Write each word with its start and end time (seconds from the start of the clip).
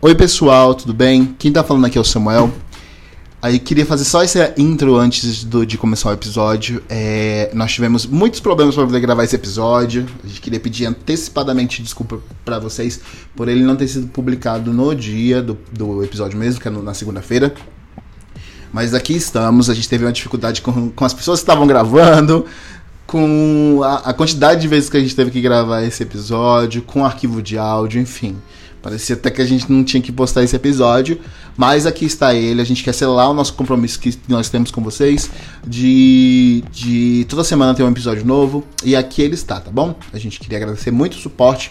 Oi 0.00 0.14
pessoal, 0.14 0.76
tudo 0.76 0.94
bem? 0.94 1.34
Quem 1.36 1.50
tá 1.50 1.64
falando 1.64 1.84
aqui 1.86 1.98
é 1.98 2.00
o 2.00 2.04
Samuel. 2.04 2.52
Aí 3.42 3.58
queria 3.58 3.84
fazer 3.84 4.04
só 4.04 4.22
essa 4.22 4.54
intro 4.56 4.94
antes 4.94 5.42
do, 5.42 5.66
de 5.66 5.76
começar 5.76 6.10
o 6.10 6.12
episódio. 6.12 6.80
É, 6.88 7.50
nós 7.52 7.72
tivemos 7.72 8.06
muitos 8.06 8.38
problemas 8.38 8.76
para 8.76 8.86
poder 8.86 9.00
gravar 9.00 9.24
esse 9.24 9.34
episódio. 9.34 10.06
A 10.22 10.28
gente 10.28 10.40
queria 10.40 10.60
pedir 10.60 10.86
antecipadamente 10.86 11.82
desculpa 11.82 12.20
para 12.44 12.60
vocês 12.60 13.00
por 13.34 13.48
ele 13.48 13.64
não 13.64 13.74
ter 13.74 13.88
sido 13.88 14.06
publicado 14.06 14.72
no 14.72 14.94
dia 14.94 15.42
do, 15.42 15.58
do 15.72 16.04
episódio 16.04 16.38
mesmo, 16.38 16.60
que 16.60 16.68
é 16.68 16.70
no, 16.70 16.80
na 16.80 16.94
segunda-feira. 16.94 17.52
Mas 18.72 18.94
aqui 18.94 19.16
estamos. 19.16 19.68
A 19.68 19.74
gente 19.74 19.88
teve 19.88 20.04
uma 20.04 20.12
dificuldade 20.12 20.62
com, 20.62 20.90
com 20.90 21.04
as 21.04 21.12
pessoas 21.12 21.40
que 21.40 21.42
estavam 21.42 21.66
gravando, 21.66 22.46
com 23.04 23.80
a, 23.82 24.10
a 24.10 24.14
quantidade 24.14 24.60
de 24.60 24.68
vezes 24.68 24.88
que 24.88 24.96
a 24.96 25.00
gente 25.00 25.16
teve 25.16 25.32
que 25.32 25.40
gravar 25.40 25.82
esse 25.82 26.04
episódio, 26.04 26.82
com 26.82 27.04
arquivo 27.04 27.42
de 27.42 27.58
áudio, 27.58 28.00
enfim. 28.00 28.36
Parecia 28.88 29.16
até 29.16 29.30
que 29.30 29.42
a 29.42 29.44
gente 29.44 29.70
não 29.70 29.84
tinha 29.84 30.02
que 30.02 30.10
postar 30.10 30.42
esse 30.42 30.56
episódio, 30.56 31.20
mas 31.54 31.84
aqui 31.84 32.06
está 32.06 32.32
ele. 32.32 32.58
A 32.62 32.64
gente 32.64 32.82
quer 32.82 32.94
selar 32.94 33.30
o 33.30 33.34
nosso 33.34 33.52
compromisso 33.52 34.00
que 34.00 34.18
nós 34.26 34.48
temos 34.48 34.70
com 34.70 34.82
vocês 34.82 35.30
de, 35.66 36.64
de 36.72 37.26
toda 37.28 37.44
semana 37.44 37.74
ter 37.74 37.82
um 37.82 37.90
episódio 37.90 38.24
novo. 38.24 38.64
E 38.82 38.96
aqui 38.96 39.20
ele 39.20 39.34
está, 39.34 39.60
tá 39.60 39.70
bom? 39.70 39.94
A 40.10 40.18
gente 40.18 40.40
queria 40.40 40.56
agradecer 40.56 40.90
muito 40.90 41.18
o 41.18 41.20
suporte 41.20 41.70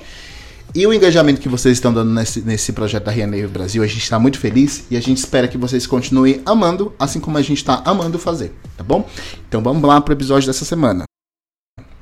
e 0.76 0.86
o 0.86 0.94
engajamento 0.94 1.42
que 1.42 1.50
vocês 1.50 1.78
estão 1.78 1.92
dando 1.92 2.14
nesse, 2.14 2.42
nesse 2.42 2.72
projeto 2.72 3.06
da 3.06 3.12
Rianeiro 3.12 3.50
Brasil. 3.50 3.82
A 3.82 3.88
gente 3.88 4.04
está 4.04 4.20
muito 4.20 4.38
feliz 4.38 4.86
e 4.92 4.96
a 4.96 5.02
gente 5.02 5.18
espera 5.18 5.48
que 5.48 5.58
vocês 5.58 5.88
continuem 5.88 6.40
amando, 6.46 6.94
assim 7.00 7.20
como 7.20 7.36
a 7.40 7.42
gente 7.42 7.58
está 7.58 7.82
amando 7.84 8.20
fazer, 8.20 8.54
tá 8.78 8.84
bom? 8.84 9.10
Então 9.48 9.60
vamos 9.64 9.82
lá 9.82 10.00
para 10.00 10.12
o 10.12 10.16
episódio 10.16 10.46
dessa 10.46 10.66
semana. 10.66 11.04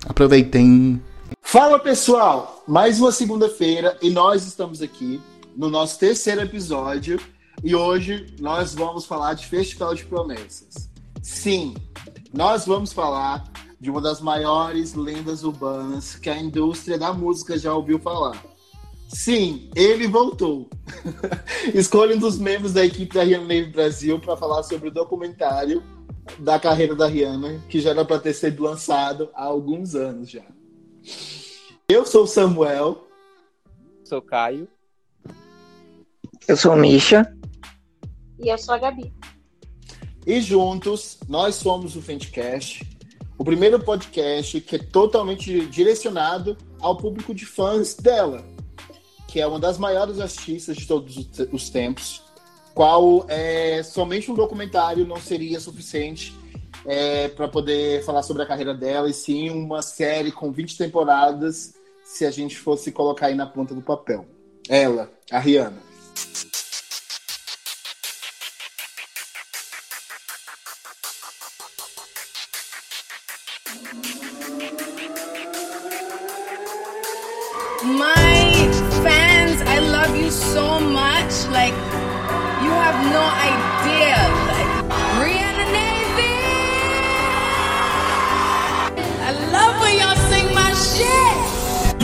Aproveitem. 0.06 1.02
Fala 1.48 1.78
pessoal, 1.78 2.64
mais 2.68 3.00
uma 3.00 3.12
segunda-feira 3.12 3.96
e 4.02 4.10
nós 4.10 4.46
estamos 4.46 4.82
aqui 4.82 5.22
no 5.56 5.70
nosso 5.70 5.98
terceiro 6.00 6.42
episódio 6.42 7.20
e 7.64 7.76
hoje 7.76 8.26
nós 8.42 8.74
vamos 8.74 9.06
falar 9.06 9.36
de 9.36 9.46
Festival 9.46 9.94
de 9.94 10.04
Promessas. 10.06 10.90
Sim, 11.22 11.76
nós 12.34 12.66
vamos 12.66 12.92
falar 12.92 13.44
de 13.80 13.92
uma 13.92 14.02
das 14.02 14.20
maiores 14.20 14.96
lendas 14.96 15.44
urbanas 15.44 16.16
que 16.16 16.32
a 16.32 16.38
indústria 16.38 16.98
da 16.98 17.14
música 17.14 17.58
já 17.58 17.74
ouviu 17.74 18.00
falar. 18.00 18.44
Sim, 19.08 19.70
ele 19.76 20.08
voltou. 20.08 20.68
Escolha 21.76 22.16
um 22.16 22.20
dos 22.20 22.40
membros 22.40 22.74
da 22.74 22.84
equipe 22.84 23.14
da 23.14 23.24
Rihanna 23.24 23.46
Neve 23.46 23.70
Brasil 23.70 24.20
para 24.20 24.36
falar 24.36 24.64
sobre 24.64 24.90
o 24.90 24.92
documentário 24.92 25.84
da 26.40 26.60
carreira 26.60 26.96
da 26.96 27.08
Rihanna, 27.08 27.64
que 27.70 27.80
já 27.80 27.92
era 27.92 28.04
para 28.04 28.20
ter 28.20 28.34
sido 28.34 28.64
lançado 28.64 29.30
há 29.36 29.46
alguns 29.46 29.94
anos 29.94 30.30
já. 30.30 30.55
Eu 31.88 32.06
sou 32.06 32.24
o 32.24 32.28
Samuel. 32.28 33.08
Sou 34.04 34.22
Caio. 34.22 34.68
Eu 36.48 36.58
sou 36.58 36.74
o 36.74 36.76
Misha. 36.78 37.32
E 38.40 38.50
eu 38.50 38.58
sou 38.58 38.76
a 38.76 38.78
Gabi. 38.78 39.14
E 40.26 40.42
juntos, 40.42 41.20
nós 41.28 41.56
somos 41.56 41.96
o 41.96 42.02
Fentcast, 42.02 42.84
o 43.38 43.44
primeiro 43.44 43.80
podcast 43.80 44.60
que 44.62 44.76
é 44.76 44.80
totalmente 44.80 45.68
direcionado 45.68 46.58
ao 46.80 46.98
público 46.98 47.34
de 47.34 47.46
fãs 47.46 47.94
dela, 47.94 48.44
que 49.28 49.40
é 49.40 49.46
uma 49.46 49.60
das 49.60 49.78
maiores 49.78 50.20
artistas 50.20 50.78
de 50.78 50.88
todos 50.88 51.30
os 51.52 51.70
tempos, 51.70 52.24
qual 52.74 53.26
é, 53.28 53.84
somente 53.84 54.32
um 54.32 54.36
documentário 54.36 55.06
não 55.06 55.18
seria 55.18 55.60
suficiente 55.60 56.34
é, 56.86 57.28
para 57.30 57.48
poder 57.48 58.04
falar 58.04 58.24
sobre 58.24 58.44
a 58.44 58.46
carreira 58.46 58.74
dela, 58.74 59.10
e 59.10 59.14
sim 59.14 59.50
uma 59.50 59.82
série 59.82 60.32
com 60.32 60.52
20 60.52 60.78
temporadas, 60.78 61.74
se 62.04 62.26
a 62.26 62.32
gente 62.32 62.58
fosse 62.58 62.92
colocar 62.92 63.28
aí 63.28 63.36
na 63.36 63.48
ponta 63.48 63.74
do 63.74 63.82
papel. 63.82 64.26
Ela, 64.70 65.10
a 65.32 65.40
Rihanna. 65.40 65.84
My 77.84 78.72
fans, 79.04 79.62
I 79.62 79.80
love 79.80 80.16
you 80.18 80.32
so 80.32 80.80
much. 80.80 81.46
Like, 81.52 81.76
you 82.64 82.72
have 82.72 82.98
no 83.12 83.22
idea. 83.22 84.18
Like, 84.48 84.75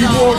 You. 0.02 0.32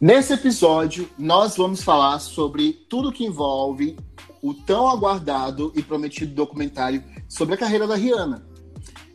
Nesse 0.00 0.34
episódio, 0.34 1.08
nós 1.18 1.56
vamos 1.56 1.82
falar 1.82 2.18
sobre 2.18 2.72
tudo 2.88 3.10
que 3.10 3.24
envolve 3.24 3.96
o 4.42 4.52
tão 4.52 4.86
aguardado 4.86 5.72
e 5.74 5.82
prometido 5.82 6.34
documentário 6.34 7.02
sobre 7.26 7.54
a 7.54 7.56
carreira 7.56 7.86
da 7.86 7.96
Rihanna. 7.96 8.46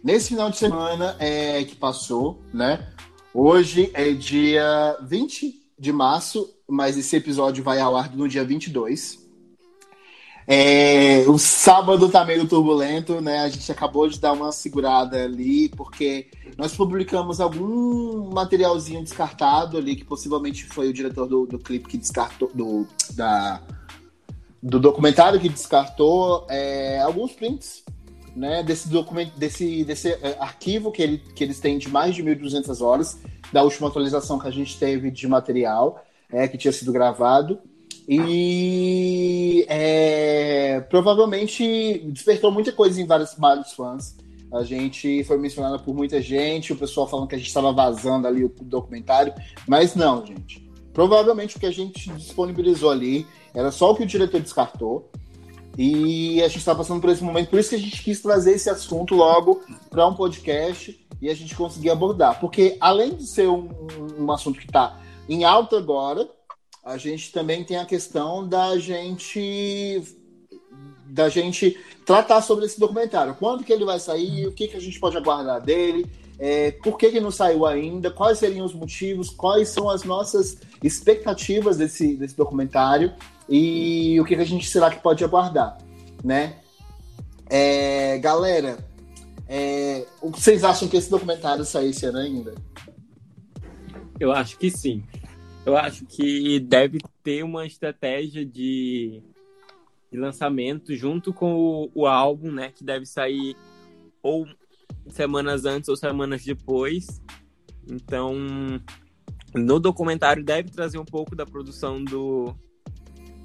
Nesse 0.03 0.29
final 0.29 0.49
de 0.49 0.57
semana 0.57 1.15
é, 1.19 1.63
que 1.63 1.75
passou, 1.75 2.41
né? 2.51 2.91
Hoje 3.31 3.91
é 3.93 4.11
dia 4.11 4.97
20 5.03 5.53
de 5.77 5.93
março, 5.93 6.49
mas 6.69 6.97
esse 6.97 7.15
episódio 7.15 7.63
vai 7.63 7.79
ao 7.79 7.95
ar 7.95 8.15
no 8.15 8.27
dia 8.27 8.43
22. 8.43 9.29
É, 10.51 11.25
o 11.27 11.37
sábado 11.37 12.09
tá 12.09 12.25
meio 12.25 12.47
turbulento, 12.47 13.21
né? 13.21 13.41
A 13.41 13.49
gente 13.49 13.71
acabou 13.71 14.09
de 14.09 14.19
dar 14.19 14.33
uma 14.33 14.51
segurada 14.51 15.23
ali, 15.23 15.69
porque 15.69 16.25
nós 16.57 16.75
publicamos 16.75 17.39
algum 17.39 18.31
materialzinho 18.33 19.03
descartado 19.03 19.77
ali, 19.77 19.95
que 19.95 20.03
possivelmente 20.03 20.65
foi 20.65 20.89
o 20.89 20.93
diretor 20.93 21.27
do, 21.27 21.45
do 21.45 21.59
clipe 21.59 21.87
que 21.87 21.99
descartou, 21.99 22.49
do, 22.51 22.87
da, 23.11 23.61
do 24.61 24.79
documentário 24.79 25.39
que 25.39 25.49
descartou 25.49 26.47
é, 26.49 26.99
alguns 26.99 27.33
prints, 27.33 27.83
né? 28.35 28.63
Desse 28.63 28.89
documento, 28.89 29.37
desse, 29.37 29.83
desse 29.83 30.09
é, 30.09 30.35
arquivo 30.39 30.91
que, 30.91 31.03
ele, 31.03 31.19
que 31.35 31.43
eles 31.43 31.59
têm 31.59 31.77
de 31.77 31.89
mais 31.89 32.15
de 32.15 32.23
1.200 32.23 32.83
horas, 32.83 33.19
da 33.53 33.61
última 33.61 33.87
atualização 33.87 34.39
que 34.39 34.47
a 34.47 34.51
gente 34.51 34.79
teve 34.79 35.11
de 35.11 35.27
material, 35.27 36.03
é, 36.31 36.47
que 36.47 36.57
tinha 36.57 36.71
sido 36.71 36.91
gravado. 36.91 37.59
E 38.07 39.65
é, 39.69 40.81
provavelmente 40.89 41.99
despertou 42.07 42.51
muita 42.51 42.71
coisa 42.71 42.99
em 42.99 43.05
vários, 43.05 43.35
vários 43.37 43.73
fãs. 43.73 44.17
A 44.51 44.63
gente 44.63 45.23
foi 45.25 45.37
mencionado 45.37 45.79
por 45.83 45.93
muita 45.93 46.19
gente, 46.19 46.73
o 46.73 46.75
pessoal 46.75 47.07
falando 47.07 47.27
que 47.27 47.35
a 47.35 47.37
gente 47.37 47.47
estava 47.47 47.71
vazando 47.71 48.27
ali 48.27 48.43
o 48.43 48.49
documentário, 48.61 49.31
mas 49.67 49.93
não, 49.93 50.25
gente. 50.25 50.67
Provavelmente 50.91 51.55
o 51.55 51.59
que 51.59 51.67
a 51.67 51.71
gente 51.71 52.11
disponibilizou 52.13 52.89
ali 52.89 53.27
era 53.53 53.71
só 53.71 53.91
o 53.91 53.95
que 53.95 54.03
o 54.03 54.07
diretor 54.07 54.41
descartou. 54.41 55.11
E 55.77 56.41
a 56.41 56.47
gente 56.47 56.57
está 56.57 56.73
passando 56.73 56.99
por 56.99 57.11
esse 57.11 57.23
momento, 57.23 57.51
por 57.51 57.59
isso 57.59 57.69
que 57.69 57.75
a 57.75 57.79
gente 57.79 58.03
quis 58.03 58.19
trazer 58.21 58.53
esse 58.53 58.69
assunto 58.69 59.13
logo 59.15 59.61
para 59.89 60.07
um 60.07 60.15
podcast 60.15 60.99
e 61.21 61.29
a 61.29 61.33
gente 61.35 61.55
conseguir 61.55 61.91
abordar. 61.91 62.39
Porque 62.39 62.75
além 62.81 63.13
de 63.15 63.27
ser 63.27 63.47
um, 63.47 63.69
um 64.17 64.31
assunto 64.31 64.59
que 64.59 64.65
está 64.65 64.99
em 65.29 65.43
alta 65.43 65.77
agora, 65.77 66.27
a 66.83 66.97
gente 66.97 67.31
também 67.31 67.63
tem 67.63 67.77
a 67.77 67.85
questão 67.85 68.47
da 68.47 68.77
gente 68.79 70.03
da 71.05 71.27
gente 71.27 71.77
tratar 72.05 72.41
sobre 72.41 72.65
esse 72.65 72.79
documentário. 72.79 73.35
Quando 73.39 73.63
que 73.63 73.73
ele 73.73 73.85
vai 73.85 73.99
sair? 73.99 74.47
O 74.47 74.51
que, 74.51 74.67
que 74.67 74.77
a 74.77 74.79
gente 74.79 74.99
pode 74.99 75.17
aguardar 75.17 75.61
dele? 75.61 76.05
É, 76.37 76.71
por 76.71 76.97
que, 76.97 77.11
que 77.11 77.19
não 77.19 77.31
saiu 77.31 77.65
ainda? 77.65 78.09
Quais 78.09 78.39
seriam 78.39 78.65
os 78.65 78.73
motivos? 78.73 79.29
Quais 79.29 79.69
são 79.69 79.89
as 79.89 80.03
nossas 80.03 80.57
expectativas 80.83 81.77
desse, 81.77 82.15
desse 82.15 82.35
documentário? 82.35 83.13
E 83.49 84.19
o 84.21 84.25
que, 84.25 84.35
que 84.35 84.41
a 84.41 84.45
gente 84.45 84.69
será 84.69 84.89
que 84.89 85.01
pode 85.01 85.23
aguardar? 85.23 85.77
Né? 86.23 86.57
É, 87.49 88.17
galera, 88.19 88.77
é, 89.47 90.05
o 90.21 90.31
que 90.31 90.39
vocês 90.39 90.63
acham 90.63 90.87
que 90.87 90.95
esse 90.95 91.09
documentário 91.09 91.65
ano 92.05 92.17
ainda? 92.19 92.53
Eu 94.19 94.31
acho 94.31 94.57
que 94.57 94.69
sim. 94.69 95.03
Eu 95.65 95.77
acho 95.77 96.05
que 96.05 96.59
deve 96.59 96.99
ter 97.23 97.43
uma 97.43 97.65
estratégia 97.65 98.45
de, 98.45 99.21
de 100.11 100.17
lançamento 100.17 100.95
junto 100.95 101.33
com 101.33 101.53
o, 101.53 101.91
o 101.93 102.07
álbum, 102.07 102.51
né? 102.51 102.71
Que 102.73 102.83
deve 102.83 103.05
sair 103.05 103.55
ou 104.21 104.47
semanas 105.09 105.65
antes 105.65 105.89
ou 105.89 105.95
semanas 105.95 106.43
depois. 106.43 107.21
Então, 107.89 108.35
no 109.53 109.79
documentário 109.79 110.43
deve 110.43 110.69
trazer 110.69 110.97
um 110.97 111.05
pouco 111.05 111.35
da 111.35 111.45
produção 111.45 112.03
do 112.03 112.53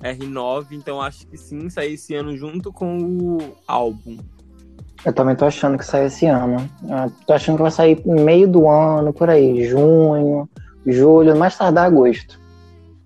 R9. 0.01 0.73
Então, 0.73 1.01
acho 1.01 1.27
que 1.27 1.37
sim, 1.37 1.69
sair 1.71 1.95
esse 1.95 2.15
ano 2.15 2.37
junto 2.37 2.73
com 2.73 2.99
o 2.99 3.39
álbum. 3.67 4.19
Eu 5.05 5.13
também 5.13 5.37
tô 5.37 5.45
achando 5.45 5.77
que 5.77 5.85
sai 5.85 6.07
esse 6.07 6.27
ano. 6.27 6.69
Eu 6.83 7.11
tô 7.27 7.33
achando 7.33 7.57
que 7.57 7.63
vai 7.63 7.71
sair 7.71 8.03
meio 8.07 8.49
do 8.49 8.69
ano, 8.69 9.13
por 9.13 9.29
aí, 9.29 9.67
junho, 9.69 10.49
julho, 10.87 11.37
mais 11.37 11.57
tardar 11.57 11.87
agosto. 11.87 12.41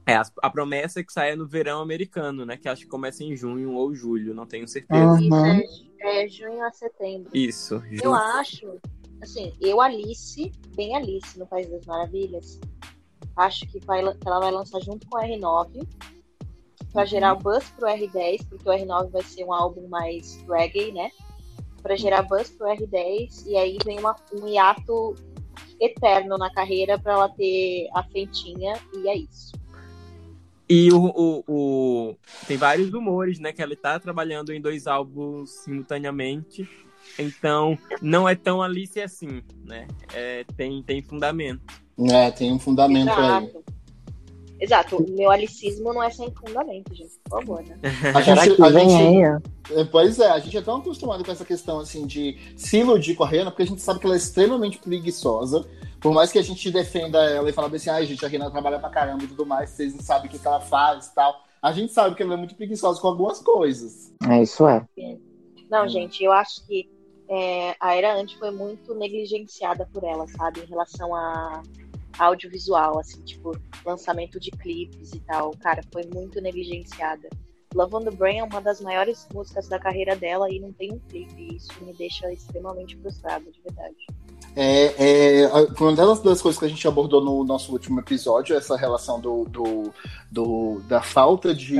É, 0.06 0.14
a, 0.16 0.22
a 0.42 0.50
promessa 0.50 1.00
é 1.00 1.02
que 1.04 1.12
saia 1.12 1.36
no 1.36 1.46
verão 1.46 1.80
americano, 1.82 2.46
né? 2.46 2.56
Que 2.56 2.68
acho 2.68 2.82
que 2.82 2.88
começa 2.88 3.22
em 3.22 3.36
junho 3.36 3.74
ou 3.74 3.94
julho, 3.94 4.34
não 4.34 4.46
tenho 4.46 4.66
certeza. 4.66 5.20
Isso 5.20 5.34
Uhum. 5.34 5.60
é, 6.00 6.24
é 6.24 6.28
junho 6.28 6.64
a 6.64 6.72
setembro. 6.72 7.30
Isso, 7.34 7.74
Eu 7.74 7.96
junho. 8.04 8.14
acho, 8.14 8.78
assim, 9.22 9.52
eu, 9.60 9.80
Alice, 9.80 10.50
bem 10.74 10.96
Alice 10.96 11.38
no 11.38 11.46
País 11.46 11.68
das 11.68 11.84
Maravilhas, 11.84 12.58
acho 13.36 13.66
que, 13.68 13.78
vai, 13.84 14.02
que 14.14 14.26
ela 14.26 14.40
vai 14.40 14.50
lançar 14.50 14.80
junto 14.80 15.06
com 15.08 15.18
o 15.18 15.20
R9 15.20 15.86
pra 16.92 17.04
gerar 17.04 17.34
buzz 17.34 17.68
pro 17.70 17.86
R10, 17.86 18.48
porque 18.48 18.66
o 18.68 18.72
R9 18.72 19.10
vai 19.10 19.22
ser 19.22 19.44
um 19.44 19.52
álbum 19.52 19.86
mais 19.88 20.42
reggae, 20.48 20.90
né? 20.90 21.10
Pra 21.82 21.94
gerar 21.96 22.22
buzz 22.22 22.48
pro 22.50 22.66
R10, 22.66 23.44
e 23.46 23.56
aí 23.56 23.76
vem 23.84 23.98
uma, 24.00 24.16
um 24.32 24.48
hiato 24.48 25.14
eterno 25.80 26.36
na 26.38 26.50
carreira 26.50 26.98
pra 26.98 27.12
ela 27.12 27.28
ter 27.28 27.88
a 27.94 28.02
fentinha, 28.02 28.74
e 28.94 29.08
é 29.08 29.16
isso. 29.16 29.52
E 30.68 30.92
o, 30.92 31.02
o, 31.02 31.44
o- 31.48 32.16
tem 32.46 32.56
vários 32.58 32.92
rumores, 32.92 33.38
né? 33.38 33.52
Que 33.52 33.62
ela 33.62 33.74
tá 33.74 33.98
trabalhando 33.98 34.52
em 34.52 34.60
dois 34.60 34.86
álbuns 34.86 35.50
simultaneamente. 35.64 36.68
Então, 37.18 37.78
não 38.02 38.28
é 38.28 38.34
tão 38.34 38.60
Alice 38.62 39.00
assim, 39.00 39.42
né? 39.64 39.88
É, 40.12 40.44
tem, 40.56 40.82
tem 40.82 41.00
fundamento. 41.02 41.62
É, 42.10 42.30
tem 42.30 42.52
um 42.52 42.58
fundamento 42.58 43.08
aí. 43.10 43.50
Exato. 44.60 45.04
Meu 45.10 45.30
alicismo 45.30 45.92
não 45.92 46.02
é 46.02 46.10
sem 46.10 46.30
fundamento, 46.32 46.94
gente, 46.94 47.12
por 47.24 47.40
favor, 47.40 47.62
né? 47.62 47.78
A 48.14 48.20
gente, 48.20 48.56
que 48.56 48.62
a 48.62 48.72
gente-? 48.72 49.44
É, 49.70 49.84
Pois 49.84 50.18
é, 50.18 50.30
a 50.30 50.38
gente 50.38 50.56
é 50.56 50.62
tão 50.62 50.76
acostumado 50.76 51.24
com 51.24 51.30
essa 51.30 51.44
questão 51.44 51.78
assim 51.80 52.06
de 52.06 52.36
se 52.56 52.78
iludir 52.78 53.14
com 53.14 53.24
a 53.24 53.28
Rihanna, 53.28 53.50
porque 53.50 53.62
a 53.62 53.66
gente 53.66 53.82
sabe 53.82 54.00
que 54.00 54.06
ela 54.06 54.14
é 54.14 54.18
extremamente 54.18 54.78
preguiçosa. 54.78 55.66
Por 56.00 56.12
mais 56.12 56.32
que 56.32 56.38
a 56.38 56.42
gente 56.42 56.70
defenda 56.70 57.18
ela 57.24 57.50
e 57.50 57.52
fale 57.52 57.74
assim, 57.76 57.90
ai 57.90 58.06
gente, 58.06 58.24
a 58.24 58.28
Rihanna 58.28 58.50
trabalha 58.50 58.78
pra 58.78 58.88
caramba 58.88 59.24
e 59.24 59.28
tudo 59.28 59.44
mais, 59.44 59.70
vocês 59.70 59.94
não 59.94 60.00
sabem 60.02 60.28
o 60.28 60.30
que, 60.30 60.38
que 60.38 60.46
ela 60.46 60.60
faz 60.60 61.06
e 61.06 61.14
tal. 61.14 61.34
A 61.60 61.72
gente 61.72 61.92
sabe 61.92 62.14
que 62.14 62.22
ela 62.22 62.34
é 62.34 62.36
muito 62.36 62.54
preguiçosa 62.54 63.00
com 63.00 63.08
algumas 63.08 63.40
coisas. 63.40 64.12
É, 64.28 64.42
isso 64.42 64.66
é. 64.66 64.84
Não, 65.70 65.84
Hum. 65.84 65.88
gente, 65.88 66.22
eu 66.24 66.32
acho 66.32 66.64
que 66.66 66.88
é, 67.28 67.74
a 67.78 67.94
era 67.94 68.14
antes 68.14 68.38
foi 68.38 68.50
muito 68.50 68.94
negligenciada 68.94 69.86
por 69.92 70.02
ela, 70.02 70.26
sabe? 70.28 70.60
Em 70.60 70.66
relação 70.66 71.14
a 71.14 71.62
audiovisual, 72.18 72.98
assim, 72.98 73.20
tipo, 73.22 73.56
lançamento 73.84 74.38
de 74.40 74.50
clipes 74.50 75.12
e 75.12 75.20
tal. 75.20 75.52
Cara, 75.60 75.82
foi 75.92 76.04
muito 76.12 76.40
negligenciada. 76.40 77.28
Love 77.74 77.94
on 77.96 78.04
the 78.04 78.10
Brain 78.10 78.38
é 78.38 78.44
uma 78.44 78.60
das 78.62 78.80
maiores 78.80 79.26
músicas 79.32 79.68
da 79.68 79.78
carreira 79.78 80.16
dela 80.16 80.50
e 80.50 80.58
não 80.58 80.72
tem 80.72 80.92
um 80.92 80.98
clipe. 80.98 81.34
E 81.38 81.56
isso 81.56 81.68
me 81.82 81.92
deixa 81.92 82.32
extremamente 82.32 82.96
frustrada, 82.96 83.44
de 83.50 83.60
verdade. 83.60 83.96
É, 84.56 85.42
é, 85.44 85.46
uma 85.78 85.94
das, 85.94 86.20
das 86.20 86.40
coisas 86.42 86.58
que 86.58 86.64
a 86.64 86.68
gente 86.68 86.88
abordou 86.88 87.22
no 87.22 87.44
nosso 87.44 87.70
último 87.70 88.00
episódio, 88.00 88.56
essa 88.56 88.76
relação 88.76 89.20
do, 89.20 89.44
do, 89.44 89.92
do- 90.32 90.80
da 90.88 91.00
falta 91.02 91.54
de, 91.54 91.76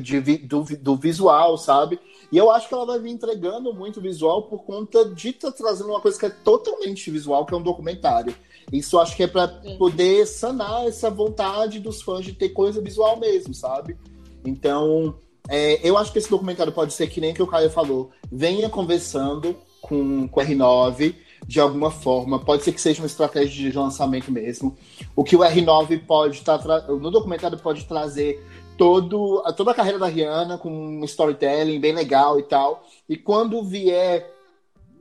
de- 0.00 0.20
de 0.20 0.38
do, 0.38 0.64
do 0.64 0.96
visual, 0.96 1.56
sabe? 1.58 2.00
E 2.32 2.36
eu 2.36 2.50
acho 2.50 2.66
que 2.66 2.74
ela 2.74 2.86
vai 2.86 2.98
vir 2.98 3.10
entregando 3.10 3.72
muito 3.72 4.00
visual 4.00 4.44
por 4.48 4.64
conta 4.64 5.04
de 5.10 5.28
estar 5.28 5.52
trazendo 5.52 5.90
uma 5.90 6.00
coisa 6.00 6.18
que 6.18 6.26
é 6.26 6.30
totalmente 6.30 7.08
visual, 7.10 7.44
que 7.46 7.54
é 7.54 7.56
um 7.56 7.62
documentário. 7.62 8.34
Isso 8.72 8.98
acho 8.98 9.16
que 9.16 9.22
é 9.22 9.26
para 9.26 9.46
poder 9.78 10.26
sanar 10.26 10.86
essa 10.86 11.08
vontade 11.10 11.78
dos 11.80 12.02
fãs 12.02 12.24
de 12.24 12.32
ter 12.32 12.48
coisa 12.50 12.80
visual 12.80 13.18
mesmo, 13.18 13.54
sabe? 13.54 13.96
Então, 14.44 15.14
é, 15.48 15.80
eu 15.88 15.96
acho 15.96 16.12
que 16.12 16.18
esse 16.18 16.30
documentário 16.30 16.72
pode 16.72 16.92
ser 16.92 17.06
que 17.08 17.20
nem 17.20 17.32
que 17.32 17.42
o 17.42 17.46
Caio 17.46 17.70
falou, 17.70 18.10
venha 18.30 18.68
conversando 18.68 19.56
com, 19.80 20.26
com 20.28 20.40
o 20.40 20.44
R9 20.44 21.14
de 21.46 21.60
alguma 21.60 21.92
forma, 21.92 22.40
pode 22.40 22.64
ser 22.64 22.72
que 22.72 22.80
seja 22.80 23.00
uma 23.00 23.06
estratégia 23.06 23.70
de 23.70 23.76
lançamento 23.76 24.32
mesmo. 24.32 24.76
O 25.14 25.22
que 25.22 25.36
o 25.36 25.40
R9 25.40 26.04
pode 26.04 26.38
estar 26.38 26.58
no 26.88 27.10
documentário 27.10 27.56
pode 27.58 27.84
trazer 27.84 28.42
todo, 28.76 29.42
a- 29.44 29.52
toda 29.52 29.70
a 29.70 29.74
carreira 29.74 29.98
da 29.98 30.06
Rihanna 30.08 30.58
com 30.58 30.70
um 30.70 31.04
storytelling 31.04 31.78
bem 31.78 31.92
legal 31.92 32.40
e 32.40 32.42
tal. 32.42 32.84
E 33.08 33.16
quando 33.16 33.62
vier 33.62 34.28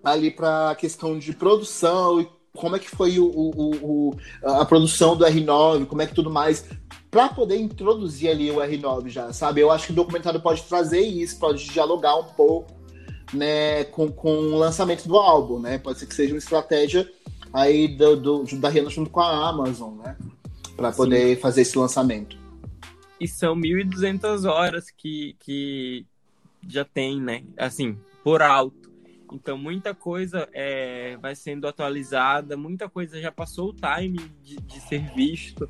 ali 0.03 0.29
para 0.29 0.69
a 0.71 0.75
questão 0.75 1.17
de 1.17 1.33
produção 1.33 2.21
e 2.21 2.27
como 2.55 2.75
é 2.75 2.79
que 2.79 2.89
foi 2.89 3.19
o, 3.19 3.25
o- 3.27 3.75
o- 4.11 4.17
a 4.43 4.65
produção 4.65 5.15
do 5.15 5.25
R9, 5.25 5.85
como 5.85 6.01
é 6.01 6.07
que 6.07 6.13
tudo 6.15 6.29
mais, 6.29 6.65
para 7.11 7.29
poder 7.29 7.57
introduzir 7.57 8.29
ali 8.29 8.49
o 8.51 8.55
R9 8.57 9.09
já, 9.09 9.31
sabe? 9.33 9.61
Eu 9.61 9.71
acho 9.71 9.87
que 9.87 9.91
o 9.93 9.95
documentário 9.95 10.41
pode 10.41 10.63
trazer 10.63 11.01
isso, 11.01 11.37
pode 11.39 11.65
dialogar 11.69 12.15
um 12.17 12.23
pouco, 12.25 12.73
né, 13.33 13.83
com, 13.85 14.11
com 14.11 14.29
o 14.29 14.57
lançamento 14.57 15.07
do 15.07 15.17
álbum, 15.17 15.59
né? 15.59 15.77
Pode 15.77 15.99
ser 15.99 16.05
que 16.07 16.15
seja 16.15 16.33
uma 16.33 16.39
estratégia 16.39 17.09
aí 17.53 17.87
do, 17.87 18.15
do- 18.15 18.43
da 18.59 18.69
Rihanna 18.69 18.89
junto 18.89 19.09
com 19.09 19.19
a 19.21 19.47
Amazon, 19.49 19.95
né? 19.97 20.15
Para 20.75 20.91
poder 20.91 21.39
fazer 21.39 21.61
esse 21.61 21.77
lançamento. 21.77 22.37
E 23.19 23.27
são 23.27 23.55
1.200 23.55 24.43
horas 24.45 24.91
que, 24.91 25.35
que 25.39 26.05
já 26.67 26.83
tem, 26.83 27.21
né? 27.21 27.43
Assim, 27.57 27.97
por 28.23 28.41
alto. 28.41 28.84
Então, 29.35 29.57
muita 29.57 29.93
coisa 29.93 30.47
é, 30.53 31.17
vai 31.17 31.35
sendo 31.35 31.67
atualizada, 31.67 32.55
muita 32.57 32.89
coisa 32.89 33.21
já 33.21 33.31
passou 33.31 33.69
o 33.69 33.73
time 33.73 34.19
de, 34.41 34.55
de 34.55 34.79
ser 34.81 35.13
visto. 35.13 35.69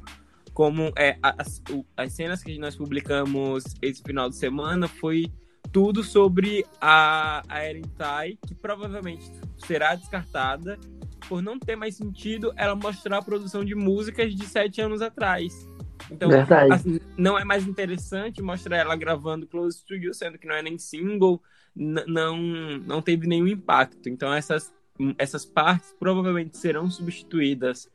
Como 0.53 0.93
é, 0.97 1.17
as, 1.21 1.61
as 1.97 2.13
cenas 2.13 2.41
que 2.41 2.57
nós 2.57 2.75
publicamos 2.75 3.65
esse 3.81 4.01
final 4.01 4.29
de 4.29 4.37
semana 4.37 4.87
foi 4.87 5.25
tudo 5.71 6.03
sobre 6.03 6.65
a, 6.79 7.43
a 7.49 7.69
Erin 7.69 7.81
Tai, 7.97 8.37
que 8.47 8.55
provavelmente 8.55 9.29
será 9.57 9.95
descartada 9.95 10.79
por 11.27 11.41
não 11.41 11.59
ter 11.59 11.75
mais 11.75 11.95
sentido 11.95 12.53
ela 12.55 12.75
mostrar 12.75 13.17
a 13.17 13.21
produção 13.21 13.65
de 13.65 13.75
músicas 13.75 14.33
de 14.33 14.45
sete 14.45 14.79
anos 14.79 15.01
atrás. 15.01 15.67
Então, 16.09 16.29
assim, 16.71 16.99
não 17.17 17.37
é 17.37 17.43
mais 17.43 17.67
interessante 17.67 18.41
mostrar 18.41 18.77
ela 18.77 18.95
gravando 18.95 19.47
Close 19.47 19.83
to 19.83 19.95
You, 19.95 20.13
sendo 20.13 20.37
que 20.37 20.47
não 20.47 20.55
é 20.55 20.61
nem 20.61 20.77
single, 20.77 21.41
não, 21.75 22.37
não 22.85 23.01
teve 23.01 23.27
nenhum 23.27 23.47
impacto. 23.47 24.07
Então, 24.09 24.33
essas, 24.33 24.71
essas 25.17 25.43
partes 25.45 25.93
provavelmente 25.99 26.57
serão 26.57 26.89
substituídas 26.89 27.87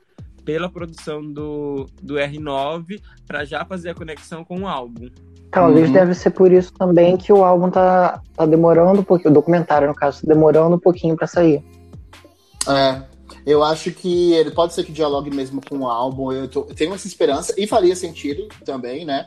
pela 0.44 0.68
produção 0.70 1.22
do, 1.22 1.86
do 2.02 2.14
R9 2.14 3.00
para 3.26 3.44
já 3.44 3.64
fazer 3.64 3.90
a 3.90 3.94
conexão 3.94 4.44
com 4.44 4.62
o 4.62 4.68
álbum. 4.68 5.08
Talvez 5.50 5.88
Uhum. 5.88 5.92
deve 5.94 6.14
ser 6.14 6.30
por 6.30 6.52
isso 6.52 6.72
também 6.72 7.16
que 7.16 7.32
o 7.32 7.44
álbum 7.44 7.70
tá, 7.70 8.22
tá 8.36 8.46
demorando 8.46 9.00
um 9.00 9.04
pouquinho, 9.04 9.30
o 9.30 9.34
documentário, 9.34 9.88
no 9.88 9.94
caso, 9.94 10.22
tá 10.22 10.32
demorando 10.32 10.76
um 10.76 10.78
pouquinho 10.78 11.16
pra 11.16 11.26
sair. 11.26 11.62
É, 12.68 13.02
eu 13.46 13.62
acho 13.64 13.90
que 13.92 14.32
ele 14.34 14.50
pode 14.50 14.74
ser 14.74 14.84
que 14.84 14.92
dialogue 14.92 15.30
mesmo 15.34 15.60
com 15.68 15.78
o 15.78 15.88
álbum. 15.88 16.30
Eu, 16.32 16.48
tô- 16.48 16.66
eu 16.68 16.74
tenho 16.74 16.94
essa 16.94 17.06
esperança 17.06 17.54
e 17.58 17.66
faria 17.66 17.96
sentido 17.96 18.48
também, 18.64 19.04
né? 19.04 19.26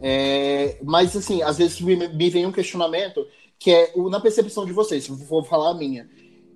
É, 0.00 0.78
mas 0.84 1.16
assim, 1.16 1.42
às 1.42 1.56
vezes 1.58 1.80
me, 1.80 1.96
me 1.96 2.30
vem 2.30 2.46
um 2.46 2.52
questionamento 2.52 3.26
que 3.58 3.70
é 3.70 3.92
o- 3.94 4.08
na 4.10 4.20
percepção 4.20 4.64
de 4.66 4.72
vocês, 4.72 5.06
for 5.06 5.44
falar 5.44 5.70
a 5.70 5.74
minha. 5.74 6.08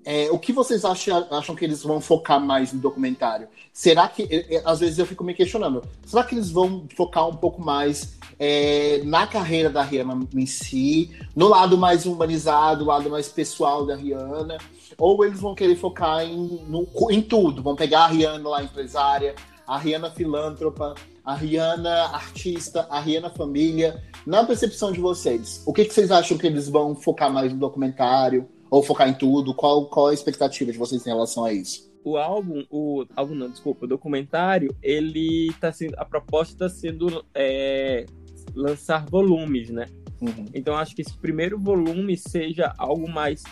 É, 0.02 0.30
o 0.30 0.38
que 0.38 0.50
vocês 0.52 0.82
acham, 0.84 1.26
acham 1.30 1.54
que 1.54 1.62
eles 1.62 1.82
vão 1.82 2.00
focar 2.00 2.40
mais 2.40 2.72
no 2.72 2.80
documentário? 2.80 3.48
Será 3.70 4.08
que, 4.08 4.22
é, 4.30 4.56
é, 4.56 4.62
às 4.64 4.80
vezes 4.80 4.98
eu 4.98 5.04
fico 5.04 5.22
me 5.22 5.34
questionando, 5.34 5.82
será 6.06 6.24
que 6.24 6.34
eles 6.34 6.50
vão 6.50 6.86
focar 6.96 7.28
um 7.28 7.36
pouco 7.36 7.60
mais 7.60 8.18
é, 8.38 9.02
na 9.04 9.26
carreira 9.26 9.68
da 9.68 9.82
Rihanna 9.82 10.18
em 10.34 10.46
si, 10.46 11.10
no 11.36 11.48
lado 11.48 11.76
mais 11.76 12.06
humanizado, 12.06 12.86
lado 12.86 13.10
mais 13.10 13.28
pessoal 13.28 13.84
da 13.84 13.94
Rihanna? 13.94 14.56
Ou 14.96 15.22
eles 15.24 15.38
vão 15.40 15.54
querer 15.54 15.76
focar 15.76 16.24
em, 16.24 16.62
no- 16.66 16.88
em 17.10 17.20
tudo? 17.20 17.62
Vão 17.62 17.76
pegar 17.76 18.04
a 18.04 18.06
Rihanna 18.08 18.48
lá, 18.48 18.62
empresária, 18.62 19.34
a 19.70 19.78
Rihanna 19.78 20.10
filântropa, 20.10 20.96
a 21.24 21.32
Rihanna 21.32 22.06
artista, 22.06 22.88
a 22.90 22.98
Rihanna 22.98 23.30
família. 23.30 24.02
Na 24.26 24.44
percepção 24.44 24.90
de 24.90 24.98
vocês, 24.98 25.62
o 25.64 25.72
que, 25.72 25.84
que 25.84 25.94
vocês 25.94 26.10
acham 26.10 26.36
que 26.36 26.44
eles 26.44 26.68
vão 26.68 26.96
focar 26.96 27.32
mais 27.32 27.52
no 27.52 27.58
documentário? 27.60 28.48
Ou 28.68 28.82
focar 28.82 29.08
em 29.08 29.14
tudo? 29.14 29.54
Qual, 29.54 29.86
qual 29.86 30.08
a 30.08 30.14
expectativa 30.14 30.72
de 30.72 30.78
vocês 30.78 31.06
em 31.06 31.10
relação 31.10 31.44
a 31.44 31.52
isso? 31.52 31.88
O 32.02 32.16
álbum, 32.16 32.64
o 32.68 33.04
álbum 33.14 33.34
não, 33.36 33.48
desculpa, 33.48 33.84
o 33.84 33.88
documentário, 33.88 34.74
ele 34.82 35.52
tá 35.60 35.70
sendo, 35.70 35.94
a 35.98 36.04
proposta 36.04 36.52
está 36.52 36.68
sendo 36.68 37.24
é, 37.32 38.06
lançar 38.54 39.06
volumes, 39.06 39.70
né? 39.70 39.86
Uhum. 40.20 40.46
Então 40.52 40.74
acho 40.74 40.96
que 40.96 41.02
esse 41.02 41.16
primeiro 41.16 41.56
volume 41.56 42.16
seja 42.16 42.74
algo 42.76 43.08
mais 43.08 43.44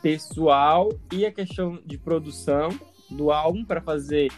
pessoal 0.00 0.90
e 1.12 1.26
a 1.26 1.32
questão 1.32 1.78
de 1.84 1.98
produção 1.98 2.70
do 3.10 3.30
álbum 3.30 3.64
para 3.64 3.82
fazer 3.82 4.30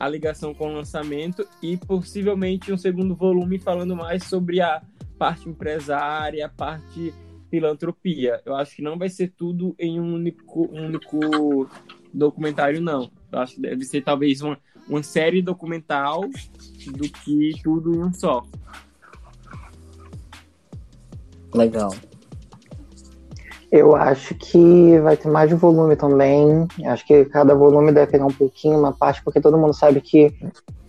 a 0.00 0.08
ligação 0.08 0.54
com 0.54 0.70
o 0.70 0.72
lançamento 0.72 1.46
e 1.62 1.76
possivelmente 1.76 2.72
um 2.72 2.78
segundo 2.78 3.14
volume 3.14 3.58
falando 3.58 3.94
mais 3.94 4.24
sobre 4.24 4.58
a 4.58 4.82
parte 5.18 5.46
empresária, 5.46 6.46
a 6.46 6.48
parte 6.48 7.12
filantropia. 7.50 8.40
Eu 8.46 8.56
acho 8.56 8.76
que 8.76 8.82
não 8.82 8.98
vai 8.98 9.10
ser 9.10 9.34
tudo 9.36 9.74
em 9.78 10.00
um 10.00 10.14
único, 10.14 10.70
um 10.72 10.86
único 10.86 11.68
documentário, 12.14 12.80
não. 12.80 13.10
Eu 13.30 13.40
acho 13.40 13.56
que 13.56 13.60
deve 13.60 13.84
ser 13.84 14.02
talvez 14.02 14.40
uma, 14.40 14.58
uma 14.88 15.02
série 15.02 15.42
documental 15.42 16.22
do 16.22 17.08
que 17.08 17.52
tudo 17.62 17.94
em 17.94 18.02
um 18.02 18.12
só. 18.14 18.42
Legal. 21.52 21.94
Eu 23.70 23.94
acho 23.94 24.34
que 24.34 24.98
vai 24.98 25.16
ter 25.16 25.28
mais 25.28 25.50
volume 25.52 25.94
também. 25.94 26.66
Acho 26.86 27.06
que 27.06 27.24
cada 27.26 27.54
volume 27.54 27.92
deve 27.92 28.10
pegar 28.10 28.26
um 28.26 28.32
pouquinho, 28.32 28.78
uma 28.78 28.92
parte, 28.92 29.22
porque 29.22 29.40
todo 29.40 29.56
mundo 29.56 29.72
sabe 29.72 30.00
que 30.00 30.34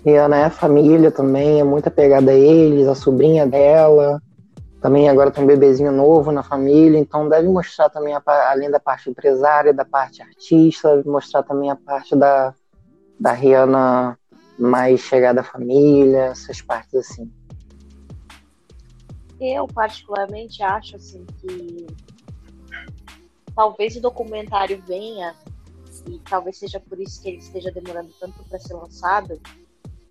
Rihanna 0.03 0.37
é 0.37 0.49
família 0.49 1.11
também, 1.11 1.59
é 1.59 1.63
muito 1.63 1.87
apegada 1.87 2.31
a 2.31 2.35
eles, 2.35 2.87
a 2.87 2.95
sobrinha 2.95 3.45
dela. 3.45 4.19
Também 4.81 5.07
agora 5.07 5.29
tem 5.29 5.43
um 5.43 5.47
bebezinho 5.47 5.91
novo 5.91 6.31
na 6.31 6.41
família, 6.41 6.97
então 6.97 7.29
deve 7.29 7.47
mostrar 7.47 7.87
também, 7.89 8.15
a, 8.15 8.21
além 8.49 8.71
da 8.71 8.79
parte 8.79 9.11
empresária, 9.11 9.71
da 9.71 9.85
parte 9.85 10.23
artista, 10.23 11.03
mostrar 11.05 11.43
também 11.43 11.69
a 11.69 11.75
parte 11.75 12.15
da, 12.15 12.51
da 13.19 13.31
Rihanna 13.31 14.17
mais 14.57 15.01
chegada 15.01 15.41
à 15.41 15.43
família, 15.43 16.25
essas 16.31 16.63
partes 16.63 16.95
assim. 16.95 17.31
Eu, 19.39 19.67
particularmente, 19.67 20.63
acho 20.63 20.95
assim 20.95 21.25
que 21.39 21.85
talvez 23.61 23.95
o 23.95 24.01
documentário 24.01 24.81
venha, 24.87 25.35
e 26.07 26.17
talvez 26.27 26.57
seja 26.57 26.79
por 26.79 26.99
isso 26.99 27.21
que 27.21 27.29
ele 27.29 27.37
esteja 27.37 27.71
demorando 27.71 28.11
tanto 28.19 28.43
para 28.45 28.57
ser 28.57 28.73
lançado, 28.73 29.39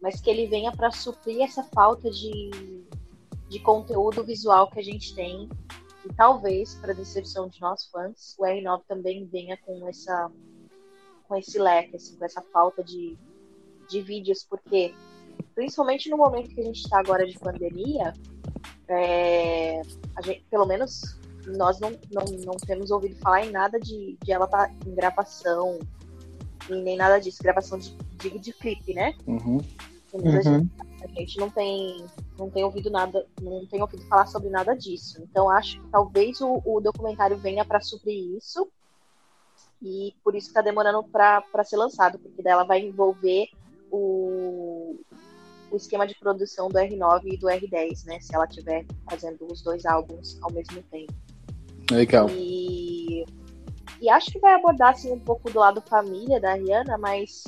mas 0.00 0.21
que 0.21 0.30
ele 0.30 0.47
venha 0.47 0.71
para 0.71 0.92
suprir 0.92 1.42
essa 1.42 1.64
falta 1.64 2.09
de, 2.09 2.49
de 3.49 3.59
conteúdo 3.59 4.23
visual 4.23 4.71
que 4.71 4.78
a 4.78 4.85
gente 4.85 5.12
tem. 5.16 5.49
E 6.04 6.14
talvez, 6.14 6.76
para 6.76 6.95
decepção 6.95 7.49
de 7.49 7.61
nós 7.61 7.87
fãs, 7.87 8.37
o 8.38 8.45
R9 8.45 8.83
também 8.87 9.26
venha 9.26 9.57
com 9.57 9.88
essa 9.88 10.30
com 11.26 11.37
esse 11.37 11.59
leque, 11.59 11.97
assim, 11.97 12.16
com 12.16 12.25
essa 12.25 12.42
falta 12.52 12.85
de, 12.85 13.19
de 13.88 14.00
vídeos, 14.00 14.45
porque 14.49 14.95
principalmente 15.57 16.09
no 16.09 16.16
momento 16.16 16.54
que 16.54 16.61
a 16.61 16.64
gente 16.64 16.83
está 16.83 17.00
agora 17.00 17.26
de 17.26 17.38
pandemia, 17.38 18.14
é, 18.88 19.83
gente, 20.25 20.45
pelo 20.49 20.66
menos 20.66 21.20
nós 21.57 21.78
não, 21.80 21.90
não, 22.11 22.25
não 22.45 22.57
temos 22.57 22.90
ouvido 22.90 23.16
falar 23.16 23.45
em 23.45 23.50
nada 23.50 23.78
de, 23.78 24.16
de 24.23 24.33
ela 24.33 24.45
estar 24.47 24.71
em 24.87 24.95
gravação, 24.95 25.78
e 26.69 26.75
nem 26.75 26.97
nada 26.97 27.19
disso, 27.19 27.42
gravação 27.42 27.78
de, 27.78 27.95
de, 28.16 28.38
de 28.38 28.52
clipe, 28.52 28.95
né? 28.95 29.14
Uhum. 29.26 29.61
Mas 30.12 30.47
a 30.47 30.59
gente- 30.59 30.71
a 31.02 31.09
gente 31.09 31.38
não 31.38 31.49
tem, 31.50 32.04
não 32.38 32.50
tem 32.50 32.64
ouvido 32.64 32.90
nada, 32.90 33.26
não 33.40 33.64
tem 33.66 33.80
ouvido 33.80 34.02
falar 34.07 34.26
sobre 34.26 34.50
nada 34.50 34.75
disso. 34.76 35.23
Então 35.23 35.49
acho 35.49 35.80
que 35.80 35.88
talvez 35.88 36.40
o, 36.40 36.61
o 36.64 36.80
documentário 36.80 37.37
venha 37.38 37.64
para 37.64 37.80
suprir 37.80 38.37
isso. 38.37 38.69
E 39.83 40.14
por 40.23 40.35
isso 40.35 40.49
está 40.49 40.61
demorando 40.61 41.02
para 41.04 41.42
ser 41.64 41.76
lançado, 41.78 42.19
porque 42.19 42.42
daí 42.42 42.52
ela 42.52 42.64
vai 42.64 42.80
envolver 42.80 43.49
o, 43.90 45.00
o 45.71 45.76
esquema 45.76 46.07
de 46.07 46.14
produção 46.19 46.69
do 46.69 46.78
R9 46.78 47.23
e 47.25 47.37
do 47.38 47.47
R10, 47.47 48.04
né? 48.04 48.21
Se 48.21 48.35
ela 48.35 48.45
estiver 48.45 48.85
fazendo 49.09 49.47
os 49.50 49.62
dois 49.62 49.87
álbuns 49.87 50.38
ao 50.42 50.52
mesmo 50.52 50.83
tempo. 50.90 51.14
Legal. 51.90 52.28
E, 52.30 53.25
e 54.00 54.09
acho 54.09 54.30
que 54.30 54.38
vai 54.38 54.54
abordar 54.54 54.90
assim, 54.90 55.12
um 55.12 55.18
pouco 55.18 55.50
do 55.50 55.59
lado 55.59 55.82
família 55.82 56.40
da 56.40 56.54
Rihanna, 56.54 56.97
mas 56.99 57.44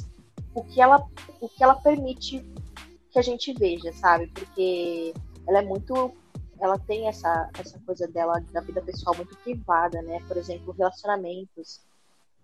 o 0.54 0.62
que 0.64 0.80
ela, 0.80 1.04
o 1.40 1.48
que 1.48 1.62
ela 1.62 1.74
permite 1.74 2.44
que 3.10 3.18
a 3.18 3.22
gente 3.22 3.52
veja, 3.52 3.92
sabe? 3.92 4.26
Porque 4.28 5.12
ela 5.46 5.58
é 5.58 5.62
muito. 5.62 6.12
Ela 6.60 6.78
tem 6.78 7.08
essa, 7.08 7.50
essa 7.58 7.78
coisa 7.80 8.06
dela, 8.06 8.40
da 8.52 8.60
vida 8.60 8.80
pessoal 8.80 9.16
muito 9.16 9.36
privada, 9.38 10.00
né? 10.02 10.20
Por 10.26 10.36
exemplo, 10.36 10.72
relacionamentos. 10.72 11.80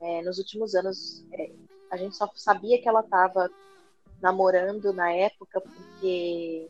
É, 0.01 0.23
nos 0.23 0.39
últimos 0.39 0.75
anos, 0.75 1.25
é, 1.33 1.51
a 1.91 1.97
gente 1.97 2.17
só 2.17 2.31
sabia 2.35 2.81
que 2.81 2.89
ela 2.89 3.01
estava 3.01 3.51
namorando 4.21 4.93
na 4.93 5.13
época 5.13 5.61
porque 5.61 6.69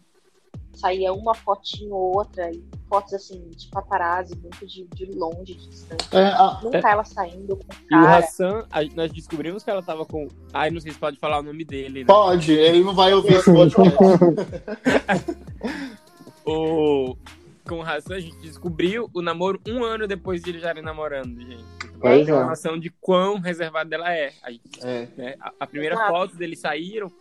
saía 0.78 1.12
uma 1.12 1.34
fotinho 1.34 1.92
ou 1.94 2.16
outra, 2.18 2.50
e 2.50 2.62
fotos 2.88 3.14
assim, 3.14 3.48
de 3.50 3.68
paparazzi, 3.68 4.34
muito 4.36 4.66
de, 4.66 4.84
de 4.94 5.06
longe, 5.06 5.54
de 5.54 5.68
distante. 5.68 6.08
É, 6.16 6.24
a- 6.26 6.60
Nunca 6.62 6.88
ela 6.90 7.04
saindo 7.04 7.56
com 7.56 7.64
o 7.64 7.66
E 7.82 7.84
o 7.86 7.88
cara. 7.88 8.18
Hassan, 8.18 8.66
a- 8.70 8.84
nós 8.94 9.12
descobrimos 9.12 9.62
que 9.64 9.70
ela 9.70 9.82
tava 9.82 10.04
com. 10.06 10.28
Ai, 10.52 10.70
não 10.70 10.80
sei 10.80 10.92
se 10.92 10.98
pode 10.98 11.18
falar 11.18 11.40
o 11.40 11.42
nome 11.42 11.64
dele, 11.64 12.00
né? 12.00 12.06
pode, 12.06 12.52
ele 12.52 12.82
não 12.84 12.94
vai 12.94 13.12
ouvir 13.12 13.34
esse 13.34 13.52
podcast. 13.52 13.98
O... 16.46 17.14
Com 17.68 17.80
o 17.80 17.82
Hassan, 17.82 18.14
a 18.14 18.20
gente 18.20 18.38
descobriu 18.38 19.10
o 19.12 19.20
namoro 19.20 19.60
um 19.68 19.84
ano 19.84 20.06
depois 20.06 20.42
de 20.42 20.48
eles 20.48 20.62
já 20.62 20.68
estarem 20.68 20.82
namorando, 20.82 21.38
gente. 21.38 21.62
É. 22.02 22.18
informação 22.20 22.78
de 22.78 22.88
quão 22.88 23.38
reservada 23.40 23.94
ela 23.94 24.10
é. 24.10 24.32
A, 24.42 24.50
gente, 24.50 24.62
É. 24.82 25.08
né, 25.16 25.34
a- 25.38 25.52
a 25.60 25.66
primeira 25.66 25.94
Exato. 25.94 26.10
foto 26.10 26.36
deles 26.36 26.60
saíram 26.60 27.12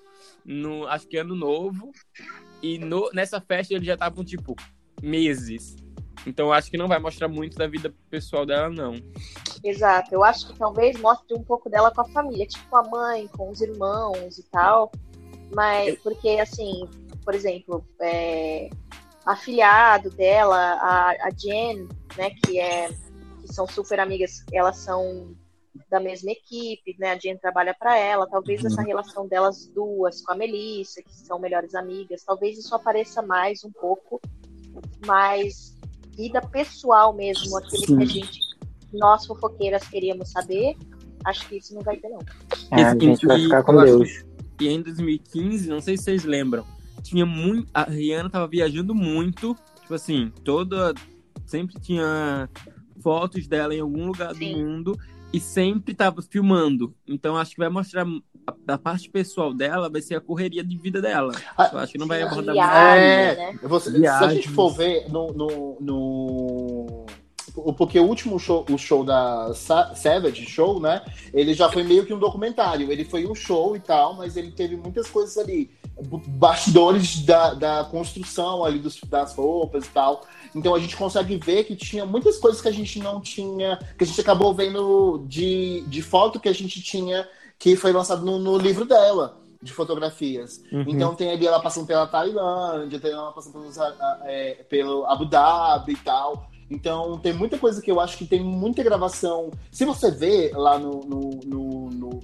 no, 0.46 0.88
acho 0.88 1.06
que 1.08 1.18
ano 1.18 1.36
novo. 1.36 1.92
E 2.62 2.78
no, 2.80 3.10
nessa 3.14 3.40
festa 3.40 3.74
eles 3.74 3.86
já 3.86 3.94
estavam, 3.94 4.24
tipo, 4.24 4.56
meses. 5.02 5.76
Então 6.26 6.52
acho 6.52 6.70
que 6.70 6.78
não 6.78 6.88
vai 6.88 7.00
mostrar 7.00 7.28
muito 7.28 7.58
da 7.58 7.68
vida 7.68 7.94
pessoal 8.10 8.46
dela, 8.46 8.70
não. 8.70 8.96
Exato. 9.64 10.14
Eu 10.14 10.24
acho 10.24 10.48
que 10.48 10.58
talvez 10.58 11.00
mostre 11.00 11.36
um 11.36 11.44
pouco 11.44 11.70
dela 11.70 11.92
com 11.92 12.02
a 12.02 12.10
família, 12.10 12.46
tipo 12.46 12.68
com 12.70 12.78
a 12.78 12.84
mãe, 12.84 13.28
com 13.28 13.50
os 13.50 13.62
irmãos 13.62 14.38
e 14.38 14.44
tal. 14.50 14.92
Mas 15.54 15.98
porque 16.02 16.30
assim, 16.40 16.90
por 17.24 17.34
exemplo, 17.34 17.86
é, 18.02 18.70
afilhado 19.26 20.10
dela, 20.10 20.58
a, 20.58 21.12
a 21.12 21.30
Jen, 21.30 21.88
né, 22.18 22.32
que 22.32 22.60
é 22.60 22.90
que 23.42 23.54
são 23.54 23.68
super 23.68 24.00
amigas, 24.00 24.44
elas 24.52 24.78
são 24.78 25.36
da 25.90 26.00
mesma 26.00 26.32
equipe, 26.32 26.96
né? 27.00 27.12
A 27.12 27.18
Jen 27.18 27.38
trabalha 27.38 27.74
para 27.78 27.98
ela. 27.98 28.28
Talvez 28.28 28.64
essa 28.64 28.82
relação 28.82 29.28
delas 29.28 29.68
duas 29.74 30.22
com 30.22 30.34
a 30.34 30.36
Melissa, 30.36 31.02
que 31.02 31.14
são 31.16 31.40
melhores 31.40 31.74
amigas, 31.76 32.24
talvez 32.24 32.58
isso 32.58 32.76
apareça 32.76 33.22
mais 33.22 33.64
um 33.64 33.72
pouco, 33.72 34.22
mas 35.06 35.76
vida 36.16 36.42
pessoal 36.42 37.14
mesmo, 37.14 37.58
aquilo 37.58 37.98
que 37.98 38.04
a 38.04 38.06
gente, 38.06 38.40
nós 38.94 39.26
fofoqueiras 39.26 39.88
queríamos 39.88 40.32
saber, 40.32 40.76
acho 41.24 41.48
que 41.48 41.58
isso 41.58 41.74
não 41.74 41.82
vai 41.82 41.98
ter 41.98 42.10
não. 42.10 42.20
É, 42.72 42.84
a 42.84 42.98
gente 42.98 43.26
vai 43.26 43.40
e- 43.40 43.44
ficar 43.44 43.64
com 43.64 43.84
Deus. 43.84 44.26
E 44.60 44.68
em 44.68 44.82
2015, 44.82 45.70
não 45.70 45.80
sei 45.80 45.96
se 45.96 46.04
vocês 46.04 46.24
lembram, 46.24 46.66
tinha 47.04 47.26
muito. 47.26 47.70
A 47.74 47.84
Rihanna 47.84 48.30
tava 48.30 48.48
viajando 48.48 48.94
muito. 48.94 49.56
Tipo 49.82 49.94
assim, 49.94 50.32
toda. 50.44 50.94
Sempre 51.46 51.80
tinha 51.80 52.50
fotos 53.02 53.48
dela 53.48 53.74
em 53.74 53.80
algum 53.80 54.08
lugar 54.08 54.36
Sim. 54.36 54.54
do 54.54 54.58
mundo 54.58 55.00
e 55.34 55.40
sempre 55.40 55.94
tava 55.94 56.22
filmando. 56.22 56.94
Então 57.08 57.36
acho 57.38 57.52
que 57.52 57.58
vai 57.60 57.70
mostrar. 57.70 58.06
A, 58.48 58.74
a 58.76 58.78
parte 58.78 59.10
pessoal 59.10 59.54
dela 59.54 59.90
vai 59.90 60.02
ser 60.02 60.16
a 60.16 60.22
correria 60.22 60.64
de 60.64 60.78
vida 60.78 61.02
dela. 61.02 61.34
Ah, 61.58 61.70
Eu 61.74 61.80
acho 61.80 61.92
que 61.92 61.98
não 61.98 62.08
vai 62.08 62.22
abordar 62.22 62.54
viagem, 62.56 63.04
É, 63.04 63.36
né? 63.36 63.60
você- 63.64 63.92
se 63.92 64.06
a 64.08 64.34
gente 64.34 64.48
for 64.50 64.70
ver 64.70 65.10
no, 65.12 65.34
no, 65.34 65.78
no- 65.82 67.06
porque 67.78 68.00
o 68.00 68.06
último 68.06 68.40
show, 68.40 68.66
o 68.70 68.78
show 68.78 69.04
da 69.04 69.54
Sa- 69.54 69.94
Savage 69.96 70.46
Show, 70.46 70.80
né? 70.80 71.02
Ele 71.34 71.54
já 71.54 71.70
foi 71.70 71.84
meio 71.84 72.06
que 72.06 72.14
um 72.14 72.20
documentário. 72.20 72.92
Ele 72.92 73.04
foi 73.04 73.28
um 73.28 73.36
show 73.36 73.76
e 73.76 73.80
tal, 73.80 74.16
mas 74.16 74.38
ele 74.38 74.52
teve 74.52 74.76
muitas 74.76 75.08
coisas 75.10 75.38
ali, 75.38 75.70
bastidores 76.28 77.20
da, 77.26 77.54
da 77.54 77.84
construção 77.86 78.64
ali 78.64 78.80
dos, 78.80 79.00
das 79.02 79.36
roupas 79.36 79.86
e 79.86 79.90
tal. 79.90 80.26
Então 80.56 80.74
a 80.74 80.80
gente 80.80 80.96
consegue 80.96 81.38
ver 81.38 81.64
que 81.64 81.76
tinha 81.76 82.06
muitas 82.06 82.38
coisas 82.38 82.62
que 82.62 82.68
a 82.68 82.74
gente 82.74 83.00
não 83.00 83.20
tinha, 83.20 83.78
que 83.98 84.04
a 84.04 84.08
gente 84.08 84.22
acabou 84.22 84.54
vendo 84.54 85.24
de, 85.28 85.84
de 85.88 86.02
foto 86.02 86.40
que 86.40 86.50
a 86.50 86.54
gente 86.54 86.82
tinha 86.82 87.28
que 87.60 87.76
foi 87.76 87.92
lançado 87.92 88.24
no, 88.24 88.38
no 88.38 88.58
livro 88.58 88.86
dela 88.86 89.38
de 89.62 89.74
fotografias. 89.74 90.62
Uhum. 90.72 90.86
Então 90.88 91.16
tem 91.16 91.32
ali 91.32 91.48
ela 91.48 91.60
passando 91.60 91.88
pela 91.88 92.06
Tailândia, 92.06 93.00
tem 93.00 93.12
ela 93.12 93.32
passando 93.32 93.54
pelos, 93.54 93.78
é, 94.26 94.66
pelo 94.70 95.06
Abu 95.06 95.26
Dhabi 95.26 95.94
e 95.94 95.98
tal. 95.98 96.50
Então 96.70 97.18
tem 97.20 97.34
muita 97.34 97.58
coisa 97.58 97.82
que 97.82 97.90
eu 97.90 98.00
acho 98.00 98.18
que 98.18 98.26
tem 98.26 98.44
muita 98.44 98.84
gravação. 98.84 99.52
Se 99.72 99.86
você 99.86 100.12
vê 100.12 100.52
lá 100.54 100.78
no, 100.78 101.00
no, 101.02 101.30
no, 101.46 101.90
no- 101.90 102.20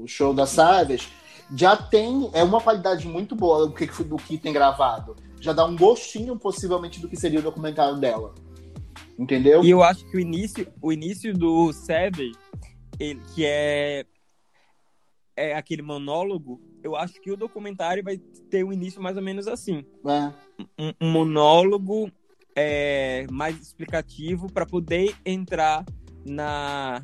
no 0.00 0.08
show 0.08 0.32
da 0.32 0.46
Savage, 0.46 1.08
já 1.54 1.76
tem 1.76 2.30
é 2.32 2.42
uma 2.42 2.60
qualidade 2.60 3.06
muito 3.06 3.34
boa 3.36 3.66
do 3.66 3.72
que, 3.74 3.86
do 4.02 4.16
que 4.16 4.38
tem 4.38 4.52
gravado. 4.52 5.14
Já 5.40 5.52
dá 5.52 5.64
um 5.64 5.76
gostinho, 5.76 6.38
possivelmente, 6.38 7.00
do 7.00 7.08
que 7.08 7.16
seria 7.16 7.38
o 7.40 7.42
documentário 7.42 7.96
dela. 7.98 8.34
Entendeu? 9.18 9.62
E 9.62 9.70
eu 9.70 9.82
acho 9.82 10.04
que 10.10 10.16
o 10.16 10.20
início, 10.20 10.66
o 10.80 10.92
início 10.92 11.32
do 11.34 11.72
Savage, 11.72 12.32
ele, 12.98 13.20
que 13.34 13.44
é, 13.44 14.04
é 15.36 15.54
aquele 15.54 15.82
monólogo, 15.82 16.60
eu 16.82 16.96
acho 16.96 17.20
que 17.20 17.30
o 17.30 17.36
documentário 17.36 18.02
vai 18.02 18.16
ter 18.50 18.64
um 18.64 18.72
início 18.72 19.00
mais 19.02 19.16
ou 19.16 19.22
menos 19.22 19.46
assim. 19.46 19.84
É. 20.06 20.32
um, 20.78 20.92
um 21.00 21.10
monólogo 21.10 22.10
é, 22.56 23.26
mais 23.30 23.60
explicativo 23.60 24.50
para 24.50 24.64
poder 24.66 25.14
entrar 25.24 25.84
na, 26.24 27.02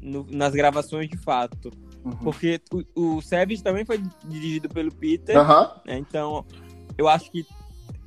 no- 0.00 0.26
nas 0.30 0.52
gravações 0.54 1.10
de 1.10 1.18
fato. 1.18 1.70
Uhum. 2.04 2.12
Porque 2.16 2.60
o, 2.96 3.16
o 3.16 3.20
Savage 3.20 3.62
também 3.62 3.84
foi 3.84 4.00
dirigido 4.24 4.68
pelo 4.68 4.92
Peter, 4.92 5.36
Aham. 5.36 5.72
né? 5.86 5.98
então 5.98 6.44
eu 6.96 7.08
acho 7.08 7.30
que 7.30 7.44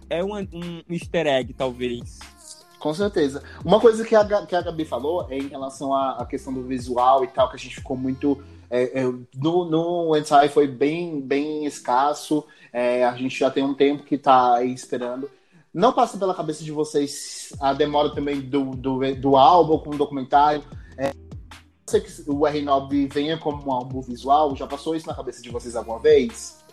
é 0.10 0.24
um, 0.24 0.36
um 0.38 0.82
easter 0.90 1.28
egg, 1.28 1.54
talvez. 1.54 2.20
Com 2.80 2.94
certeza. 2.94 3.42
Uma 3.64 3.80
coisa 3.80 4.06
que 4.06 4.14
a, 4.16 4.46
que 4.46 4.56
a 4.56 4.62
Gabi 4.62 4.86
falou 4.86 5.26
é 5.30 5.38
em 5.38 5.48
relação 5.48 5.94
à, 5.94 6.18
à 6.22 6.26
questão 6.26 6.54
do 6.54 6.62
visual 6.64 7.24
e 7.24 7.28
tal, 7.28 7.50
que 7.50 7.56
a 7.56 7.60
gente 7.60 7.76
ficou 7.76 7.98
muito. 7.98 8.44
é, 8.70 9.02
é, 9.02 9.04
no, 9.36 9.66
no 9.66 10.16
ensaio 10.16 10.50
foi 10.52 10.68
bem, 10.68 11.20
bem 11.20 11.66
escasso. 11.66 12.46
é, 12.72 13.04
a 13.04 13.16
gente 13.16 13.40
já 13.40 13.50
tem 13.50 13.64
um 13.64 13.74
tempo 13.74 14.04
que 14.04 14.18
tá 14.18 14.56
aí 14.56 14.72
esperando. 14.72 15.28
Não 15.76 15.92
passa 15.92 16.18
pela 16.18 16.34
cabeça 16.34 16.64
de 16.64 16.72
vocês 16.72 17.52
a 17.60 17.74
demora 17.74 18.16
também 18.16 18.40
do, 18.40 18.72
do, 18.72 19.14
do 19.16 19.36
álbum 19.36 19.78
com 19.78 19.90
o 19.90 19.98
documentário. 19.98 20.64
É, 20.98 21.10
eu 21.10 21.14
sei 21.86 22.00
que 22.00 22.10
o 22.32 22.40
R9 22.40 23.12
venha 23.12 23.38
como 23.38 23.68
um 23.68 23.74
álbum 23.74 24.00
visual. 24.00 24.56
Já 24.56 24.66
passou 24.66 24.96
isso 24.96 25.06
na 25.06 25.14
cabeça 25.14 25.42
de 25.42 25.50
vocês 25.50 25.76
alguma 25.76 26.00
vez? 26.00 26.64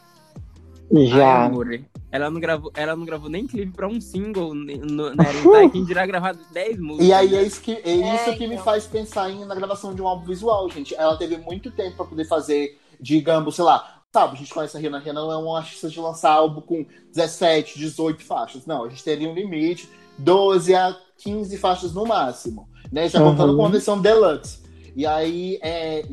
Ai, 0.95 1.07
Já. 1.07 1.47
amor, 1.47 1.81
ela 2.13 2.31
não 2.31 2.39
gravou, 2.41 2.71
ela 2.77 2.95
não 2.95 3.05
gravou 3.05 3.29
nem 3.29 3.45
clipe 3.45 3.73
pra 3.73 3.89
um 3.89 4.01
single, 4.01 4.55
no, 4.55 5.11
né? 5.11 5.25
Tá 5.25 5.69
quem 5.73 5.85
dirá 5.85 6.07
gravar 6.07 6.37
10 6.53 6.79
músicas. 6.79 7.09
E 7.09 7.13
aí 7.13 7.35
é 7.35 7.41
né? 7.41 7.43
isso 7.43 7.61
que, 7.61 7.73
é 7.73 7.93
isso 7.93 8.31
É, 8.31 8.37
que 8.37 8.47
me 8.47 8.55
então. 8.55 8.65
faz 8.65 8.87
pensar 8.87 9.29
em, 9.31 9.45
na 9.45 9.55
gravação 9.57 9.93
de 9.93 10.01
um 10.01 10.07
álbum 10.07 10.27
visual, 10.27 10.71
gente. 10.71 10.95
Ela 10.95 11.17
teve 11.17 11.39
muito 11.39 11.73
tempo 11.73 11.97
pra 11.97 12.05
poder 12.05 12.27
fazer, 12.27 12.79
digamos, 13.01 13.57
sei 13.57 13.65
lá, 13.65 14.02
sabe, 14.13 14.35
a 14.35 14.39
gente 14.39 14.53
conhece 14.53 14.77
a 14.77 14.81
Rihanna, 14.81 14.99
a 14.99 15.01
Rihanna 15.01 15.21
não 15.23 15.33
é 15.33 15.37
uma 15.39 15.59
artista 15.59 15.89
de 15.89 15.99
lançar 15.99 16.33
álbum 16.33 16.61
com 16.61 16.85
17, 17.15 17.79
18 17.79 18.23
faixas. 18.23 18.67
Não, 18.67 18.85
a 18.85 18.89
gente 18.91 19.03
teria 19.03 19.29
um 19.29 19.35
limite, 19.35 19.89
12 20.19 20.75
a 20.75 20.95
15 21.17 21.57
faixas 21.57 21.95
no 21.95 22.05
máximo, 22.05 22.69
né? 22.93 23.09
Já 23.09 23.21
Uhum. 23.21 23.31
contando 23.31 23.57
com 23.57 23.65
a 23.65 23.69
versão 23.71 23.99
deluxe. 24.01 24.61
E 24.95 25.07
aí, 25.07 25.59
é, 25.63 26.05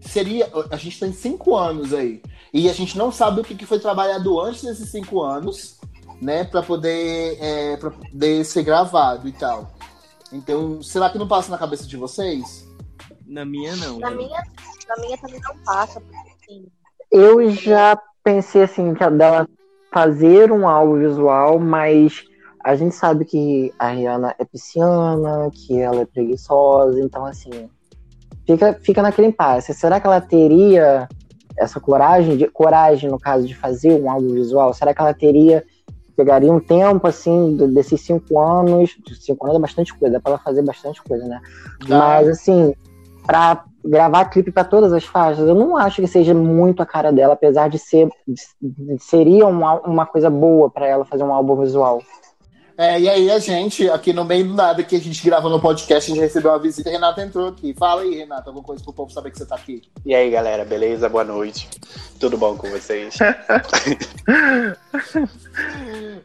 seria, 0.00 0.50
a 0.68 0.76
gente 0.76 0.98
tem 0.98 1.12
cinco 1.12 1.56
anos 1.56 1.94
aí. 1.94 2.20
E 2.52 2.68
a 2.68 2.72
gente 2.72 2.98
não 2.98 3.12
sabe 3.12 3.40
o 3.40 3.44
que 3.44 3.54
que 3.54 3.66
foi 3.66 3.78
trabalhado 3.78 4.40
antes 4.40 4.62
desses 4.64 4.90
cinco 4.90 5.22
anos, 5.22 5.78
né, 6.20 6.42
para 6.42 6.62
poder, 6.62 7.38
é, 7.40 7.76
pra 7.76 7.90
poder 7.92 8.44
ser 8.44 8.64
gravado 8.64 9.28
e 9.28 9.32
tal. 9.32 9.72
Então, 10.32 10.82
será 10.82 11.08
que 11.08 11.18
não 11.18 11.28
passa 11.28 11.50
na 11.52 11.58
cabeça 11.58 11.86
de 11.86 11.96
vocês? 11.96 12.66
Na 13.24 13.44
minha, 13.44 13.76
não. 13.76 13.98
Na 14.00 14.10
minha, 14.10 14.42
na 14.88 14.96
minha 15.04 15.16
também 15.18 15.40
não 15.40 15.56
passa, 15.64 16.00
porque 16.00 16.16
assim, 16.42 16.66
Eu 17.16 17.48
já 17.48 17.96
pensei 18.24 18.64
assim, 18.64 18.92
que 18.92 19.04
a 19.04 19.08
dela 19.08 19.48
fazer 19.92 20.50
um 20.50 20.66
álbum 20.66 20.98
visual, 20.98 21.60
mas 21.60 22.24
a 22.64 22.74
gente 22.74 22.92
sabe 22.92 23.24
que 23.24 23.72
a 23.78 23.90
Rihanna 23.90 24.34
é 24.36 24.44
pisciana, 24.44 25.48
que 25.52 25.78
ela 25.78 26.00
é 26.00 26.04
preguiçosa, 26.04 27.00
então 27.00 27.24
assim, 27.24 27.70
fica, 28.44 28.74
fica 28.82 29.00
naquele 29.00 29.28
impasse. 29.28 29.72
Será 29.72 30.00
que 30.00 30.08
ela 30.08 30.20
teria 30.20 31.08
essa 31.56 31.78
coragem, 31.78 32.36
de, 32.36 32.48
coragem 32.48 33.08
no 33.08 33.20
caso 33.20 33.46
de 33.46 33.54
fazer 33.54 33.92
um 33.92 34.10
álbum 34.10 34.34
visual? 34.34 34.74
Será 34.74 34.92
que 34.92 35.00
ela 35.00 35.14
teria, 35.14 35.64
pegaria 36.16 36.52
um 36.52 36.58
tempo 36.58 37.06
assim, 37.06 37.56
desses 37.72 38.00
cinco 38.00 38.40
anos, 38.40 38.96
cinco 39.20 39.46
anos 39.46 39.58
é 39.58 39.60
bastante 39.60 39.94
coisa, 39.94 40.14
dá 40.14 40.20
pra 40.20 40.32
ela 40.32 40.40
fazer 40.40 40.62
bastante 40.62 41.00
coisa, 41.00 41.24
né? 41.28 41.40
Mas 41.88 42.28
assim, 42.28 42.74
pra 43.24 43.64
gravar 43.84 44.24
clipe 44.26 44.50
pra 44.50 44.64
todas 44.64 44.92
as 44.92 45.04
faixas, 45.04 45.46
eu 45.48 45.54
não 45.54 45.76
acho 45.76 46.00
que 46.00 46.08
seja 46.08 46.32
muito 46.34 46.82
a 46.82 46.86
cara 46.86 47.12
dela, 47.12 47.34
apesar 47.34 47.68
de 47.68 47.78
ser 47.78 48.08
de- 48.26 48.98
seria 48.98 49.46
uma, 49.46 49.74
uma 49.80 50.06
coisa 50.06 50.30
boa 50.30 50.70
pra 50.70 50.86
ela 50.86 51.04
fazer 51.04 51.22
um 51.22 51.32
álbum 51.32 51.56
visual. 51.60 52.02
É, 52.76 52.98
e 52.98 53.08
aí 53.08 53.30
a 53.30 53.38
gente, 53.38 53.88
aqui 53.88 54.12
no 54.12 54.24
meio 54.24 54.48
do 54.48 54.54
nada 54.54 54.82
que 54.82 54.96
a 54.96 55.00
gente 55.00 55.24
grava 55.24 55.48
no 55.48 55.60
podcast, 55.60 56.10
a 56.10 56.14
gente 56.14 56.24
recebeu 56.24 56.50
uma 56.50 56.58
visita, 56.58 56.90
Renata 56.90 57.22
entrou 57.22 57.46
aqui. 57.46 57.72
Fala 57.72 58.02
aí, 58.02 58.16
Renata, 58.16 58.50
alguma 58.50 58.64
coisa 58.66 58.82
pro 58.82 58.92
povo 58.92 59.12
saber 59.12 59.30
que 59.30 59.38
você 59.38 59.46
tá 59.46 59.54
aqui. 59.54 59.80
E 60.04 60.12
aí, 60.12 60.28
galera, 60.28 60.64
beleza? 60.64 61.08
Boa 61.08 61.22
noite. 61.22 61.68
Tudo 62.18 62.36
bom 62.36 62.56
com 62.56 62.68
vocês? 62.70 63.14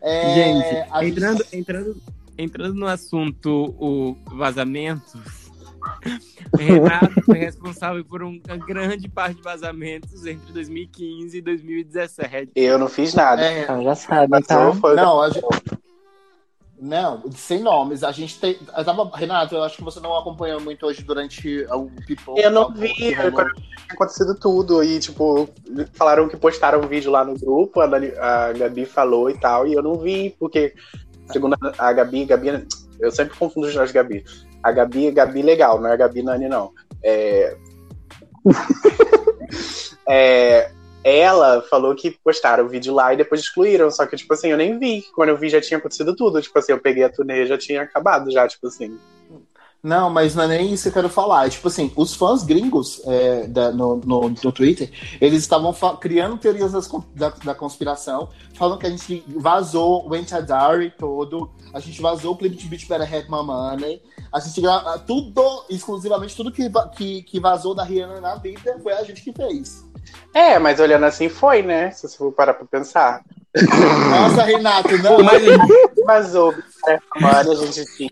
É, 0.01 0.33
Gente, 0.33 0.87
a 0.91 1.03
gente- 1.03 1.11
entrando, 1.17 1.45
entrando, 1.53 1.97
entrando 2.37 2.73
no 2.73 2.87
assunto 2.87 3.75
o 3.79 4.15
vazamentos, 4.35 5.13
Renato 6.57 7.21
foi 7.25 7.37
responsável 7.37 8.03
por 8.05 8.23
um- 8.23 8.41
uma 8.47 8.57
grande 8.57 9.07
parte 9.09 9.35
de 9.37 9.41
vazamentos 9.41 10.25
entre 10.25 10.51
2015 10.53 11.37
e 11.37 11.41
2017. 11.41 12.51
Eu 12.55 12.77
não 12.77 12.87
fiz 12.87 13.13
nada. 13.13 13.41
É, 13.41 13.63
Então 13.63 13.83
já 13.83 13.95
sabe, 13.95 14.37
então. 14.37 14.73
foi- 14.75 14.95
não, 14.95 15.21
a 15.21 15.29
gente, 15.29 15.45
não, 16.81 17.29
sem 17.33 17.61
nomes. 17.61 18.03
A 18.03 18.11
gente 18.11 18.39
tem. 18.39 18.57
eu 18.77 18.85
tava- 18.85 19.11
Renato, 19.17 19.53
eu 19.55 19.63
acho 19.63 19.75
que 19.77 19.83
você 19.83 19.99
não 19.99 20.15
acompanhou 20.17 20.61
muito 20.61 20.85
hoje 20.85 21.03
durante 21.03 21.65
o 21.71 21.89
Pipoca. 22.07 22.39
Eu 22.41 22.51
não 22.51 22.73
vi, 22.73 23.13
acontecido 23.89 24.33
tudo. 24.39 24.81
E, 24.83 24.97
tipo, 24.99 25.49
falaram 25.93 26.29
que 26.29 26.37
postaram 26.37 26.79
um 26.79 26.87
vídeo 26.87 27.11
lá 27.11 27.25
no 27.25 27.37
grupo, 27.37 27.81
a, 27.81 27.87
Dani- 27.87 28.13
a 28.17 28.53
Gabi 28.53 28.85
falou 28.85 29.29
e 29.29 29.37
tal, 29.37 29.67
e 29.67 29.73
eu 29.73 29.83
não 29.83 29.95
vi, 29.95 30.33
porque, 30.39 30.73
segundo 31.33 31.55
a 31.61 31.89
a 31.89 31.91
Gabi, 31.91 32.23
Gabi, 32.23 32.65
eu 32.99 33.11
sempre 33.11 33.37
confundo 33.37 33.67
as 33.67 33.91
Gabi. 33.91 34.23
A 34.61 34.71
Gabi 34.71 35.11
Gabi 35.11 35.41
legal, 35.41 35.79
não 35.79 35.89
é 35.89 35.93
a 35.93 35.97
Gabi 35.97 36.23
Nani, 36.23 36.47
não. 36.47 36.71
É... 37.03 37.55
É, 40.11 40.71
Ela 41.03 41.61
falou 41.61 41.95
que 41.95 42.11
postaram 42.23 42.65
o 42.65 42.67
vídeo 42.67 42.93
lá 42.93 43.13
e 43.13 43.17
depois 43.17 43.41
excluíram, 43.41 43.89
só 43.91 44.05
que, 44.05 44.17
tipo 44.17 44.33
assim, 44.33 44.49
eu 44.49 44.57
nem 44.57 44.77
vi. 44.77 45.03
Quando 45.15 45.29
eu 45.29 45.37
vi 45.37 45.49
já 45.49 45.61
tinha 45.61 45.77
acontecido 45.77 46.15
tudo. 46.15 46.41
Tipo 46.41 46.57
assim, 46.57 46.71
eu 46.71 46.79
peguei 46.79 47.03
a 47.03 47.09
turnê 47.09 47.43
e 47.43 47.47
já 47.47 47.57
tinha 47.57 47.83
acabado, 47.83 48.31
já, 48.31 48.47
tipo 48.47 48.67
assim. 48.67 48.97
Não, 49.81 50.09
mas 50.09 50.35
não 50.35 50.43
é 50.43 50.47
nem 50.47 50.73
isso 50.73 50.83
que 50.83 50.89
eu 50.89 50.93
quero 50.93 51.09
falar. 51.09 51.47
É, 51.47 51.49
tipo 51.49 51.67
assim, 51.69 51.91
os 51.95 52.13
fãs 52.13 52.43
gringos 52.43 53.01
é, 53.05 53.47
da- 53.47 53.71
no, 53.71 53.95
no, 53.97 54.29
no 54.29 54.51
Twitter, 54.51 54.91
eles 55.21 55.39
estavam 55.39 55.73
criando 55.95 56.37
teorias 56.37 56.73
das 56.73 56.89
da, 57.15 57.29
da 57.29 57.55
conspiração, 57.55 58.27
falando 58.55 58.77
que 58.79 58.87
a 58.87 58.89
gente 58.89 59.23
vazou 59.37 60.05
o 60.09 60.15
Entadari 60.15 60.93
todo, 60.97 61.49
a 61.73 61.79
gente 61.79 62.01
vazou 62.01 62.33
o 62.33 62.37
clipe 62.37 62.57
de 62.57 62.67
Beach 62.67 62.85
Better 62.87 63.07
Have 63.13 63.29
My 63.31 63.41
Money, 63.43 64.01
a 64.33 64.39
gente 64.41 64.59
gra- 64.59 64.97
tudo, 65.07 65.63
exclusivamente 65.69 66.35
tudo 66.35 66.51
que, 66.51 66.69
que, 66.97 67.23
que 67.23 67.39
vazou 67.39 67.73
da 67.73 67.83
Rihanna 67.83 68.19
na 68.19 68.35
vida 68.35 68.77
foi 68.83 68.91
a 68.91 69.03
gente 69.03 69.21
que 69.23 69.31
fez. 69.31 69.87
É, 70.33 70.59
mas 70.59 70.79
olhando 70.79 71.05
assim 71.05 71.29
foi, 71.29 71.61
né? 71.61 71.91
Se 71.91 72.07
você 72.07 72.17
for 72.17 72.31
parar 72.33 72.53
pra 72.55 72.65
pensar. 72.65 73.23
Nossa, 74.09 74.43
Renato, 74.43 74.97
não. 74.97 75.23
Mas 75.23 75.41
Vazou? 76.05 76.53
Mano, 77.19 77.51
a 77.51 77.55
gente 77.55 77.85
tinha. 77.95 78.09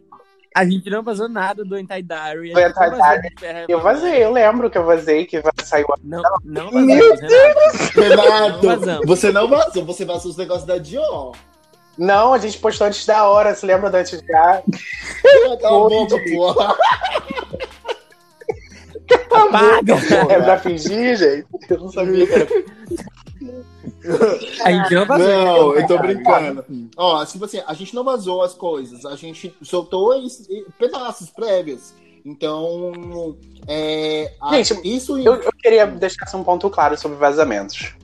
A 0.57 0.65
gente 0.65 0.89
não 0.89 1.03
vazou 1.03 1.29
nada 1.29 1.63
do 1.63 1.75
Anti 1.75 2.01
Diary. 2.01 2.51
Do 2.51 2.59
Anti-Diary, 2.59 3.65
Eu 3.69 3.79
vazei, 3.79 4.23
eu 4.23 4.31
lembro 4.31 4.71
que 4.71 4.77
eu 4.77 4.83
vazei, 4.83 5.23
que 5.25 5.39
saiu. 5.63 5.85
Não, 6.03 6.23
não 6.43 6.71
vazamos, 6.71 7.19
Renato. 7.93 7.99
Renato, 7.99 8.65
Não 8.65 8.75
vazamos. 8.79 9.05
você 9.05 9.31
não 9.31 9.47
vazou, 9.47 9.85
você 9.85 10.03
vazou 10.03 10.31
os 10.31 10.37
negócios 10.37 10.65
da 10.65 10.79
Dior. 10.79 11.35
Não, 11.95 12.33
a 12.33 12.39
gente 12.39 12.57
postou 12.57 12.87
antes 12.87 13.05
da 13.05 13.25
hora, 13.27 13.53
você 13.53 13.67
lembra 13.67 13.91
da 13.91 13.99
antes 13.99 14.19
da. 14.23 14.63
Cala 15.61 15.85
a 15.85 16.35
porra. 16.35 16.75
Apaga! 19.31 19.95
É 20.29 20.41
pra 20.41 20.57
fingir, 20.57 21.17
gente? 21.17 21.45
Eu 21.69 21.77
não 21.79 21.91
sabia 21.91 22.25
que 22.25 22.33
era. 22.33 22.47
A 24.63 24.71
gente 24.71 24.93
não 24.95 25.05
vazou. 25.05 25.27
Não, 25.27 25.75
eu 25.75 25.87
tô 25.87 25.97
brincando. 25.99 26.65
Ó, 26.97 27.25
tipo 27.25 27.45
assim, 27.45 27.61
a 27.65 27.73
gente 27.73 27.93
não 27.95 28.03
vazou 28.03 28.41
as 28.41 28.53
coisas, 28.53 29.05
a 29.05 29.15
gente 29.15 29.53
soltou 29.61 30.13
es- 30.25 30.47
e- 30.49 30.65
pedaços 30.77 31.29
prévios. 31.29 31.93
Então, 32.25 33.37
é, 33.67 34.33
Gente, 34.51 34.81
isso 34.83 35.17
Eu, 35.17 35.35
eu 35.35 35.51
queria 35.61 35.85
deixar 35.87 36.25
assim, 36.25 36.37
um 36.37 36.43
ponto 36.43 36.69
claro 36.69 36.97
sobre 36.97 37.17
vazamentos. 37.17 37.95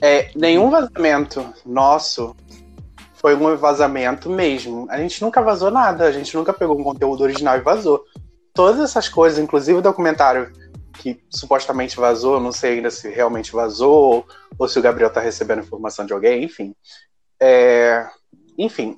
É, 0.00 0.30
nenhum 0.34 0.68
vazamento 0.68 1.46
nosso 1.64 2.34
foi 3.14 3.34
um 3.36 3.56
vazamento 3.56 4.28
mesmo. 4.28 4.86
A 4.90 4.98
gente 4.98 5.22
nunca 5.22 5.40
vazou 5.40 5.70
nada, 5.70 6.04
a 6.04 6.12
gente 6.12 6.36
nunca 6.36 6.52
pegou 6.52 6.78
um 6.78 6.82
conteúdo 6.84 7.22
original 7.22 7.56
e 7.56 7.60
vazou. 7.60 8.04
Todas 8.52 8.80
essas 8.80 9.08
coisas, 9.08 9.38
inclusive 9.38 9.78
o 9.78 9.82
documentário 9.82 10.50
que 10.96 11.20
supostamente 11.30 11.96
vazou, 11.96 12.40
não 12.40 12.52
sei 12.52 12.74
ainda 12.74 12.90
se 12.90 13.08
realmente 13.08 13.52
vazou 13.52 14.26
ou 14.58 14.68
se 14.68 14.78
o 14.78 14.82
Gabriel 14.82 15.10
tá 15.10 15.20
recebendo 15.20 15.62
informação 15.62 16.04
de 16.04 16.12
alguém, 16.12 16.44
enfim. 16.44 16.74
É, 17.40 18.06
enfim, 18.58 18.96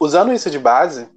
usando 0.00 0.32
isso 0.32 0.50
de 0.50 0.58
base, 0.58 1.08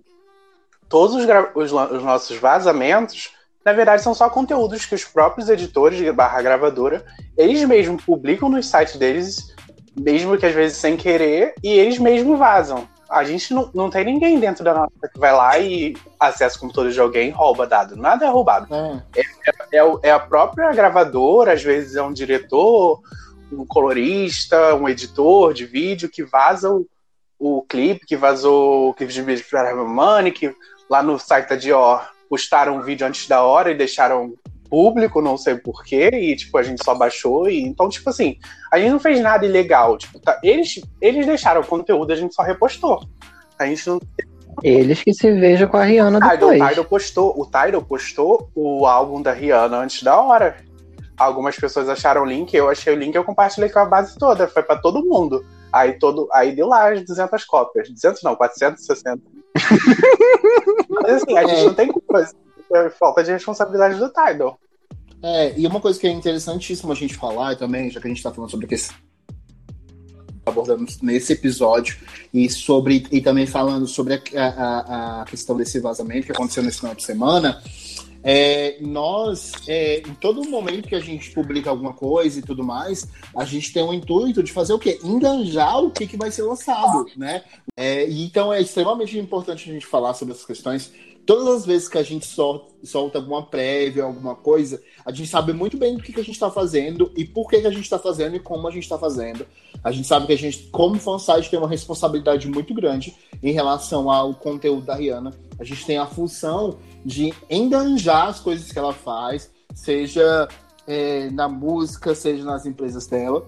todos 0.88 1.16
os, 1.16 1.26
os 1.56 1.72
os 1.72 2.04
nossos 2.04 2.38
vazamentos 2.38 3.32
na 3.64 3.74
verdade, 3.74 4.02
são 4.02 4.14
só 4.14 4.30
conteúdos 4.30 4.86
que 4.86 4.96
os 4.96 5.04
próprios 5.04 5.50
editores 5.50 6.00
barra 6.16 6.42
gravadora, 6.42 7.06
eles 7.38 7.64
mesmos 7.66 8.04
publicam 8.04 8.50
nos 8.50 8.68
sites 8.68 8.96
deles, 8.96 9.54
mesmo 9.96 10.38
que 10.38 10.46
às 10.46 10.56
vezes 10.56 10.78
sem 10.78 10.96
querer, 10.96 11.54
e 11.64 11.70
eles 11.70 12.00
mesmos 12.00 12.40
vazam. 12.40 12.88
A 13.10 13.24
gente 13.24 13.54
não, 13.54 13.70
não 13.74 13.90
tem 13.90 14.06
ninguém 14.06 14.40
dentro 14.40 14.64
da 14.64 14.74
nossa 14.74 14.92
que 15.12 15.18
vai 15.20 15.34
lá 15.34 15.58
e 15.58 15.96
acessa 16.20 16.58
o 16.58 16.60
computador 16.60 16.92
de 16.92 17.00
alguém 17.00 17.30
e 17.30 17.32
rouba 17.32 17.66
dado. 17.66 17.96
Nada 17.96 18.26
é 18.26 18.30
roubado. 18.30 18.68
É, 19.16 19.24
É, 19.78 19.84
o- 19.84 20.00
é 20.04 20.12
a 20.12 20.20
própria 20.20 20.72
gravadora, 20.72 21.54
às 21.54 21.64
vezes 21.64 21.96
é 21.96 22.04
um 22.04 22.14
diretor, 22.14 23.02
um 23.52 23.66
colorista, 23.66 24.76
um 24.76 24.88
editor 24.88 25.54
de 25.54 25.66
vídeo 25.66 26.08
que 26.10 26.24
vaza 26.24 26.70
o, 26.72 26.86
o 27.40 27.62
clipe, 27.64 28.06
que 28.06 28.16
vazou 28.16 28.90
o 28.90 28.94
clipe 28.94 29.12
de 29.14 29.22
Beach 29.24 29.44
for 29.44 29.76
Money, 29.88 30.32
que 30.32 30.56
lá 30.90 31.02
no 31.02 31.18
site 31.18 31.50
da 31.50 31.56
Dior 31.56 32.08
postaram 32.30 32.78
um 32.78 32.82
vídeo 32.82 33.08
antes 33.08 33.28
da 33.28 33.42
hora 33.42 33.72
e 33.72 33.76
deixaram 33.78 34.34
público, 34.70 35.22
não 35.22 35.38
sei 35.38 35.56
porquê, 35.56 36.10
e 36.14 36.36
tipo, 36.36 36.58
a 36.58 36.64
gente 36.64 36.84
só 36.84 36.94
baixou, 36.96 37.50
e 37.50 37.62
então, 37.62 37.90
tipo 37.90 38.10
assim, 38.10 38.38
a 38.72 38.78
gente 38.80 38.92
não 38.92 39.00
fez 39.00 39.20
nada 39.20 39.46
ilegal. 39.46 39.98
Tipo, 39.98 40.20
tá- 40.20 40.40
eles, 40.44 40.80
eles 41.02 41.26
deixaram 41.26 41.62
o 41.62 41.66
conteúdo, 41.66 42.12
a 42.14 42.16
gente 42.16 42.34
só 42.36 42.44
repostou. 42.44 43.02
A 43.58 43.66
gente 43.66 43.88
não 43.88 44.00
Eles 44.64 45.02
que 45.04 45.14
se 45.14 45.32
vejam 45.32 45.68
com 45.68 45.78
a 45.78 45.84
Rihanna 45.84 46.20
depois. 46.20 46.62
Tidal 46.70 46.86
postou, 46.86 47.34
o 47.40 47.46
Tidal 47.46 47.82
postou 47.82 48.50
o 48.56 48.86
álbum 48.86 49.22
da 49.22 49.32
Rihanna 49.32 49.78
antes 49.78 50.04
da 50.04 50.20
hora. 50.20 50.58
Algumas 51.18 51.56
pessoas 51.58 51.90
acharam 51.90 52.22
o 52.22 52.26
link, 52.26 52.54
eu 52.54 52.70
achei 52.70 52.94
o 52.94 52.98
link, 52.98 53.14
eu 53.16 53.24
compartilhei 53.24 53.70
com 53.70 53.80
a 53.80 53.86
base 53.86 54.18
toda, 54.18 54.48
foi 54.48 54.64
pra 54.64 54.78
todo 54.78 55.04
mundo. 55.06 55.46
Aí 55.72 55.94
todo, 56.00 56.28
aí 56.34 56.56
deu 56.56 56.68
lá 56.68 56.92
as 56.92 57.04
200 57.04 57.44
cópias, 57.46 57.90
200 57.90 58.24
não, 58.24 58.36
460. 58.36 59.22
Mas 60.90 61.14
assim, 61.24 61.38
a 61.38 61.46
gente 61.48 61.60
É. 61.62 61.64
não 61.66 61.74
tem 61.74 61.88
culpa, 61.88 62.28
é 62.74 62.90
falta 62.90 63.24
de 63.24 63.32
responsabilidade 63.32 63.98
do 64.00 64.10
Tidal. 64.10 64.60
é, 65.24 65.60
e 65.60 65.66
uma 65.68 65.82
coisa 65.82 66.00
que 66.00 66.08
é 66.08 66.12
interessantíssima 66.12 66.94
a 66.94 66.96
gente 66.96 67.16
falar 67.16 67.56
também, 67.56 67.90
já 67.90 68.00
que 68.00 68.08
a 68.08 68.10
gente 68.10 68.24
tá 68.24 68.32
falando 68.32 68.52
sobre 68.52 68.66
a 68.66 68.70
questão 68.70 68.96
abordando 70.46 70.86
nesse 71.02 71.34
episódio 71.34 71.98
e 72.34 72.50
sobre 72.50 73.06
e 73.12 73.22
também 73.22 73.46
falando 73.46 73.88
sobre 73.88 74.16
a, 74.16 74.20
a, 74.36 75.22
a 75.22 75.26
questão 75.26 75.56
desse 75.56 75.80
vazamento 75.80 76.26
que 76.26 76.32
aconteceu 76.32 76.64
nesse 76.64 76.80
final 76.80 76.96
de 76.96 77.04
semana. 77.04 77.62
É, 78.22 78.78
nós, 78.82 79.54
é, 79.66 80.00
em 80.00 80.14
todo 80.16 80.44
momento 80.50 80.90
que 80.90 80.96
a 80.96 81.00
gente 81.00 81.32
publica 81.32 81.70
alguma 81.70 81.94
coisa 81.94 82.40
e 82.40 82.42
tudo 82.42 82.64
mais, 82.64 83.08
a 83.34 83.46
gente 83.46 83.72
tem 83.72 83.82
o 83.82 83.94
intuito 83.94 84.44
de 84.44 84.52
fazer 84.52 84.74
o 84.74 84.80
quê? 84.80 85.00
Enganjar 85.04 85.80
o 85.80 85.90
que, 85.90 86.06
que 86.06 86.18
vai 86.18 86.30
ser 86.30 86.42
lançado, 86.42 87.06
né? 87.16 87.44
É, 87.78 88.10
então 88.10 88.52
é 88.52 88.62
extremamente 88.62 89.18
importante 89.18 89.70
a 89.70 89.74
gente 89.74 89.86
falar 89.86 90.14
sobre 90.14 90.34
essas 90.34 90.46
questões. 90.46 90.92
Todas 91.30 91.48
as 91.48 91.64
vezes 91.64 91.88
que 91.88 92.00
a 92.00 92.02
gente 92.02 92.26
solta, 92.26 92.74
solta 92.84 93.20
alguma 93.20 93.46
prévia, 93.46 94.04
alguma 94.04 94.34
coisa, 94.34 94.82
a 95.06 95.12
gente 95.12 95.30
sabe 95.30 95.54
muito 95.54 95.78
bem 95.78 95.96
do 95.96 96.02
que, 96.02 96.12
que 96.12 96.20
a 96.20 96.24
gente 96.24 96.34
está 96.34 96.50
fazendo 96.50 97.12
e 97.16 97.24
por 97.24 97.48
que, 97.48 97.62
que 97.62 97.68
a 97.68 97.72
gente 97.72 97.84
está 97.84 98.00
fazendo 98.00 98.36
e 98.36 98.40
como 98.40 98.68
a 98.68 98.72
gente 98.72 98.82
está 98.82 98.98
fazendo. 98.98 99.46
A 99.84 99.92
gente 99.92 100.08
sabe 100.08 100.26
que 100.26 100.34
a 100.34 100.36
gente, 100.36 100.70
como 100.72 100.98
fansite, 100.98 101.48
tem 101.48 101.60
uma 101.60 101.70
responsabilidade 101.70 102.48
muito 102.48 102.74
grande 102.74 103.16
em 103.44 103.52
relação 103.52 104.10
ao 104.10 104.34
conteúdo 104.34 104.88
da 104.88 104.96
Rihanna. 104.96 105.32
A 105.60 105.64
gente 105.64 105.86
tem 105.86 106.00
a 106.00 106.08
função 106.08 106.80
de 107.06 107.32
enganjar 107.48 108.30
as 108.30 108.40
coisas 108.40 108.72
que 108.72 108.80
ela 108.80 108.92
faz, 108.92 109.52
seja 109.76 110.48
é, 110.88 111.30
na 111.30 111.48
música, 111.48 112.16
seja 112.16 112.44
nas 112.44 112.66
empresas 112.66 113.06
dela. 113.06 113.46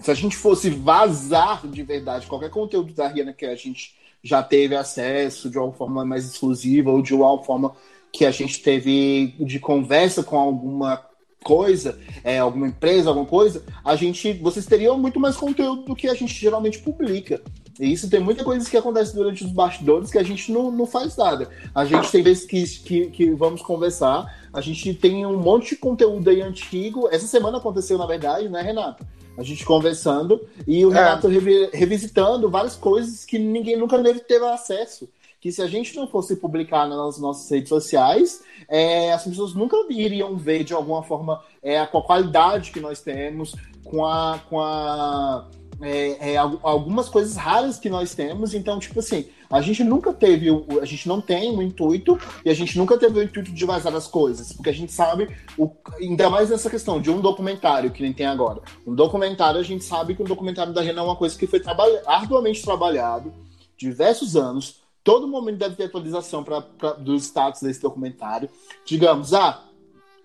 Se 0.00 0.10
a 0.10 0.14
gente 0.14 0.34
fosse 0.34 0.70
vazar 0.70 1.66
de 1.66 1.82
verdade 1.82 2.26
qualquer 2.26 2.48
conteúdo 2.48 2.94
da 2.94 3.06
Rihanna 3.06 3.34
que 3.34 3.44
a 3.44 3.54
gente 3.54 3.95
já 4.26 4.42
teve 4.42 4.74
acesso 4.74 5.48
de 5.48 5.56
uma 5.58 5.72
forma 5.72 6.04
mais 6.04 6.24
exclusiva 6.24 6.90
ou 6.90 7.00
de 7.00 7.14
uma 7.14 7.42
forma 7.44 7.72
que 8.12 8.24
a 8.24 8.30
gente 8.30 8.60
teve 8.60 9.34
de 9.38 9.60
conversa 9.60 10.22
com 10.22 10.36
alguma 10.36 11.00
coisa, 11.44 11.96
é, 12.24 12.38
alguma 12.38 12.66
empresa, 12.66 13.08
alguma 13.08 13.26
coisa, 13.26 13.62
a 13.84 13.94
gente, 13.94 14.32
vocês 14.32 14.66
teriam 14.66 14.98
muito 14.98 15.20
mais 15.20 15.36
conteúdo 15.36 15.82
do 15.82 15.94
que 15.94 16.08
a 16.08 16.14
gente 16.14 16.34
geralmente 16.34 16.80
publica. 16.80 17.40
E 17.78 17.92
isso 17.92 18.10
tem 18.10 18.18
muita 18.18 18.42
coisa 18.42 18.68
que 18.68 18.76
acontece 18.76 19.14
durante 19.14 19.44
os 19.44 19.52
bastidores 19.52 20.10
que 20.10 20.18
a 20.18 20.22
gente 20.22 20.50
não, 20.50 20.72
não 20.72 20.86
faz 20.86 21.16
nada. 21.16 21.48
A 21.74 21.84
gente 21.84 22.10
tem 22.10 22.22
vezes 22.22 22.44
que, 22.46 22.64
que, 22.80 23.06
que 23.10 23.30
vamos 23.30 23.62
conversar, 23.62 24.48
a 24.52 24.60
gente 24.60 24.92
tem 24.94 25.24
um 25.24 25.38
monte 25.38 25.70
de 25.70 25.76
conteúdo 25.76 26.28
aí 26.28 26.40
antigo. 26.40 27.08
Essa 27.12 27.26
semana 27.26 27.58
aconteceu, 27.58 27.96
na 27.96 28.06
verdade, 28.06 28.48
né, 28.48 28.62
Renato? 28.62 29.06
A 29.36 29.42
gente 29.42 29.64
conversando 29.64 30.40
e 30.66 30.84
o 30.86 30.90
É. 30.92 30.94
Renato 30.94 31.28
revi- 31.28 31.68
revisitando 31.72 32.48
várias 32.48 32.74
coisas 32.76 33.24
que 33.24 33.38
ninguém 33.38 33.76
nunca 33.76 34.02
teve, 34.02 34.20
teve 34.20 34.44
acesso. 34.46 35.08
Que 35.40 35.52
se 35.52 35.60
a 35.62 35.66
gente 35.66 35.94
não 35.94 36.08
fosse 36.08 36.36
publicar 36.36 36.88
nas 36.88 37.18
nossas 37.18 37.48
redes 37.50 37.68
sociais, 37.68 38.42
é, 38.68 39.12
as 39.12 39.22
pessoas 39.24 39.54
nunca 39.54 39.76
iriam 39.90 40.36
ver 40.36 40.64
de 40.64 40.72
alguma 40.72 41.02
forma 41.02 41.40
é, 41.62 41.84
com 41.86 41.98
a 41.98 42.02
qualidade 42.02 42.70
que 42.72 42.80
nós 42.80 43.00
temos, 43.00 43.54
com 43.84 44.04
a. 44.04 44.40
Com 44.48 44.60
a 44.60 45.46
é, 45.82 46.32
é, 46.32 46.36
al- 46.38 46.58
algumas 46.62 47.06
coisas 47.10 47.36
raras 47.36 47.78
que 47.78 47.90
nós 47.90 48.14
temos, 48.14 48.54
então, 48.54 48.78
tipo 48.78 48.98
assim, 49.00 49.26
a 49.50 49.60
gente 49.60 49.84
nunca 49.84 50.12
teve, 50.12 50.48
a 50.80 50.84
gente 50.84 51.08
não 51.08 51.20
tem 51.20 51.56
o 51.56 51.62
intuito 51.62 52.18
e 52.44 52.50
a 52.50 52.54
gente 52.54 52.76
nunca 52.76 52.98
teve 52.98 53.18
o 53.18 53.22
intuito 53.22 53.52
de 53.52 53.64
vazar 53.64 53.94
as 53.94 54.06
coisas, 54.06 54.52
porque 54.52 54.70
a 54.70 54.74
gente 54.74 54.92
sabe, 54.92 55.28
o, 55.56 55.70
ainda 56.00 56.28
mais 56.28 56.50
nessa 56.50 56.70
questão 56.70 57.00
de 57.00 57.10
um 57.10 57.20
documentário 57.20 57.90
que 57.90 58.02
nem 58.02 58.12
tem 58.12 58.26
agora. 58.26 58.60
Um 58.86 58.94
documentário, 58.94 59.60
a 59.60 59.64
gente 59.64 59.84
sabe 59.84 60.14
que 60.14 60.22
o 60.22 60.26
documentário 60.26 60.72
da 60.72 60.82
Renan 60.82 61.02
é 61.02 61.04
uma 61.04 61.16
coisa 61.16 61.38
que 61.38 61.46
foi 61.46 61.60
trabalha, 61.60 62.02
arduamente 62.06 62.62
trabalhado, 62.62 63.32
diversos 63.76 64.36
anos, 64.36 64.80
todo 65.04 65.28
momento 65.28 65.58
deve 65.58 65.76
ter 65.76 65.84
atualização 65.84 66.42
pra, 66.42 66.60
pra, 66.60 66.92
dos 66.94 67.24
status 67.24 67.62
desse 67.62 67.80
documentário. 67.80 68.48
Digamos, 68.84 69.32
ah, 69.32 69.62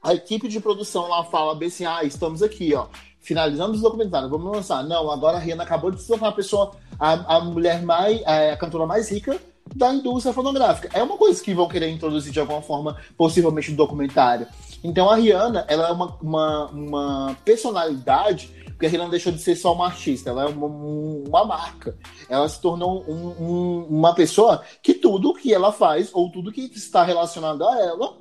a 0.02 0.16
equipe 0.16 0.48
de 0.48 0.60
produção 0.60 1.08
lá 1.08 1.24
fala 1.26 1.54
bem 1.54 1.68
assim, 1.68 1.86
ah, 1.86 2.04
estamos 2.04 2.42
aqui, 2.42 2.74
ó, 2.74 2.88
finalizamos 3.20 3.80
o 3.80 3.84
documentário, 3.84 4.28
vamos 4.28 4.52
lançar. 4.52 4.84
Não, 4.84 5.12
agora 5.12 5.38
a 5.38 5.40
Rihanna 5.40 5.64
acabou 5.64 5.92
de 5.92 6.02
se 6.02 6.08
tornar 6.08 6.30
a 6.30 6.34
pessoa, 6.34 6.72
a, 7.02 7.38
a 7.38 7.40
mulher 7.44 7.82
mais, 7.82 8.22
a, 8.28 8.56
cantora 8.56 8.86
mais 8.86 9.10
rica 9.10 9.42
da 9.76 9.92
indústria 9.92 10.34
fonográfica. 10.34 10.90
É 10.94 11.02
uma 11.02 11.18
coisa 11.18 11.42
que 11.44 11.52
vão 11.54 11.68
querer 11.68 11.90
introduzir 11.90 12.32
de 12.32 12.40
alguma 12.40 12.62
forma, 12.62 12.96
possivelmente 13.18 13.72
no 13.72 13.78
documentário. 13.78 14.46
Então 14.84 15.10
a 15.10 15.16
Rihanna, 15.16 15.66
ela 15.68 15.90
é 15.90 15.92
uma, 15.92 16.16
uma, 16.22 16.66
uma 16.68 17.38
personalidade, 17.44 18.52
porque 18.68 18.86
a 18.86 18.90
Rihanna 18.90 19.10
deixou 19.10 19.32
de 19.32 19.40
ser 19.40 19.56
só 19.56 19.74
uma 19.74 19.86
artista, 19.88 20.30
ela 20.30 20.44
é 20.44 20.46
uma, 20.48 20.68
uma 20.68 21.46
marca. 21.46 21.98
Ela 22.30 22.48
se 22.48 22.62
tornou 22.62 23.04
um- 23.08 23.36
um- 23.40 23.86
uma 23.90 24.14
pessoa 24.14 24.62
que 24.84 24.94
tudo 24.94 25.34
que 25.34 25.52
ela 25.54 25.72
faz, 25.72 26.10
ou 26.14 26.32
tudo 26.32 26.52
que 26.52 26.62
está 26.76 27.04
relacionado 27.04 27.66
a 27.68 27.80
ela, 27.80 28.18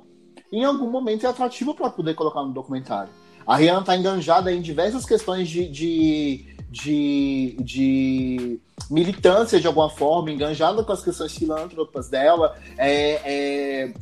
em 0.51 0.63
algum 0.63 0.89
momento 0.89 1.25
é 1.25 1.29
atrativo 1.29 1.75
para 1.75 1.89
poder 1.89 2.15
colocar 2.15 2.41
no 2.41 2.51
documentário. 2.53 3.09
A 3.45 3.55
Rihanna 3.57 3.81
está 3.81 3.95
enganjada 3.95 4.51
em 4.51 4.61
diversas 4.61 5.05
questões 5.05 5.49
de, 5.49 5.67
de, 5.67 6.45
de, 6.71 7.57
de 7.59 8.59
militância 8.89 9.59
de 9.59 9.67
alguma 9.67 9.89
forma, 9.89 10.31
enganjada 10.31 10.83
com 10.83 10.93
as 10.93 11.03
questões 11.03 11.35
filântropas 11.35 12.07
dela. 12.07 12.57
É, 12.77 13.21
é, 13.25 13.93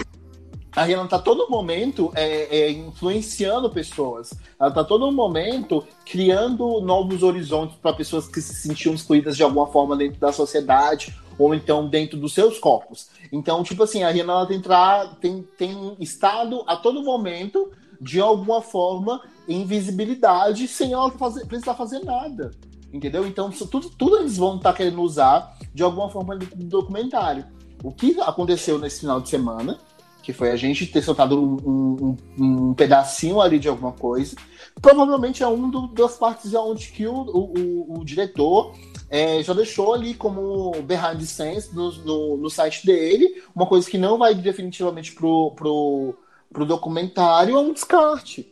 a 0.76 0.84
Rihanna 0.84 1.06
está 1.06 1.18
todo 1.18 1.50
momento 1.50 2.12
é, 2.16 2.58
é, 2.58 2.72
influenciando 2.72 3.72
pessoas. 3.72 4.34
Ela 4.60 4.70
está 4.70 4.84
todo 4.84 5.12
momento 5.12 5.86
criando 6.06 6.80
novos 6.82 7.24
horizontes 7.24 7.76
para 7.78 7.92
pessoas 7.92 8.28
que 8.28 8.40
se 8.40 8.54
sentiam 8.54 8.94
excluídas 8.94 9.36
de 9.36 9.42
alguma 9.42 9.66
forma 9.68 9.98
dentro 9.98 10.20
da 10.20 10.32
sociedade 10.32 11.18
ou 11.40 11.56
então 11.56 11.88
dentro 11.88 12.20
dos 12.20 12.34
seus 12.34 12.60
corpos. 12.60 13.10
Então, 13.32 13.64
tipo 13.64 13.82
assim, 13.82 14.04
a 14.04 14.12
Rihanna 14.12 14.34
ela 14.34 14.46
tem, 14.46 14.62
tem, 15.20 15.48
tem 15.58 15.98
estado 16.00 16.64
a 16.68 16.76
todo 16.76 17.02
momento, 17.02 17.72
de 18.00 18.20
alguma 18.20 18.62
forma, 18.62 19.22
em 19.50 19.66
visibilidade, 19.66 20.68
sem 20.68 20.94
ela 20.94 21.10
fazer, 21.12 21.46
precisar 21.46 21.74
fazer 21.74 22.00
nada. 22.06 22.52
Entendeu? 22.94 23.26
Então, 23.28 23.50
tudo, 23.52 23.90
tudo 23.90 24.18
eles 24.18 24.38
vão 24.38 24.58
estar 24.58 24.74
querendo 24.74 25.02
usar 25.02 25.58
de 25.74 25.84
alguma 25.84 26.10
forma 26.10 26.38
do 26.38 26.64
documentário. 26.66 27.46
O 27.84 27.92
que 27.92 28.20
aconteceu 28.22 28.78
nesse 28.80 29.02
final 29.02 29.20
de 29.22 29.30
semana, 29.30 29.78
que 30.24 30.34
foi 30.34 30.52
a 30.52 30.56
gente 30.56 30.86
ter 30.86 31.02
soltado 31.02 31.40
um, 31.42 31.58
um- 31.66 32.18
um 32.70 32.74
pedacinho 32.74 33.40
ali 33.42 33.58
de 33.58 33.68
alguma 33.70 33.92
coisa, 33.92 34.36
provavelmente 34.82 35.42
é 35.44 35.48
um 35.48 35.70
do- 35.70 35.88
das 35.88 36.16
partes 36.18 36.54
onde 36.54 36.88
que 36.92 37.08
o, 37.08 37.14
o- 37.14 37.54
o- 37.58 38.00
o 38.00 38.06
diretor 38.06 38.74
é, 39.10 39.42
já 39.42 39.54
deixou 39.54 39.94
ali 39.94 40.14
como 40.14 40.72
behind 40.84 41.20
the 41.20 41.26
scenes 41.26 41.74
no, 41.74 41.92
no, 42.04 42.38
no 42.38 42.50
site 42.50 42.86
dele, 42.86 43.42
uma 43.56 43.66
coisa 43.66 43.90
que 43.90 43.98
não 43.98 44.18
vai 44.20 44.36
definitivamente 44.36 45.14
pro, 45.14 45.52
pro, 45.56 46.16
pro 46.54 46.66
documentário, 46.66 47.56
é 47.56 47.60
um 47.60 47.74
descarte. 47.74 48.52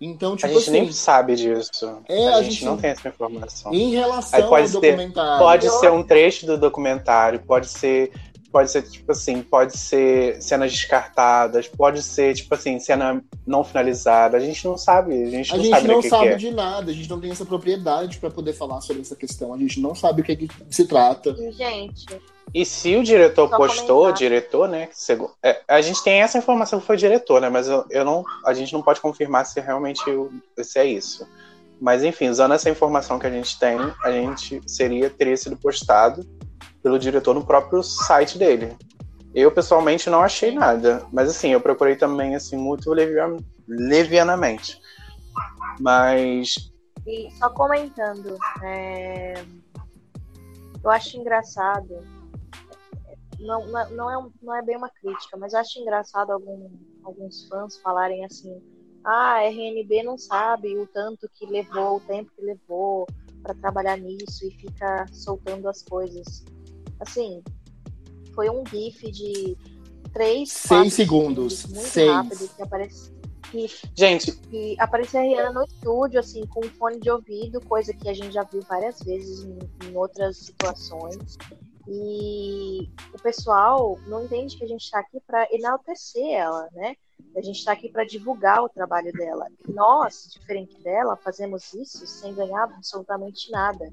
Então, 0.00 0.34
A 0.34 0.36
tipo 0.36 0.48
gente 0.50 0.58
assim, 0.62 0.70
nem 0.70 0.92
sabe 0.92 1.34
disso. 1.34 1.98
É, 2.08 2.28
a, 2.28 2.36
a 2.36 2.42
gente, 2.42 2.52
gente- 2.54 2.64
não 2.64 2.76
tem 2.76 2.90
essa 2.90 3.08
informação. 3.08 3.72
em 3.74 3.86
Aí 3.86 3.96
relação 3.96 4.48
pode 4.48 4.62
ao 4.76 4.80
ser- 4.80 4.90
documentário. 4.92 5.38
Pode 5.38 5.70
ser 5.70 5.90
um 5.90 6.02
trecho 6.04 6.46
do 6.46 6.56
documentário, 6.56 7.40
pode 7.40 7.68
ser, 7.68 8.12
pode 8.58 8.72
ser 8.72 8.82
tipo 8.82 9.12
assim, 9.12 9.40
pode 9.40 9.78
ser 9.78 10.42
cenas 10.42 10.72
descartadas, 10.72 11.68
pode 11.68 12.02
ser 12.02 12.34
tipo 12.34 12.52
assim, 12.56 12.80
cena 12.80 13.22
não 13.46 13.62
finalizada. 13.62 14.36
A 14.36 14.40
gente 14.40 14.64
não 14.66 14.76
sabe, 14.76 15.12
a 15.22 15.30
gente 15.30 15.52
A 15.52 15.56
não 15.56 15.62
gente 15.62 15.74
sabe 15.74 15.86
não 15.88 15.98
o 15.98 16.02
que, 16.02 16.08
sabe 16.08 16.26
que 16.26 16.32
é. 16.32 16.36
de 16.36 16.50
nada, 16.50 16.90
a 16.90 16.94
gente 16.94 17.08
não 17.08 17.20
tem 17.20 17.30
essa 17.30 17.44
propriedade 17.44 18.18
para 18.18 18.30
poder 18.30 18.52
falar 18.54 18.80
sobre 18.80 19.02
essa 19.02 19.14
questão. 19.14 19.54
A 19.54 19.58
gente 19.58 19.80
não 19.80 19.94
sabe 19.94 20.22
o 20.22 20.24
que, 20.24 20.34
que 20.34 20.48
se 20.70 20.86
trata. 20.88 21.30
E, 21.38 21.52
gente, 21.52 22.04
E 22.52 22.64
se 22.64 22.96
o 22.96 23.04
diretor 23.04 23.48
Só 23.48 23.56
postou, 23.56 23.98
comentar. 24.00 24.18
diretor, 24.18 24.68
né? 24.68 24.86
que 24.86 24.98
segu- 25.00 25.30
é, 25.40 25.60
a 25.68 25.80
gente 25.80 26.02
tem 26.02 26.20
essa 26.20 26.36
informação 26.36 26.80
que 26.80 26.86
foi 26.86 26.96
diretor, 26.96 27.40
né? 27.40 27.48
Mas 27.48 27.68
eu, 27.68 27.84
eu 27.90 28.04
não, 28.04 28.24
a 28.44 28.52
gente 28.52 28.72
não 28.72 28.82
pode 28.82 29.00
confirmar 29.00 29.46
se 29.46 29.60
realmente 29.60 30.02
o- 30.10 30.32
se 30.60 30.80
é 30.80 30.84
isso. 30.84 31.24
Mas 31.80 32.02
enfim, 32.02 32.28
usando 32.28 32.54
essa 32.54 32.68
informação 32.68 33.20
que 33.20 33.26
a 33.28 33.30
gente 33.30 33.56
tem, 33.56 33.78
a 34.02 34.10
gente 34.10 34.60
seria 34.66 35.08
teria 35.08 35.36
sido 35.36 35.56
postado 35.56 36.26
pelo 36.82 36.98
diretor 36.98 37.34
no 37.34 37.44
próprio 37.44 37.82
site 37.82 38.38
dele. 38.38 38.76
Eu 39.34 39.52
pessoalmente 39.52 40.08
não 40.08 40.20
achei 40.22 40.50
nada, 40.52 41.06
mas 41.12 41.28
assim, 41.28 41.50
eu 41.50 41.60
procurei 41.60 41.96
também 41.96 42.34
assim 42.34 42.56
muito 42.56 42.90
levian- 42.92 43.36
levianamente. 43.66 44.80
Mas 45.80 46.54
E 47.06 47.30
só 47.38 47.48
comentando, 47.50 48.36
é, 48.62 49.34
eu 50.82 50.90
acho 50.90 51.16
engraçado, 51.16 52.00
não, 53.38 53.66
não, 53.90 54.10
é, 54.10 54.30
não 54.42 54.54
é 54.54 54.62
bem 54.62 54.76
uma 54.76 54.90
crítica, 54.90 55.36
mas 55.36 55.52
eu 55.52 55.60
acho 55.60 55.78
engraçado 55.78 56.32
algum- 56.32 56.70
alguns 57.04 57.46
fãs 57.48 57.76
falarem 57.78 58.24
assim, 58.24 58.60
ah, 59.04 59.34
a 59.34 59.44
RNB 59.44 60.02
não 60.02 60.18
sabe 60.18 60.76
o 60.76 60.86
tanto 60.86 61.28
que 61.34 61.46
levou, 61.46 61.96
o 61.96 62.00
tempo 62.00 62.30
que 62.36 62.42
levou 62.44 63.06
para 63.42 63.54
trabalhar 63.54 63.96
nisso 63.96 64.46
e 64.46 64.50
fica 64.50 65.06
soltando 65.12 65.68
as 65.68 65.82
coisas. 65.82 66.44
Assim, 67.00 67.42
foi 68.34 68.50
um 68.50 68.64
GIF 68.66 69.10
de 69.10 69.56
três, 70.12 70.50
Seis 70.52 70.94
segundos. 70.94 71.66
muito 71.66 71.88
Seis. 71.88 72.10
rápido, 72.10 72.48
que 72.48 72.62
aparece 72.62 73.18
que 73.50 73.66
gente, 73.96 74.38
e 74.52 74.76
aparecer 74.78 75.18
a 75.18 75.22
Rihanna 75.22 75.52
no 75.52 75.64
estúdio, 75.64 76.20
assim, 76.20 76.46
com 76.46 76.64
um 76.64 76.70
fone 76.70 77.00
de 77.00 77.10
ouvido, 77.10 77.60
coisa 77.62 77.94
que 77.94 78.08
a 78.08 78.12
gente 78.12 78.32
já 78.32 78.42
viu 78.42 78.60
várias 78.62 79.00
vezes 79.00 79.44
em, 79.44 79.58
em 79.88 79.96
outras 79.96 80.36
situações. 80.36 81.36
E 81.88 82.90
o 83.14 83.22
pessoal 83.22 83.98
não 84.06 84.24
entende 84.24 84.56
que 84.56 84.64
a 84.64 84.68
gente 84.68 84.90
tá 84.90 85.00
aqui 85.00 85.18
para 85.26 85.48
enaltecer 85.50 86.26
ela, 86.32 86.68
né? 86.72 86.94
A 87.36 87.40
gente 87.40 87.58
está 87.58 87.72
aqui 87.72 87.88
para 87.88 88.04
divulgar 88.04 88.62
o 88.62 88.68
trabalho 88.68 89.12
dela. 89.12 89.46
Nós, 89.68 90.28
diferente 90.32 90.80
dela, 90.82 91.16
fazemos 91.16 91.72
isso 91.74 92.06
sem 92.06 92.34
ganhar 92.34 92.64
absolutamente 92.64 93.50
nada. 93.50 93.88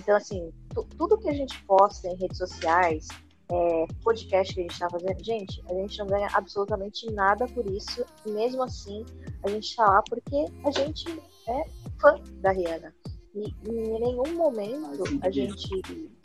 Então, 0.00 0.16
assim, 0.16 0.50
tu- 0.74 0.86
tudo 0.96 1.18
que 1.18 1.28
a 1.28 1.32
gente 1.32 1.62
posta 1.64 2.08
em 2.08 2.16
redes 2.16 2.38
sociais, 2.38 3.06
é, 3.50 3.86
podcast 4.02 4.52
que 4.54 4.60
a 4.60 4.62
gente 4.62 4.72
está 4.72 4.88
fazendo, 4.90 5.22
gente, 5.22 5.62
a 5.68 5.74
gente 5.74 5.98
não 5.98 6.06
ganha 6.06 6.28
absolutamente 6.32 7.10
nada 7.12 7.46
por 7.48 7.66
isso. 7.70 8.04
E 8.24 8.30
mesmo 8.30 8.62
assim, 8.62 9.04
a 9.42 9.48
gente 9.48 9.68
está 9.68 9.84
lá 9.84 10.02
porque 10.08 10.46
a 10.64 10.70
gente 10.70 11.20
é 11.48 11.64
fã 12.00 12.18
da 12.40 12.50
Rihanna. 12.50 12.94
E 13.34 13.54
em 13.68 14.00
nenhum 14.00 14.34
momento 14.34 15.04
a 15.22 15.30
gente 15.30 15.68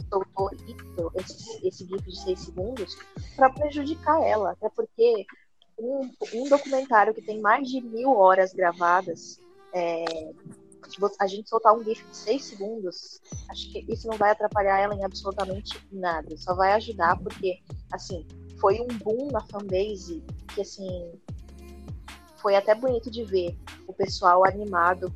soltou 0.09 0.49
esse, 1.15 1.67
esse 1.67 1.85
GIF 1.85 2.03
de 2.09 2.19
seis 2.21 2.39
segundos 2.39 2.97
para 3.35 3.49
prejudicar 3.49 4.21
ela. 4.23 4.51
Até 4.51 4.69
porque 4.69 5.25
um, 5.82 6.10
um 6.34 6.48
documentário 6.48 7.13
que 7.13 7.22
tem 7.22 7.41
mais 7.41 7.67
de 7.67 7.82
mil 7.82 8.15
horas 8.15 8.54
gravadas, 8.54 9.39
é, 9.74 10.34
a 11.20 11.28
gente 11.28 11.50
soltar 11.50 11.74
um 11.74 11.84
GIF 11.84 12.04
de 12.04 12.15
seis 12.15 12.46
segundos, 12.46 13.22
acho 13.50 13.72
que 13.72 13.86
isso 13.88 14.08
não 14.08 14.17
vai 14.17 14.32
atrapalhar 14.32 14.80
ela 14.80 14.94
em 14.94 15.04
absolutamente 15.04 15.80
nada. 15.91 16.36
Só 16.38 16.54
vai 16.54 16.74
ajudar 16.74 17.17
porque, 17.17 17.60
assim, 17.91 18.26
foi 18.60 18.80
um 18.82 18.88
boom 18.88 19.32
na 19.32 19.41
fanbase 19.41 20.24
que, 20.54 20.62
assim, 20.62 21.12
foi 22.38 22.56
até 22.56 22.76
bonito 22.76 23.10
de 23.10 23.24
ver 23.24 23.56
o 23.88 23.94
pessoal 23.94 24.46
animado 24.46 25.13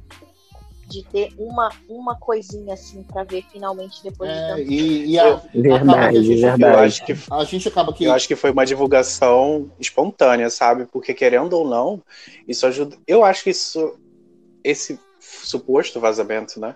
de 0.90 1.04
ter 1.04 1.30
uma, 1.38 1.70
uma 1.90 2.16
coisinha 2.16 2.74
assim 2.74 3.04
pra 3.04 3.24
ver 3.24 3.44
finalmente 3.52 4.04
depois 4.04 4.30
de 4.32 4.38
É, 4.38 4.48
tanto 4.48 4.62
e, 4.62 5.06
e 5.12 5.20
a, 5.20 5.28
acaba 5.34 5.44
que 5.46 5.58
a 5.58 5.62
Verdade, 5.62 6.24
gente- 6.24 6.42
Eu 6.44 6.50
verdade. 6.50 6.86
acho 6.86 7.06
que 7.06 7.18
a 7.32 7.44
gente 7.44 7.68
acaba 7.68 7.94
que. 7.94 8.04
Eu 8.06 8.14
acho 8.14 8.28
que 8.28 8.36
foi 8.36 8.52
uma 8.52 8.66
divulgação 8.66 9.72
espontânea, 9.80 10.50
sabe? 10.50 10.86
Porque 10.86 11.14
querendo 11.14 11.54
ou 11.54 11.68
não, 11.68 12.02
isso 12.48 12.66
ajuda. 12.68 12.98
Eu 13.08 13.24
acho 13.26 13.44
que 13.44 13.50
isso, 13.50 13.98
esse 14.64 15.00
suposto 15.20 16.00
vazamento, 16.00 16.60
né? 16.60 16.76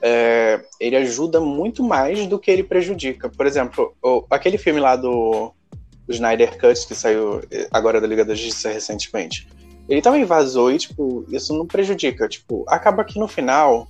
é, 0.00 0.60
ele 0.78 0.94
ajuda 0.94 1.40
muito 1.40 1.82
mais 1.82 2.24
do 2.28 2.38
que 2.38 2.50
ele 2.52 2.62
prejudica. 2.62 3.28
Por 3.28 3.44
exemplo, 3.46 3.92
o- 4.00 4.24
aquele 4.30 4.56
filme 4.56 4.78
lá 4.78 4.94
do, 4.94 5.52
do 6.06 6.12
Snyder 6.14 6.56
Cut 6.56 6.86
que 6.86 6.94
saiu 6.94 7.42
eh, 7.50 7.66
agora 7.72 8.00
da 8.00 8.06
Liga 8.06 8.24
da 8.24 8.32
Justiça 8.36 8.70
recentemente. 8.70 9.48
Ele 9.88 10.02
também 10.02 10.24
vazou 10.24 10.70
e, 10.70 10.78
tipo, 10.78 11.24
isso 11.28 11.56
não 11.56 11.66
prejudica. 11.66 12.28
Tipo, 12.28 12.64
acaba 12.68 13.04
que 13.04 13.18
no 13.18 13.26
final, 13.26 13.88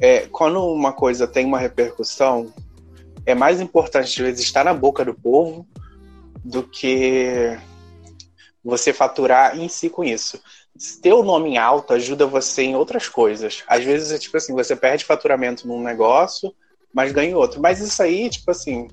é, 0.00 0.26
quando 0.28 0.64
uma 0.64 0.92
coisa 0.92 1.26
tem 1.26 1.44
uma 1.44 1.58
repercussão, 1.58 2.52
é 3.26 3.34
mais 3.34 3.60
importante, 3.60 4.06
às 4.06 4.28
vezes, 4.28 4.44
estar 4.44 4.64
na 4.64 4.72
boca 4.72 5.04
do 5.04 5.12
povo 5.12 5.66
do 6.44 6.62
que 6.62 7.58
você 8.64 8.92
faturar 8.92 9.58
em 9.58 9.68
si 9.68 9.90
com 9.90 10.04
isso. 10.04 10.40
Ter 11.02 11.12
o 11.12 11.22
nome 11.22 11.50
em 11.50 11.58
alto 11.58 11.92
ajuda 11.92 12.26
você 12.26 12.62
em 12.62 12.76
outras 12.76 13.08
coisas. 13.08 13.64
Às 13.66 13.84
vezes 13.84 14.12
é 14.12 14.18
tipo 14.18 14.36
assim, 14.36 14.54
você 14.54 14.76
perde 14.76 15.04
faturamento 15.04 15.66
num 15.66 15.82
negócio, 15.82 16.54
mas 16.92 17.12
ganha 17.12 17.36
outro. 17.36 17.60
Mas 17.60 17.80
isso 17.80 18.00
aí, 18.02 18.30
tipo 18.30 18.50
assim, 18.50 18.88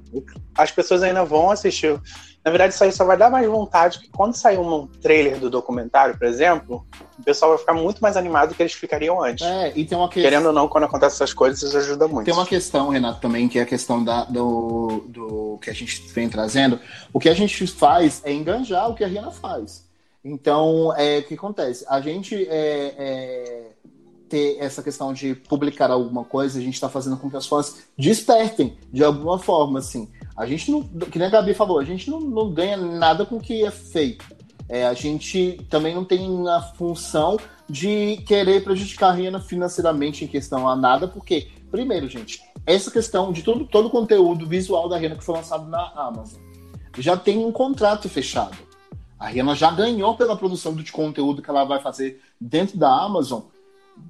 as 0.58 0.72
pessoas 0.72 1.04
ainda 1.04 1.24
vão 1.24 1.52
assistir. 1.52 2.00
Na 2.45 2.51
verdade, 2.51 2.75
isso 2.75 2.84
aí 2.84 2.91
só 2.91 3.03
vai 3.03 3.17
dar 3.17 3.31
mais 3.31 3.47
vontade 3.47 3.97
que 3.97 4.08
quando 4.10 4.36
sair 4.36 4.60
um 4.60 4.86
trailer 4.86 5.39
do 5.39 5.49
documentário, 5.49 6.15
por 6.15 6.27
exemplo, 6.27 6.86
o 7.17 7.23
pessoal 7.23 7.49
vai 7.49 7.58
ficar 7.58 7.73
muito 7.73 7.99
mais 7.99 8.15
animado 8.15 8.49
do 8.49 8.55
que 8.55 8.62
eles 8.62 8.73
ficariam 8.73 9.19
antes. 9.23 9.43
É, 9.43 9.73
e 9.75 9.84
tem 9.84 9.97
uma 9.97 10.08
questão. 10.08 10.29
Querendo 10.29 10.45
ou 10.45 10.53
não, 10.53 10.67
quando 10.67 10.84
acontecem 10.84 11.15
essas 11.15 11.34
coisas, 11.34 11.63
isso 11.63 11.75
ajuda 11.75 12.08
muito. 12.08 12.25
Tem 12.25 12.34
uma 12.36 12.45
questão, 12.45 12.89
Renato, 12.89 13.19
também, 13.19 13.47
que 13.47 13.58
é 13.58 13.63
a 13.63 13.65
questão 13.65 14.03
da, 14.03 14.25
do, 14.25 15.05
do 15.08 15.58
que 15.60 15.71
a 15.71 15.73
gente 15.73 15.99
vem 16.13 16.29
trazendo. 16.29 16.79
O 17.12 17.19
que 17.19 17.29
a 17.29 17.34
gente 17.34 17.65
faz 17.65 18.21
é 18.23 18.31
enganjar 18.31 18.91
o 18.91 18.93
que 18.93 19.03
a 19.03 19.08
Rihanna 19.08 19.31
faz. 19.31 19.84
Então, 20.23 20.93
é, 20.95 21.19
o 21.19 21.23
que 21.23 21.34
acontece? 21.34 21.84
A 21.89 21.99
gente 21.99 22.47
é, 22.47 22.93
é, 22.95 23.63
ter 24.29 24.58
essa 24.60 24.84
questão 24.84 25.13
de 25.13 25.34
publicar 25.34 25.89
alguma 25.89 26.23
coisa, 26.23 26.60
a 26.60 26.62
gente 26.62 26.75
está 26.75 26.89
fazendo 26.89 27.17
com 27.17 27.27
que 27.27 27.38
as 27.38 27.47
fãs 27.47 27.88
despertem 27.97 28.77
de 28.93 29.03
alguma 29.03 29.39
forma, 29.39 29.79
assim. 29.79 30.08
A 30.36 30.45
gente 30.45 30.69
não, 30.69 30.84
que 30.84 31.17
nem 31.17 31.28
a 31.28 31.32
Gabi 31.32 31.54
falou, 31.54 31.80
a 31.80 31.84
gente 31.86 32.10
não, 32.10 32.19
não 32.19 32.52
ganha 32.52 32.76
nada 32.76 33.26
com 33.26 33.38
o 33.38 33.41
que 33.41 33.63
é 33.63 33.71
feito. 33.71 34.26
É, 34.67 34.86
a 34.86 34.93
gente 34.93 35.65
também 35.69 35.93
não 35.93 36.04
tem 36.04 36.48
a 36.50 36.62
função 36.62 37.38
de 37.69 38.17
querer 38.28 38.63
prejudicar 38.63 39.10
a 39.10 39.13
Rihanna 39.13 39.39
financeiramente 39.39 40.26
em 40.26 40.28
questão 40.28 40.67
a 40.67 40.76
nada, 40.76 41.08
porque, 41.08 41.50
primeiro, 41.71 42.10
gente, 42.10 42.41
essa 42.65 42.91
questão 42.91 43.32
de 43.32 43.43
todo, 43.43 43.65
todo 43.65 43.88
o 43.88 43.91
conteúdo 43.91 44.45
visual 44.45 44.89
da 44.89 44.98
Rihanna 44.98 45.15
que 45.15 45.24
foi 45.24 45.36
lançado 45.36 45.69
na 45.69 45.91
Amazon 45.95 46.45
já 46.98 47.17
tem 47.17 47.43
um 47.43 47.52
contrato 47.52 48.10
fechado. 48.10 48.58
A 49.19 49.28
Rihanna 49.28 49.56
já 49.56 49.71
ganhou 49.71 50.15
pela 50.15 50.36
produção 50.36 50.76
de 50.76 50.91
conteúdo 50.91 51.41
que 51.41 51.50
ela 51.50 51.63
vai 51.63 51.82
fazer 51.82 52.21
dentro 52.39 52.78
da 52.78 52.89
Amazon, 52.89 53.41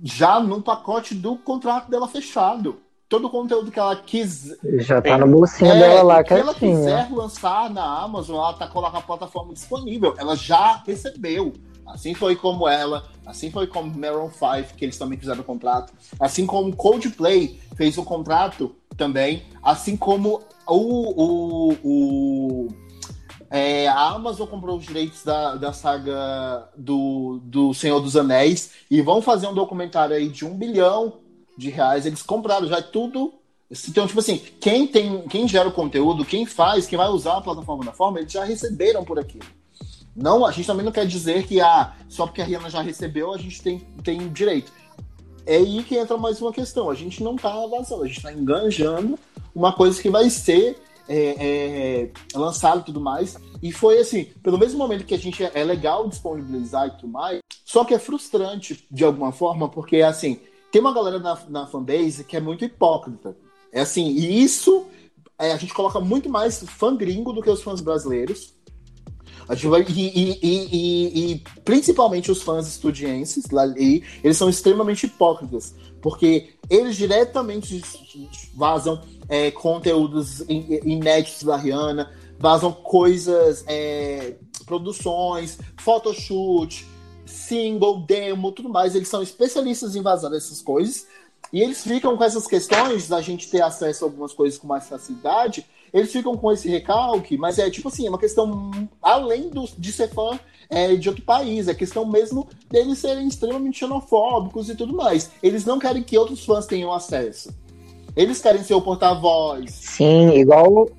já 0.03 0.39
no 0.39 0.61
pacote 0.61 1.13
do 1.13 1.35
contrato 1.37 1.89
dela 1.89 2.07
fechado. 2.07 2.81
Todo 3.07 3.27
o 3.27 3.29
conteúdo 3.29 3.71
que 3.71 3.79
ela 3.79 3.95
quiser. 3.95 4.57
Já 4.79 5.01
tá 5.01 5.17
no 5.17 5.27
bolsinho 5.27 5.71
dela 5.73 6.01
lá, 6.01 6.23
que 6.23 6.33
ela 6.33 6.55
quiser 6.55 7.07
lançar 7.11 7.69
na 7.69 8.01
Amazon, 8.01 8.37
ela 8.37 8.53
tá 8.53 8.67
com 8.67 8.79
a 8.79 9.01
plataforma 9.01 9.53
disponível. 9.53 10.15
Ela 10.17 10.35
já 10.35 10.81
recebeu. 10.85 11.53
Assim 11.85 12.15
foi 12.15 12.35
como 12.35 12.67
ela, 12.67 13.05
assim 13.25 13.51
foi 13.51 13.67
como 13.67 13.95
Maroon 13.95 14.31
5, 14.31 14.75
que 14.75 14.85
eles 14.85 14.97
também 14.97 15.19
fizeram 15.19 15.41
o 15.41 15.43
contrato. 15.43 15.93
Assim 16.19 16.47
como 16.47 16.75
Coldplay 16.75 17.59
fez 17.75 17.95
o 17.97 18.03
contrato 18.03 18.75
também. 18.97 19.43
Assim 19.61 19.95
como 19.95 20.41
o, 20.67 21.23
o, 21.23 21.77
o 21.83 22.67
é, 23.51 23.87
a 23.87 24.09
Amazon 24.09 24.47
comprou 24.47 24.77
os 24.77 24.85
direitos 24.85 25.23
da, 25.23 25.55
da 25.55 25.71
saga 25.71 26.67
do, 26.75 27.39
do 27.43 27.73
Senhor 27.73 27.99
dos 27.99 28.17
Anéis 28.17 28.71
e 28.89 29.01
vão 29.01 29.21
fazer 29.21 29.47
um 29.47 29.53
documentário 29.53 30.15
aí 30.15 30.27
de 30.27 30.43
um 30.43 30.57
bilhão 30.57 31.19
de 31.57 31.69
reais. 31.69 32.05
Eles 32.05 32.21
compraram 32.21 32.67
já 32.67 32.77
é 32.77 32.81
tudo. 32.81 33.33
Então, 33.89 34.05
tipo 34.05 34.19
assim, 34.19 34.41
quem 34.59 34.85
tem, 34.85 35.27
quem 35.27 35.47
gera 35.47 35.67
o 35.67 35.71
conteúdo, 35.71 36.23
quem 36.23 36.45
faz, 36.45 36.85
quem 36.85 36.97
vai 36.97 37.09
usar 37.09 37.37
a 37.37 37.41
plataforma 37.41 37.83
da 37.83 37.91
forma, 37.91 38.19
eles 38.19 38.31
já 38.31 38.43
receberam 38.43 39.03
por 39.03 39.17
aquilo. 39.19 39.45
Não, 40.15 40.45
a 40.45 40.51
gente 40.51 40.67
também 40.67 40.85
não 40.85 40.91
quer 40.91 41.05
dizer 41.05 41.45
que 41.45 41.59
ah, 41.59 41.93
só 42.07 42.25
porque 42.25 42.41
a 42.41 42.45
Rihanna 42.45 42.69
já 42.69 42.81
recebeu, 42.81 43.33
a 43.33 43.37
gente 43.37 43.61
tem, 43.61 43.79
tem 44.03 44.29
direito. 44.31 44.71
É 45.45 45.57
aí 45.57 45.83
que 45.83 45.97
entra 45.97 46.17
mais 46.17 46.41
uma 46.41 46.53
questão. 46.53 46.89
A 46.89 46.95
gente 46.95 47.21
não 47.23 47.35
tá 47.35 47.53
vazando, 47.67 48.03
a 48.03 48.07
gente 48.07 48.21
tá 48.21 48.31
enganjando 48.31 49.19
uma 49.53 49.73
coisa 49.73 50.01
que 50.01 50.09
vai 50.09 50.29
ser 50.29 50.77
é, 51.07 52.09
é, 52.33 52.37
lançado 52.37 52.81
e 52.81 52.83
tudo 52.85 53.01
mais. 53.01 53.37
E 53.61 53.71
foi 53.71 53.99
assim, 53.99 54.25
pelo 54.43 54.57
mesmo 54.57 54.77
momento 54.77 55.05
que 55.05 55.13
a 55.13 55.19
gente 55.19 55.43
é 55.43 55.63
legal 55.63 56.07
disponibilizar 56.07 56.87
e 56.87 56.91
tudo 56.91 57.07
mais, 57.09 57.39
só 57.63 57.83
que 57.83 57.93
é 57.93 57.99
frustrante 57.99 58.85
de 58.89 59.03
alguma 59.03 59.31
forma, 59.31 59.69
porque 59.69 60.01
assim, 60.01 60.39
tem 60.75 60.81
uma 60.81 60.91
galera 60.93 61.19
na, 61.19 61.39
na 61.47 61.65
fanbase 61.67 62.25
que 62.25 62.35
é 62.35 62.41
muito 62.41 62.65
hipócrita. 62.65 63.33
É 63.71 63.79
assim, 63.79 64.07
e 64.09 64.43
isso 64.43 64.87
é, 65.39 65.53
a 65.53 65.57
gente 65.57 65.73
coloca 65.73 66.01
muito 66.01 66.27
mais 66.29 66.65
fã 66.67 66.93
gringo 66.93 67.31
do 67.31 67.41
que 67.41 67.49
os 67.49 67.63
fãs 67.63 67.79
brasileiros. 67.79 68.53
A 69.47 69.55
gente 69.55 69.67
vai, 69.67 69.85
e, 69.87 70.37
e- 70.43 71.31
e- 71.31 71.43
principalmente 71.63 72.29
os 72.29 72.41
fãs 72.41 72.67
estudiantes 72.67 73.49
lá 73.51 73.61
ali, 73.61 74.03
eles 74.21 74.35
são 74.35 74.49
extremamente 74.49 75.05
hipócritas, 75.05 75.73
porque 76.01 76.49
eles 76.69 76.97
diretamente 76.97 77.81
vazam 78.53 79.01
é, 79.29 79.51
conteúdos 79.51 80.41
in- 80.41 80.81
inéditos 80.83 81.43
da 81.43 81.55
Rihanna, 81.55 82.11
vazam 82.37 82.73
coisas, 82.73 83.63
é, 83.65 84.35
produções, 84.65 85.57
photoshoot, 85.79 86.85
single, 87.25 88.01
demo, 88.01 88.51
tudo 88.51 88.69
mais. 88.69 88.95
Eles 88.95 89.07
são 89.07 89.21
especialistas 89.21 89.95
em 89.95 90.01
vazar 90.01 90.33
essas 90.33 90.61
coisas. 90.61 91.07
E 91.51 91.61
eles 91.61 91.83
ficam 91.83 92.17
com 92.17 92.23
essas 92.23 92.47
questões 92.47 93.07
da 93.07 93.21
gente 93.21 93.49
ter 93.49 93.61
acesso 93.61 94.03
a 94.03 94.07
algumas 94.07 94.33
coisas 94.33 94.57
com 94.57 94.67
mais 94.67 94.87
facilidade. 94.87 95.65
Eles 95.93 96.11
ficam 96.11 96.35
com 96.35 96.51
esse 96.51 96.67
recalque, 96.67 97.37
mas 97.37 97.57
é 97.57 97.69
tipo 97.69 97.87
assim, 97.87 98.05
é 98.05 98.09
uma 98.09 98.19
questão 98.19 98.71
além 99.01 99.49
do, 99.49 99.65
de 99.77 99.91
ser 99.91 100.09
fã 100.09 100.37
é, 100.69 100.95
de 100.95 101.07
outro 101.07 101.23
país, 101.23 101.67
é 101.67 101.73
questão 101.73 102.05
mesmo 102.05 102.47
deles 102.69 102.97
serem 102.97 103.27
extremamente 103.27 103.79
xenofóbicos 103.79 104.69
e 104.69 104.75
tudo 104.75 104.93
mais. 104.93 105.31
Eles 105.41 105.63
não 105.63 105.79
querem 105.79 106.03
que 106.03 106.17
outros 106.17 106.43
fãs 106.43 106.65
tenham 106.65 106.91
acesso. 106.91 107.53
Eles 108.15 108.41
querem 108.41 108.63
ser 108.63 108.73
o 108.73 108.81
porta-voz. 108.81 109.71
Sim, 109.71 110.31
igual. 110.31 110.89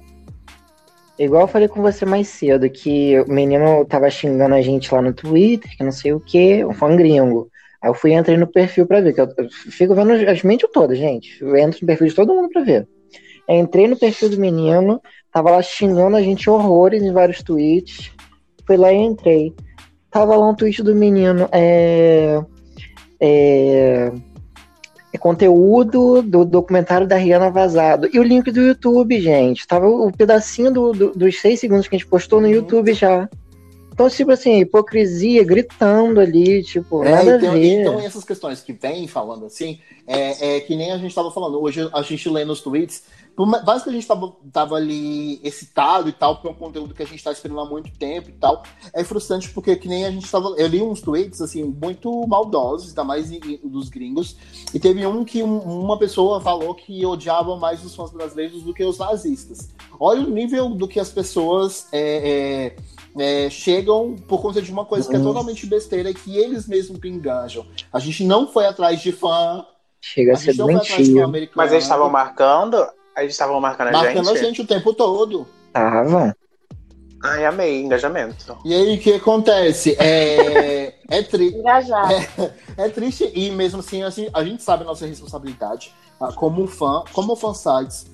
Igual 1.18 1.42
eu 1.42 1.48
falei 1.48 1.66
com 1.66 1.80
você 1.80 2.04
mais 2.04 2.28
cedo, 2.28 2.68
que 2.68 3.18
o 3.20 3.32
menino 3.32 3.84
tava 3.86 4.10
xingando 4.10 4.54
a 4.54 4.60
gente 4.60 4.92
lá 4.92 5.00
no 5.00 5.14
Twitter, 5.14 5.70
que 5.76 5.82
não 5.82 5.92
sei 5.92 6.12
o 6.12 6.20
que, 6.20 6.64
um 6.64 6.74
fã 6.74 6.94
gringo. 6.94 7.48
Aí 7.80 7.88
eu 7.88 7.94
fui 7.94 8.12
entrei 8.12 8.36
no 8.36 8.46
perfil 8.46 8.86
pra 8.86 9.00
ver, 9.00 9.14
que 9.14 9.20
eu, 9.20 9.28
fico 9.70 9.94
vendo 9.94 10.12
as 10.12 10.42
mentes 10.42 10.68
todas, 10.72 10.98
gente. 10.98 11.42
Eu 11.42 11.56
entro 11.56 11.78
no 11.80 11.86
perfil 11.86 12.08
de 12.08 12.14
todo 12.14 12.34
mundo 12.34 12.50
pra 12.50 12.62
ver. 12.62 12.86
Entrei 13.48 13.86
no 13.86 13.96
perfil 13.96 14.28
do 14.28 14.38
menino, 14.38 15.00
tava 15.32 15.50
lá 15.50 15.62
xingando 15.62 16.16
a 16.16 16.22
gente 16.22 16.50
horrores 16.50 17.02
em 17.02 17.12
vários 17.12 17.42
tweets. 17.42 18.12
Fui 18.66 18.76
lá 18.76 18.92
e 18.92 18.96
entrei. 18.96 19.54
Tava 20.10 20.36
lá 20.36 20.50
um 20.50 20.54
tweet 20.54 20.82
do 20.82 20.94
menino, 20.94 21.48
é. 21.52 22.40
É, 23.18 24.12
é 25.16 25.18
conteúdo 25.18 26.22
do 26.22 26.44
documentário 26.44 27.06
da 27.06 27.16
Rihanna 27.16 27.50
vazado. 27.50 28.08
E 28.12 28.18
o 28.18 28.22
link 28.22 28.50
do 28.52 28.60
YouTube, 28.60 29.20
gente. 29.20 29.66
Tava 29.66 29.88
o 29.88 30.12
pedacinho 30.12 30.70
do- 30.70 30.92
do- 30.92 31.12
dos 31.12 31.40
seis 31.40 31.58
segundos 31.58 31.88
que 31.88 31.96
a 31.96 31.98
gente 31.98 32.08
postou 32.08 32.40
no 32.40 32.48
YouTube 32.48 32.92
já. 32.92 33.28
Então, 33.96 34.10
tipo 34.10 34.30
assim, 34.30 34.58
hipocrisia, 34.60 35.42
gritando 35.42 36.20
ali, 36.20 36.62
tipo, 36.62 37.02
É, 37.02 37.12
nada 37.12 37.36
então, 37.38 37.50
a 37.50 37.54
ver. 37.54 37.80
então 37.80 37.98
essas 37.98 38.24
questões 38.24 38.60
que 38.60 38.74
vem 38.74 39.08
falando 39.08 39.46
assim, 39.46 39.78
é, 40.06 40.56
é 40.56 40.60
que 40.60 40.76
nem 40.76 40.92
a 40.92 40.98
gente 40.98 41.08
estava 41.08 41.30
falando. 41.30 41.58
Hoje 41.62 41.88
a 41.90 42.02
gente 42.02 42.28
lê 42.28 42.44
nos 42.44 42.60
tweets, 42.60 43.04
por 43.34 43.46
mais 43.46 43.82
que 43.82 43.88
a 43.88 43.92
gente 43.92 44.06
tava, 44.06 44.34
tava 44.52 44.74
ali 44.76 45.40
excitado 45.42 46.10
e 46.10 46.12
tal, 46.12 46.34
porque 46.34 46.48
é 46.48 46.50
um 46.50 46.54
conteúdo 46.54 46.92
que 46.92 47.02
a 47.02 47.06
gente 47.06 47.16
está 47.16 47.32
esperando 47.32 47.58
há 47.60 47.64
muito 47.64 47.90
tempo 47.98 48.28
e 48.28 48.32
tal, 48.34 48.62
é 48.92 49.02
frustrante 49.02 49.48
porque 49.48 49.74
que 49.76 49.88
nem 49.88 50.04
a 50.04 50.10
gente 50.10 50.26
estava. 50.26 50.48
Eu 50.58 50.66
li 50.66 50.82
uns 50.82 51.00
tweets 51.00 51.40
assim, 51.40 51.64
muito 51.64 52.26
maldosos, 52.26 52.90
ainda 52.90 53.02
mais 53.04 53.32
em- 53.32 53.40
dos 53.64 53.88
gringos, 53.88 54.36
e 54.74 54.78
teve 54.78 55.06
um 55.06 55.24
que 55.24 55.42
um- 55.42 55.58
uma 55.60 55.98
pessoa 55.98 56.38
falou 56.38 56.74
que 56.74 57.04
odiava 57.06 57.56
mais 57.56 57.82
os 57.82 57.94
fãs 57.96 58.10
brasileiros 58.10 58.62
do 58.62 58.74
que 58.74 58.84
os 58.84 58.98
nazistas. 58.98 59.70
Olha 59.98 60.20
o 60.20 60.30
nível 60.30 60.68
do 60.68 60.86
que 60.86 61.00
as 61.00 61.08
pessoas 61.08 61.86
é, 61.92 62.00
é, 62.74 62.76
é, 63.18 63.48
chegam 63.50 64.16
por 64.28 64.40
conta 64.40 64.60
de 64.60 64.70
uma 64.70 64.84
coisa 64.84 65.08
que 65.08 65.14
é 65.14 65.18
Nossa. 65.18 65.30
totalmente 65.30 65.66
besteira, 65.66 66.12
que 66.12 66.36
eles 66.36 66.66
mesmos 66.66 67.00
que 67.00 67.08
enganjam. 67.08 67.66
A 67.92 67.98
gente 67.98 68.24
não 68.24 68.46
foi 68.46 68.66
atrás 68.66 69.00
de 69.00 69.12
fã, 69.12 69.64
Chega 70.00 70.32
a 70.32 70.34
a 70.34 70.36
ser 70.36 70.52
gente 70.52 70.58
não 70.58 70.66
foi 70.66 70.74
atrás 70.76 70.88
de 70.88 70.96
fã 70.96 71.02
doentio. 71.04 71.24
americano. 71.24 71.56
Mas 71.56 71.72
eles 71.72 71.84
estavam 71.84 72.10
marcando. 72.10 72.86
Eles 73.16 73.32
estavam 73.32 73.60
marcando 73.60 73.88
a 73.88 73.92
marcando 73.92 74.26
gente. 74.26 74.38
a 74.38 74.42
gente 74.42 74.62
o 74.62 74.66
tempo 74.66 74.92
todo. 74.92 75.46
Tava. 75.72 76.36
Ai, 77.24 77.44
amei, 77.44 77.82
engajamento. 77.82 78.56
E 78.64 78.74
aí 78.74 78.96
o 78.96 79.00
que 79.00 79.14
acontece? 79.14 79.96
É, 79.98 80.94
é, 81.08 81.22
tri, 81.22 81.48
Engajado. 81.48 82.12
é 82.76 82.88
triste 82.88 83.30
e 83.34 83.50
mesmo 83.50 83.80
assim, 83.80 84.02
assim, 84.02 84.28
a 84.32 84.44
gente 84.44 84.62
sabe 84.62 84.82
a 84.82 84.86
nossa 84.86 85.06
responsabilidade 85.06 85.92
ah, 86.20 86.32
como 86.32 86.66
fã, 86.66 87.02
como 87.12 87.34
fansites. 87.34 88.06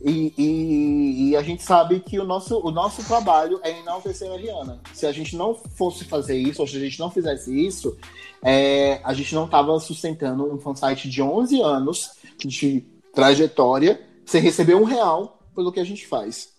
E, 0.00 0.32
e, 0.38 1.30
e 1.30 1.36
a 1.36 1.42
gente 1.42 1.62
sabe 1.62 1.98
que 2.00 2.18
o 2.18 2.24
nosso, 2.24 2.58
o 2.58 2.70
nosso 2.70 3.02
trabalho 3.04 3.58
é 3.64 3.80
enaltecer 3.80 4.30
a 4.30 4.36
Rihanna. 4.36 4.80
Se 4.92 5.06
a 5.06 5.12
gente 5.12 5.36
não 5.36 5.54
fosse 5.54 6.04
fazer 6.04 6.36
isso, 6.36 6.60
ou 6.62 6.68
se 6.68 6.76
a 6.76 6.80
gente 6.80 7.00
não 7.00 7.10
fizesse 7.10 7.52
isso, 7.66 7.96
é, 8.42 9.00
a 9.02 9.12
gente 9.12 9.34
não 9.34 9.46
estava 9.46 9.78
sustentando 9.80 10.52
um 10.52 10.58
fansite 10.58 11.08
de 11.08 11.20
11 11.20 11.60
anos 11.60 12.12
de 12.38 12.84
trajetória 13.12 14.00
sem 14.24 14.40
receber 14.40 14.76
um 14.76 14.84
real 14.84 15.40
pelo 15.54 15.72
que 15.72 15.80
a 15.80 15.84
gente 15.84 16.06
faz. 16.06 16.56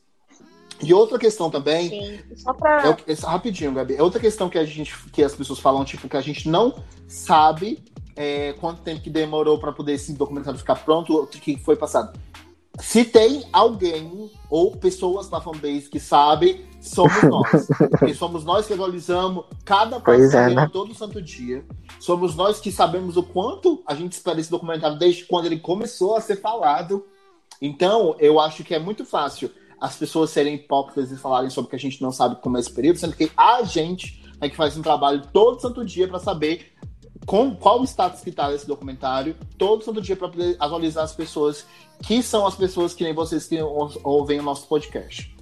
E 0.82 0.93
outra 0.93 1.19
questão 1.19 1.49
também 1.49 1.89
Sim. 1.89 2.36
Só 2.36 2.54
pra. 2.54 2.97
é 3.08 3.12
é- 3.12 3.15
rapidinho, 3.25 3.73
Gabi. 3.73 3.95
É 3.95 4.04
outra 4.04 4.19
questão 4.19 4.49
que 4.49 4.58
a 4.58 4.65
gente, 4.65 4.95
que 5.12 5.23
as 5.23 5.36
pessoas 5.36 5.60
falam, 5.60 5.84
tipo, 5.84 6.08
que 6.08 6.15
a 6.15 6.21
gente 6.21 6.47
não 6.47 6.82
sabe 7.08 7.84
é, 8.15 8.54
quanto 8.54 8.82
tempo 8.82 9.02
que 9.02 9.10
demorou 9.10 9.60
para 9.60 9.71
poder 9.71 9.93
esse 9.93 10.13
documentário 10.13 10.60
ficar 10.60 10.75
pronto, 10.75 11.23
o 11.23 11.28
que 11.28 11.58
foi 11.58 11.75
passado. 11.75 12.17
Se 12.80 13.04
tem 13.04 13.46
alguém 13.52 14.32
ou 14.50 14.76
pessoas 14.76 15.30
na 15.30 15.42
fanbase 15.42 15.89
que 15.89 16.00
sabem, 16.00 16.65
somos 16.82 17.24
nós. 17.24 17.68
Porque 18.00 18.13
somos 18.13 18.44
nós 18.44 18.65
que 18.65 18.74
atualizamos 18.74 19.46
cada 19.65 20.00
Pois 20.00 20.34
é, 20.34 20.54
né? 20.54 20.70
todo 20.72 20.96
santo 20.96 21.22
dia. 21.22 21.63
Somos 22.00 22.36
nós 22.36 22.60
que 22.60 22.72
sabemos 22.72 23.18
o 23.18 23.24
quanto 23.24 23.84
a 23.86 23.94
gente 23.94 24.13
espera 24.13 24.39
esse 24.39 24.50
documentário 24.50 24.98
desde 24.98 25.26
quando 25.26 25.46
ele 25.46 25.60
começou 25.60 26.15
a 26.15 26.22
ser 26.22 26.38
falado. 26.38 27.06
Então, 27.62 28.15
eu 28.20 28.39
acho 28.39 28.63
que 28.63 28.74
é 28.74 28.80
muito 28.80 29.06
fácil 29.06 29.52
as 29.80 29.96
pessoas 29.96 30.30
serem 30.30 30.56
hipócritas 30.56 31.12
e 31.12 31.18
falarem 31.18 31.50
sobre 31.50 31.70
que 31.70 31.76
a 31.76 31.80
gente 31.80 32.02
não 32.02 32.12
sabe 32.12 32.38
como 32.42 32.58
é 32.58 32.60
esse 32.60 32.72
período, 32.72 33.00
sendo 33.00 33.15
que 33.15 33.32
a 33.36 33.63
gente 33.63 34.20
é 34.42 34.50
que 34.50 34.56
faz 34.56 34.78
um 34.78 34.82
trabalho 34.82 35.22
todo 35.34 35.62
santo 35.62 35.84
dia 35.86 36.08
para 36.08 36.20
saber 36.20 36.72
com, 37.25 37.55
qual 37.55 37.82
o 37.82 37.84
status 37.84 38.21
que 38.21 38.32
tá 38.32 38.53
esse 38.53 38.67
documentário, 38.67 39.36
todo 39.58 39.84
santo 39.84 40.01
dia 40.01 40.15
para 40.15 40.29
poder 40.29 40.55
atualizar 40.60 41.03
as 41.03 41.13
pessoas 41.13 41.65
que 42.01 42.23
são 42.23 42.47
as 42.47 42.55
pessoas 42.55 42.93
que 42.93 43.03
nem 43.03 43.13
vocês 43.13 43.47
que 43.47 43.62
ou- 43.62 43.91
ouvem 44.03 44.39
o 44.39 44.43
nosso 44.43 44.67
podcast. 44.67 45.36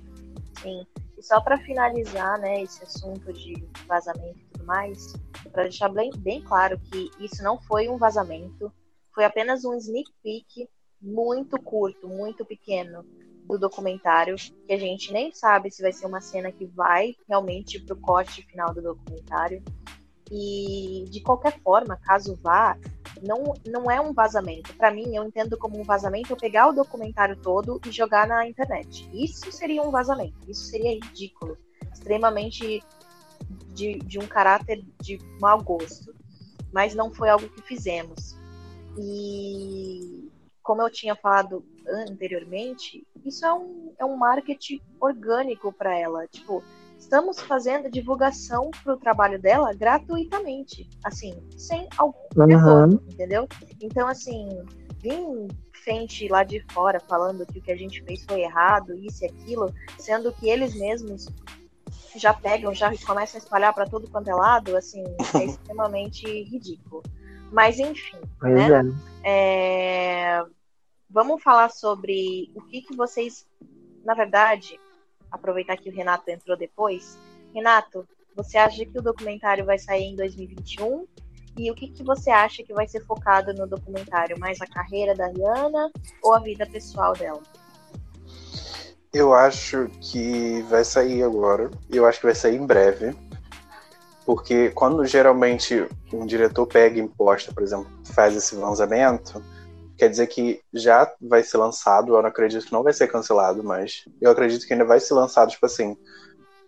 Sim. 0.62 0.86
E 1.18 1.24
só 1.24 1.40
para 1.42 1.58
finalizar, 1.60 2.40
né, 2.40 2.62
esse 2.62 2.84
assunto 2.84 3.32
de 3.34 3.68
vazamento 3.88 4.40
e 4.40 4.46
tudo 4.52 4.66
mais, 4.66 5.14
para 5.52 5.64
deixar 5.64 5.90
bem, 5.90 6.12
bem 6.18 6.42
claro 6.42 6.80
que 6.80 7.10
isso 7.20 7.42
não 7.44 7.60
foi 7.62 7.90
um 7.90 7.98
vazamento, 7.98 8.72
foi 9.14 9.24
apenas 9.24 9.66
um 9.66 9.74
sneak 9.76 10.10
peek 10.24 10.70
muito 11.02 11.60
curto, 11.62 12.08
muito 12.08 12.46
pequeno 12.46 13.04
do 13.48 13.58
documentário, 13.58 14.36
que 14.36 14.74
a 14.74 14.78
gente 14.78 15.12
nem 15.14 15.32
sabe 15.32 15.72
se 15.72 15.82
vai 15.82 15.94
ser 15.94 16.06
uma 16.06 16.20
cena 16.20 16.52
que 16.52 16.66
vai 16.66 17.16
realmente 17.28 17.80
pro 17.80 17.96
corte 17.96 18.44
final 18.44 18.74
do 18.74 18.82
documentário. 18.82 19.64
E 20.32 21.06
de 21.10 21.22
qualquer 21.22 21.60
forma, 21.62 21.98
caso 21.98 22.38
vá, 22.42 22.78
não, 23.22 23.54
não 23.66 23.90
é 23.90 24.00
um 24.02 24.14
vazamento. 24.14 24.74
Para 24.76 24.92
mim, 24.92 25.16
eu 25.16 25.24
entendo 25.24 25.58
como 25.58 25.80
um 25.80 25.84
vazamento 25.84 26.34
eu 26.34 26.38
pegar 26.38 26.68
o 26.68 26.74
documentário 26.74 27.36
todo 27.38 27.80
e 27.86 27.92
jogar 27.92 28.28
na 28.28 28.48
internet. 28.48 29.10
Isso 29.14 29.52
seria 29.52 29.82
um 29.82 29.92
vazamento. 29.92 30.38
Isso 30.48 30.66
seria 30.66 30.94
ridículo. 30.94 31.58
Extremamente 31.94 32.84
de, 33.74 34.00
de 34.00 34.20
um 34.20 34.28
caráter 34.28 34.84
de 35.02 35.20
mau 35.40 35.62
gosto. 35.64 36.14
Mas 36.74 36.94
não 36.94 37.14
foi 37.14 37.30
algo 37.30 37.48
que 37.50 37.62
fizemos. 37.62 38.36
E 39.00 40.30
como 40.62 40.82
eu 40.82 40.90
tinha 40.90 41.16
falado 41.16 41.64
anteriormente, 41.88 43.08
isso 43.24 43.46
é 43.46 43.54
um, 43.54 43.94
é 43.98 44.04
um 44.04 44.18
marketing 44.18 44.82
orgânico 45.00 45.72
para 45.72 45.98
ela. 45.98 46.28
Tipo, 46.28 46.62
estamos 46.98 47.40
fazendo 47.42 47.90
divulgação 47.90 48.70
para 48.84 48.94
o 48.94 48.98
trabalho 48.98 49.40
dela 49.40 49.74
gratuitamente, 49.74 50.90
assim, 51.04 51.34
sem 51.58 51.88
algum 51.98 52.18
Uhum. 52.36 52.46
retorno, 52.46 53.04
entendeu? 53.08 53.48
Então, 53.82 54.08
assim, 54.08 54.48
vir 55.00 55.48
frente 55.84 56.28
lá 56.28 56.44
de 56.44 56.60
fora 56.72 57.00
falando 57.00 57.46
que 57.46 57.60
o 57.60 57.62
que 57.62 57.72
a 57.72 57.78
gente 57.78 58.04
fez 58.04 58.24
foi 58.26 58.42
errado, 58.42 58.94
isso 58.96 59.24
e 59.24 59.28
aquilo, 59.28 59.74
sendo 59.98 60.34
que 60.34 60.50
eles 60.50 60.76
mesmos 60.76 61.28
já 62.16 62.34
pegam, 62.34 62.74
já 62.74 62.92
começam 63.06 63.40
a 63.40 63.44
espalhar 63.44 63.74
para 63.74 63.86
todo 63.86 64.10
quanto 64.10 64.30
é 64.30 64.34
lado, 64.34 64.76
assim, 64.76 65.04
é 65.36 65.46
extremamente 65.46 66.26
ridículo. 66.44 67.04
Mas, 67.52 67.80
enfim, 67.80 68.20
Pois 68.40 68.54
né? 68.54 68.82
é. 69.24 70.40
É, 70.40 70.46
Vamos 71.10 71.42
falar 71.42 71.70
sobre 71.70 72.52
o 72.54 72.62
que, 72.62 72.82
que 72.82 72.96
vocês, 72.96 73.48
na 74.04 74.14
verdade, 74.14 74.78
aproveitar 75.32 75.78
que 75.78 75.90
o 75.90 75.94
Renato 75.94 76.30
entrou 76.30 76.58
depois. 76.58 77.18
Renato, 77.54 78.08
você 78.36 78.58
acha 78.58 78.86
que 78.86 78.98
o 78.98 79.02
documentário 79.02 79.66
vai 79.66 79.80
sair 79.80 80.04
em 80.04 80.16
2021? 80.16 81.08
E 81.58 81.72
o 81.72 81.76
que, 81.76 81.88
que 81.88 82.04
você 82.04 82.30
acha 82.30 82.62
que 82.62 82.74
vai 82.74 82.88
ser 82.88 83.04
focado 83.04 83.52
no 83.54 83.66
documentário? 83.66 84.40
Mais 84.40 84.62
a 84.62 84.68
carreira 84.68 85.16
da 85.16 85.28
Rihanna 85.28 85.92
ou 86.22 86.36
a 86.36 86.40
vida 86.40 86.68
pessoal 86.68 87.14
dela? 87.14 87.42
Eu 89.12 89.34
acho 89.34 89.90
que 90.00 90.62
vai 90.70 90.84
sair 90.84 91.24
agora. 91.24 91.72
Eu 91.90 92.06
acho 92.06 92.20
que 92.20 92.28
vai 92.28 92.36
sair 92.36 92.58
em 92.58 92.66
breve. 92.66 93.16
Porque 94.24 94.70
quando 94.72 95.06
geralmente 95.06 95.88
um 96.14 96.26
diretor 96.26 96.68
pega 96.68 97.00
e 97.00 97.02
imposta, 97.02 97.52
por 97.52 97.64
exemplo, 97.64 97.88
faz 98.14 98.36
esse 98.36 98.56
lançamento, 98.56 99.42
quer 99.98 100.10
dizer 100.10 100.28
que 100.28 100.62
já 100.74 101.12
vai 101.20 101.44
ser 101.44 101.58
lançado. 101.58 102.16
Eu 102.16 102.22
não 102.22 102.30
acredito 102.30 102.66
que 102.66 102.72
não 102.72 102.84
vai 102.84 102.94
ser 102.94 103.08
cancelado, 103.08 103.64
mas 103.64 104.06
eu 104.22 104.32
acredito 104.32 104.66
que 104.66 104.74
ainda 104.74 104.86
vai 104.86 105.00
ser 105.00 105.14
lançado, 105.14 105.50
tipo 105.50 105.66
assim, 105.66 105.98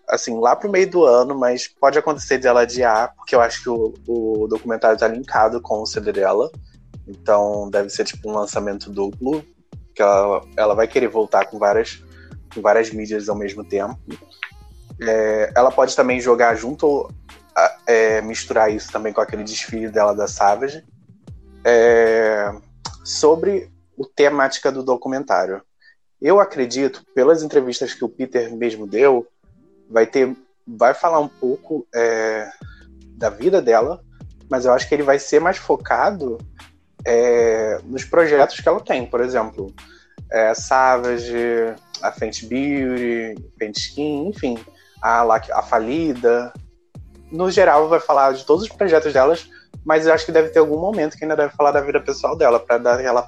assim, 0.07 0.39
lá 0.39 0.55
pro 0.55 0.69
meio 0.69 0.89
do 0.89 1.05
ano, 1.05 1.37
mas 1.37 1.67
pode 1.67 1.99
acontecer 1.99 2.39
dela 2.39 2.61
adiar, 2.61 3.13
porque 3.15 3.35
eu 3.35 3.41
acho 3.41 3.61
que 3.61 3.69
o, 3.69 3.93
o 4.07 4.47
documentário 4.47 4.97
tá 4.97 5.07
linkado 5.07 5.61
com 5.61 5.81
o 5.81 5.85
CD 5.85 6.11
dela. 6.11 6.51
Então 7.07 7.69
deve 7.69 7.89
ser 7.89 8.03
tipo 8.03 8.29
um 8.29 8.33
lançamento 8.33 8.89
duplo, 8.89 9.43
que 9.93 10.01
ela, 10.01 10.41
ela 10.57 10.73
vai 10.73 10.87
querer 10.87 11.07
voltar 11.07 11.45
com 11.45 11.59
várias, 11.59 12.03
com 12.53 12.61
várias 12.61 12.91
mídias 12.91 13.29
ao 13.29 13.35
mesmo 13.35 13.63
tempo. 13.63 13.99
É, 15.01 15.51
ela 15.55 15.71
pode 15.71 15.95
também 15.95 16.19
jogar 16.19 16.55
junto, 16.55 17.09
é, 17.87 18.21
misturar 18.21 18.71
isso 18.71 18.91
também 18.91 19.13
com 19.13 19.21
aquele 19.21 19.43
desfile 19.43 19.89
dela 19.89 20.13
da 20.13 20.27
Savage. 20.27 20.83
É, 21.63 22.51
sobre 23.09 23.71
o 23.97 24.05
temática 24.05 24.71
do 24.71 24.83
documentário. 24.83 25.63
Eu 26.21 26.39
acredito, 26.39 27.03
pelas 27.15 27.41
entrevistas 27.41 27.91
que 27.91 28.05
o 28.05 28.09
Peter 28.09 28.55
mesmo 28.55 28.85
deu, 28.85 29.25
vai 29.89 30.05
ter, 30.05 30.35
vai 30.67 30.93
falar 30.93 31.19
um 31.19 31.27
pouco 31.27 31.87
é, 31.93 32.47
da 33.17 33.31
vida 33.31 33.61
dela, 33.61 34.03
mas 34.47 34.65
eu 34.65 34.73
acho 34.73 34.87
que 34.87 34.93
ele 34.93 35.01
vai 35.01 35.17
ser 35.17 35.39
mais 35.39 35.57
focado 35.57 36.37
é, 37.03 37.79
nos 37.83 38.05
projetos 38.05 38.59
que 38.59 38.69
ela 38.69 38.79
tem, 38.79 39.07
por 39.07 39.21
exemplo, 39.21 39.73
é, 40.31 40.53
Savage, 40.53 41.33
a 42.03 42.11
Fenty 42.11 42.45
Beauty, 42.45 43.35
Fenty 43.57 43.79
Skin, 43.79 44.27
enfim, 44.27 44.57
a, 45.01 45.23
a 45.23 45.63
Falida. 45.63 46.53
No 47.31 47.49
geral, 47.49 47.89
vai 47.89 47.99
falar 47.99 48.33
de 48.33 48.45
todos 48.45 48.65
os 48.65 48.69
projetos 48.69 49.11
delas, 49.11 49.49
mas 49.85 50.05
eu 50.05 50.13
acho 50.13 50.25
que 50.25 50.31
deve 50.31 50.49
ter 50.49 50.59
algum 50.59 50.79
momento 50.79 51.17
que 51.17 51.23
ainda 51.23 51.35
deve 51.35 51.53
falar 51.53 51.71
da 51.71 51.81
vida 51.81 51.99
pessoal 51.99 52.35
dela, 52.37 52.59
para 52.59 52.77
dar 52.77 52.95
aquela, 52.99 53.27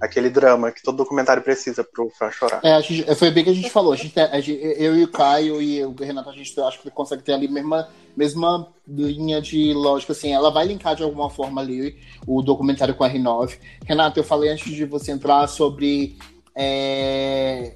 aquele 0.00 0.28
drama 0.30 0.70
que 0.72 0.82
todo 0.82 0.96
documentário 0.96 1.42
precisa 1.42 1.82
pro 1.84 2.10
fã 2.18 2.30
chorar. 2.30 2.60
É, 2.62 2.80
gente- 2.82 3.14
foi 3.14 3.30
bem 3.30 3.44
que 3.44 3.50
a 3.50 3.54
gente 3.54 3.70
falou. 3.70 3.92
A 3.92 3.96
gente, 3.96 4.18
a 4.18 4.40
gente- 4.40 4.60
eu 4.78 4.96
e 4.96 5.04
o 5.04 5.08
Caio 5.08 5.60
e 5.62 5.84
o 5.84 5.94
Renato, 5.98 6.28
a 6.30 6.32
gente 6.32 6.58
acho 6.60 6.80
que 6.80 6.90
consegue 6.90 7.22
ter 7.22 7.32
ali 7.32 7.46
a 7.46 7.50
mesma, 7.50 7.88
mesma 8.16 8.68
linha 8.86 9.40
de 9.40 9.72
lógica, 9.72 10.12
assim. 10.12 10.32
Ela 10.32 10.50
vai 10.50 10.66
linkar 10.66 10.94
de 10.96 11.02
alguma 11.02 11.30
forma 11.30 11.60
ali 11.60 11.96
o 12.26 12.42
documentário 12.42 12.94
com 12.94 13.04
a 13.04 13.08
R9. 13.10 13.58
Renato, 13.84 14.18
eu 14.18 14.24
falei 14.24 14.50
antes 14.50 14.72
de 14.74 14.84
você 14.84 15.12
entrar 15.12 15.46
sobre. 15.46 16.16
é, 16.54 17.74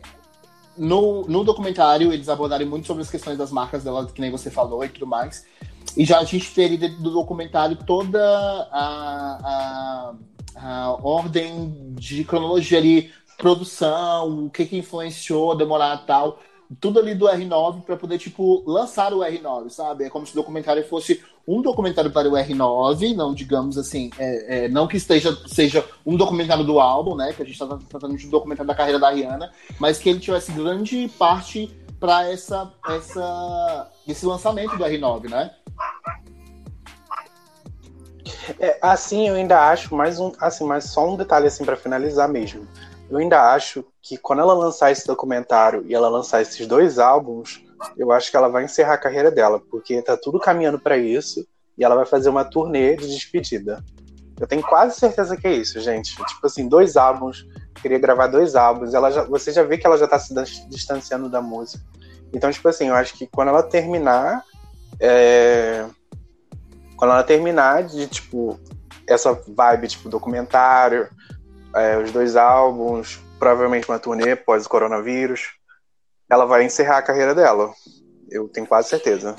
no, 0.77 1.27
no 1.29 1.45
documentário 1.45 2.13
eles 2.13 2.29
abordaram 2.29 2.65
muito 2.67 2.87
sobre 2.87 3.03
as 3.03 3.11
questões 3.11 3.37
das 3.37 3.51
marcas 3.51 3.85
dela, 3.85 4.07
que 4.07 4.21
nem 4.21 4.31
você 4.31 4.51
falou 4.51 4.83
e 4.85 4.89
tudo 4.89 5.07
mais. 5.07 5.45
E 5.97 6.05
já 6.05 6.19
a 6.19 6.25
gente 6.25 6.53
teria 6.55 6.79
dentro 6.79 7.03
do 7.03 7.11
documentário 7.11 7.77
toda 7.87 8.21
a, 8.73 9.39
a, 9.45 10.15
a 10.57 10.93
ordem 11.03 11.95
de 11.95 12.25
cronologia 12.25 12.79
ali, 12.79 13.11
produção, 13.37 14.47
o 14.47 14.51
que 14.51 14.67
que 14.67 14.77
influenciou, 14.77 15.57
demorar 15.57 15.97
tal 16.07 16.39
tudo 16.79 17.01
ali 17.01 17.15
do 17.15 17.27
R9 17.27 17.83
para 17.83 17.97
poder, 17.97 18.19
tipo, 18.19 18.63
lançar 18.65 19.13
o 19.13 19.21
R9, 19.21 19.71
sabe? 19.71 20.05
É 20.05 20.11
como 20.11 20.25
se 20.25 20.33
o 20.33 20.37
documentário 20.37 20.87
fosse 20.87 21.21
um 21.49 21.61
documentário 21.61 22.13
para 22.13 22.29
o 22.29 22.33
R9, 22.33 23.15
não 23.17 23.35
digamos 23.35 23.77
assim, 23.77 24.11
é, 24.19 24.67
é, 24.67 24.69
não 24.69 24.87
que 24.87 24.97
esteja, 24.97 25.37
seja 25.49 25.85
um 26.07 26.17
documentário 26.17 26.63
do 26.65 26.79
álbum, 26.79 27.17
né? 27.17 27.33
Que 27.33 27.43
a 27.43 27.45
gente 27.45 27.61
está 27.61 27.67
tratando 27.89 28.17
de 28.17 28.27
um 28.27 28.31
documentário 28.31 28.69
da 28.69 28.75
carreira 28.75 29.01
da 29.01 29.11
Rihanna, 29.11 29.51
mas 29.81 29.99
que 29.99 30.09
ele 30.09 30.21
tivesse 30.21 30.53
grande 30.53 31.11
parte 31.19 31.69
para 32.01 32.31
essa, 32.31 32.73
essa, 32.89 33.91
esse 34.09 34.25
lançamento 34.25 34.77
do 34.77 34.83
R9, 34.85 35.29
né? 35.29 35.51
É, 38.59 38.79
assim, 38.81 39.29
eu 39.29 39.35
ainda 39.35 39.69
acho 39.71 39.95
mais 39.95 40.19
um, 40.19 40.33
assim, 40.41 40.65
mais 40.65 40.85
só 40.85 41.07
um 41.07 41.17
detalhe 41.17 41.47
assim 41.47 41.65
para 41.65 41.77
finalizar 41.77 42.29
mesmo. 42.29 42.67
Eu 43.11 43.19
ainda 43.19 43.53
acho 43.53 43.85
que 44.01 44.17
quando 44.17 44.41
ela 44.41 44.55
lançar 44.55 44.91
esse 44.91 45.07
documentário 45.07 45.85
e 45.87 45.95
ela 45.95 46.09
lançar 46.09 46.41
esses 46.41 46.67
dois 46.67 46.99
álbuns, 46.99 47.63
eu 47.97 48.11
acho 48.11 48.31
que 48.31 48.37
ela 48.37 48.49
vai 48.49 48.65
encerrar 48.65 48.95
a 48.95 48.99
carreira 48.99 49.31
dela, 49.31 49.61
porque 49.71 50.01
tá 50.01 50.17
tudo 50.17 50.41
caminhando 50.41 50.79
para 50.79 50.97
isso 50.97 51.47
e 51.77 51.85
ela 51.85 51.97
vai 51.97 52.07
fazer 52.07 52.29
uma 52.29 52.45
turnê 52.45 52.97
de 52.97 53.09
despedida. 53.09 53.85
Eu 54.39 54.47
tenho 54.47 54.63
quase 54.63 54.99
certeza 54.99 55.37
que 55.37 55.47
é 55.47 55.53
isso, 55.53 55.79
gente. 55.81 56.17
Tipo 56.17 56.47
assim, 56.47 56.67
dois 56.67 56.97
álbuns, 56.97 57.47
queria 57.81 57.99
gravar 57.99 58.27
dois 58.27 58.55
álbuns, 58.55 58.95
ela 58.95 59.11
já, 59.11 59.25
você 59.25 59.53
já 59.53 59.63
vê 59.63 59.79
que 59.79 59.87
ela 59.87 59.99
já 59.99 60.07
tá 60.07 60.19
se 60.19 60.35
distanciando 60.69 61.29
da 61.29 61.41
música. 61.41 61.85
Então, 62.33 62.51
tipo 62.51 62.69
assim, 62.69 62.89
eu 62.89 62.95
acho 62.95 63.15
que 63.15 63.27
quando 63.27 63.49
ela 63.49 63.63
terminar, 63.63 64.45
é... 65.01 65.85
quando 66.97 67.13
ela 67.13 67.25
terminar 67.25 67.85
de, 67.85 68.07
tipo, 68.07 68.59
essa 69.09 69.33
vibe, 69.33 69.89
tipo, 69.89 70.09
documentário, 70.09 71.09
é, 71.75 71.99
os 71.99 72.13
dois 72.13 72.37
álbuns, 72.37 73.21
provavelmente 73.39 73.89
uma 73.89 73.99
turnê 73.99 74.37
pós 74.37 74.67
coronavírus. 74.67 75.53
Ela 76.31 76.45
vai 76.45 76.65
encerrar 76.65 76.99
a 76.99 77.03
carreira 77.03 77.35
dela. 77.35 77.73
Eu 78.31 78.49
tenho 78.49 78.67
quase 78.67 78.89
certeza. 78.89 79.35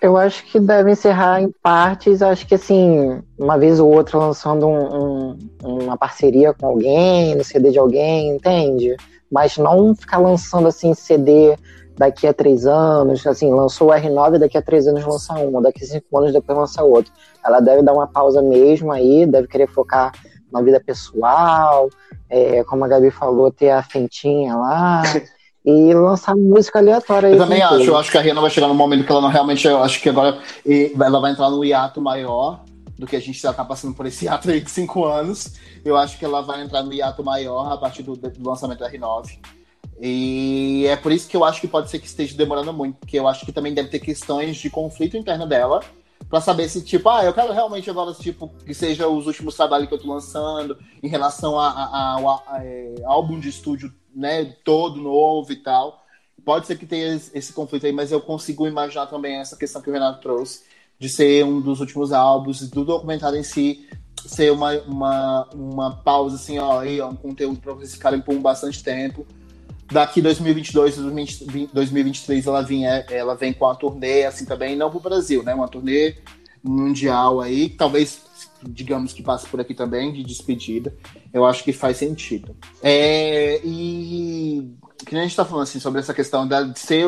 Eu 0.00 0.16
acho 0.16 0.44
que 0.46 0.60
deve 0.60 0.92
encerrar 0.92 1.40
em 1.40 1.52
partes. 1.62 2.22
Acho 2.22 2.46
que 2.46 2.54
assim, 2.54 3.20
uma 3.38 3.58
vez 3.58 3.80
ou 3.80 3.92
outra 3.92 4.18
lançando 4.18 4.66
um, 4.66 5.36
um, 5.62 5.78
uma 5.84 5.96
parceria 5.96 6.54
com 6.54 6.66
alguém, 6.66 7.34
no 7.34 7.44
CD 7.44 7.70
de 7.70 7.78
alguém, 7.78 8.30
entende? 8.36 8.96
Mas 9.30 9.56
não 9.56 9.94
ficar 9.94 10.18
lançando 10.18 10.68
assim 10.68 10.94
CD 10.94 11.56
daqui 11.96 12.28
a 12.28 12.32
três 12.32 12.64
anos, 12.64 13.26
assim, 13.26 13.52
lançou 13.52 13.88
o 13.88 13.92
R9, 13.92 14.38
daqui 14.38 14.56
a 14.56 14.62
três 14.62 14.86
anos 14.86 15.04
lança 15.04 15.34
um, 15.34 15.60
daqui 15.60 15.82
a 15.82 15.86
cinco 15.86 16.16
anos 16.16 16.32
depois 16.32 16.56
lança 16.56 16.84
outro. 16.84 17.12
Ela 17.44 17.60
deve 17.60 17.82
dar 17.82 17.92
uma 17.92 18.06
pausa 18.06 18.40
mesmo 18.40 18.92
aí, 18.92 19.26
deve 19.26 19.48
querer 19.48 19.66
focar 19.66 20.12
na 20.52 20.62
vida 20.62 20.80
pessoal, 20.80 21.90
é, 22.30 22.62
como 22.64 22.84
a 22.84 22.88
Gabi 22.88 23.10
falou, 23.10 23.50
ter 23.50 23.70
a 23.70 23.82
fentinha 23.82 24.54
lá. 24.56 25.02
e 25.68 25.92
lançar 25.92 26.34
música 26.34 26.78
aleatória. 26.78 27.28
Eu 27.28 27.36
também 27.36 27.60
acho, 27.60 27.82
eu 27.82 27.96
acho 27.98 28.10
que 28.10 28.16
a 28.16 28.22
Rihanna 28.22 28.40
vai 28.40 28.48
chegar 28.48 28.68
num 28.68 28.74
momento 28.74 29.04
que 29.04 29.12
ela 29.12 29.20
não 29.20 29.28
realmente, 29.28 29.66
eu 29.66 29.82
acho 29.82 30.00
que 30.00 30.08
agora 30.08 30.38
ela 30.66 31.20
vai 31.20 31.32
entrar 31.32 31.50
num 31.50 31.62
hiato 31.62 32.00
maior 32.00 32.64
do 32.98 33.06
que 33.06 33.14
a 33.14 33.20
gente 33.20 33.38
já 33.38 33.52
tá 33.52 33.62
passando 33.62 33.94
por 33.94 34.06
esse 34.06 34.24
hiato 34.24 34.50
aí 34.50 34.62
de 34.62 34.70
cinco 34.70 35.04
anos. 35.04 35.56
Eu 35.84 35.94
acho 35.98 36.18
que 36.18 36.24
ela 36.24 36.40
vai 36.40 36.62
entrar 36.62 36.82
no 36.82 36.92
hiato 36.92 37.22
maior 37.22 37.70
a 37.70 37.76
partir 37.76 38.02
do, 38.02 38.16
do 38.16 38.48
lançamento 38.48 38.78
da 38.78 38.90
R9. 38.90 39.38
E 40.00 40.86
é 40.88 40.96
por 40.96 41.12
isso 41.12 41.28
que 41.28 41.36
eu 41.36 41.44
acho 41.44 41.60
que 41.60 41.68
pode 41.68 41.90
ser 41.90 41.98
que 41.98 42.06
esteja 42.06 42.34
demorando 42.34 42.72
muito, 42.72 42.96
porque 42.96 43.18
eu 43.18 43.28
acho 43.28 43.44
que 43.44 43.52
também 43.52 43.74
deve 43.74 43.90
ter 43.90 43.98
questões 43.98 44.56
de 44.56 44.70
conflito 44.70 45.18
interno 45.18 45.46
dela 45.46 45.80
para 46.30 46.40
saber 46.40 46.68
se, 46.68 46.82
tipo, 46.82 47.08
ah, 47.10 47.24
eu 47.24 47.32
quero 47.34 47.52
realmente 47.52 47.90
agora, 47.90 48.12
tipo, 48.14 48.48
que 48.64 48.72
seja 48.72 49.06
os 49.06 49.26
últimos 49.26 49.54
trabalhos 49.54 49.86
que 49.86 49.94
eu 49.94 49.98
tô 49.98 50.08
lançando 50.12 50.78
em 51.02 51.08
relação 51.08 51.58
ao 51.58 52.42
é, 52.54 52.94
álbum 53.04 53.38
de 53.38 53.48
estúdio, 53.48 53.92
né, 54.14 54.44
todo 54.64 55.00
novo 55.00 55.52
e 55.52 55.56
tal. 55.56 56.04
Pode 56.44 56.66
ser 56.66 56.78
que 56.78 56.86
tenha 56.86 57.20
esse 57.34 57.52
conflito 57.52 57.86
aí, 57.86 57.92
mas 57.92 58.12
eu 58.12 58.20
consigo 58.20 58.66
imaginar 58.66 59.06
também 59.06 59.36
essa 59.36 59.56
questão 59.56 59.82
que 59.82 59.90
o 59.90 59.92
Renato 59.92 60.20
trouxe, 60.20 60.62
de 60.98 61.08
ser 61.08 61.44
um 61.44 61.60
dos 61.60 61.80
últimos 61.80 62.12
álbuns, 62.12 62.68
do 62.68 62.84
documentário 62.84 63.38
em 63.38 63.42
si, 63.42 63.88
ser 64.24 64.50
uma, 64.52 64.72
uma, 64.82 65.48
uma 65.54 65.96
pausa, 65.96 66.36
assim, 66.36 66.58
ó, 66.58 66.80
aí, 66.80 67.00
ó 67.00 67.08
um 67.08 67.16
conteúdo 67.16 67.60
para 67.60 67.74
vocês 67.74 67.94
ficarem 67.94 68.20
por 68.20 68.38
bastante 68.38 68.82
tempo 68.82 69.26
daqui 69.90 70.20
2022, 70.20 70.96
2023 71.72 72.46
ela 72.46 72.62
vem, 72.62 72.86
ela 72.86 73.34
vem 73.34 73.52
com 73.52 73.66
a 73.66 73.74
turnê 73.74 74.24
assim 74.24 74.44
também, 74.44 74.76
não 74.76 74.90
para 74.90 74.98
o 74.98 75.02
Brasil, 75.02 75.42
né? 75.42 75.54
Uma 75.54 75.68
turnê 75.68 76.16
mundial 76.62 77.40
aí, 77.40 77.68
talvez 77.70 78.22
digamos 78.62 79.12
que 79.12 79.22
passe 79.22 79.46
por 79.48 79.60
aqui 79.60 79.74
também 79.74 80.12
de 80.12 80.22
despedida. 80.22 80.94
Eu 81.32 81.44
acho 81.44 81.62
que 81.62 81.72
faz 81.72 81.96
sentido. 81.96 82.56
É, 82.82 83.60
e 83.64 84.74
que 85.04 85.16
a 85.16 85.20
gente 85.20 85.30
está 85.30 85.44
falando 85.44 85.62
assim 85.62 85.80
sobre 85.80 86.00
essa 86.00 86.14
questão 86.14 86.46
de 86.46 86.78
ser 86.78 87.06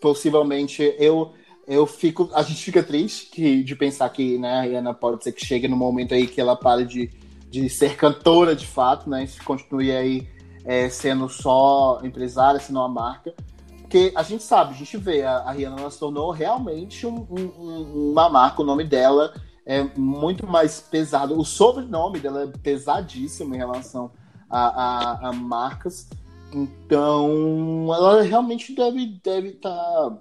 possivelmente 0.00 0.94
eu 0.98 1.32
eu 1.66 1.86
fico 1.86 2.28
a 2.34 2.42
gente 2.42 2.62
fica 2.62 2.82
triste 2.82 3.30
que, 3.30 3.62
de 3.62 3.76
pensar 3.76 4.08
que 4.10 4.36
né, 4.36 4.58
a 4.58 4.62
Rihanna 4.62 4.94
pode 4.94 5.22
ser 5.22 5.32
que 5.32 5.46
chegue 5.46 5.68
no 5.68 5.76
momento 5.76 6.12
aí 6.12 6.26
que 6.26 6.40
ela 6.40 6.56
pare 6.56 6.84
de, 6.84 7.08
de 7.48 7.68
ser 7.68 7.96
cantora 7.96 8.56
de 8.56 8.66
fato, 8.66 9.08
né? 9.08 9.24
Se 9.26 9.40
continue 9.40 9.92
aí 9.92 10.28
é, 10.64 10.88
sendo 10.88 11.28
só 11.28 12.00
empresária, 12.02 12.58
sendo 12.58 12.80
uma 12.80 12.88
marca. 12.88 13.32
Porque 13.80 14.12
a 14.16 14.22
gente 14.22 14.42
sabe, 14.42 14.74
a 14.74 14.76
gente 14.76 14.96
vê, 14.96 15.22
a, 15.22 15.36
a 15.38 15.52
Rihanna 15.52 15.88
se 15.90 15.98
tornou 15.98 16.30
realmente 16.30 17.06
um, 17.06 17.26
um, 17.30 18.10
uma 18.10 18.28
marca, 18.28 18.62
o 18.62 18.64
nome 18.64 18.84
dela 18.84 19.32
é 19.64 19.82
muito 19.96 20.46
mais 20.46 20.80
pesado. 20.80 21.38
O 21.38 21.44
sobrenome 21.44 22.18
dela 22.18 22.44
é 22.44 22.46
pesadíssimo 22.46 23.54
em 23.54 23.58
relação 23.58 24.10
a, 24.48 24.60
a, 24.66 25.28
a 25.28 25.32
marcas. 25.32 26.08
Então, 26.52 27.88
ela 27.94 28.22
realmente 28.22 28.74
deve 28.74 29.04
estar 29.04 29.30
deve 29.30 29.52
tá, 29.52 30.18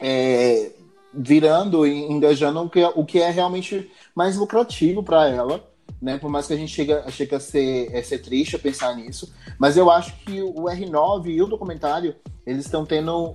é, 0.00 0.72
virando 1.12 1.86
e 1.86 2.04
engajando 2.04 2.60
o 2.60 2.70
que, 2.70 2.80
é, 2.80 2.88
o 2.88 3.04
que 3.04 3.18
é 3.18 3.30
realmente 3.30 3.90
mais 4.14 4.36
lucrativo 4.36 5.02
para 5.02 5.28
ela 5.28 5.74
né? 6.04 6.18
Por 6.18 6.30
mais 6.30 6.46
que 6.46 6.52
a 6.52 6.56
gente 6.56 6.70
chegue, 6.70 6.92
chegue 7.10 7.34
a 7.34 7.40
ser, 7.40 7.96
a 7.96 8.02
ser 8.02 8.18
triste 8.18 8.56
a 8.56 8.58
pensar 8.58 8.94
nisso. 8.94 9.32
Mas 9.58 9.74
eu 9.76 9.90
acho 9.90 10.14
que 10.18 10.42
o 10.42 10.64
R9 10.64 11.28
e 11.28 11.42
o 11.42 11.46
documentário, 11.46 12.14
eles 12.46 12.66
estão 12.66 12.84
tendo 12.84 13.34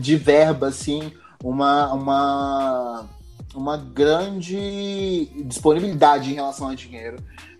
de 0.00 0.16
verba, 0.16 0.68
assim, 0.68 1.12
uma, 1.44 1.92
uma, 1.92 3.06
uma 3.54 3.76
grande 3.76 5.26
disponibilidade 5.44 6.30
em 6.30 6.34
relação 6.34 6.68
ao 6.68 6.74
dinheiro 6.74 7.16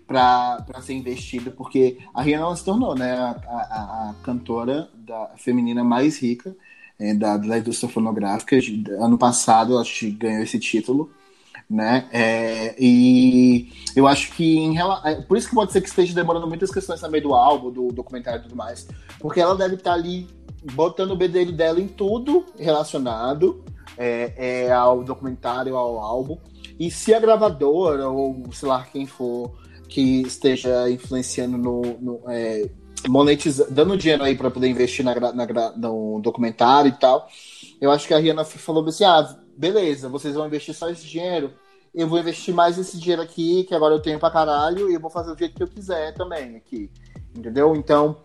para 0.07 0.81
ser 0.81 0.93
investido, 0.93 1.51
porque 1.51 1.99
a 2.13 2.21
Rihanna 2.21 2.55
se 2.55 2.65
tornou 2.65 2.95
né, 2.95 3.13
a, 3.13 3.29
a, 3.47 4.09
a 4.09 4.15
cantora 4.23 4.89
da 4.93 5.31
feminina 5.37 5.83
mais 5.83 6.21
rica 6.21 6.55
é, 6.99 7.13
da, 7.13 7.37
da 7.37 7.57
indústria 7.57 7.89
fonográfica. 7.89 8.57
Ano 8.99 9.17
passado, 9.17 9.73
ela 9.73 9.83
ganhou 10.17 10.43
esse 10.43 10.59
título 10.59 11.11
né? 11.71 12.05
É, 12.11 12.75
e 12.77 13.71
eu 13.95 14.05
acho 14.05 14.33
que 14.33 14.57
em 14.57 14.77
é, 14.77 15.21
por 15.21 15.37
isso 15.37 15.47
que 15.47 15.55
pode 15.55 15.71
ser 15.71 15.79
que 15.79 15.87
esteja 15.87 16.13
demorando 16.13 16.45
muitas 16.45 16.69
questões 16.69 16.99
também 16.99 17.21
do 17.21 17.33
álbum, 17.33 17.71
do 17.71 17.87
documentário 17.93 18.41
e 18.41 18.43
tudo 18.43 18.57
mais, 18.57 18.85
porque 19.19 19.39
ela 19.39 19.55
deve 19.55 19.75
estar 19.75 19.93
ali 19.93 20.27
botando 20.73 21.11
o 21.11 21.15
bedelho 21.15 21.53
dela 21.53 21.79
em 21.79 21.87
tudo 21.87 22.45
relacionado 22.59 23.63
é, 23.97 24.65
é, 24.65 24.71
ao 24.71 25.03
documentário, 25.03 25.75
ao 25.75 25.99
álbum. 25.99 26.37
E 26.79 26.89
se 26.89 27.13
a 27.13 27.19
gravadora 27.19 28.09
ou 28.09 28.51
sei 28.51 28.67
lá 28.67 28.83
quem 28.83 29.05
for 29.05 29.51
que 29.87 30.21
esteja 30.21 30.89
influenciando 30.89 31.57
no, 31.57 31.81
no 31.99 32.21
é, 32.27 32.69
monetizando, 33.07 33.71
dando 33.71 33.97
dinheiro 33.97 34.23
aí 34.23 34.35
para 34.35 34.49
poder 34.49 34.67
investir 34.67 35.03
na, 35.03 35.13
na, 35.19 35.71
no 35.75 36.19
documentário 36.21 36.89
e 36.89 36.97
tal, 36.97 37.27
eu 37.79 37.91
acho 37.91 38.07
que 38.07 38.13
a 38.13 38.17
Rihanna 38.17 38.45
falou 38.45 38.87
assim: 38.87 39.03
ah, 39.03 39.37
beleza, 39.57 40.09
vocês 40.09 40.35
vão 40.35 40.47
investir 40.47 40.73
só 40.73 40.89
esse 40.89 41.05
dinheiro, 41.05 41.53
eu 41.93 42.07
vou 42.07 42.19
investir 42.19 42.53
mais 42.53 42.77
esse 42.77 42.97
dinheiro 42.97 43.21
aqui, 43.21 43.63
que 43.65 43.75
agora 43.75 43.95
eu 43.95 44.01
tenho 44.01 44.19
pra 44.19 44.31
caralho, 44.31 44.89
e 44.89 44.93
eu 44.93 44.99
vou 44.99 45.09
fazer 45.09 45.31
o 45.31 45.37
jeito 45.37 45.55
que 45.55 45.63
eu 45.63 45.67
quiser 45.67 46.13
também 46.13 46.55
aqui. 46.55 46.89
Entendeu? 47.35 47.75
Então, 47.75 48.17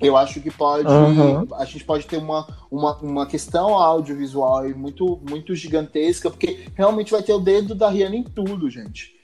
eu 0.00 0.16
acho 0.16 0.40
que 0.40 0.50
pode. 0.50 0.88
Uhum. 0.88 1.46
A 1.54 1.64
gente 1.64 1.84
pode 1.84 2.06
ter 2.06 2.18
uma, 2.18 2.46
uma, 2.70 2.96
uma 2.98 3.26
questão 3.26 3.74
audiovisual 3.74 4.68
muito, 4.70 5.20
muito 5.28 5.54
gigantesca, 5.54 6.30
porque 6.30 6.66
realmente 6.74 7.12
vai 7.12 7.22
ter 7.22 7.32
o 7.32 7.40
dedo 7.40 7.74
da 7.74 7.88
Rihanna 7.88 8.16
em 8.16 8.22
tudo, 8.22 8.68
gente. 8.68 9.14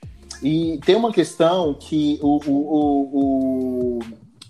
E 0.41 0.79
tem 0.85 0.95
uma 0.95 1.11
questão 1.11 1.73
que 1.73 2.19
o, 2.21 2.39
o, 2.45 2.51
o, 2.51 3.99
o 3.99 3.99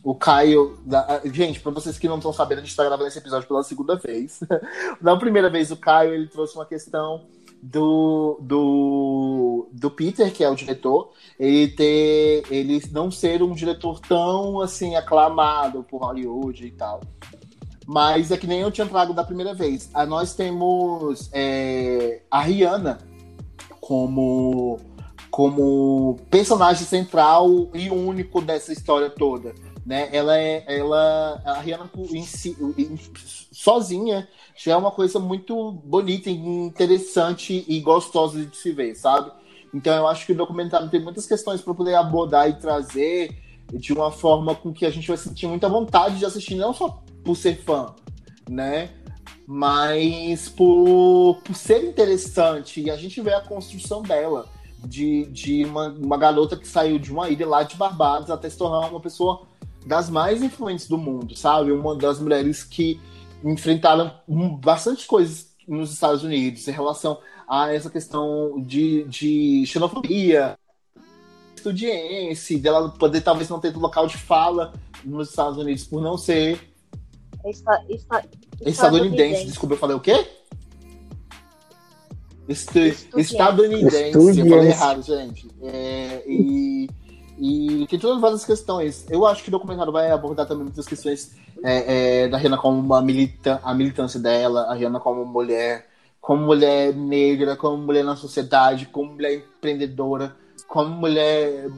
o 0.04 0.14
Caio. 0.14 0.78
Da... 0.86 1.22
Gente, 1.26 1.62
para 1.62 1.72
vocês 1.72 1.98
que 1.98 2.10
não 2.10 2.18
estão 2.18 2.34
sabendo, 2.34 2.58
a 2.58 2.62
gente 2.62 2.72
está 2.72 2.84
gravando 2.84 3.08
esse 3.08 3.18
episódio 3.18 3.48
pela 3.48 3.64
segunda 3.64 3.96
vez. 3.96 4.42
Na 5.02 5.16
primeira 5.16 5.50
vez, 5.50 5.72
o 5.72 5.78
Caio 5.78 6.14
ele 6.14 6.28
trouxe 6.28 6.56
uma 6.56 6.66
questão 6.66 7.22
do, 7.66 8.38
do, 8.42 9.70
do 9.72 9.90
Peter, 9.90 10.32
que 10.34 10.44
é 10.44 10.50
o 10.50 10.56
diretor, 10.56 11.12
ele 11.40 11.70
ter 11.70 12.44
ele 12.52 12.84
não 12.92 13.10
ser 13.10 13.42
um 13.42 13.54
diretor 13.54 14.02
tão 14.02 14.60
assim 14.60 14.98
aclamado 14.98 15.82
por 15.84 16.02
Hollywood 16.02 16.66
e 16.66 16.72
tal. 16.72 17.00
Mas 17.88 18.32
é 18.32 18.38
que 18.38 18.48
nem 18.48 18.60
eu 18.60 18.72
tinha 18.72 18.86
trago 18.86 19.14
da 19.14 19.24
primeira 19.24 19.54
vez. 19.54 19.90
A 19.94 20.06
nós 20.06 20.36
temos 20.36 21.30
é, 21.32 22.22
a 22.30 22.42
Rihanna 22.42 22.98
como 23.80 24.78
como 25.32 26.18
personagem 26.30 26.86
central 26.86 27.50
e 27.74 27.90
único 27.90 28.40
dessa 28.42 28.72
história 28.72 29.10
toda, 29.10 29.56
né? 29.86 30.10
Ela 30.12 30.38
é 30.38 30.64
ela 30.68 31.42
a 31.46 31.60
Rihanna 31.60 31.90
em 32.12 32.24
si, 32.24 32.56
em, 32.78 32.98
sozinha 33.52 34.28
já 34.56 34.74
é 34.74 34.76
uma 34.76 34.92
coisa 34.92 35.20
muito 35.20 35.72
bonita, 35.72 36.30
interessante 36.30 37.66
e 37.68 37.80
gostosa 37.82 38.46
de 38.46 38.56
se 38.56 38.72
ver, 38.72 38.96
sabe? 38.96 39.32
Então 39.74 39.96
eu 39.96 40.08
acho 40.08 40.26
que 40.26 40.32
o 40.32 40.36
documentário 40.36 40.90
tem 40.90 41.02
muitas 41.02 41.26
questões 41.26 41.62
para 41.62 41.74
poder 41.74 41.96
abordar 41.96 42.50
e 42.50 42.54
trazer 42.54 43.36
de 43.72 43.92
uma 43.92 44.12
forma 44.12 44.54
com 44.54 44.72
que 44.72 44.86
a 44.86 44.90
gente 44.90 45.08
vai 45.08 45.18
sentir 45.18 45.48
muita 45.48 45.68
vontade 45.68 46.20
de 46.20 46.26
assistir, 46.26 46.56
não 46.56 46.74
só 46.74 47.02
por 47.24 47.36
ser 47.36 47.58
fã, 47.58 47.94
né? 48.50 48.90
Mas 49.48 50.48
por, 50.48 51.42
por 51.44 51.56
ser 51.56 51.84
interessante 51.84 52.82
e 52.82 52.92
a 52.92 52.96
gente 52.96 53.20
vê 53.22 53.34
a 53.34 53.42
construção 53.42 54.02
dela, 54.02 54.48
de, 54.86 55.26
de 55.28 55.66
uma, 55.66 55.90
uma 55.90 56.18
garota 56.18 56.58
que 56.58 56.68
saiu 56.68 57.00
de 57.00 57.12
uma 57.12 57.30
ilha 57.30 57.48
lá 57.48 57.64
de 57.64 57.76
Barbados 57.76 58.30
até 58.30 58.50
se 58.50 58.58
tornar 58.58 58.90
uma 58.90 59.00
pessoa 59.00 59.48
das 59.86 60.10
mais 60.10 60.42
influentes 60.42 60.88
do 60.88 60.98
mundo, 60.98 61.36
sabe? 61.36 61.72
Uma 61.72 61.96
das 61.96 62.20
mulheres 62.20 62.64
que 62.64 63.00
enfrentaram 63.44 64.12
bastante 64.62 65.06
coisas 65.06 65.54
nos 65.68 65.92
Estados 65.92 66.24
Unidos 66.24 66.68
em 66.68 66.72
relação 66.72 67.20
a 67.48 67.74
essa 67.74 67.90
questão 67.90 68.62
de, 68.62 69.04
de 69.06 69.66
xenofobia, 69.66 70.58
estudiense, 71.56 72.58
dela 72.58 72.90
poder 72.90 73.22
talvez 73.22 73.50
não 73.50 73.60
ter 73.60 73.76
local 73.76 74.08
de 74.08 74.18
fala 74.18 74.74
nos 75.04 75.30
Estados 75.30 75.58
Unidos 75.58 75.84
por 75.86 76.02
não 76.02 76.18
ser 76.18 76.60
Esta, 77.46 77.84
esta, 77.90 78.26
estadunidense. 78.66 79.46
Desculpa, 79.46 79.76
eu 79.76 79.80
falei 79.80 79.96
o 79.96 80.00
quê? 80.00 80.26
Estu, 82.48 82.80
Estudiante. 82.80 83.22
estadunidense. 83.22 84.40
Eu 84.40 84.50
falei 84.50 84.70
errado, 84.70 85.02
gente. 85.02 85.48
É, 85.62 86.24
e, 86.28 86.90
e 87.44 87.86
tem 87.88 88.00
todas 88.00 88.22
várias 88.22 88.46
questões. 88.46 89.06
Eu 89.10 89.26
acho 89.26 89.44
que 89.44 89.50
o 89.50 89.52
documentário 89.52 89.92
vai 89.92 90.10
abordar 90.10 90.48
também 90.48 90.64
muitas 90.64 90.86
questões 90.86 91.36
é, 91.62 92.22
é, 92.24 92.28
da 92.30 92.38
Rihanna 92.38 92.58
como 92.58 92.80
uma 92.80 93.02
milita, 93.02 93.60
a 93.62 93.74
militância 93.74 94.18
dela, 94.18 94.62
a 94.62 94.74
Rihanna 94.74 95.02
como 95.02 95.26
mulher, 95.26 95.90
como 96.22 96.46
mulher 96.46 96.96
negra, 96.96 97.58
como 97.58 97.78
mulher 97.84 98.06
na 98.06 98.16
sociedade, 98.16 98.86
como 98.86 99.12
mulher 99.12 99.34
empreendedora, 99.34 100.34
como 100.70 100.96
mulher 100.96 101.70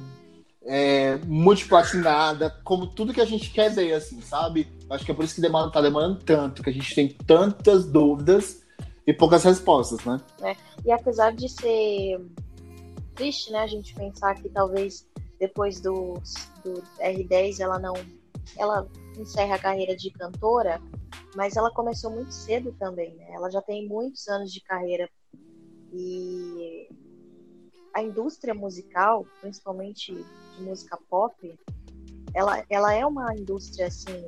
é, 0.67 1.17
multiplatinada, 1.25 2.51
como 2.63 2.85
tudo 2.85 3.11
que 3.11 3.21
a 3.21 3.25
gente 3.25 3.49
quer 3.49 3.71
ver, 3.73 3.93
assim, 3.93 4.21
sabe? 4.21 4.67
Acho 4.87 5.03
que 5.03 5.11
é 5.11 5.15
por 5.15 5.25
isso 5.25 5.33
que 5.33 5.41
demora, 5.41 5.71
tá 5.71 5.81
demorando 5.81 6.19
tanto, 6.19 6.61
que 6.61 6.69
a 6.69 6.73
gente 6.73 6.93
tem 6.93 7.09
tantas 7.25 7.85
dúvidas 7.85 8.61
e 9.07 9.11
poucas 9.11 9.43
respostas, 9.43 10.05
né? 10.05 10.21
E 10.85 10.91
apesar 10.91 11.33
de 11.33 11.49
ser 11.49 12.21
triste, 13.15 13.51
né, 13.51 13.63
a 13.63 13.67
gente 13.67 13.95
pensar 13.95 14.35
que 14.35 14.47
talvez 14.49 15.07
depois 15.39 15.79
do, 15.79 16.13
do 16.63 16.81
R10 16.99 17.59
ela 17.59 17.79
não. 17.79 17.93
Ela 18.57 18.87
encerra 19.17 19.55
a 19.55 19.59
carreira 19.59 19.95
de 19.95 20.11
cantora, 20.11 20.79
mas 21.35 21.55
ela 21.55 21.71
começou 21.71 22.11
muito 22.11 22.33
cedo 22.33 22.73
também, 22.79 23.13
né? 23.15 23.27
Ela 23.31 23.49
já 23.49 23.61
tem 23.61 23.87
muitos 23.87 24.27
anos 24.27 24.51
de 24.51 24.61
carreira. 24.61 25.09
E 25.91 26.87
a 27.93 28.03
indústria 28.03 28.53
musical, 28.53 29.25
principalmente 29.41 30.13
de 30.13 30.63
música 30.63 30.97
pop, 31.09 31.57
ela, 32.33 32.63
ela 32.69 32.93
é 32.93 33.05
uma 33.05 33.33
indústria 33.35 33.87
assim. 33.87 34.23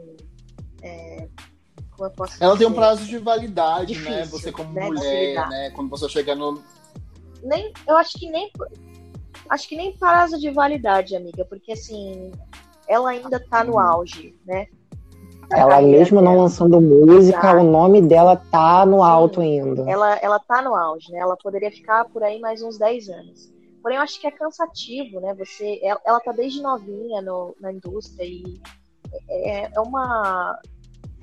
é, 0.82 1.28
como 1.92 2.10
eu 2.10 2.12
posso 2.12 2.42
Ela 2.42 2.58
tem 2.58 2.66
um 2.66 2.70
dizer? 2.70 2.80
prazo 2.82 3.06
de 3.06 3.18
validade, 3.18 3.88
Difícil, 3.88 4.12
né? 4.12 4.26
Você 4.26 4.52
como 4.52 4.72
né, 4.72 4.86
mulher, 4.88 5.50
né? 5.50 5.70
Quando 5.72 5.90
você 5.90 6.08
chega 6.08 6.34
no. 6.34 6.64
nem 7.44 7.74
eu 7.88 7.98
acho 7.98 8.18
que 8.18 8.30
nem 8.30 8.52
acho 9.50 9.68
que 9.68 9.76
nem 9.76 9.96
prazo 9.98 10.40
de 10.40 10.50
validade, 10.52 11.16
amiga, 11.16 11.46
porque 11.46 11.72
assim, 11.74 12.32
ela 12.88 13.10
ainda 13.12 13.40
tá 13.40 13.64
no 13.64 13.80
auge, 13.80 14.36
né? 14.46 14.68
Ela 15.50 15.82
mesmo 15.82 16.20
não 16.22 16.32
dela. 16.34 16.44
lançando 16.44 16.82
música, 16.82 17.40
Tá. 17.40 17.54
o 17.60 17.64
nome 17.64 18.02
dela 18.02 18.36
tá 18.52 18.86
no 18.86 18.98
Sim. 18.98 19.04
alto 19.04 19.42
ainda. 19.42 19.90
Ela 19.90 20.16
ela 20.18 20.40
tá 20.40 20.62
no 20.62 20.76
auge, 20.76 21.12
né? 21.12 21.20
Ela 21.20 21.38
poderia 21.38 21.72
ficar 21.72 22.04
por 22.06 22.22
aí 22.22 22.40
mais 22.40 22.62
uns 22.62 22.78
10 22.78 23.08
anos. 23.10 23.50
Porém, 23.82 23.96
eu 23.98 24.04
acho 24.04 24.20
que 24.20 24.28
é 24.28 24.32
cansativo, 24.32 25.22
né? 25.22 25.34
Você 25.36 25.80
ela, 25.82 26.02
ela 26.06 26.20
tá 26.20 26.34
desde 26.34 26.62
novinha 26.62 27.22
no, 27.22 27.56
na 27.62 27.72
indústria 27.72 28.26
e 28.26 28.60
é, 29.30 29.70
é 29.74 29.80
uma 29.80 30.60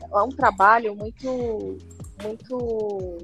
é 0.01 0.23
um 0.23 0.31
trabalho 0.31 0.97
muito 0.97 1.77
muito 2.23 3.19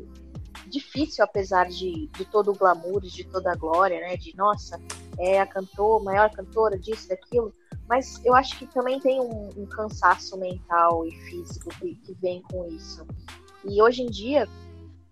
difícil, 0.70 1.22
apesar 1.24 1.68
de, 1.68 2.06
de 2.06 2.24
todo 2.24 2.50
o 2.50 2.56
glamour, 2.56 3.00
de 3.02 3.24
toda 3.24 3.52
a 3.52 3.56
glória, 3.56 4.00
né? 4.00 4.16
De 4.16 4.34
nossa, 4.36 4.80
é 5.18 5.40
a 5.40 5.46
cantora, 5.46 6.04
maior 6.04 6.30
cantora 6.30 6.78
disso, 6.78 7.08
daquilo. 7.08 7.52
Mas 7.88 8.24
eu 8.24 8.34
acho 8.34 8.58
que 8.58 8.66
também 8.66 9.00
tem 9.00 9.20
um, 9.20 9.50
um 9.56 9.66
cansaço 9.66 10.38
mental 10.38 11.06
e 11.06 11.10
físico 11.10 11.70
que, 11.78 11.96
que 11.96 12.14
vem 12.14 12.40
com 12.42 12.66
isso. 12.68 13.06
E 13.64 13.82
hoje 13.82 14.02
em 14.02 14.06
dia, 14.06 14.48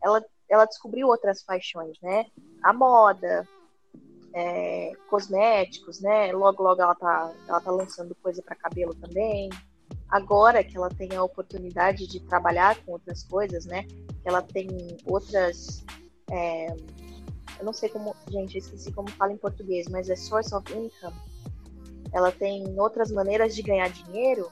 ela, 0.02 0.24
ela 0.48 0.64
descobriu 0.64 1.08
outras 1.08 1.42
paixões, 1.42 1.98
né? 2.00 2.26
A 2.62 2.72
moda, 2.72 3.46
é, 4.32 4.92
cosméticos, 5.08 6.00
né? 6.00 6.32
Logo, 6.32 6.62
logo 6.62 6.80
ela 6.80 6.94
tá, 6.94 7.32
ela 7.48 7.60
tá 7.60 7.70
lançando 7.70 8.14
coisa 8.16 8.42
para 8.42 8.54
cabelo 8.54 8.94
também. 8.94 9.50
Agora 10.08 10.64
que 10.64 10.76
ela 10.76 10.88
tem 10.88 11.14
a 11.14 11.22
oportunidade 11.22 12.06
de 12.06 12.20
trabalhar 12.20 12.76
com 12.84 12.92
outras 12.92 13.24
coisas, 13.24 13.66
né? 13.66 13.86
Ela 14.28 14.42
tem 14.42 14.68
outras. 15.06 15.82
é, 16.30 16.66
eu 17.58 17.64
não 17.64 17.72
sei 17.72 17.88
como. 17.88 18.14
Gente, 18.28 18.56
eu 18.56 18.58
esqueci 18.58 18.92
como 18.92 19.10
fala 19.12 19.32
em 19.32 19.38
português, 19.38 19.88
mas 19.88 20.10
é 20.10 20.16
source 20.16 20.54
of 20.54 20.70
income. 20.70 21.16
Ela 22.12 22.30
tem 22.30 22.78
outras 22.78 23.10
maneiras 23.10 23.54
de 23.54 23.62
ganhar 23.62 23.88
dinheiro. 23.88 24.50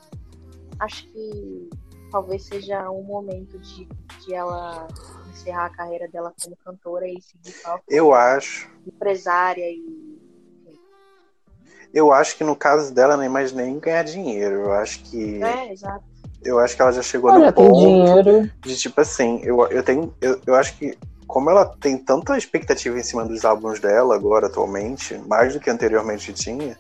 Acho 0.79 1.07
que 1.09 1.69
talvez 2.11 2.45
seja 2.45 2.91
um 2.91 3.03
momento 3.03 3.59
de, 3.59 3.87
de 4.25 4.35
ela 4.35 4.89
encerrar 5.31 5.67
a 5.67 5.71
carreira 5.71 6.09
dela 6.09 6.33
como 6.43 6.57
cantora 6.57 7.07
e 7.07 7.21
seguir 7.21 7.53
só 7.53 7.79
Eu 7.87 8.15
acho. 8.15 8.71
empresária 8.87 9.71
e 9.71 10.19
Eu 11.93 12.13
acho 12.13 12.37
que 12.39 12.45
no 12.45 12.57
caso 12.57 12.95
dela 12.95 13.15
não 13.17 13.25
é 13.25 13.29
mais 13.29 13.53
nem 13.53 13.79
ganhar 13.79 14.05
dinheiro. 14.05 14.55
Eu 14.55 14.73
acho 14.73 15.03
que. 15.05 15.43
é, 15.43 15.71
exato. 15.71 16.16
Eu 16.47 16.59
acho 16.59 16.77
que 16.77 16.83
ela 16.83 16.93
já 16.93 17.03
chegou 17.03 17.31
Olha, 17.31 17.47
no 17.47 17.53
tem 17.53 17.65
ponto 17.65 17.81
dinheiro. 17.81 18.51
de 18.61 18.77
tipo 18.77 19.01
assim, 19.01 19.41
eu, 19.43 19.67
eu 19.69 19.83
tenho. 19.83 20.15
Eu, 20.21 20.41
eu 20.47 20.55
acho 20.55 20.77
que 20.77 20.97
como 21.27 21.51
ela 21.51 21.67
tem 21.81 21.99
tanta 21.99 22.39
expectativa 22.39 22.99
em 22.99 23.03
cima 23.03 23.25
dos 23.25 23.45
álbuns 23.45 23.81
dela 23.81 24.15
agora, 24.15 24.47
atualmente, 24.47 25.19
mais 25.27 25.53
do 25.53 25.61
que 25.61 25.69
anteriormente 25.69 26.33
tinha, 26.33 26.79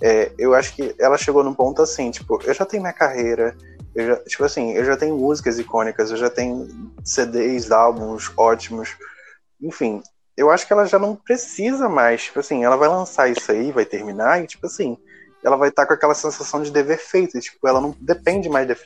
é, 0.00 0.30
eu 0.38 0.54
acho 0.54 0.74
que 0.74 0.94
ela 0.98 1.16
chegou 1.16 1.42
num 1.42 1.54
ponto 1.54 1.82
assim, 1.82 2.10
tipo, 2.10 2.40
eu 2.44 2.54
já 2.54 2.64
tenho 2.64 2.82
minha 2.82 2.92
carreira, 2.92 3.56
eu 3.94 4.06
já, 4.06 4.16
tipo 4.24 4.44
assim, 4.44 4.72
eu 4.72 4.84
já 4.84 4.96
tenho 4.96 5.16
músicas 5.16 5.58
icônicas, 5.58 6.10
eu 6.10 6.16
já 6.16 6.30
tenho 6.30 6.68
CDs, 7.02 7.72
álbuns 7.72 8.30
ótimos, 8.36 8.90
enfim, 9.60 10.02
eu 10.36 10.50
acho 10.50 10.66
que 10.66 10.72
ela 10.72 10.86
já 10.86 10.98
não 10.98 11.16
precisa 11.16 11.88
mais, 11.88 12.24
tipo 12.24 12.38
assim, 12.38 12.64
ela 12.64 12.76
vai 12.76 12.88
lançar 12.88 13.28
isso 13.28 13.50
aí, 13.50 13.72
vai 13.72 13.84
terminar, 13.84 14.42
e 14.42 14.46
tipo 14.46 14.66
assim, 14.66 14.96
ela 15.48 15.56
vai 15.56 15.70
estar 15.70 15.86
com 15.86 15.92
aquela 15.92 16.14
sensação 16.14 16.62
de 16.62 16.70
dever 16.70 16.98
feito, 16.98 17.36
e, 17.36 17.40
tipo, 17.40 17.66
ela 17.66 17.80
não 17.80 17.94
depende 18.00 18.48
mais 18.48 18.66
de 18.66 18.76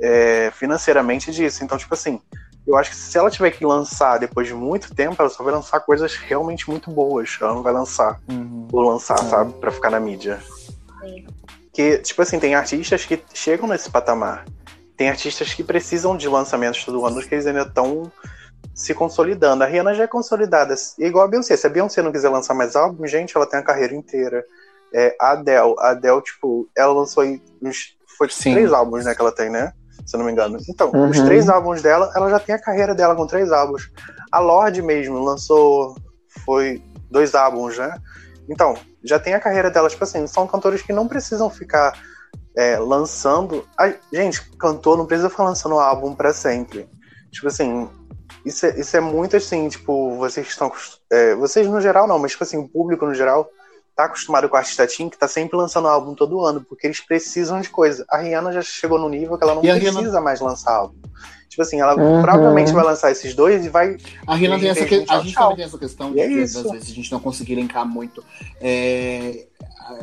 é, 0.00 0.50
financeiramente 0.52 1.30
disso, 1.32 1.64
então, 1.64 1.78
tipo 1.78 1.94
assim, 1.94 2.20
eu 2.66 2.76
acho 2.76 2.90
que 2.90 2.96
se 2.96 3.16
ela 3.16 3.30
tiver 3.30 3.50
que 3.50 3.64
lançar 3.64 4.18
depois 4.18 4.46
de 4.46 4.54
muito 4.54 4.94
tempo, 4.94 5.16
ela 5.18 5.28
só 5.28 5.42
vai 5.42 5.52
lançar 5.52 5.80
coisas 5.80 6.14
realmente 6.14 6.68
muito 6.68 6.90
boas. 6.90 7.36
Ela 7.40 7.54
não 7.54 7.62
vai 7.62 7.72
lançar 7.72 8.20
por 8.68 8.84
lançar, 8.84 9.18
sabe? 9.18 9.54
Pra 9.54 9.70
ficar 9.70 9.90
na 9.90 9.98
mídia. 9.98 10.40
Sim. 11.00 11.26
Que, 11.72 11.98
tipo 11.98 12.20
assim, 12.20 12.38
tem 12.38 12.54
artistas 12.54 13.04
que 13.04 13.22
chegam 13.32 13.66
nesse 13.66 13.90
patamar. 13.90 14.44
Tem 14.96 15.08
artistas 15.08 15.54
que 15.54 15.64
precisam 15.64 16.16
de 16.16 16.28
lançamentos 16.28 16.84
todo 16.84 17.04
ano, 17.04 17.22
que 17.22 17.34
eles 17.34 17.46
ainda 17.46 17.62
estão 17.62 18.12
se 18.74 18.94
consolidando. 18.94 19.64
A 19.64 19.66
Rihanna 19.66 19.94
já 19.94 20.04
é 20.04 20.06
consolidada. 20.06 20.74
Igual 20.98 21.24
a 21.24 21.28
Beyoncé. 21.28 21.56
Se 21.56 21.66
a 21.66 21.70
Beyoncé 21.70 22.02
não 22.02 22.12
quiser 22.12 22.28
lançar 22.28 22.54
mais 22.54 22.76
álbum, 22.76 23.06
gente, 23.06 23.36
ela 23.36 23.46
tem 23.46 23.58
a 23.58 23.64
carreira 23.64 23.94
inteira. 23.94 24.44
É, 24.94 25.16
a 25.20 25.32
Adele, 25.32 25.74
a 25.78 25.90
Adele, 25.90 26.20
tipo, 26.22 26.68
ela 26.76 26.92
lançou 26.92 27.22
aí 27.22 27.40
uns. 27.62 27.96
Foi 28.18 28.28
Sim. 28.28 28.52
três 28.52 28.72
álbuns, 28.72 29.04
né, 29.04 29.14
que 29.14 29.20
ela 29.20 29.32
tem, 29.32 29.48
né? 29.48 29.72
Se 30.04 30.16
eu 30.16 30.18
não 30.18 30.26
me 30.26 30.32
engano. 30.32 30.58
Então, 30.68 30.88
os 31.08 31.18
Uhum. 31.18 31.24
três 31.24 31.48
álbuns 31.48 31.80
dela, 31.82 32.10
ela 32.14 32.28
já 32.30 32.38
tem 32.40 32.54
a 32.54 32.60
carreira 32.60 32.94
dela 32.94 33.14
com 33.14 33.26
três 33.26 33.50
álbuns. 33.52 33.90
A 34.30 34.38
Lorde 34.40 34.82
mesmo 34.82 35.18
lançou. 35.22 35.94
Foi 36.44 36.82
dois 37.10 37.34
álbuns, 37.34 37.78
né? 37.78 37.96
Então, 38.48 38.74
já 39.04 39.18
tem 39.18 39.34
a 39.34 39.40
carreira 39.40 39.70
dela, 39.70 39.88
tipo 39.88 40.02
assim, 40.04 40.26
são 40.26 40.46
cantores 40.46 40.82
que 40.82 40.92
não 40.92 41.06
precisam 41.08 41.48
ficar 41.48 41.92
é, 42.56 42.76
lançando. 42.78 43.64
Ai, 43.78 43.96
gente, 44.12 44.42
cantor 44.58 44.98
não 44.98 45.06
precisa 45.06 45.30
ficar 45.30 45.44
lançando 45.44 45.78
álbum 45.78 46.14
pra 46.14 46.32
sempre. 46.32 46.88
Tipo 47.30 47.46
assim, 47.48 47.88
Isso 48.44 48.64
é, 48.66 48.80
isso 48.80 48.96
é 48.96 49.00
muito 49.00 49.36
assim, 49.36 49.68
tipo, 49.68 50.16
vocês 50.16 50.46
estão. 50.48 50.72
é, 51.12 51.34
vocês 51.34 51.66
no 51.66 51.80
geral 51.80 52.06
não, 52.08 52.18
mas 52.18 52.32
tipo 52.32 52.42
assim, 52.42 52.56
o 52.58 52.68
público 52.68 53.04
no 53.06 53.14
geral 53.14 53.48
tá 54.00 54.06
acostumado 54.06 54.48
com 54.48 54.56
a 54.56 54.60
artista 54.60 54.86
Teen 54.86 55.08
que 55.08 55.18
tá 55.18 55.28
sempre 55.28 55.56
lançando 55.56 55.88
álbum 55.88 56.14
todo 56.14 56.40
ano, 56.44 56.60
porque 56.68 56.86
eles 56.86 57.00
precisam 57.00 57.60
de 57.60 57.68
coisa. 57.68 58.04
A 58.08 58.18
Rihanna 58.18 58.52
já 58.52 58.62
chegou 58.62 58.98
no 58.98 59.08
nível 59.08 59.36
que 59.38 59.44
ela 59.44 59.54
não 59.54 59.64
E 59.64 59.68
precisa 59.70 60.00
Rihanna- 60.00 60.20
mais 60.20 60.40
lançar 60.40 60.74
álbum. 60.74 60.96
Tipo 61.48 61.62
assim, 61.62 61.80
ela 61.80 61.96
Uhum. 61.96 62.22
provavelmente 62.22 62.72
vai 62.72 62.84
lançar 62.84 63.10
esses 63.10 63.34
dois 63.34 63.66
e 63.66 63.68
vai. 63.68 63.96
A 64.26 64.36
Rihanna 64.36 64.58
tem 64.60 64.68
essa 64.68 64.84
que... 64.86 65.04
A 65.08 65.18
gente 65.18 65.32
tchau. 65.34 65.42
também 65.42 65.56
tem 65.56 65.64
essa 65.64 65.78
questão 65.78 66.12
de 66.12 66.18
E 66.18 66.20
é 66.20 66.28
que, 66.28 66.42
às 66.42 66.52
vezes 66.54 66.90
a 66.90 66.94
gente 66.94 67.10
não 67.10 67.18
conseguir 67.18 67.56
linkar 67.56 67.84
muito 67.84 68.22
é, 68.60 69.46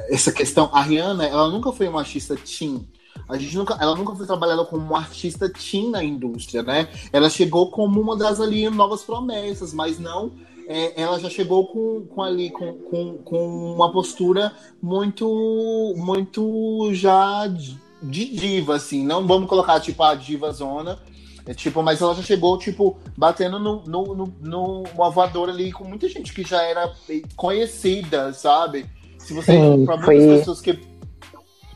essa 0.09 0.31
questão. 0.31 0.69
A 0.73 0.81
Rihanna, 0.81 1.25
ela 1.25 1.49
nunca 1.49 1.71
foi 1.71 1.87
uma 1.87 1.99
artista 2.01 2.35
teen. 2.35 2.85
A 3.29 3.37
gente 3.37 3.55
nunca, 3.57 3.77
ela 3.79 3.95
nunca 3.95 4.13
foi 4.15 4.25
trabalhada 4.25 4.63
como 4.65 4.83
uma 4.83 4.99
artista 4.99 5.49
teen 5.49 5.89
na 5.89 6.03
indústria, 6.03 6.63
né? 6.63 6.87
Ela 7.11 7.29
chegou 7.29 7.71
como 7.71 7.99
uma 7.99 8.15
das 8.17 8.39
ali 8.41 8.69
novas 8.69 9.03
promessas, 9.03 9.73
mas 9.73 9.97
não. 9.99 10.31
É, 10.67 11.01
ela 11.01 11.19
já 11.19 11.29
chegou 11.29 11.67
com, 11.67 12.05
com 12.07 12.21
ali 12.21 12.49
com, 12.51 12.73
com, 12.73 13.17
com 13.19 13.73
uma 13.73 13.91
postura 13.91 14.51
muito 14.81 15.93
muito 15.97 16.89
já 16.93 17.47
de 17.47 17.77
de 18.01 18.25
diva, 18.35 18.75
assim. 18.75 19.03
Não 19.03 19.25
vamos 19.25 19.49
colocar 19.49 19.79
tipo 19.79 20.03
a 20.03 20.13
diva 20.13 20.51
zona, 20.51 20.99
é, 21.47 21.53
tipo, 21.53 21.81
mas 21.81 21.99
ela 21.99 22.13
já 22.13 22.21
chegou, 22.21 22.55
tipo, 22.59 22.95
batendo 23.17 23.57
no, 23.57 23.81
no, 23.87 24.15
no, 24.15 24.33
no 24.39 24.83
uma 24.93 25.09
voadora 25.09 25.51
ali 25.51 25.71
com 25.71 25.83
muita 25.83 26.07
gente 26.07 26.31
que 26.31 26.43
já 26.43 26.61
era 26.61 26.91
conhecida, 27.35 28.31
sabe? 28.33 28.85
Se 29.17 29.33
você. 29.33 29.53
Sim, 29.53 29.85
pra 29.85 29.97
muitas 29.97 30.05
foi- 30.25 30.37
pessoas 30.37 30.61
que. 30.61 30.79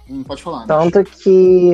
Hum, 0.10 0.24
pode 0.24 0.44
falar. 0.44 0.60
né? 0.62 0.66
Tanto 0.68 1.04
que. 1.06 1.72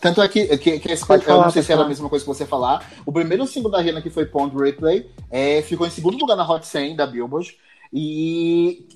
Tanto 0.00 0.22
é 0.22 0.28
que, 0.28 0.56
que, 0.58 0.78
que 0.78 0.92
esse, 0.92 1.06
Pode 1.06 1.22
eu 1.22 1.28
falar, 1.28 1.44
não 1.44 1.50
sei 1.50 1.62
se 1.62 1.72
era 1.72 1.82
a 1.82 1.88
mesma 1.88 2.08
coisa 2.08 2.24
que 2.24 2.28
você 2.28 2.46
falar. 2.46 2.88
O 3.04 3.12
primeiro 3.12 3.46
single 3.46 3.70
da 3.70 3.80
Rihanna, 3.80 4.00
que 4.00 4.10
foi 4.10 4.26
Pond 4.26 4.56
Replay, 4.56 5.10
é, 5.30 5.60
ficou 5.62 5.86
em 5.86 5.90
segundo 5.90 6.18
lugar 6.18 6.36
na 6.36 6.48
Hot 6.48 6.66
100 6.66 6.96
da 6.96 7.06
Billboard. 7.06 7.56
E 7.92 8.86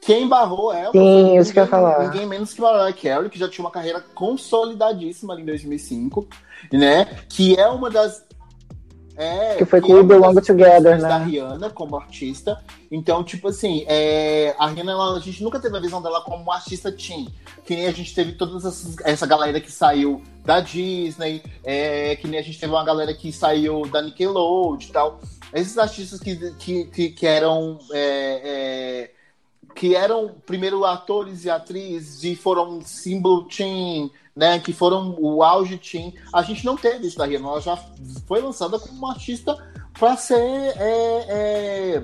quem 0.00 0.28
barrou 0.28 0.72
ela 0.72 0.92
Sim, 0.92 1.28
foi 1.28 1.36
isso 1.38 1.52
que 1.52 1.60
eu 1.60 1.66
falar. 1.66 2.04
ninguém 2.04 2.26
menos 2.26 2.54
que 2.54 2.60
Mariah 2.60 2.92
Carey, 2.92 3.28
que 3.28 3.38
já 3.38 3.48
tinha 3.48 3.64
uma 3.64 3.70
carreira 3.70 4.00
consolidadíssima 4.14 5.34
ali 5.34 5.42
em 5.42 5.46
2005, 5.46 6.28
né? 6.72 7.06
Que 7.28 7.58
é 7.58 7.66
uma 7.68 7.90
das... 7.90 8.24
É, 9.16 9.54
Que 9.56 9.64
foi 9.64 9.80
com 9.80 9.92
é 9.92 9.94
We 9.96 10.00
uma 10.02 10.08
Belong 10.08 10.34
Together, 10.42 11.00
né? 11.00 11.08
Da 11.08 11.18
Rihanna 11.18 11.70
como 11.70 11.96
artista. 11.96 12.62
Então, 12.90 13.24
tipo 13.24 13.48
assim, 13.48 13.84
é, 13.88 14.54
a 14.58 14.66
Rihanna, 14.68 14.92
ela- 14.92 15.16
a 15.16 15.20
gente 15.20 15.42
nunca 15.42 15.58
teve 15.58 15.76
a 15.76 15.80
visão 15.80 16.02
dela 16.02 16.20
como 16.20 16.42
uma 16.42 16.54
artista 16.54 16.92
teen. 16.92 17.28
Que 17.64 17.74
nem 17.74 17.86
a 17.86 17.92
gente 17.92 18.14
teve 18.14 18.32
toda 18.32 18.58
essa 19.04 19.26
galera 19.26 19.60
que 19.60 19.72
saiu 19.72 20.22
da 20.44 20.60
Disney, 20.60 21.42
é, 21.64 22.14
que 22.16 22.28
nem 22.28 22.38
a 22.38 22.42
gente 22.42 22.60
teve 22.60 22.72
uma 22.72 22.84
galera 22.84 23.12
que 23.14 23.32
saiu 23.32 23.86
da 23.86 24.02
Nickelodeon 24.02 24.78
e 24.80 24.92
tal. 24.92 25.20
Esses 25.54 25.78
artistas 25.78 26.20
que, 26.20 26.36
que, 26.58 26.84
que, 26.84 27.08
que 27.10 27.26
eram. 27.26 27.78
é, 27.92 28.40
é, 28.44 29.10
que 29.74 29.94
eram 29.94 30.34
primeiro 30.46 30.86
atores 30.86 31.44
e 31.44 31.50
atrizes 31.50 32.24
e 32.24 32.34
foram 32.34 32.80
símbolo 32.80 33.44
teen, 33.44 34.10
né? 34.36 34.58
Que 34.60 34.72
foram 34.72 35.16
o 35.18 35.42
auge. 35.42 35.80
A 36.32 36.42
gente 36.42 36.64
não 36.64 36.76
teve 36.76 37.06
isso 37.06 37.16
da 37.16 37.24
Rihanna. 37.24 37.48
Ela 37.48 37.60
já 37.60 37.76
foi 38.28 38.40
lançada 38.42 38.78
como 38.78 38.92
uma 38.98 39.12
artista 39.12 39.56
para 39.98 40.16
ser 40.16 40.36
é, 40.36 41.24
é, 41.28 42.02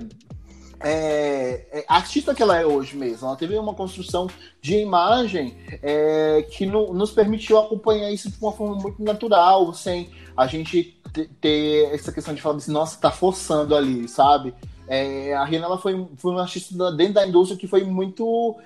é, 0.80 1.66
é, 1.80 1.84
artista 1.86 2.34
que 2.34 2.42
ela 2.42 2.58
é 2.58 2.66
hoje 2.66 2.96
mesmo. 2.96 3.26
Ela 3.28 3.36
teve 3.36 3.56
uma 3.56 3.74
construção 3.74 4.26
de 4.60 4.76
imagem 4.78 5.56
é, 5.82 6.42
que 6.50 6.64
no- 6.66 6.92
nos 6.94 7.10
permitiu 7.10 7.58
acompanhar 7.58 8.10
isso 8.10 8.30
de 8.30 8.36
uma 8.40 8.52
forma 8.52 8.76
muito 8.76 9.02
natural, 9.02 9.72
sem 9.74 10.10
a 10.36 10.46
gente 10.46 10.98
te- 11.12 11.28
ter 11.40 11.92
essa 11.94 12.10
questão 12.10 12.34
de 12.34 12.40
falar 12.40 12.56
assim, 12.56 12.72
nossa, 12.72 12.98
tá 12.98 13.10
forçando 13.10 13.76
ali, 13.76 14.08
sabe? 14.08 14.54
É, 14.88 15.34
a 15.34 15.44
Rihanna 15.44 15.66
ela 15.66 15.78
foi, 15.78 16.06
foi 16.16 16.32
uma 16.32 16.42
artista 16.42 16.90
dentro 16.92 17.14
da 17.14 17.26
indústria 17.26 17.58
que 17.58 17.68
foi 17.68 17.84
muito 17.84 18.56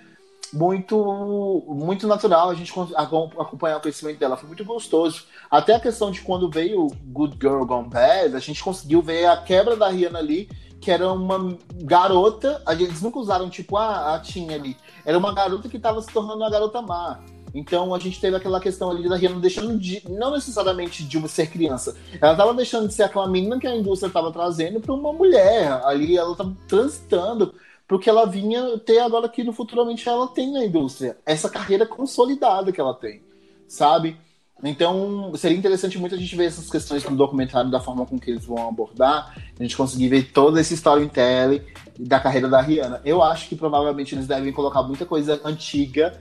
muito 0.52 1.64
muito 1.68 2.06
natural 2.06 2.50
a 2.50 2.54
gente 2.54 2.72
acompanhar 2.96 3.78
o 3.78 3.80
crescimento 3.80 4.18
dela. 4.18 4.36
Foi 4.36 4.46
muito 4.46 4.64
gostoso. 4.64 5.24
Até 5.50 5.74
a 5.74 5.80
questão 5.80 6.10
de 6.10 6.20
quando 6.20 6.50
veio 6.50 6.88
Good 7.06 7.38
Girl 7.40 7.64
Gone 7.64 7.88
Bad 7.88 8.36
a 8.36 8.40
gente 8.40 8.62
conseguiu 8.62 9.02
ver 9.02 9.26
a 9.26 9.36
quebra 9.36 9.76
da 9.76 9.88
Rihanna 9.88 10.18
ali 10.18 10.48
que 10.80 10.90
era 10.90 11.10
uma 11.12 11.56
garota 11.82 12.62
eles 12.68 13.00
nunca 13.00 13.18
usaram 13.18 13.48
tipo 13.48 13.76
a, 13.76 14.14
a 14.14 14.18
Teen 14.20 14.52
ali. 14.52 14.76
Era 15.04 15.18
uma 15.18 15.34
garota 15.34 15.68
que 15.68 15.76
estava 15.76 16.00
se 16.00 16.12
tornando 16.12 16.38
uma 16.38 16.50
garota 16.50 16.82
má. 16.82 17.20
Então 17.54 17.94
a 17.94 17.98
gente 17.98 18.20
teve 18.20 18.36
aquela 18.36 18.60
questão 18.60 18.90
ali 18.90 19.08
da 19.08 19.16
Rihanna 19.16 19.40
deixando 19.40 19.78
de 19.78 20.02
não 20.08 20.32
necessariamente 20.32 21.02
de 21.02 21.28
ser 21.28 21.48
criança. 21.48 21.96
Ela 22.20 22.32
estava 22.32 22.52
deixando 22.52 22.86
de 22.86 22.94
ser 22.94 23.04
aquela 23.04 23.26
menina 23.26 23.58
que 23.58 23.66
a 23.66 23.74
indústria 23.74 24.08
estava 24.08 24.30
trazendo 24.30 24.78
para 24.78 24.92
uma 24.92 25.12
mulher. 25.12 25.80
Ali 25.84 26.18
ela 26.18 26.32
estava 26.32 26.54
transitando 26.68 27.54
porque 27.86 28.10
ela 28.10 28.26
vinha 28.26 28.78
ter 28.78 28.98
agora 28.98 29.28
que 29.28 29.44
no 29.44 29.52
futuramente 29.52 30.08
ela 30.08 30.28
tem 30.28 30.52
na 30.52 30.64
indústria 30.64 31.18
essa 31.24 31.48
carreira 31.48 31.86
consolidada 31.86 32.72
que 32.72 32.80
ela 32.80 32.94
tem, 32.94 33.22
sabe? 33.68 34.16
Então 34.64 35.32
seria 35.36 35.56
interessante 35.56 35.98
muito 35.98 36.14
a 36.14 36.18
gente 36.18 36.34
ver 36.34 36.46
essas 36.46 36.70
questões 36.70 37.02
do 37.02 37.14
documentário 37.14 37.70
da 37.70 37.80
forma 37.80 38.06
com 38.06 38.18
que 38.18 38.30
eles 38.30 38.44
vão 38.44 38.68
abordar, 38.68 39.36
a 39.58 39.62
gente 39.62 39.76
conseguir 39.76 40.08
ver 40.08 40.32
toda 40.32 40.60
essa 40.60 40.72
storytelling 40.72 41.62
da 41.98 42.18
carreira 42.18 42.48
da 42.48 42.60
Rihanna. 42.60 43.02
Eu 43.04 43.22
acho 43.22 43.48
que 43.48 43.56
provavelmente 43.56 44.14
eles 44.14 44.26
devem 44.26 44.52
colocar 44.52 44.82
muita 44.82 45.04
coisa 45.04 45.40
antiga, 45.44 46.18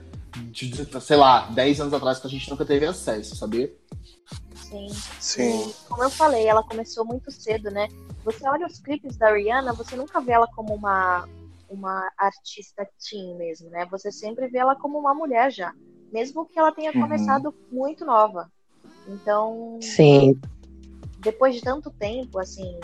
de, 0.50 0.68
de, 0.68 1.00
sei 1.00 1.16
lá, 1.16 1.46
10 1.48 1.80
anos 1.80 1.94
atrás 1.94 2.18
que 2.18 2.26
a 2.26 2.30
gente 2.30 2.50
nunca 2.50 2.64
teve 2.64 2.84
acesso, 2.84 3.34
sabia? 3.34 3.72
Sim. 4.54 4.88
Sim. 5.18 5.68
E, 5.68 5.74
como 5.88 6.04
eu 6.04 6.10
falei, 6.10 6.46
ela 6.46 6.62
começou 6.62 7.04
muito 7.06 7.30
cedo, 7.30 7.70
né? 7.70 7.88
Você 8.24 8.46
olha 8.46 8.66
os 8.66 8.78
clipes 8.78 9.16
da 9.16 9.32
Rihanna, 9.32 9.72
você 9.72 9.96
nunca 9.96 10.20
vê 10.20 10.32
ela 10.32 10.48
como 10.48 10.74
uma, 10.74 11.26
uma 11.68 12.10
artista 12.18 12.88
teen 12.98 13.36
mesmo, 13.36 13.68
né? 13.70 13.86
Você 13.90 14.10
sempre 14.12 14.48
vê 14.48 14.58
ela 14.58 14.76
como 14.76 14.98
uma 14.98 15.14
mulher 15.14 15.50
já. 15.50 15.72
Mesmo 16.12 16.46
que 16.46 16.58
ela 16.58 16.72
tenha 16.72 16.92
Uhum. 16.94 17.00
começado 17.02 17.54
muito 17.70 18.04
nova. 18.04 18.50
Então, 19.06 19.78
Sim, 19.80 20.40
depois 21.18 21.54
de 21.54 21.62
tanto 21.62 21.90
tempo, 21.98 22.38
assim, 22.38 22.78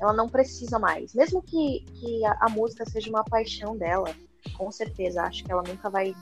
ela 0.00 0.12
não 0.12 0.28
precisa 0.28 0.78
mais. 0.78 1.14
Mesmo 1.14 1.42
que, 1.42 1.84
que 1.98 2.24
a, 2.26 2.36
a 2.42 2.48
música 2.50 2.84
seja 2.84 3.08
uma 3.10 3.24
paixão 3.24 3.76
dela, 3.76 4.14
com 4.56 4.70
certeza, 4.70 5.22
acho 5.22 5.44
que 5.44 5.52
ela 5.52 5.62
nunca 5.62 5.88
vai 5.88 6.14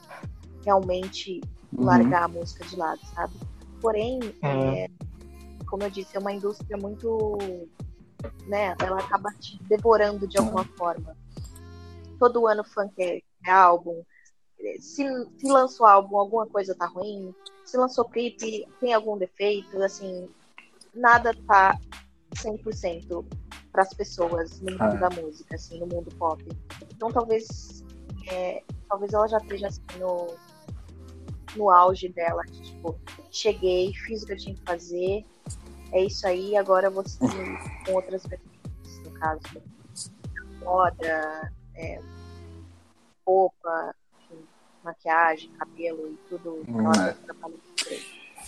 realmente 0.64 1.41
Uhum. 1.72 1.84
largar 1.84 2.24
a 2.24 2.28
música 2.28 2.64
de 2.64 2.76
lado, 2.76 3.01
sabe? 3.14 3.32
Porém, 3.80 4.20
Uhum. 4.20 4.74
é, 4.74 4.91
como 5.66 5.82
eu 5.84 5.91
disse, 5.91 6.16
é 6.16 6.20
uma 6.20 6.32
indústria 6.32 6.76
muito. 6.76 7.28
Né, 8.47 8.74
ela 8.82 8.99
acaba 9.01 9.30
te 9.41 9.59
devorando 9.64 10.26
de 10.26 10.36
alguma 10.38 10.64
forma. 10.76 11.16
Todo 12.21 12.47
ano 12.47 12.62
funk 12.62 12.93
é, 13.03 13.21
é 13.45 13.51
álbum. 13.51 14.05
Se, 14.79 15.03
se 15.39 15.47
lançou 15.51 15.87
álbum, 15.87 16.18
alguma 16.18 16.47
coisa 16.47 16.75
tá 16.75 16.87
ruim. 16.87 17.35
Se 17.64 17.77
lançou 17.77 18.05
clipe, 18.05 18.68
tem 18.79 18.95
algum 18.95 19.18
defeito. 19.18 19.83
Assim, 19.83 20.29
nada 20.95 21.35
tá 21.49 21.77
100% 22.37 23.25
para 23.73 23.83
as 23.83 23.93
pessoas 23.95 24.61
no 24.61 24.73
mundo 24.73 24.97
É. 24.97 24.99
da 24.99 25.11
música, 25.11 25.57
assim, 25.57 25.81
no 25.81 25.87
mundo 25.87 26.14
pop. 26.16 26.45
Então 26.95 27.11
talvez 27.11 27.83
é, 28.29 28.62
talvez 28.89 29.12
ela 29.12 29.27
já 29.29 29.39
esteja 29.39 29.68
assim, 29.68 29.81
no, 29.99 30.35
no 31.57 31.71
auge 31.71 32.09
dela, 32.09 32.43
de, 32.45 32.61
tipo, 32.61 32.99
cheguei, 33.31 33.93
fiz 33.95 34.23
o 34.23 34.27
que 34.27 34.33
eu 34.33 34.37
tinha 34.37 34.55
que 34.55 34.62
fazer, 34.62 35.25
é 35.93 36.05
isso 36.05 36.27
aí, 36.27 36.57
agora 36.57 36.91
seguir 37.07 37.85
com 37.87 37.95
outras 37.95 38.25
vertentes, 38.25 38.99
no 39.05 39.11
caso, 39.12 39.41
moda, 40.61 41.53
é, 41.75 42.01
roupa, 43.27 43.95
enfim, 44.18 44.43
maquiagem, 44.85 45.51
cabelo 45.59 46.09
e 46.09 46.18
tudo. 46.29 46.62
Hum, 46.68 46.93
é. 46.93 47.16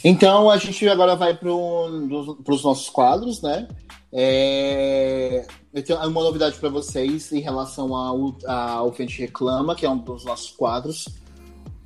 Então 0.05 0.51
a 0.51 0.57
gente 0.57 0.89
agora 0.89 1.15
vai 1.15 1.33
para 1.35 1.51
os 1.51 2.65
nossos 2.65 2.89
quadros, 2.89 3.41
né? 3.41 3.69
É, 4.13 5.47
eu 5.73 5.83
tenho 5.83 5.99
uma 6.01 6.23
novidade 6.23 6.59
para 6.59 6.69
vocês 6.69 7.33
em 7.33 7.41
relação 7.41 7.97
ao, 7.97 8.37
ao 8.47 8.93
Fente 8.93 9.19
Reclama, 9.21 9.75
que 9.75 9.87
é 9.87 9.91
um 9.91 9.97
dos 9.97 10.23
nossos 10.25 10.51
quadros. 10.51 11.09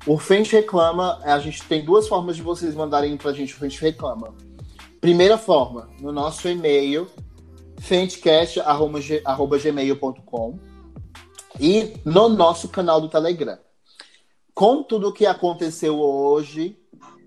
O 0.05 0.17
Fente 0.17 0.51
Reclama, 0.53 1.19
a 1.23 1.39
gente 1.39 1.63
tem 1.63 1.85
duas 1.85 2.05
formas 2.07 2.35
de 2.35 2.41
vocês 2.41 2.75
mandarem 2.75 3.15
para 3.17 3.31
a 3.31 3.33
gente 3.33 3.53
o 3.53 3.57
Fente 3.57 3.81
Reclama. 3.81 4.33
Primeira 4.99 5.37
forma, 5.37 5.87
no 6.01 6.11
nosso 6.11 6.49
e-mail, 6.49 7.07
fentecast.gmail.com 7.79 10.59
e 11.59 11.93
no 12.05 12.29
nosso 12.29 12.69
canal 12.69 13.01
do 13.01 13.09
Telegram. 13.09 13.57
Com 14.53 14.81
tudo 14.83 15.09
o 15.09 15.13
que 15.13 15.25
aconteceu 15.25 15.99
hoje, 15.99 16.77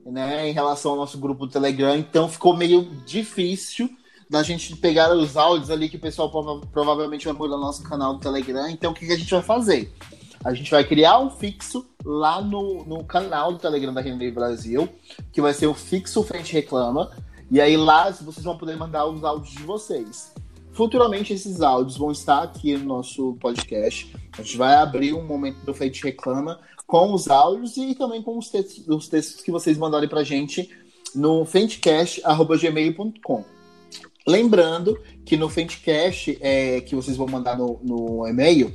né, 0.05 0.49
em 0.49 0.53
relação 0.53 0.93
ao 0.93 0.97
nosso 0.97 1.19
grupo 1.19 1.47
do 1.47 1.53
Telegram, 1.53 1.97
então 1.97 2.29
ficou 2.29 2.57
meio 2.57 2.83
difícil 3.07 3.89
da 4.29 4.43
gente 4.43 4.77
pegar 4.77 5.13
os 5.13 5.37
áudios 5.37 5.71
ali 5.71 5.89
que 5.89 5.97
o 5.97 6.01
pessoal 6.01 6.31
prova- 6.31 6.67
provavelmente 6.73 7.27
vai 7.27 7.35
pôr 7.35 7.49
no 7.49 7.59
nosso 7.59 7.83
canal 7.83 8.15
do 8.15 8.21
Telegram. 8.21 8.69
Então, 8.69 8.93
o 8.93 8.95
que, 8.95 9.07
que 9.07 9.13
a 9.13 9.19
gente 9.19 9.31
vai 9.31 9.43
fazer? 9.43 9.93
A 10.45 10.55
gente 10.55 10.71
vai 10.71 10.85
criar 10.85 11.19
um 11.19 11.31
fixo 11.31 11.85
lá 12.05 12.41
no, 12.41 12.85
no 12.85 13.05
canal 13.05 13.53
do 13.53 13.59
Telegram 13.59 13.93
da 13.93 14.01
Rede 14.01 14.31
Brasil, 14.31 14.89
que 15.33 15.41
vai 15.41 15.53
ser 15.53 15.67
o 15.67 15.75
fixo 15.75 16.23
Frente 16.23 16.53
Reclama. 16.53 17.11
E 17.51 17.61
aí 17.61 17.77
lá 17.77 18.11
vocês 18.11 18.45
vão 18.45 18.57
poder 18.57 18.77
mandar 18.77 19.05
os 19.07 19.23
áudios 19.23 19.53
de 19.55 19.65
vocês. 19.65 20.33
Futuramente 20.81 21.35
esses 21.35 21.61
áudios 21.61 21.99
vão 21.99 22.11
estar 22.11 22.43
aqui 22.43 22.75
no 22.75 22.87
nosso 22.87 23.35
podcast. 23.35 24.11
A 24.33 24.41
gente 24.41 24.57
vai 24.57 24.77
abrir 24.77 25.13
um 25.13 25.23
momento 25.23 25.59
do 25.59 25.75
Feite 25.75 26.03
Reclama 26.03 26.59
com 26.87 27.13
os 27.13 27.29
áudios 27.29 27.77
e 27.77 27.95
também 27.95 28.23
com 28.23 28.39
os 28.39 28.49
textos, 28.49 28.89
os 28.89 29.07
textos 29.07 29.43
que 29.43 29.51
vocês 29.51 29.77
mandarem 29.77 30.09
pra 30.09 30.23
gente 30.23 30.71
no 31.15 31.45
fentecast.gmail.com. 31.45 33.45
Lembrando 34.27 34.99
que 35.27 35.37
no 35.37 35.51
Fentecast, 35.51 36.39
é, 36.41 36.81
que 36.81 36.95
vocês 36.95 37.15
vão 37.15 37.27
mandar 37.27 37.59
no, 37.59 37.79
no 37.83 38.27
e-mail, 38.27 38.73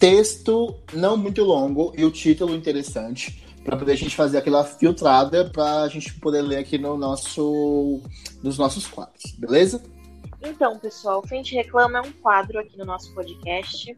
texto 0.00 0.74
não 0.92 1.16
muito 1.16 1.44
longo 1.44 1.92
e 1.96 2.04
o 2.04 2.10
título 2.10 2.52
interessante, 2.52 3.44
para 3.62 3.76
poder 3.76 3.92
a 3.92 3.96
gente 3.96 4.16
fazer 4.16 4.38
aquela 4.38 4.64
filtrada 4.64 5.48
para 5.48 5.82
a 5.82 5.88
gente 5.88 6.14
poder 6.14 6.42
ler 6.42 6.56
aqui 6.56 6.78
no 6.78 6.96
nosso, 6.96 8.00
nos 8.42 8.58
nossos 8.58 8.88
quadros, 8.88 9.30
beleza? 9.38 9.80
Então, 10.44 10.76
pessoal, 10.76 11.24
Frente 11.24 11.54
Reclama 11.54 11.98
é 11.98 12.00
um 12.00 12.12
quadro 12.14 12.58
aqui 12.58 12.76
no 12.76 12.84
nosso 12.84 13.14
podcast, 13.14 13.96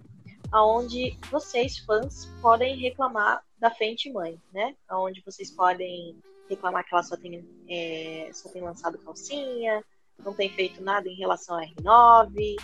onde 0.53 1.19
vocês, 1.31 1.79
fãs, 1.79 2.27
podem 2.43 2.77
reclamar 2.77 3.43
da 3.59 3.71
Frente 3.71 4.13
Mãe, 4.13 4.39
né? 4.53 4.77
Onde 4.91 5.23
vocês 5.25 5.51
podem 5.51 6.15
reclamar 6.49 6.85
que 6.85 6.95
ela 6.95 7.03
só 7.03 7.17
tem, 7.17 7.43
é, 7.67 8.29
só 8.35 8.51
tem 8.51 8.61
lançado 8.61 8.99
calcinha, 8.99 9.83
não 10.23 10.35
tem 10.35 10.51
feito 10.51 10.83
nada 10.83 11.09
em 11.09 11.17
relação 11.17 11.57
à 11.57 11.63
R9, 11.65 12.57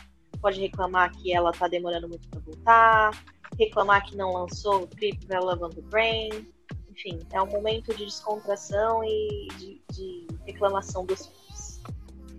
pode 0.42 0.60
reclamar 0.60 1.10
que 1.16 1.32
ela 1.32 1.50
tá 1.50 1.66
demorando 1.66 2.06
muito 2.06 2.28
para 2.28 2.40
voltar, 2.40 3.24
reclamar 3.58 4.04
que 4.04 4.14
não 4.14 4.34
lançou 4.34 4.82
o 4.82 4.88
clipe 4.88 5.26
on 5.34 5.70
the 5.70 5.80
Brain. 5.82 6.52
Enfim, 6.90 7.18
é 7.32 7.40
um 7.40 7.46
momento 7.46 7.94
de 7.94 8.04
descontração 8.04 9.02
e 9.02 9.48
de, 9.56 9.82
de 9.90 10.26
reclamação 10.44 11.06
dos 11.06 11.24
fãs. 11.24 11.39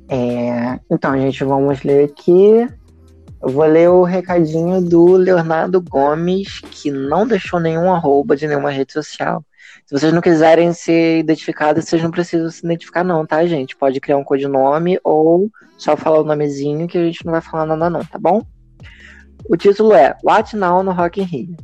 É, 0.10 0.80
então, 0.90 1.20
gente, 1.20 1.44
vamos 1.44 1.84
ler 1.84 2.06
aqui. 2.06 2.68
Eu 3.42 3.50
vou 3.50 3.66
ler 3.66 3.90
o 3.90 4.04
recadinho 4.04 4.82
do 4.82 5.14
Leonardo 5.14 5.82
Gomes, 5.82 6.60
que 6.60 6.92
não 6.92 7.26
deixou 7.26 7.60
nenhum 7.60 7.92
arroba 7.92 8.36
de 8.36 8.48
nenhuma 8.48 8.70
rede 8.70 8.94
social. 8.94 9.44
Se 9.86 10.00
vocês 10.00 10.14
não 10.14 10.22
quiserem 10.22 10.72
ser 10.74 11.20
identificados, 11.20 11.86
vocês 11.86 12.04
não 12.04 12.12
precisam 12.12 12.50
se 12.52 12.64
identificar, 12.64 13.04
não, 13.04 13.26
tá, 13.26 13.46
gente? 13.46 13.76
Pode 13.76 14.00
criar 14.00 14.18
um 14.18 14.24
codinome 14.24 15.00
ou 15.04 15.50
só 15.78 15.98
falar 15.98 16.22
o 16.22 16.24
nomezinho 16.24 16.88
que 16.88 16.98
a 16.98 17.04
gente 17.04 17.26
não 17.26 17.32
vai 17.32 17.42
falar 17.42 17.66
nada, 17.66 17.90
não, 17.90 18.06
tá 18.06 18.20
bom? 18.20 18.46
O 19.50 19.58
título 19.58 19.94
é 19.94 20.16
What 20.24 20.56
Now 20.56 20.84
no 20.84 20.92
Rock 20.92 21.20
in 21.20 21.24
Rio. 21.24 21.58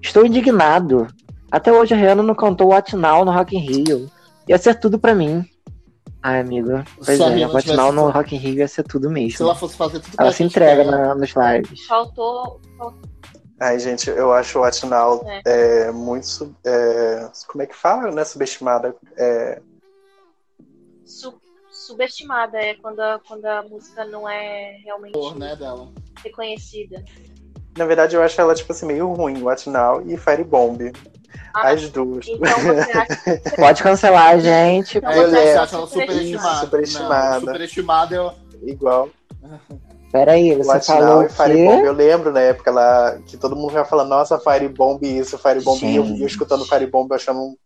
Estou 0.00 0.24
indignado. 0.24 1.06
Até 1.50 1.70
hoje 1.72 1.94
a 1.94 1.96
Rihanna 1.96 2.22
não 2.22 2.34
cantou 2.34 2.70
What 2.70 2.96
Now 2.96 3.24
no 3.24 3.30
Rock 3.30 3.54
in 3.54 3.60
Rio. 3.60 4.10
Ia 4.48 4.58
ser 4.58 4.74
tudo 4.80 4.98
pra 4.98 5.14
mim. 5.14 5.44
Ai, 6.22 6.40
amigo. 6.40 6.70
Pois 6.96 7.16
Se 7.16 7.22
a 7.22 7.26
é, 7.26 7.34
Rihanna 7.34 7.60
tivesse 7.60 7.76
Now 7.76 7.92
no 7.92 8.08
Rock 8.10 8.34
in 8.34 8.38
Rio 8.38 8.54
ia 8.58 8.68
ser 8.68 8.84
tudo 8.84 9.08
Se 9.08 9.14
mesmo. 9.14 9.44
ela 9.46 9.54
fosse 9.54 9.76
fazer 9.76 10.00
tudo 10.00 10.14
Ela 10.18 10.28
a 10.28 10.32
se 10.32 10.42
entrega 10.44 10.84
quer, 10.84 10.90
na- 10.90 11.14
nos 11.14 11.30
lives. 11.34 11.86
Faltou, 11.86 12.60
faltou 12.78 13.00
Ai, 13.60 13.78
gente, 13.78 14.08
eu 14.10 14.32
acho 14.32 14.58
o 14.58 14.64
Atinal 14.64 15.24
é. 15.44 15.90
muito. 15.92 16.26
sub- 16.26 16.54
é, 16.64 17.28
como 17.48 17.62
é 17.62 17.66
que 17.66 17.74
fala, 17.76 18.10
né? 18.10 18.24
Subestimada. 18.24 18.94
É, 19.16 19.60
su- 21.04 21.40
subestimada, 21.70 22.58
é 22.58 22.74
quando 22.74 23.00
a, 23.00 23.20
quando 23.26 23.44
a 23.46 23.62
música 23.62 24.04
não 24.04 24.28
é 24.28 24.78
realmente 24.84 25.12
Porra, 25.12 25.36
né, 25.38 25.56
dela. 25.56 25.88
reconhecida. 26.22 27.04
na 27.76 27.84
verdade, 27.86 28.14
eu 28.16 28.22
acho 28.22 28.40
ela, 28.40 28.54
tipo 28.54 28.72
assim, 28.72 28.86
meio 28.86 29.12
ruim, 29.12 29.40
o 29.42 29.48
Atinal 29.48 30.02
e 30.06 30.16
Firebomb. 30.16 30.92
Ah, 31.54 31.68
As 31.70 31.88
duas. 31.90 32.26
Então 32.28 32.58
você 32.58 32.92
acha 32.92 33.40
Pode 33.56 33.82
cancelar 33.82 34.28
a 34.28 34.38
gente. 34.38 34.98
Então 34.98 35.10
É, 35.10 35.28
você 35.28 35.58
acha 35.58 35.76
ela 35.76 35.86
superestimada. 35.86 36.60
superestimada. 36.60 36.60
Superestimada. 36.60 37.40
Superestimada 37.40 38.14
eu... 38.14 38.32
Igual. 38.64 39.08
Peraí, 40.12 40.54
você 40.54 40.70
Atinal 40.70 41.00
falou 41.00 41.22
e 41.24 41.28
Firebomb. 41.30 41.80
que. 41.80 41.86
Eu 41.88 41.92
lembro 41.92 42.32
na 42.32 42.40
época 42.40 42.70
lá 42.70 43.18
que 43.26 43.36
todo 43.36 43.56
mundo 43.56 43.72
vai 43.72 43.84
falando, 43.84 44.08
nossa, 44.10 44.38
Firebomb 44.38 45.00
isso, 45.02 45.38
Firebomb 45.38 45.82
e 45.84 45.96
eu, 45.96 46.04
eu 46.04 46.26
escutando 46.26 46.64
Firebomb 46.66 47.12
achando. 47.14 47.56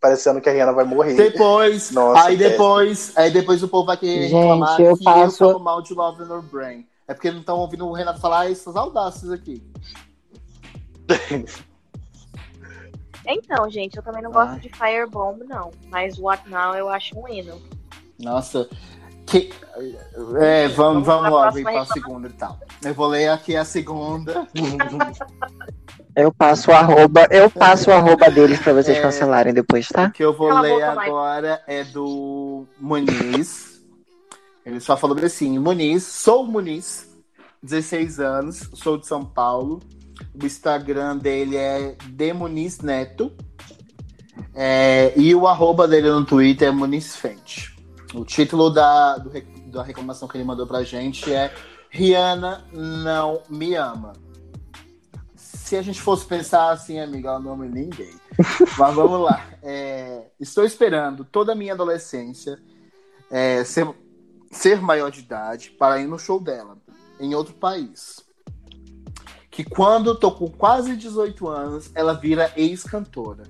parecendo 0.00 0.40
que 0.40 0.48
a 0.48 0.52
Rihanna 0.52 0.72
vai 0.72 0.84
morrer. 0.84 1.14
Depois, 1.14 1.90
Nossa, 1.92 2.26
aí 2.26 2.36
depois, 2.36 3.12
aí 3.16 3.30
depois 3.30 3.62
o 3.62 3.68
povo 3.68 3.86
vai 3.86 3.96
querer 3.96 4.28
Gente, 4.28 4.34
reclamar 4.34 4.80
eu 4.80 4.96
que 4.96 5.04
passo- 5.04 5.44
eu 5.44 5.50
falo 5.52 5.60
mal 5.64 5.80
de 5.80 5.94
Love 5.94 6.22
in 6.24 6.26
Your 6.26 6.42
Brain. 6.42 6.86
É 7.08 7.14
porque 7.14 7.30
não 7.30 7.38
estão 7.40 7.56
ouvindo 7.58 7.86
o 7.86 7.92
Renato 7.92 8.20
falar 8.20 8.50
essas 8.50 8.74
audácias 8.76 9.30
aqui. 9.30 9.62
Então, 13.26 13.68
gente, 13.70 13.96
eu 13.96 14.02
também 14.02 14.22
não 14.22 14.30
gosto 14.30 14.54
Ah. 14.54 14.58
de 14.58 14.68
Firebomb, 14.68 15.44
não. 15.44 15.70
Mas 15.88 16.18
What 16.18 16.48
Now 16.48 16.74
eu 16.74 16.88
acho 16.88 17.18
um 17.18 17.28
hino. 17.28 17.60
Nossa. 18.18 18.68
Que... 19.26 19.50
É, 20.40 20.68
vamos, 20.68 21.04
Vamos 21.04 21.06
vamos 21.06 21.30
logo 21.30 21.58
ir 21.58 21.62
para 21.64 21.72
reclamação. 21.72 21.94
segunda 22.02 22.28
e 22.28 22.32
tal. 22.32 22.58
Eu 22.84 22.94
vou 22.94 23.08
ler 23.08 23.28
aqui 23.28 23.56
a 23.56 23.64
segunda. 23.64 24.46
Eu 26.14 26.32
passo 26.32 26.70
o 26.70 26.74
arroba, 26.74 27.26
eu 27.30 27.50
passo 27.50 27.90
o 27.90 27.92
arroba 27.92 28.30
deles 28.30 28.58
pra 28.58 28.72
vocês 28.72 28.96
É. 28.96 29.02
cancelarem 29.02 29.52
depois, 29.52 29.86
tá? 29.88 30.06
O 30.06 30.10
que 30.12 30.24
eu 30.24 30.32
vou 30.34 30.48
Cala 30.48 30.60
a 30.60 30.62
ler 30.62 30.72
boca, 30.86 31.02
agora 31.02 31.62
é 31.66 31.84
do 31.84 32.64
Muniz. 32.80 33.82
Ele 34.64 34.80
só 34.80 34.96
falou 34.96 35.14
assim: 35.22 35.58
Muniz, 35.58 36.04
sou 36.04 36.44
o 36.44 36.46
Muniz, 36.46 37.14
16 37.62 38.18
anos, 38.18 38.70
sou 38.72 38.96
de 38.96 39.06
São 39.06 39.26
Paulo. 39.26 39.80
O 40.34 40.44
Instagram 40.44 41.18
dele 41.18 41.56
é 41.56 41.96
Demuniz 42.08 42.80
Neto. 42.80 43.32
É, 44.54 45.12
e 45.16 45.34
o 45.34 45.46
arroba 45.46 45.86
dele 45.86 46.10
no 46.10 46.24
Twitter 46.24 46.68
é 46.68 46.70
Muniz 46.70 47.16
Fente. 47.16 47.76
O 48.14 48.24
título 48.24 48.70
da, 48.70 49.18
do 49.18 49.30
da 49.66 49.82
reclamação 49.82 50.26
que 50.26 50.36
ele 50.36 50.44
mandou 50.44 50.66
pra 50.66 50.82
gente 50.82 51.32
é 51.32 51.52
Rihanna 51.90 52.64
não 52.72 53.42
me 53.48 53.74
ama. 53.74 54.14
Se 55.34 55.76
a 55.76 55.82
gente 55.82 56.00
fosse 56.00 56.24
pensar 56.24 56.70
assim, 56.70 56.98
amiga, 56.98 57.30
ela 57.30 57.40
não 57.40 57.52
ama 57.52 57.66
ninguém. 57.66 58.14
Mas 58.78 58.94
vamos 58.94 59.20
lá. 59.20 59.44
É, 59.62 60.28
estou 60.38 60.64
esperando 60.64 61.24
toda 61.24 61.52
a 61.52 61.56
minha 61.56 61.74
adolescência 61.74 62.58
é, 63.30 63.64
ser, 63.64 63.88
ser 64.50 64.80
maior 64.80 65.10
de 65.10 65.20
idade 65.20 65.70
para 65.70 66.00
ir 66.00 66.06
no 66.06 66.18
show 66.18 66.40
dela, 66.40 66.78
em 67.18 67.34
outro 67.34 67.54
país. 67.54 68.24
Que 69.56 69.64
quando 69.64 70.14
tô 70.14 70.30
com 70.30 70.50
quase 70.50 70.94
18 70.94 71.48
anos, 71.48 71.90
ela 71.94 72.12
vira 72.12 72.52
ex-cantora. 72.58 73.44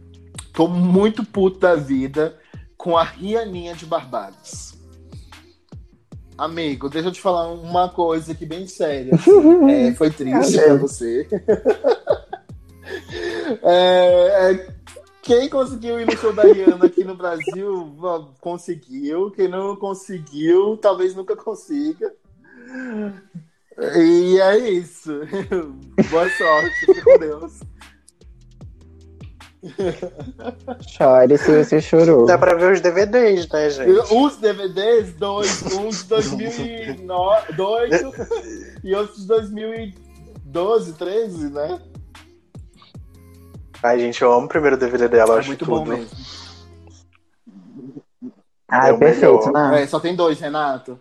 Tô 0.53 0.69
muito 0.69 1.25
puto 1.25 1.59
da 1.59 1.75
vida 1.75 2.39
com 2.77 2.97
a 2.97 3.03
Rianinha 3.03 3.75
de 3.75 3.85
Barbados. 3.85 4.75
Amigo, 6.39 6.89
deixa 6.89 7.09
eu 7.09 7.13
te 7.13 7.21
falar 7.21 7.49
uma 7.49 7.89
coisa 7.89 8.31
aqui 8.31 8.47
bem 8.47 8.69
séria. 8.69 9.17
assim. 9.17 9.33
É, 9.69 9.93
foi 9.95 10.09
triste 10.13 10.57
pra 10.57 10.77
você. 10.77 11.27
É, 13.63 14.53
é, 14.53 14.69
quem 15.23 15.49
conseguiu 15.49 16.01
ir 16.01 16.07
no 16.07 16.17
show 16.17 16.33
da 16.33 16.43
Rihanna 16.43 16.87
aqui 16.87 17.03
no 17.03 17.17
Brasil 17.17 17.97
conseguiu. 18.41 19.31
Quem 19.33 19.49
não 19.49 19.75
conseguiu, 19.75 20.77
talvez 20.77 21.15
nunca 21.17 21.37
consiga. 21.37 22.13
E 23.79 24.41
é 24.41 24.59
isso. 24.71 25.13
Boa 26.11 26.29
sorte, 26.31 26.71
fique 26.87 27.03
com 27.03 27.19
Deus. 27.19 27.61
Chore 30.87 31.37
se 31.39 31.65
você 31.65 31.81
chorou. 31.81 32.25
Dá 32.27 32.39
pra 32.39 32.55
ver 32.55 32.73
os 32.73 32.81
DVDs, 32.81 33.49
né, 33.49 33.69
gente? 33.71 33.91
Os 34.15 34.37
DVDs, 34.37 35.13
dois, 35.15 35.63
um 35.75 35.89
de 35.91 36.05
2008 36.05 37.07
e 38.85 38.95
outro 38.95 39.17
de 39.21 39.27
2012, 39.27 40.93
13, 40.95 41.51
né? 41.51 41.81
Ai, 43.83 43.99
gente, 43.99 44.23
eu 44.23 44.33
amo 44.33 44.47
o 44.47 44.49
primeiro 44.49 44.77
DVD 44.77 45.09
dela, 45.09 45.33
eu 45.33 45.37
É 45.37 45.41
acho 45.41 45.49
muito 45.49 45.65
tudo. 45.65 45.79
bom 45.79 45.85
mesmo. 45.85 46.09
Ai, 48.69 48.91
É 48.91 48.93
o 48.93 48.99
perfeito, 48.99 49.53
né? 49.53 49.83
É, 49.83 49.87
só 49.87 50.01
tem 50.01 50.15
dois, 50.17 50.39
Renato. 50.41 50.99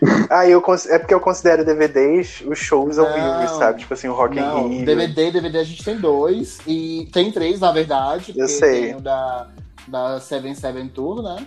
Ah, 0.30 0.46
eu 0.46 0.62
é 0.88 0.98
porque 0.98 1.12
eu 1.12 1.20
considero 1.20 1.64
DVDs 1.64 2.42
os 2.46 2.58
shows 2.58 2.98
ao 2.98 3.06
vivo, 3.06 3.58
sabe? 3.58 3.80
Tipo 3.80 3.94
assim, 3.94 4.08
o 4.08 4.14
Rock 4.14 4.36
Não, 4.36 4.66
in 4.66 4.76
Rio. 4.76 4.86
DVD, 4.86 5.30
DVD 5.30 5.58
a 5.58 5.64
gente 5.64 5.84
tem 5.84 5.96
dois. 5.96 6.58
E 6.66 7.08
tem 7.12 7.30
três, 7.30 7.60
na 7.60 7.72
verdade. 7.72 8.32
Eu 8.36 8.48
sei. 8.48 8.86
Tem 8.86 8.96
o 8.96 9.00
da, 9.00 9.48
da 9.88 10.20
Seven 10.20 10.54
Seven 10.54 10.88
Tour, 10.88 11.22
né? 11.22 11.46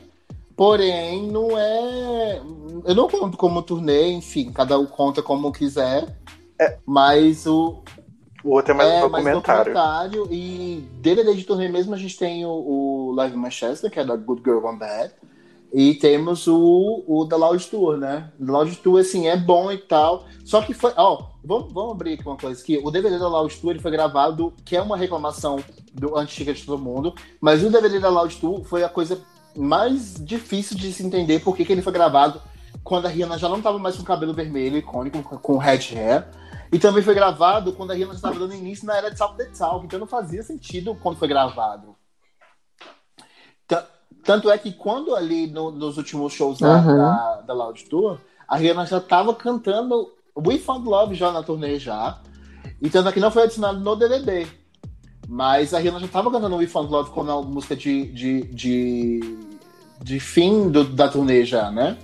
Porém, 0.55 1.27
não 1.31 1.57
é. 1.57 2.41
Eu 2.85 2.95
não 2.95 3.07
conto 3.07 3.37
como 3.37 3.63
turnê, 3.63 4.11
enfim, 4.11 4.51
cada 4.51 4.77
um 4.77 4.85
conta 4.85 5.21
como 5.21 5.51
quiser. 5.51 6.05
Mas 6.85 7.45
o. 7.47 7.81
O 8.43 8.49
outro 8.51 8.73
é 8.73 8.75
mais 8.75 8.89
é, 8.89 8.97
um 8.97 9.01
documentário. 9.09 9.73
mais 9.73 10.11
documentário. 10.11 10.27
E 10.29 10.85
DVD 10.99 11.33
de 11.33 11.43
turnê 11.45 11.69
mesmo, 11.69 11.93
a 11.93 11.97
gente 11.97 12.17
tem 12.17 12.45
o, 12.45 12.49
o 12.49 13.13
Live 13.15 13.37
Manchester, 13.37 13.89
que 13.89 13.99
é 13.99 14.05
da 14.05 14.17
Good 14.17 14.41
Girl 14.43 14.59
Gone 14.59 14.77
Bad. 14.77 15.13
E 15.73 15.95
temos 15.95 16.45
o, 16.45 17.03
o 17.07 17.25
The 17.27 17.35
Loud 17.35 17.67
Tour, 17.67 17.97
né? 17.97 18.31
Loud 18.39 18.75
Tour, 18.75 18.99
assim, 18.99 19.27
é 19.27 19.35
bom 19.35 19.71
e 19.71 19.77
tal. 19.79 20.25
Só 20.45 20.61
que 20.61 20.71
foi. 20.71 20.93
Ó, 20.95 21.29
vamos, 21.43 21.73
vamos 21.73 21.93
abrir 21.93 22.13
aqui 22.13 22.27
uma 22.27 22.37
coisa 22.37 22.61
aqui. 22.61 22.79
O 22.83 22.91
DVD 22.91 23.17
da 23.17 23.27
Loud 23.27 23.55
Tour 23.57 23.71
ele 23.71 23.79
foi 23.79 23.89
gravado, 23.89 24.53
que 24.63 24.75
é 24.75 24.81
uma 24.81 24.95
reclamação 24.95 25.57
do 25.91 26.15
antiga 26.15 26.53
de 26.53 26.63
todo 26.63 26.79
mundo. 26.79 27.15
Mas 27.41 27.63
o 27.63 27.71
DVD 27.71 27.99
da 27.99 28.09
Loud 28.09 28.35
Tour 28.37 28.63
foi 28.63 28.83
a 28.83 28.89
coisa 28.89 29.19
mais 29.55 30.13
difícil 30.23 30.77
de 30.77 30.93
se 30.93 31.03
entender 31.03 31.39
porque 31.39 31.65
que 31.65 31.71
ele 31.71 31.81
foi 31.81 31.93
gravado 31.93 32.39
quando 32.83 33.05
a 33.05 33.09
Rihanna 33.09 33.37
já 33.39 33.49
não 33.49 33.57
estava 33.57 33.79
mais 33.79 33.95
com 33.95 34.03
cabelo 34.03 34.33
vermelho, 34.33 34.77
icônico, 34.77 35.23
com 35.23 35.57
red 35.57 35.79
hair. 35.95 36.27
E 36.71 36.77
também 36.77 37.01
foi 37.01 37.15
gravado 37.15 37.73
quando 37.73 37.91
a 37.91 37.93
Rihanna 37.95 38.13
estava 38.13 38.37
dando 38.37 38.53
início 38.53 38.85
na 38.85 38.97
era 38.97 39.09
de 39.09 39.17
South 39.17 39.35
the 39.37 39.45
Talk. 39.45 39.83
Então 39.85 39.97
não 39.97 40.07
fazia 40.07 40.43
sentido 40.43 40.95
quando 41.01 41.17
foi 41.17 41.27
gravado. 41.27 41.95
Ta- 44.23 44.33
Tanto 44.33 44.49
é 44.51 44.57
que 44.57 44.71
quando 44.71 45.15
ali 45.15 45.47
no- 45.47 45.71
nos 45.71 45.97
últimos 45.97 46.33
shows 46.33 46.59
da, 46.59 46.77
Uhum. 46.77 46.97
da, 46.97 47.41
da 47.47 47.53
Loud 47.53 47.83
Tour, 47.85 48.17
a 48.47 48.55
Rihanna 48.57 48.85
já 48.85 48.97
estava 48.97 49.33
cantando 49.35 50.11
We 50.35 50.57
Found 50.59 50.87
Love 50.87 51.15
já 51.15 51.31
na 51.31 51.43
turnê 51.43 51.77
já. 51.79 52.19
E 52.81 52.89
tanto 52.89 53.09
é 53.09 53.11
que 53.11 53.19
não 53.19 53.31
foi 53.31 53.43
adicionado 53.43 53.79
no 53.79 53.95
DVD. 53.95 54.47
Mas 55.27 55.73
a 55.73 55.79
Rihanna 55.79 55.99
já 55.99 56.05
estava 56.05 56.29
cantando 56.31 56.55
We 56.57 56.67
Found 56.67 56.91
Love 56.91 57.11
como 57.11 57.31
uma 57.31 57.41
música 57.41 57.75
de, 57.75 58.05
de, 58.11 58.41
de, 58.43 59.37
de 60.01 60.19
fim 60.19 60.69
do- 60.69 60.83
da 60.83 61.07
turnê 61.07 61.45
já, 61.45 61.71
né? 61.71 61.97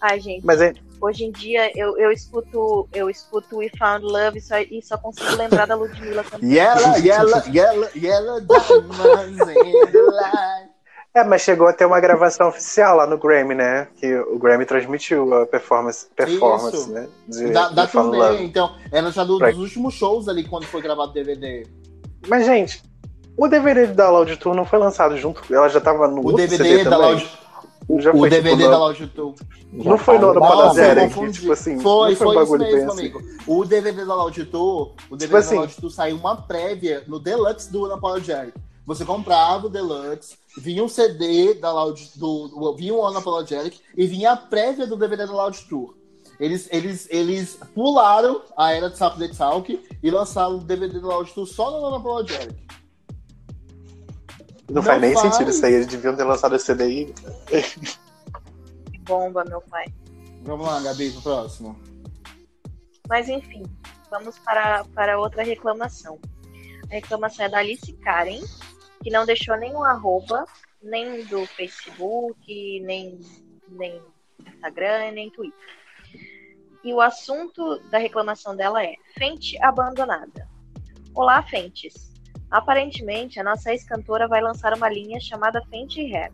Ai, 0.00 0.20
gente, 0.20 0.44
Mas 0.46 0.60
é, 0.60 0.72
hoje 1.00 1.24
em 1.24 1.32
dia 1.32 1.70
eu, 1.76 1.96
eu 1.98 2.10
escuto 2.12 2.88
eu 2.92 3.08
escuto 3.10 3.56
We 3.58 3.68
Found 3.78 4.04
Love 4.04 4.38
e 4.38 4.40
só, 4.40 4.58
e 4.58 4.80
só 4.82 4.96
consigo 4.98 5.34
lembrar 5.36 5.66
da 5.66 5.74
Ludmilla 5.74 6.22
cantando. 6.24 6.46
Yellow, 6.52 6.96
yellow, 6.98 7.42
yellow, 7.52 7.88
yellow 7.96 8.40
diamonds 8.46 9.40
in 9.40 9.92
the 9.92 10.02
light. 10.02 10.68
É, 11.14 11.24
mas 11.24 11.42
chegou 11.42 11.66
a 11.66 11.72
ter 11.72 11.84
uma 11.84 11.98
gravação 12.00 12.48
oficial 12.48 12.96
lá 12.96 13.06
no 13.06 13.18
Grammy, 13.18 13.54
né? 13.54 13.88
Que 13.96 14.14
o 14.20 14.38
Grammy 14.38 14.64
transmitiu 14.66 15.32
a 15.34 15.46
performance, 15.46 16.06
performance 16.14 16.76
Isso. 16.76 16.92
né? 16.92 17.08
De, 17.26 17.50
Da, 17.50 17.68
da 17.70 17.86
turnê, 17.86 18.18
Love. 18.18 18.44
então. 18.44 18.74
Era 18.92 19.10
já 19.10 19.24
do- 19.24 19.38
Right. 19.38 19.54
dos 19.56 19.64
últimos 19.64 19.94
shows 19.94 20.28
ali 20.28 20.44
quando 20.44 20.64
foi 20.66 20.80
gravado 20.80 21.10
o 21.10 21.14
DVD. 21.14 21.66
Mas, 22.28 22.44
gente, 22.46 22.82
o 23.36 23.48
DVD 23.48 23.86
da 23.88 24.10
Loud 24.10 24.36
Tour 24.36 24.54
não 24.54 24.64
foi 24.64 24.78
lançado 24.78 25.16
junto. 25.16 25.42
Ela 25.52 25.68
já 25.68 25.80
tava 25.80 26.06
no 26.08 26.24
O 26.26 26.32
DVD 26.32 26.56
CD 26.56 26.84
da 26.84 26.90
também. 26.90 27.08
Loud, 27.10 27.38
Já 28.02 28.10
o 28.12 28.18
foi, 28.18 28.30
DVD 28.30 28.56
tipo, 28.56 28.70
da 28.70 28.78
Loud 28.78 29.06
Tour. 29.08 29.34
Não 29.72 29.98
foi 29.98 30.18
no, 30.18 30.34
no 30.34 30.40
Nossa, 30.40 30.52
eu 30.52 30.58
Panazeric, 30.58 31.14
confundi. 31.14 31.40
tipo 31.40 31.52
assim. 31.52 31.78
Foi, 31.80 32.14
foi, 32.14 32.26
um 32.26 32.30
isso 32.30 32.40
bagulho 32.40 32.62
mesmo, 32.62 32.76
bem 32.76 32.86
assim. 32.86 32.98
amigo. 33.00 33.20
O 33.46 33.64
DVD 33.64 34.04
da 34.04 34.14
Loud 34.14 34.44
Tour, 34.46 34.94
o 35.10 35.16
DVD 35.16 35.18
Tipo 35.26 35.32
da 35.32 35.38
assim. 35.38 35.56
Loud 35.56 35.76
Tour 35.76 35.90
saiu 35.90 36.16
uma 36.16 36.36
prévia 36.36 37.02
no 37.06 37.18
Deluxe 37.18 37.70
do 37.72 37.84
Unapologetic. 37.86 38.54
Você 38.88 39.04
comprava 39.04 39.66
o 39.66 39.68
Deluxe, 39.68 40.38
vinha 40.56 40.82
um 40.82 40.88
CD 40.88 41.52
da 41.52 41.70
Loud, 41.70 42.10
do, 42.16 42.74
vinha 42.74 42.94
um 42.94 43.06
Unapologetic 43.06 43.82
e 43.94 44.06
vinha 44.06 44.32
a 44.32 44.36
prévia 44.38 44.86
do 44.86 44.96
DVD 44.96 45.26
da 45.26 45.32
Loud 45.34 45.62
Tour. 45.68 45.94
Eles, 46.40 46.66
eles, 46.72 47.06
eles 47.10 47.58
pularam 47.74 48.40
a 48.56 48.72
era 48.72 48.88
de 48.88 48.96
Saturday 48.96 49.28
Talk 49.36 49.86
e 50.02 50.10
lançaram 50.10 50.56
o 50.56 50.64
DVD 50.64 51.00
da 51.00 51.06
Loud 51.06 51.30
Tour 51.34 51.46
só 51.46 51.70
no 51.70 51.86
Unapologetic. 51.86 52.56
Não, 54.70 54.76
Não 54.76 54.82
faz 54.82 55.02
nem 55.02 55.12
faz. 55.12 55.34
sentido 55.34 55.50
isso 55.50 55.66
aí. 55.66 55.74
Eles 55.74 55.86
deviam 55.86 56.16
ter 56.16 56.24
lançado 56.24 56.56
esse 56.56 56.64
CD 56.64 56.84
aí. 56.84 57.14
Bomba, 59.00 59.44
meu 59.44 59.60
pai. 59.60 59.84
Vamos 60.44 60.66
lá, 60.66 60.80
Gabi, 60.80 61.10
pro 61.10 61.20
próximo. 61.20 61.78
Mas 63.06 63.28
enfim, 63.28 63.64
vamos 64.10 64.38
para, 64.38 64.82
para 64.94 65.20
outra 65.20 65.42
reclamação. 65.42 66.18
A 66.90 66.94
reclamação 66.94 67.44
é 67.44 67.48
da 67.50 67.58
Alice 67.58 67.92
Karen, 67.98 68.40
que 69.08 69.12
não 69.14 69.24
deixou 69.24 69.56
nenhum 69.56 69.82
arroba, 69.82 70.44
nem 70.82 71.24
do 71.24 71.46
Facebook, 71.46 72.80
nem, 72.80 73.18
nem 73.66 74.02
Instagram, 74.46 75.12
nem 75.12 75.30
Twitter. 75.30 75.58
E 76.84 76.92
o 76.92 77.00
assunto 77.00 77.78
da 77.90 77.96
reclamação 77.96 78.54
dela 78.54 78.84
é 78.84 78.96
Fente 79.18 79.56
abandonada. 79.62 80.46
Olá, 81.14 81.42
Fentes. 81.42 82.12
Aparentemente, 82.50 83.40
a 83.40 83.42
nossa 83.42 83.72
ex-cantora 83.72 84.28
vai 84.28 84.42
lançar 84.42 84.74
uma 84.74 84.90
linha 84.90 85.18
chamada 85.18 85.64
Fente 85.70 86.02
Hair, 86.14 86.30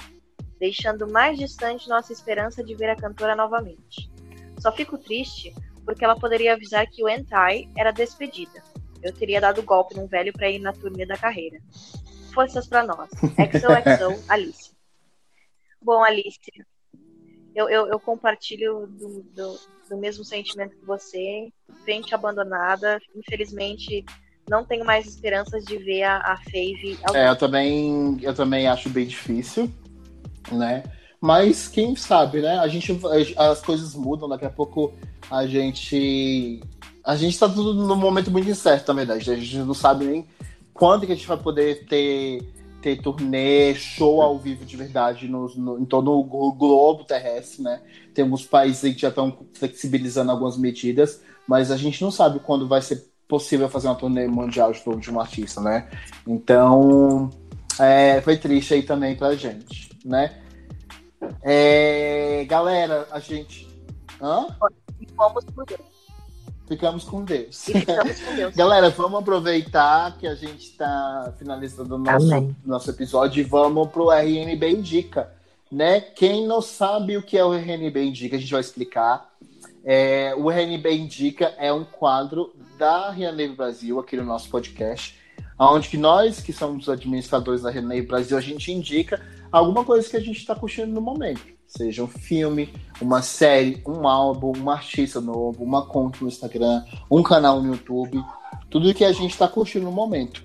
deixando 0.59 1.07
mais 1.07 1.39
distante 1.39 1.89
nossa 1.89 2.13
esperança 2.13 2.65
de 2.65 2.75
ver 2.75 2.91
a 2.91 2.97
cantora 2.97 3.37
novamente. 3.37 4.11
Só 4.59 4.73
fico 4.73 4.99
triste 4.99 5.55
porque 5.85 6.05
ela 6.05 6.19
poderia 6.19 6.55
avisar 6.55 6.89
que 6.89 7.05
o 7.05 7.09
Entai 7.09 7.69
era 7.77 7.93
despedida. 7.93 8.65
Eu 9.01 9.13
teria 9.13 9.41
dado 9.41 9.63
golpe 9.63 9.95
num 9.95 10.09
velho 10.09 10.33
para 10.33 10.51
ir 10.51 10.59
na 10.59 10.73
turnê 10.73 11.07
da 11.07 11.17
carreira. 11.17 11.61
Forças 12.35 12.67
para 12.67 12.85
nós. 12.85 13.09
XOXO, 13.11 14.25
Alice. 14.29 14.73
Bom, 15.81 16.03
Alice, 16.03 16.41
eu, 17.55 17.69
eu, 17.69 17.87
eu 17.87 18.01
compartilho 18.01 18.87
do, 18.87 19.23
do, 19.35 19.61
do 19.89 19.97
mesmo 19.97 20.25
sentimento 20.25 20.77
que 20.77 20.85
você. 20.85 21.53
Frente 21.85 22.15
abandonada. 22.15 22.99
Infelizmente, 23.15 24.05
não 24.49 24.65
tenho 24.65 24.85
mais 24.85 25.07
esperanças 25.07 25.65
de 25.65 25.79
ver 25.79 26.03
a, 26.03 26.19
a 26.19 26.37
Fave. 26.37 26.99
É, 27.15 27.29
eu 27.29 27.37
também, 27.37 28.19
eu 28.21 28.35
também 28.35 28.67
acho 28.67 28.89
bem 28.89 29.07
difícil, 29.07 29.71
né? 30.51 30.83
Mas 31.21 31.69
quem 31.69 31.97
sabe, 31.97 32.43
né? 32.43 32.59
A 32.59 32.69
gente, 32.69 32.99
as 33.39 33.63
coisas 33.63 33.95
mudam, 33.95 34.29
daqui 34.29 34.45
a 34.45 34.51
pouco 34.51 34.93
a 35.31 35.47
gente, 35.47 36.61
a 37.03 37.17
gente 37.17 37.39
tá 37.39 37.49
tudo 37.49 37.73
num 37.73 37.97
momento 37.97 38.31
muito 38.31 38.49
incerto, 38.49 38.89
na 38.89 38.95
verdade. 38.95 39.31
A 39.31 39.37
gente 39.37 39.57
não 39.59 39.73
sabe 39.73 40.05
nem 40.05 40.27
quando 40.75 41.07
que 41.07 41.13
a 41.13 41.15
gente 41.15 41.27
vai 41.29 41.39
poder 41.39 41.87
ter, 41.87 42.43
ter 42.83 43.01
turnê, 43.01 43.75
show 43.75 44.21
ao 44.21 44.39
vivo 44.39 44.65
de 44.65 44.77
verdade 44.77 45.29
no, 45.29 45.49
no- 45.57 45.79
em 45.79 45.85
todo 45.87 46.13
o 46.13 46.25
glo- 46.25 46.53
globo 46.53 47.05
terrestre, 47.05 47.63
né? 47.63 47.81
Tem 48.13 48.25
alguns 48.25 48.45
países 48.45 48.85
aí 48.85 48.95
que 48.95 49.01
já 49.01 49.09
estão 49.09 49.37
flexibilizando 49.55 50.31
algumas 50.33 50.59
medidas, 50.59 51.23
mas 51.49 51.71
a 51.71 51.77
gente 51.77 52.03
não 52.03 52.11
sabe 52.11 52.41
quando 52.41 52.69
vai 52.69 52.83
ser 52.83 53.09
possível 53.29 53.69
fazer 53.69 53.89
uma 53.89 53.95
turnê 53.95 54.27
mundial 54.27 54.73
de 54.73 54.83
de 55.01 55.11
um 55.11 55.21
artista, 55.21 55.61
né? 55.61 55.89
Então, 56.27 57.31
é, 57.81 58.21
foi 58.21 58.37
triste 58.37 58.75
aí 58.75 58.83
também 58.83 59.17
pra 59.17 59.35
gente, 59.35 59.89
né? 60.05 60.41
É, 61.43 62.45
galera, 62.47 63.07
a 63.11 63.21
gente. 63.21 63.67
Hã? 64.21 64.47
E 65.01 65.07
por. 65.07 65.43
Ficamos 66.67 67.05
com 67.05 67.25
Deus. 67.25 67.69
E 67.69 67.81
ficamos 67.81 68.21
com 68.21 68.35
Deus. 68.35 68.55
Galera, 68.57 68.91
vamos 68.91 69.21
aproveitar 69.21 70.17
que 70.19 70.27
a 70.27 70.35
gente 70.35 70.71
está 70.71 71.33
finalizando 71.39 71.95
o 71.95 71.99
nosso, 71.99 72.33
Amém. 72.33 72.57
nosso 72.65 72.91
episódio 72.91 73.41
e 73.41 73.45
vamos 73.45 73.89
pro 73.91 74.11
RNB 74.11 74.71
Indica. 74.71 75.31
Né? 75.71 76.01
Quem 76.01 76.47
não 76.47 76.63
sabe 76.63 77.17
o 77.17 77.23
que 77.23 77.37
é 77.37 77.45
o 77.45 77.53
RNB 77.53 78.05
Indica, 78.05 78.37
a 78.37 78.39
gente 78.39 78.53
vai 78.53 78.61
explicar. 78.61 79.31
É, 79.85 80.35
o 80.37 80.51
RNB 80.51 80.91
Indica 80.95 81.55
é 81.59 81.73
um 81.73 81.85
quadro 81.85 82.55
da 82.79 83.11
Renave 83.11 83.55
Brasil, 83.55 84.01
aqui 84.01 84.17
no 84.17 84.25
nosso 84.25 84.49
podcast, 84.49 85.19
onde 85.59 85.89
que 85.89 85.99
nós, 85.99 86.41
que 86.41 86.53
somos 86.53 86.89
administradores 86.89 87.63
da 87.63 87.71
Renave 87.71 88.03
Brasil, 88.03 88.37
a 88.39 88.41
gente 88.41 88.73
indica 88.73 89.21
alguma 89.53 89.85
coisa 89.85 90.09
que 90.09 90.17
a 90.17 90.21
gente 90.21 90.39
está 90.39 90.55
curtindo 90.55 90.93
no 90.93 91.01
momento. 91.01 91.54
Seja 91.67 92.05
um 92.05 92.09
filme, 92.09 92.73
uma 93.01 93.23
série, 93.23 93.83
um 93.87 94.07
álbum, 94.07 94.53
um 94.57 94.71
artista 94.71 95.21
novo, 95.21 95.65
uma 95.65 95.87
conta 95.87 96.19
no 96.21 96.29
Instagram, 96.29 96.85
um 97.11 97.23
canal 97.23 97.61
no 97.61 97.73
YouTube, 97.73 98.23
tudo 98.71 98.95
que 98.95 99.05
a 99.05 99.13
gente 99.13 99.33
está 99.33 99.49
curtindo 99.49 99.87
no 99.87 99.93
momento. 99.93 100.45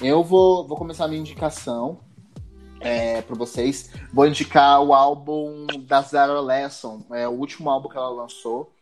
Eu 0.00 0.24
vou, 0.24 0.66
vou 0.66 0.76
começar 0.76 1.04
a 1.04 1.08
minha 1.08 1.20
indicação 1.20 1.98
é, 2.80 3.20
para 3.20 3.36
vocês. 3.36 3.90
Vou 4.12 4.26
indicar 4.26 4.82
o 4.82 4.94
álbum 4.94 5.66
da 5.86 6.00
Zara 6.00 6.40
Lesson, 6.40 7.02
é 7.10 7.28
o 7.28 7.32
último 7.32 7.68
álbum 7.68 7.88
que 7.88 7.96
ela 7.96 8.08
lançou. 8.08 8.72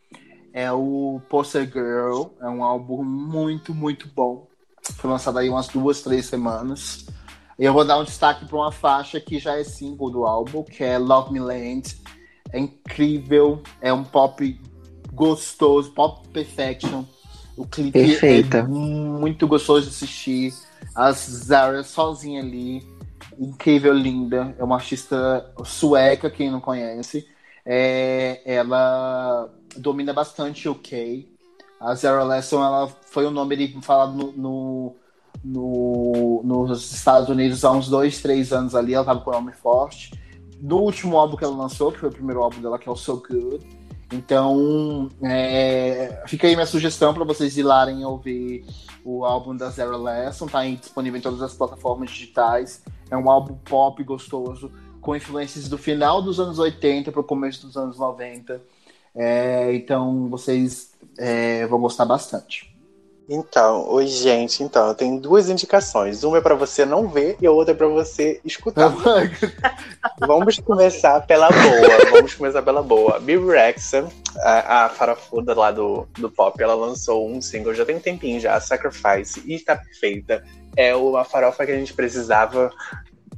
É 0.51 0.71
o 0.71 1.21
Poster 1.29 1.69
Girl, 1.71 2.23
é 2.41 2.49
um 2.49 2.63
álbum 2.63 3.03
muito, 3.03 3.73
muito 3.73 4.07
bom. 4.15 4.47
Foi 4.95 5.09
lançado 5.09 5.37
aí 5.37 5.49
umas 5.49 5.67
duas, 5.67 6.01
três 6.01 6.25
semanas. 6.25 7.05
Eu 7.59 7.73
vou 7.73 7.83
dar 7.83 7.99
um 7.99 8.05
destaque 8.05 8.45
para 8.45 8.55
uma 8.55 8.71
faixa 8.71 9.19
que 9.19 9.37
já 9.37 9.59
é 9.59 9.65
single 9.65 10.09
do 10.09 10.25
álbum, 10.25 10.63
que 10.63 10.81
é 10.81 10.97
Love 10.97 11.33
Me 11.33 11.41
Land. 11.41 11.97
É 12.53 12.57
incrível, 12.57 13.61
é 13.81 13.91
um 13.91 14.03
pop 14.03 14.59
gostoso, 15.13 15.91
pop 15.91 16.25
perfection. 16.29 17.03
O 17.57 17.67
clipe 17.67 17.91
Perfeita. 17.91 18.59
é 18.59 18.63
muito 18.63 19.45
gostoso 19.45 19.87
de 19.87 19.89
assistir. 19.93 20.53
A 20.95 21.11
Zara 21.11 21.83
sozinha 21.83 22.41
ali, 22.41 22.87
incrível, 23.37 23.91
linda. 23.91 24.55
É 24.57 24.63
uma 24.63 24.75
artista 24.75 25.53
sueca, 25.65 26.29
quem 26.29 26.49
não 26.49 26.61
conhece. 26.61 27.27
É, 27.65 28.41
ela 28.45 29.53
domina 29.75 30.13
bastante 30.13 30.69
o 30.69 30.75
K. 30.75 31.27
A 31.81 31.93
Zara 31.95 32.23
Lesson, 32.23 32.63
ela 32.63 32.87
foi 32.87 33.25
o 33.25 33.31
nome 33.31 33.55
ali 33.55 33.81
falado 33.81 34.13
no, 34.13 34.31
no, 34.31 34.95
no- 35.43 36.41
nos 36.43 36.91
Estados 36.91 37.29
Unidos 37.29 37.63
há 37.63 37.71
uns 37.71 37.87
dois, 37.89 38.21
três 38.21 38.51
anos 38.51 38.75
ali. 38.75 38.93
Ela 38.93 39.05
tava 39.05 39.21
com 39.21 39.29
o 39.29 39.33
nome 39.33 39.51
forte. 39.53 40.11
No 40.61 40.77
último 40.79 41.17
álbum 41.17 41.37
que 41.37 41.43
ela 41.43 41.55
lançou, 41.55 41.91
que 41.91 41.99
foi 41.99 42.09
o 42.09 42.11
primeiro 42.11 42.41
álbum 42.43 42.61
dela, 42.61 42.77
que 42.77 42.87
é 42.89 42.91
o 42.91 42.95
So 42.95 43.23
Good. 43.27 43.65
Então, 44.11 45.07
é, 45.21 46.23
fica 46.27 46.47
aí 46.47 46.55
minha 46.55 46.65
sugestão 46.65 47.13
para 47.13 47.23
vocês 47.23 47.55
ir 47.57 47.63
lá 47.63 47.89
e 47.91 48.03
ouvir 48.03 48.65
o 49.05 49.23
álbum 49.23 49.55
da 49.55 49.69
Zara 49.69 49.95
Lesson. 49.95 50.47
Tá 50.47 50.59
aí 50.59 50.75
disponível 50.75 51.19
em 51.19 51.21
todas 51.21 51.41
as 51.41 51.53
plataformas 51.53 52.09
digitais. 52.09 52.81
É 53.09 53.15
um 53.15 53.29
álbum 53.29 53.55
pop 53.55 54.03
gostoso. 54.03 54.71
com 55.01 55.15
influências 55.15 55.69
do 55.69 55.77
final 55.77 56.21
dos 56.21 56.41
anos 56.41 56.59
80 56.59 57.09
para 57.11 57.21
o 57.21 57.23
começo 57.23 57.65
dos 57.65 57.77
anos 57.77 57.97
90. 57.97 58.61
É, 59.15 59.73
então 59.73 60.27
vocês 60.27 60.91
é, 61.17 61.65
vão 61.67 61.79
gostar 61.79 62.03
bastante. 62.05 62.68
Então, 63.31 63.87
oi 63.87 64.07
gente, 64.07 64.63
então, 64.63 64.87
eu 64.87 64.95
tenho 64.95 65.19
duas 65.19 65.51
indicações. 65.51 66.23
Uma 66.23 66.39
é 66.39 66.41
pra 66.41 66.55
você 66.55 66.83
não 66.83 67.07
ver 67.07 67.37
e 67.39 67.45
a 67.45 67.51
outra 67.51 67.75
é 67.75 67.77
pra 67.77 67.85
você 67.85 68.41
escutar. 68.43 68.91
Vamos 70.17 70.57
começar 70.57 71.21
pela 71.27 71.47
boa. 71.47 72.09
Vamos 72.09 72.33
começar 72.33 72.63
pela 72.63 72.81
boa. 72.81 73.19
Bibi 73.19 73.45
Rexa, 73.45 74.09
a, 74.39 74.85
a 74.85 74.89
farafuda 74.89 75.53
lá 75.53 75.69
do, 75.69 76.07
do 76.17 76.31
pop, 76.31 76.59
ela 76.59 76.73
lançou 76.73 77.29
um 77.29 77.39
single 77.39 77.75
já 77.75 77.85
tem 77.85 77.97
um 77.97 77.99
tempinho 77.99 78.39
já, 78.39 78.59
Sacrifice, 78.59 79.43
e 79.45 79.59
tá 79.59 79.75
perfeita. 79.75 80.43
É 80.75 80.95
uma 80.95 81.23
farofa 81.23 81.67
que 81.67 81.71
a 81.71 81.77
gente 81.77 81.93
precisava, 81.93 82.71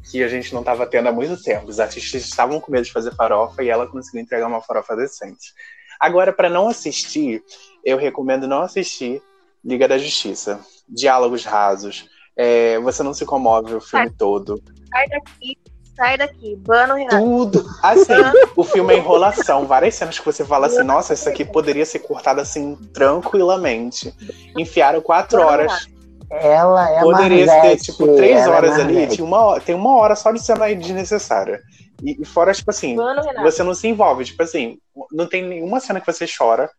que 0.10 0.24
a 0.24 0.30
gente 0.30 0.54
não 0.54 0.64
tava 0.64 0.88
tendo 0.88 1.10
há 1.10 1.12
muito 1.12 1.36
tempo. 1.44 1.68
Os 1.68 1.82
artistas 1.82 2.24
estavam 2.24 2.62
com 2.62 2.72
medo 2.72 2.86
de 2.86 2.94
fazer 2.94 3.14
farofa 3.14 3.62
e 3.62 3.68
ela 3.68 3.86
conseguiu 3.86 4.22
entregar 4.22 4.48
uma 4.48 4.62
farofa 4.62 4.96
decente. 4.96 5.54
Agora, 6.00 6.32
pra 6.32 6.50
não 6.50 6.70
assistir, 6.70 7.44
eu 7.84 7.98
recomendo 7.98 8.48
não 8.48 8.62
assistir 8.62 9.22
Liga 9.64 9.88
da 9.88 9.98
Justiça. 9.98 10.60
Diálogos 10.88 11.46
rasos. 11.46 12.10
É, 12.36 12.80
você 12.80 13.04
não 13.04 13.14
se 13.14 13.26
comove 13.26 13.76
o 13.76 13.82
filme 13.82 14.10
todo. 14.12 14.62
Sai 14.90 15.08
daqui, 15.08 15.58
sai 15.96 16.18
daqui. 16.18 16.56
Bano, 16.56 16.96
Renato. 16.96 17.18
Tudo. 17.18 17.66
Assim, 17.84 18.14
o 18.56 18.64
filme 18.64 18.94
é 18.94 18.98
enrolação. 18.98 19.66
Várias 19.66 19.96
cenas 19.96 20.18
que 20.18 20.26
você 20.26 20.44
fala 20.44 20.68
assim, 20.68 20.84
nossa, 20.84 21.14
isso 21.14 21.30
aqui 21.30 21.46
poderia 21.46 21.86
ser 21.86 22.00
cortado 22.00 22.42
assim 22.42 22.76
tranquilamente. 22.94 24.14
Enfiaram 24.58 25.02
quatro 25.02 25.42
horas. 25.42 25.88
Ela 26.32 26.90
é 26.90 27.02
Poderia 27.02 27.46
ter, 27.46 27.52
Marvete, 27.52 27.84
tipo, 27.92 28.16
três 28.16 28.40
é 28.40 28.50
horas 28.50 28.72
ali. 28.74 28.94
Marvete. 28.94 29.16
Tinha 29.16 29.26
uma 29.26 29.42
hora, 29.42 29.62
tem 29.62 29.76
uma 29.76 29.98
hora 29.98 30.16
só 30.16 30.32
de 30.32 30.42
cena 30.42 30.66
aí 30.66 30.76
desnecessária. 30.76 31.62
E, 32.02 32.22
e 32.22 32.26
fora, 32.26 32.54
tipo 32.54 32.72
assim, 32.72 32.96
Bano, 32.96 33.22
Renato. 33.22 33.44
você 33.44 33.62
não 33.64 33.76
se 33.76 33.88
envolve. 33.88 34.24
Tipo 34.24 34.42
assim, 34.42 34.78
não 35.12 35.28
tem 35.28 35.44
nenhuma 35.44 35.80
cena 35.80 36.00
que 36.00 36.12
você 36.12 36.26
chora. 36.26 36.70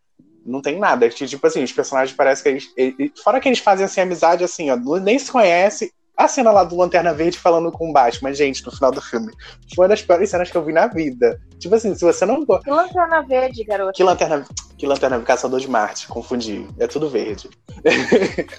Não 0.45 0.61
tem 0.61 0.79
nada. 0.79 1.09
Tipo 1.09 1.47
assim, 1.47 1.63
os 1.63 1.73
personagens 1.73 2.17
parecem 2.17 2.43
que 2.43 2.49
eles, 2.49 2.73
ele- 2.99 3.13
Fora 3.23 3.41
que 3.41 3.49
eles 3.49 3.59
fazem 3.59 3.85
assim, 3.85 4.01
amizade 4.01 4.43
assim, 4.45 4.71
ó. 4.71 4.77
Nem 4.99 5.19
se 5.19 5.31
conhece. 5.31 5.93
A 6.15 6.29
cena 6.29 6.51
lá 6.53 6.63
do 6.63 6.77
Lanterna 6.77 7.15
Verde 7.15 7.39
falando 7.39 7.73
com 7.73 7.89
o 7.89 7.93
Batman, 7.93 8.35
gente, 8.35 8.65
no 8.67 8.71
final 8.71 8.93
do 8.93 9.01
filme. 9.01 9.33
Foi 9.75 9.85
uma 9.85 9.89
das 9.89 10.03
piores 10.03 10.29
cenas 10.29 10.51
que 10.51 10.57
eu 10.57 10.63
vi 10.63 10.73
na 10.73 10.87
vida. 10.87 11.41
Tipo 11.59 11.75
assim, 11.75 11.95
se 11.95 12.05
você 12.05 12.27
não 12.27 12.45
gosta. 12.45 12.65
Que 12.65 12.71
lanterna 12.71 13.23
verde, 13.23 13.65
garoto. 13.65 13.93
Que 13.93 14.03
lanterna, 14.05 14.45
que 14.77 14.87
lanterna 14.87 15.19
Caçador 15.23 15.59
de 15.59 15.69
Marte, 15.71 16.07
confundi. 16.07 16.67
É 16.79 16.87
tudo 16.87 17.09
verde. 17.09 17.49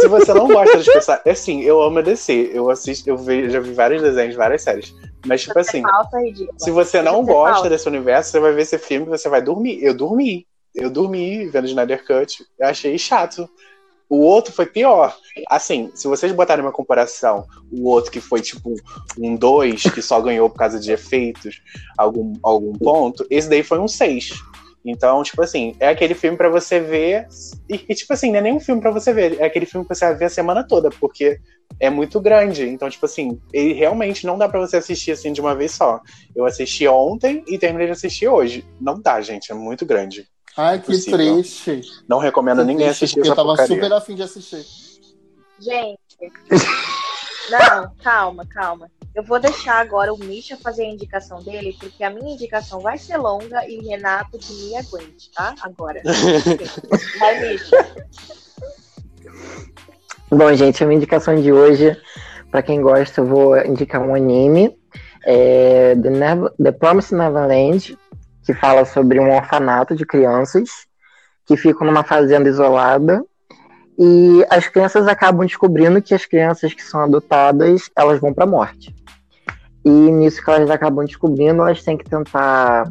Se 0.00 0.08
você 0.08 0.32
não 0.32 0.48
gosta 0.48 0.78
dos 0.78 0.86
personagens. 0.86 1.26
Assim, 1.28 1.60
eu 1.60 1.80
amo 1.82 1.98
a 1.98 2.02
DC. 2.02 2.50
Eu 2.54 2.70
assisto, 2.70 3.08
eu 3.08 3.16
ve- 3.18 3.50
já 3.50 3.60
vi 3.60 3.72
vários 3.72 4.00
desenhos, 4.02 4.34
várias 4.34 4.62
séries. 4.62 4.94
Mas, 5.26 5.42
tipo 5.42 5.58
assim, 5.58 5.82
Falsa, 5.82 6.18
ridícula. 6.20 6.58
se 6.58 6.70
você 6.70 7.02
não 7.02 7.22
Você 7.24 7.32
gosta 7.32 7.54
falsa. 7.54 7.68
desse 7.68 7.86
universo, 7.88 8.30
você 8.30 8.40
vai 8.40 8.52
ver 8.52 8.62
esse 8.62 8.78
filme 8.78 9.06
e 9.06 9.10
você 9.10 9.28
vai 9.28 9.42
dormir. 9.42 9.78
Eu 9.82 9.94
dormi. 9.94 10.46
Eu 10.74 10.90
dormi 10.90 11.46
vendo 11.48 11.66
Snyder 11.66 12.04
Cut. 12.04 12.44
Eu 12.58 12.68
achei 12.68 12.96
chato. 12.98 13.48
O 14.08 14.18
outro 14.18 14.52
foi 14.52 14.66
pior. 14.66 15.16
Assim, 15.48 15.90
se 15.94 16.08
vocês 16.08 16.32
botarem 16.32 16.64
uma 16.64 16.72
comparação, 16.72 17.46
o 17.70 17.88
outro 17.88 18.10
que 18.10 18.20
foi 18.20 18.40
tipo 18.40 18.74
um 19.16 19.36
2, 19.36 19.84
que 19.84 20.02
só 20.02 20.20
ganhou 20.20 20.50
por 20.50 20.58
causa 20.58 20.80
de 20.80 20.90
efeitos, 20.90 21.62
algum, 21.96 22.32
algum 22.42 22.72
ponto, 22.72 23.24
esse 23.30 23.48
daí 23.48 23.62
foi 23.62 23.78
um 23.78 23.86
6. 23.86 24.32
Então, 24.84 25.22
tipo 25.22 25.42
assim, 25.42 25.76
é 25.78 25.88
aquele 25.88 26.14
filme 26.14 26.36
pra 26.36 26.48
você 26.48 26.80
ver. 26.80 27.28
E, 27.68 27.78
tipo 27.94 28.12
assim, 28.12 28.30
não 28.30 28.38
é 28.38 28.42
nem 28.42 28.54
um 28.54 28.60
filme 28.60 28.80
pra 28.80 28.90
você 28.90 29.12
ver, 29.12 29.38
é 29.38 29.44
aquele 29.44 29.66
filme 29.66 29.86
que 29.86 29.94
você 29.94 30.06
vai 30.06 30.14
ver 30.16 30.24
a 30.24 30.30
semana 30.30 30.64
toda, 30.66 30.90
porque 30.90 31.38
é 31.78 31.90
muito 31.90 32.20
grande. 32.20 32.68
Então, 32.68 32.88
tipo 32.88 33.06
assim, 33.06 33.38
ele 33.52 33.74
realmente 33.74 34.26
não 34.26 34.38
dá 34.38 34.48
pra 34.48 34.58
você 34.58 34.78
assistir 34.78 35.12
assim 35.12 35.32
de 35.32 35.40
uma 35.40 35.54
vez 35.54 35.72
só. 35.72 36.00
Eu 36.34 36.44
assisti 36.44 36.88
ontem 36.88 37.44
e 37.46 37.58
terminei 37.58 37.86
de 37.86 37.92
assistir 37.92 38.26
hoje. 38.26 38.66
Não 38.80 39.00
dá, 39.00 39.20
gente, 39.20 39.52
é 39.52 39.54
muito 39.54 39.84
grande. 39.86 40.26
Ai, 40.56 40.78
que 40.80 40.86
Possível. 40.86 41.18
triste. 41.18 41.82
Não 42.08 42.18
recomendo 42.18 42.58
Que 42.60 42.64
ninguém 42.66 42.86
triste, 42.88 43.04
assistir 43.04 43.16
porque 43.16 43.28
essa 43.30 43.32
eu 43.32 43.36
tava 43.44 43.48
porcaria. 43.56 43.74
super 43.76 43.92
afim 43.92 44.14
de 44.14 44.22
assistir. 44.22 44.64
Gente. 45.58 45.98
Não, 47.50 47.90
calma, 48.02 48.46
calma. 48.46 48.88
Eu 49.12 49.24
vou 49.24 49.40
deixar 49.40 49.80
agora 49.80 50.14
o 50.14 50.18
Misha 50.18 50.56
fazer 50.56 50.84
a 50.84 50.88
indicação 50.88 51.42
dele, 51.42 51.76
porque 51.80 52.04
a 52.04 52.10
minha 52.10 52.34
indicação 52.34 52.78
vai 52.80 52.96
ser 52.96 53.16
longa 53.16 53.68
e 53.68 53.78
o 53.78 53.88
Renato 53.88 54.38
que 54.38 54.52
me 54.52 54.76
aguente, 54.76 55.30
tá? 55.34 55.52
Agora. 55.62 56.00
Vai, 57.18 57.40
Misha. 57.40 57.76
Bom, 60.30 60.54
gente, 60.54 60.82
a 60.82 60.86
minha 60.86 60.96
indicação 60.96 61.34
de 61.40 61.52
hoje, 61.52 62.00
pra 62.52 62.62
quem 62.62 62.80
gosta, 62.80 63.20
eu 63.20 63.26
vou 63.26 63.58
indicar 63.66 64.00
um 64.00 64.14
anime, 64.14 64.78
é 65.24 65.96
The, 65.96 66.10
Never- 66.10 66.52
The 66.62 66.70
Promised 66.72 67.16
Neverland, 67.18 67.98
que 68.50 68.54
fala 68.54 68.84
sobre 68.84 69.20
um 69.20 69.32
orfanato 69.32 69.94
de 69.94 70.04
crianças 70.04 70.68
que 71.46 71.56
ficam 71.56 71.86
numa 71.86 72.02
fazenda 72.02 72.48
isolada 72.48 73.24
e 73.96 74.44
as 74.50 74.66
crianças 74.66 75.06
acabam 75.06 75.46
descobrindo 75.46 76.02
que 76.02 76.14
as 76.14 76.26
crianças 76.26 76.74
que 76.74 76.82
são 76.82 77.00
adotadas, 77.02 77.88
elas 77.96 78.18
vão 78.18 78.34
pra 78.34 78.46
morte. 78.46 78.92
E 79.84 79.90
nisso 79.90 80.42
que 80.44 80.50
elas 80.50 80.68
acabam 80.68 81.04
descobrindo, 81.04 81.62
elas 81.62 81.82
têm 81.84 81.96
que 81.96 82.10
tentar 82.10 82.90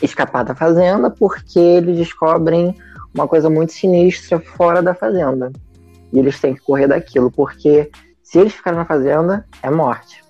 escapar 0.00 0.44
da 0.44 0.54
fazenda 0.54 1.10
porque 1.10 1.58
eles 1.58 1.96
descobrem 1.96 2.76
uma 3.12 3.26
coisa 3.26 3.50
muito 3.50 3.72
sinistra 3.72 4.38
fora 4.38 4.80
da 4.80 4.94
fazenda. 4.94 5.50
E 6.12 6.20
eles 6.20 6.38
têm 6.38 6.54
que 6.54 6.60
correr 6.60 6.86
daquilo, 6.86 7.32
porque 7.32 7.90
se 8.22 8.38
eles 8.38 8.52
ficarem 8.52 8.78
na 8.78 8.84
fazenda, 8.84 9.44
é 9.60 9.70
morte. 9.70 10.22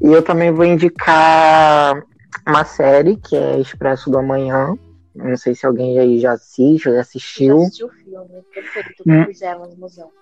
E 0.00 0.12
eu 0.12 0.22
também 0.22 0.52
vou 0.52 0.64
indicar 0.64 2.00
uma 2.46 2.64
série 2.64 3.16
que 3.16 3.36
é 3.36 3.58
Expresso 3.58 4.10
do 4.10 4.18
Amanhã. 4.18 4.76
Não 5.14 5.36
sei 5.36 5.54
se 5.54 5.64
alguém 5.66 5.98
aí 5.98 6.20
já 6.20 6.32
assiste 6.32 6.88
ou 6.88 6.94
já 6.94 6.98
Já 6.98 7.00
assistiu. 7.00 7.58
assistiu 7.62 7.86
o 7.86 7.90
filme 7.90 8.42
perfeito 8.52 9.02
Hum. 9.06 9.22
Evans, 9.42 9.76
museu. 9.76 10.12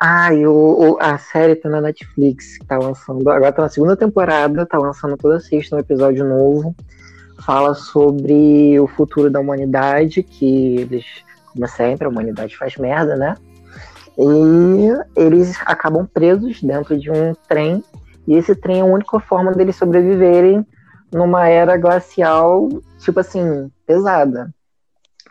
Ah, 0.00 0.32
e 0.32 0.46
o, 0.46 0.52
o- 0.92 0.98
a 1.00 1.18
série 1.18 1.56
tá 1.56 1.68
na 1.68 1.80
Netflix, 1.80 2.56
que 2.58 2.64
tá 2.66 2.78
lançando. 2.78 3.28
Agora 3.28 3.52
tá 3.52 3.62
na 3.62 3.68
segunda 3.68 3.96
temporada, 3.96 4.64
tá 4.64 4.78
lançando 4.78 5.16
toda 5.16 5.40
sexta 5.40 5.74
um 5.76 5.80
episódio 5.80 6.24
novo. 6.24 6.74
Fala 7.44 7.74
sobre 7.74 8.78
o 8.80 8.86
futuro 8.86 9.28
da 9.30 9.40
humanidade, 9.40 10.22
que 10.22 10.76
eles, 10.78 11.04
como 11.52 11.66
sempre, 11.68 12.06
a 12.06 12.10
humanidade 12.10 12.56
faz 12.56 12.76
merda, 12.76 13.16
né? 13.16 13.34
E 14.16 15.20
eles 15.20 15.56
acabam 15.66 16.06
presos 16.06 16.60
dentro 16.62 16.98
de 16.98 17.10
um 17.10 17.34
trem, 17.48 17.82
e 18.28 18.34
esse 18.34 18.54
trem 18.54 18.80
é 18.80 18.82
a 18.82 18.84
única 18.84 19.18
forma 19.18 19.52
deles 19.52 19.74
sobreviverem 19.74 20.64
numa 21.10 21.48
era 21.48 21.78
glacial, 21.78 22.68
tipo 22.98 23.18
assim, 23.18 23.72
pesada. 23.86 24.54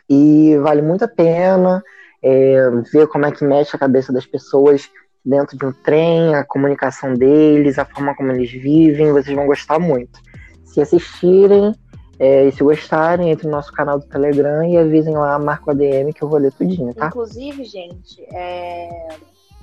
E 0.10 0.58
vale 0.58 0.82
muito 0.82 1.06
a 1.06 1.08
pena 1.08 1.84
é, 2.24 2.72
ver 2.92 3.08
como 3.08 3.28
é 3.28 3.32
que 3.32 3.46
mexe 3.46 3.76
a 3.76 3.80
cabeça 3.80 4.12
das 4.12 4.26
pessoas 4.26 4.90
dentro 5.24 5.56
de 5.56 5.64
um 5.64 5.72
trem, 5.72 6.34
a 6.34 6.44
comunicação 6.44 7.14
deles, 7.14 7.78
a 7.78 7.86
forma 7.86 8.16
como 8.16 8.32
eles 8.32 8.50
vivem, 8.50 9.12
vocês 9.12 9.36
vão 9.36 9.46
gostar 9.46 9.78
muito. 9.78 10.20
Se 10.66 10.82
assistirem 10.82 11.76
é, 12.18 12.46
e 12.46 12.52
se 12.52 12.64
gostarem, 12.64 13.30
entre 13.30 13.46
no 13.46 13.52
nosso 13.52 13.72
canal 13.74 14.00
do 14.00 14.08
Telegram 14.08 14.64
e 14.64 14.76
avisem 14.76 15.16
lá, 15.16 15.38
marca 15.38 15.68
o 15.68 15.70
ADM 15.70 16.12
que 16.16 16.24
eu 16.24 16.30
vou 16.30 16.40
ler 16.40 16.52
tudinho, 16.52 16.96
tá? 16.96 17.08
Inclusive, 17.08 17.64
gente, 17.64 18.24
é, 18.34 19.10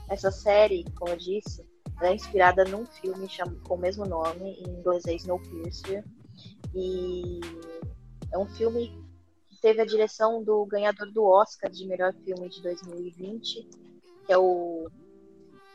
essa 0.08 0.30
série, 0.30 0.84
como 0.94 1.10
eu 1.10 1.16
disse, 1.16 1.73
é 2.00 2.14
inspirada 2.14 2.64
num 2.64 2.84
filme 2.86 3.28
com 3.62 3.74
o 3.74 3.78
mesmo 3.78 4.04
nome, 4.04 4.52
em 4.52 4.68
inglês 4.68 5.04
é 5.06 5.14
Snowpiercer. 5.14 6.04
E 6.74 7.40
é 8.32 8.38
um 8.38 8.46
filme 8.46 8.88
que 9.48 9.60
teve 9.60 9.80
a 9.80 9.86
direção 9.86 10.42
do 10.42 10.66
ganhador 10.66 11.10
do 11.12 11.24
Oscar 11.24 11.70
de 11.70 11.86
melhor 11.86 12.12
filme 12.24 12.48
de 12.48 12.62
2020, 12.62 13.68
que 14.26 14.32
é 14.32 14.38
o 14.38 14.88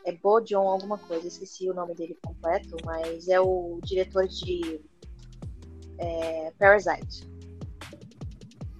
é 0.04 0.12
Bo 0.12 0.40
John 0.40 0.66
alguma 0.68 0.96
coisa, 0.98 1.28
esqueci 1.28 1.68
o 1.68 1.74
nome 1.74 1.94
dele 1.94 2.16
completo, 2.24 2.76
mas 2.84 3.28
é 3.28 3.38
o 3.40 3.78
diretor 3.84 4.26
de 4.26 4.80
é, 5.98 6.52
Parasite. 6.58 7.28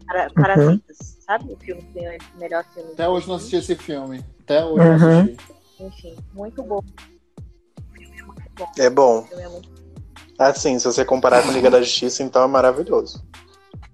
Para, 0.07 0.31
Parasitas, 0.31 1.19
sabe? 1.21 1.53
O 1.53 1.57
filme 1.59 1.83
que 1.83 1.93
ganhou 1.93 2.15
o 2.35 2.39
melhor 2.39 2.65
filme. 2.73 2.93
Até 2.93 3.09
hoje 3.09 3.29
não 3.29 3.37
2020. 3.37 3.37
assisti 3.37 3.57
esse 3.57 3.77
filme. 3.77 4.25
Até 4.41 4.65
hoje 4.65 4.85
não 4.85 4.97
Uhum. 4.97 5.21
assisti. 5.21 5.55
Enfim, 5.79 6.17
muito 6.33 6.63
bom. 6.63 6.81
Bom. 8.61 8.73
É 8.79 8.91
bom. 8.91 9.29
É 9.33 9.49
muito... 9.49 9.71
Assim, 10.39 10.79
se 10.79 10.87
você 10.87 11.05
comparar 11.05 11.43
com 11.43 11.53
Liga 11.53 11.71
da 11.71 11.83
Justiça, 11.83 12.23
então 12.23 12.43
é 12.43 12.47
maravilhoso. 12.47 13.23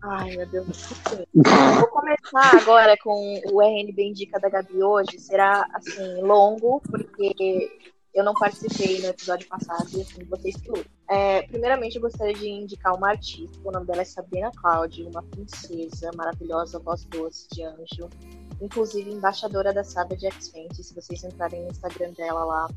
Ai, 0.03 0.37
meu 0.37 0.47
Deus 0.47 0.67
do 0.67 0.75
céu. 0.75 1.27
Vou 1.35 1.89
começar 1.89 2.57
agora 2.61 2.97
com 3.03 3.41
o 3.51 3.61
RNB 3.61 4.11
Indica 4.11 4.39
da 4.39 4.49
Gabi 4.49 4.81
hoje. 4.83 5.19
Será, 5.19 5.67
assim, 5.75 6.23
longo, 6.23 6.81
porque 6.89 7.69
eu 8.15 8.23
não 8.23 8.33
participei 8.35 9.01
no 9.01 9.09
episódio 9.09 9.49
passado 9.49 9.89
e, 9.95 10.03
assim, 10.03 10.25
vocês 10.31 10.57
que. 10.57 10.71
É, 11.11 11.43
primeiramente, 11.43 11.97
eu 11.97 12.03
gostaria 12.03 12.35
de 12.35 12.49
indicar 12.49 12.95
uma 12.95 13.11
artista. 13.11 13.59
O 13.65 13.73
nome 13.73 13.87
dela 13.87 14.03
é 14.03 14.05
Sabrina 14.05 14.53
Cloud, 14.53 15.03
uma 15.03 15.23
princesa 15.25 16.11
maravilhosa, 16.15 16.79
voz 16.79 17.05
doce 17.07 17.49
de 17.51 17.65
anjo. 17.65 18.09
Inclusive, 18.61 19.11
embaixadora 19.11 19.73
da 19.73 19.83
Saga 19.83 20.17
de 20.17 20.27
X-Fenty. 20.27 20.85
Se 20.85 20.95
vocês 20.95 21.25
entrarem 21.25 21.63
no 21.65 21.71
Instagram 21.71 22.13
dela 22.13 22.45
lá, 22.45 22.69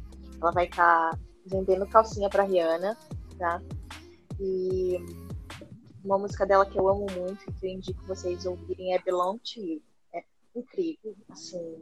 ela 0.41 0.51
vai 0.51 0.65
estar 0.65 1.17
vendendo 1.45 1.87
calcinha 1.87 2.29
pra 2.29 2.43
Rihanna, 2.43 2.97
tá? 3.37 3.61
E 4.39 4.97
uma 6.03 6.17
música 6.17 6.45
dela 6.45 6.65
que 6.65 6.79
eu 6.79 6.87
amo 6.87 7.05
muito 7.17 7.43
e 7.47 7.53
que 7.53 7.65
eu 7.65 7.71
indico 7.71 8.05
vocês 8.05 8.45
ouvirem 8.45 8.93
é 8.93 9.01
Belong 9.01 9.37
to 9.39 9.59
You. 9.59 9.81
É 10.13 10.23
incrível, 10.55 11.15
assim, 11.29 11.77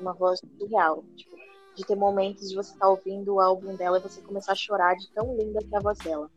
uma 0.00 0.12
voz 0.12 0.40
surreal. 0.58 1.04
Tipo, 1.16 1.36
de 1.76 1.84
ter 1.84 1.94
momentos 1.94 2.48
de 2.48 2.56
você 2.56 2.72
estar 2.72 2.88
ouvindo 2.88 3.34
o 3.34 3.40
álbum 3.40 3.76
dela 3.76 3.98
e 3.98 4.02
você 4.02 4.20
começar 4.22 4.52
a 4.52 4.56
chorar 4.56 4.94
de 4.96 5.10
tão 5.12 5.36
linda 5.36 5.60
que 5.60 5.74
é 5.74 5.78
a 5.78 5.80
voz 5.80 5.98
dela. 5.98 6.30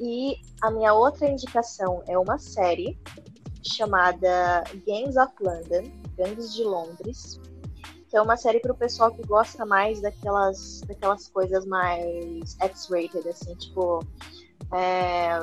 E 0.00 0.36
a 0.62 0.70
minha 0.70 0.92
outra 0.92 1.26
indicação 1.26 2.02
é 2.06 2.18
uma 2.18 2.38
série 2.38 2.98
chamada 3.62 4.62
Gangs 4.86 5.16
of 5.18 5.32
London, 5.40 5.90
Gangues 6.16 6.54
de 6.54 6.62
Londres, 6.64 7.40
que 8.14 8.18
é 8.18 8.22
uma 8.22 8.36
série 8.36 8.60
para 8.60 8.70
o 8.70 8.76
pessoal 8.76 9.10
que 9.10 9.26
gosta 9.26 9.66
mais 9.66 10.00
daquelas, 10.00 10.82
daquelas 10.82 11.26
coisas 11.26 11.66
mais 11.66 12.56
X-rated, 12.60 13.28
assim, 13.28 13.56
tipo. 13.56 14.06
É, 14.72 15.40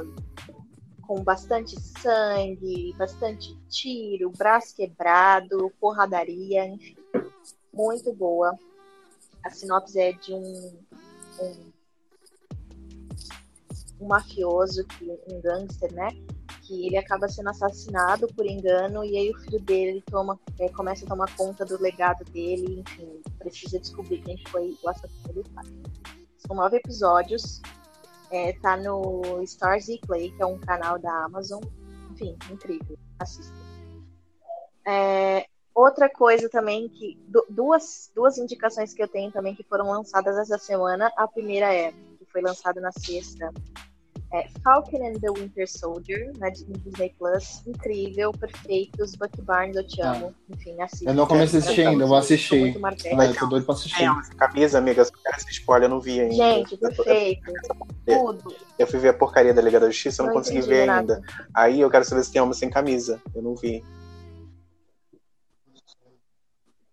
com 1.02 1.22
bastante 1.22 1.78
sangue, 2.00 2.96
bastante 2.98 3.54
tiro, 3.68 4.32
braço 4.38 4.74
quebrado, 4.74 5.70
porradaria, 5.82 6.66
enfim. 6.66 6.96
Muito 7.74 8.14
boa. 8.14 8.58
A 9.44 9.50
sinopse 9.50 10.00
é 10.00 10.14
de 10.14 10.34
um, 10.34 10.80
um, 11.42 11.72
um 14.00 14.08
mafioso, 14.08 14.86
que, 14.88 15.12
um 15.30 15.42
gangster, 15.42 15.94
né? 15.94 16.08
Que 16.72 16.88
ele 16.88 16.96
acaba 16.96 17.28
sendo 17.28 17.50
assassinado 17.50 18.30
por 18.30 18.46
engano 18.46 19.04
e 19.04 19.18
aí 19.18 19.30
o 19.30 19.38
filho 19.42 19.60
dele 19.60 20.02
toma, 20.10 20.40
é, 20.58 20.70
começa 20.70 21.04
a 21.04 21.08
tomar 21.10 21.36
conta 21.36 21.66
do 21.66 21.78
legado 21.82 22.24
dele, 22.32 22.80
enfim, 22.80 23.22
precisa 23.40 23.78
descobrir 23.78 24.22
quem 24.22 24.42
foi 24.48 24.78
o 24.82 24.88
assassino 24.88 25.34
do 25.34 25.50
pai. 25.50 25.66
São 26.38 26.56
nove 26.56 26.78
episódios, 26.78 27.62
é, 28.32 28.54
tá 28.54 28.78
no 28.78 29.44
Stars 29.44 29.90
e 29.90 30.00
Play, 30.00 30.32
que 30.32 30.42
é 30.42 30.46
um 30.46 30.58
canal 30.60 30.98
da 30.98 31.26
Amazon. 31.26 31.62
Enfim, 32.12 32.38
incrível. 32.50 32.98
Assista. 33.20 33.54
É, 34.88 35.46
outra 35.76 36.10
coisa 36.10 36.48
também 36.48 36.88
que. 36.88 37.20
Duas, 37.50 38.10
duas 38.16 38.38
indicações 38.38 38.94
que 38.94 39.04
eu 39.04 39.10
tenho 39.10 39.30
também 39.30 39.54
que 39.54 39.64
foram 39.64 39.90
lançadas 39.90 40.38
essa 40.38 40.58
semana. 40.58 41.12
A 41.18 41.28
primeira 41.28 41.74
é, 41.74 41.92
que 41.92 42.26
foi 42.32 42.42
lançada 42.42 42.80
na 42.80 42.94
sexta, 42.94 43.52
é 44.34 44.48
Falcon 44.64 45.06
and 45.06 45.20
the 45.20 45.30
Winter 45.32 45.68
Soldier, 45.68 46.32
na 46.38 46.50
Disney 46.50 47.14
Plus. 47.18 47.62
Incrível, 47.68 48.32
perfeitos. 48.32 49.16
Bucky 49.16 49.42
Barnes, 49.42 49.76
eu 49.76 49.86
te 49.86 50.02
amo. 50.02 50.34
Ah. 50.34 50.54
Enfim, 50.54 50.82
assista. 50.82 51.10
Eu 51.10 51.14
não 51.14 51.28
comecei 51.28 51.60
a 51.60 51.64
assistir 51.64 51.88
ainda, 51.88 52.04
eu 52.04 52.08
vou 52.08 52.18
assistir. 52.18 52.78
Vai, 53.16 53.28
eu 53.28 53.36
tô 53.36 53.46
doido 53.48 53.66
pra 53.66 53.76
assistir. 53.76 54.04
É, 54.04 54.36
camisa, 54.38 54.78
amiga, 54.78 55.04
só 55.04 55.12
quero 55.24 55.38
esse 55.38 55.52
spoiler, 55.52 55.86
eu 55.86 55.90
não 55.90 56.00
vi 56.00 56.22
ainda. 56.22 56.34
Gente, 56.34 56.78
perfeito. 56.78 57.52
Tudo. 58.06 58.56
Eu 58.80 58.88
fui 58.88 59.00
ver 59.00 59.10
a 59.10 59.14
porcaria 59.14 59.54
da 59.54 59.62
Liga 59.62 59.80
da 59.80 59.88
Justiça, 59.88 60.22
eu 60.22 60.28
não, 60.28 60.34
não 60.34 60.40
consegui 60.40 60.62
ver 60.62 60.86
nada. 60.86 61.16
ainda. 61.16 61.28
Aí 61.54 61.82
eu 61.82 61.90
quero 61.90 62.06
saber 62.06 62.24
se 62.24 62.32
tem 62.32 62.42
homem 62.42 62.54
sem 62.54 62.70
camisa. 62.70 63.22
Eu 63.36 63.42
não 63.42 63.56
vi. 63.56 63.84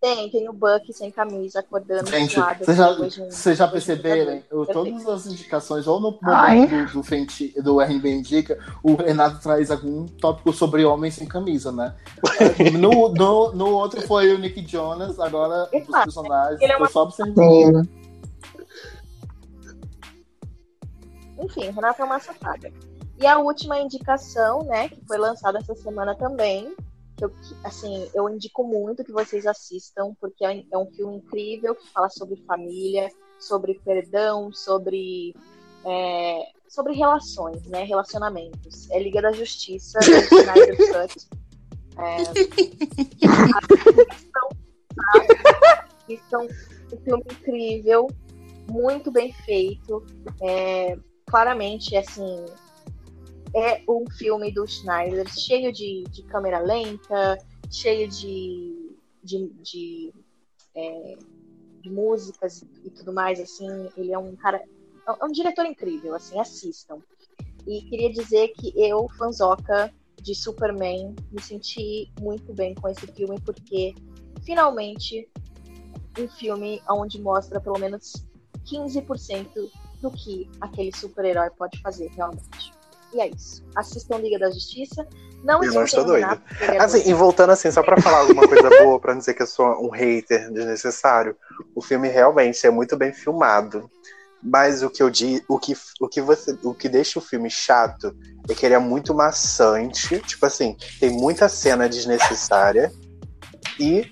Tem, 0.01 0.30
tem 0.30 0.49
o 0.49 0.53
Buck 0.53 0.92
sem 0.92 1.11
camisa, 1.11 1.59
acordando 1.59 2.09
Gente, 2.09 2.36
vocês 2.36 2.76
já, 2.76 2.92
um, 2.92 3.57
já 3.57 3.66
perceberam? 3.66 4.40
Eu, 4.49 4.64
todas 4.64 5.09
as 5.09 5.26
indicações, 5.26 5.88
ou 5.88 5.99
no 5.99 6.16
momento 6.22 6.92
do, 6.92 7.03
do, 7.03 7.62
do 7.62 7.80
RB 7.80 8.09
Indica, 8.09 8.57
o 8.80 8.94
Renato 8.94 9.40
traz 9.42 9.72
algum 9.72 10.07
tópico 10.07 10.53
sobre 10.53 10.84
homem 10.84 11.11
sem 11.11 11.26
camisa, 11.26 11.72
né? 11.72 11.96
no, 12.78 13.09
no, 13.09 13.53
no 13.53 13.66
outro 13.70 14.01
foi 14.03 14.32
o 14.32 14.38
Nick 14.38 14.64
Jonas, 14.64 15.18
agora 15.18 15.68
os 15.74 15.86
personagens, 16.05 16.61
é 16.61 16.76
uma... 16.76 16.88
só 16.88 17.03
observando. 17.03 17.88
Enfim, 21.40 21.70
Renato 21.70 22.03
é 22.03 22.05
uma 22.05 22.20
safada. 22.20 22.72
E 23.20 23.26
a 23.26 23.38
última 23.38 23.80
indicação, 23.80 24.62
né, 24.62 24.88
que 24.88 25.05
foi 25.09 25.18
lançada 25.18 25.59
essa 25.59 25.74
semana 25.74 26.14
também, 26.14 26.72
que 27.19 27.25
eu, 27.25 27.33
assim, 27.64 28.09
eu 28.14 28.31
indico 28.31 28.62
muito 28.62 29.05
que 29.05 29.11
vocês 29.11 29.45
assistam, 29.45 30.14
porque 30.21 30.45
é, 30.45 30.64
é 30.73 30.79
um 30.79 30.87
filme 30.93 31.16
incrível 31.16 31.75
que 31.75 31.91
fala 31.91 32.09
sobre 32.09 32.41
família, 32.47 33.11
sobre 33.41 33.81
perdão, 33.85 34.53
sobre 34.53 35.35
é, 35.85 36.43
sobre 36.69 36.93
relações, 36.95 37.62
né, 37.66 37.83
relacionamentos. 37.83 38.89
É 38.91 39.03
Liga 39.03 39.21
da 39.21 39.33
Justiça, 39.33 39.99
Snyder 40.01 40.77
Cut. 40.77 41.29
É, 41.99 42.23
um 46.93 46.97
filme 47.03 47.25
incrível, 47.33 48.07
muito 48.71 49.11
bem 49.11 49.33
feito. 49.45 50.07
É, 50.41 50.97
claramente, 51.27 51.97
assim, 51.97 52.47
é 53.55 53.82
um 53.88 54.05
filme 54.11 54.53
do 54.53 54.66
Schneider 54.66 55.26
cheio 55.28 55.72
de, 55.72 56.05
de 56.11 56.22
câmera 56.24 56.59
lenta, 56.59 57.38
cheio 57.70 58.09
de, 58.09 58.96
de, 59.22 59.49
de, 59.62 60.14
é, 60.74 61.16
de 61.80 61.90
músicas 61.90 62.64
e 62.84 62.90
tudo 62.90 63.12
mais, 63.12 63.40
assim, 63.40 63.68
ele 63.96 64.12
é 64.12 64.18
um 64.18 64.34
cara, 64.36 64.62
é 65.07 65.24
um 65.24 65.32
diretor 65.32 65.66
incrível, 65.66 66.14
assim, 66.14 66.38
assistam. 66.38 66.99
E 67.66 67.82
queria 67.82 68.11
dizer 68.11 68.49
que 68.49 68.72
eu, 68.76 69.09
fanzoca 69.18 69.92
de 70.20 70.34
Superman, 70.34 71.14
me 71.30 71.40
senti 71.40 72.11
muito 72.20 72.53
bem 72.53 72.74
com 72.74 72.88
esse 72.88 73.07
filme, 73.09 73.40
porque 73.40 73.94
finalmente 74.42 75.28
um 76.18 76.28
filme 76.28 76.82
onde 76.88 77.20
mostra 77.20 77.61
pelo 77.61 77.78
menos 77.78 78.12
15% 78.64 79.70
do 80.01 80.11
que 80.11 80.49
aquele 80.61 80.94
super-herói 80.94 81.51
pode 81.51 81.80
fazer 81.80 82.09
realmente. 82.11 82.78
E 83.13 83.21
é 83.21 83.29
isso. 83.29 83.65
Assistam 83.75 84.19
Liga 84.19 84.39
da 84.39 84.51
Justiça. 84.51 85.07
Não 85.43 85.63
eu 85.63 85.73
não 85.73 85.85
estou 85.85 86.05
doido. 86.05 86.41
É 86.61 86.79
assim, 86.79 87.09
e 87.09 87.15
voltando 87.15 87.51
assim, 87.51 87.71
só 87.71 87.83
para 87.83 88.01
falar 88.03 88.19
alguma 88.19 88.47
coisa 88.47 88.69
boa, 88.83 88.99
para 88.99 89.13
não 89.13 89.21
dizer 89.21 89.35
que 89.35 89.43
eu 89.43 89.47
sou 89.47 89.67
um 89.85 89.91
hater 89.91 90.51
desnecessário, 90.51 91.37
o 91.75 91.81
filme 91.81 92.09
realmente 92.09 92.67
é 92.67 92.71
muito 92.71 92.97
bem 92.97 93.13
filmado. 93.13 93.89
Mas 94.43 94.83
o 94.83 94.91
que 94.91 95.03
eu 95.03 95.11
digo, 95.11 95.45
o 95.49 95.59
que, 95.59 95.77
o 96.01 96.09
que 96.09 96.21
você, 96.21 96.57
o 96.63 96.73
que 96.73 96.89
deixa 96.89 97.19
o 97.19 97.23
filme 97.23 97.51
chato 97.51 98.17
é 98.49 98.55
que 98.55 98.65
ele 98.65 98.75
é 98.75 98.79
muito 98.79 99.15
maçante, 99.15 100.21
tipo 100.21 100.47
assim, 100.47 100.77
tem 101.01 101.11
muita 101.11 101.49
cena 101.49 101.89
desnecessária 101.89 102.93
e 103.79 104.11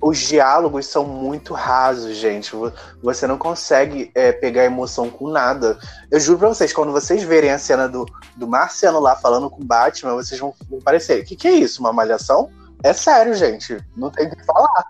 os 0.00 0.18
diálogos 0.18 0.86
são 0.86 1.04
muito 1.04 1.54
rasos, 1.54 2.16
gente. 2.16 2.52
Você 3.02 3.26
não 3.26 3.38
consegue 3.38 4.10
é, 4.14 4.30
pegar 4.30 4.64
emoção 4.64 5.10
com 5.10 5.28
nada. 5.28 5.78
Eu 6.10 6.20
juro 6.20 6.38
pra 6.38 6.48
vocês, 6.48 6.72
quando 6.72 6.92
vocês 6.92 7.22
verem 7.22 7.50
a 7.50 7.58
cena 7.58 7.88
do, 7.88 8.06
do 8.36 8.46
Marciano 8.46 9.00
lá 9.00 9.16
falando 9.16 9.48
com 9.50 9.62
o 9.62 9.64
Batman, 9.64 10.14
vocês 10.14 10.38
vão, 10.38 10.54
vão 10.68 10.80
parecer: 10.80 11.22
o 11.22 11.24
que, 11.24 11.36
que 11.36 11.48
é 11.48 11.52
isso? 11.52 11.80
Uma 11.80 11.92
malhação? 11.92 12.50
É 12.82 12.92
sério, 12.92 13.34
gente. 13.34 13.78
Não 13.96 14.10
tem 14.10 14.26
o 14.26 14.36
que 14.36 14.44
falar. 14.44 14.86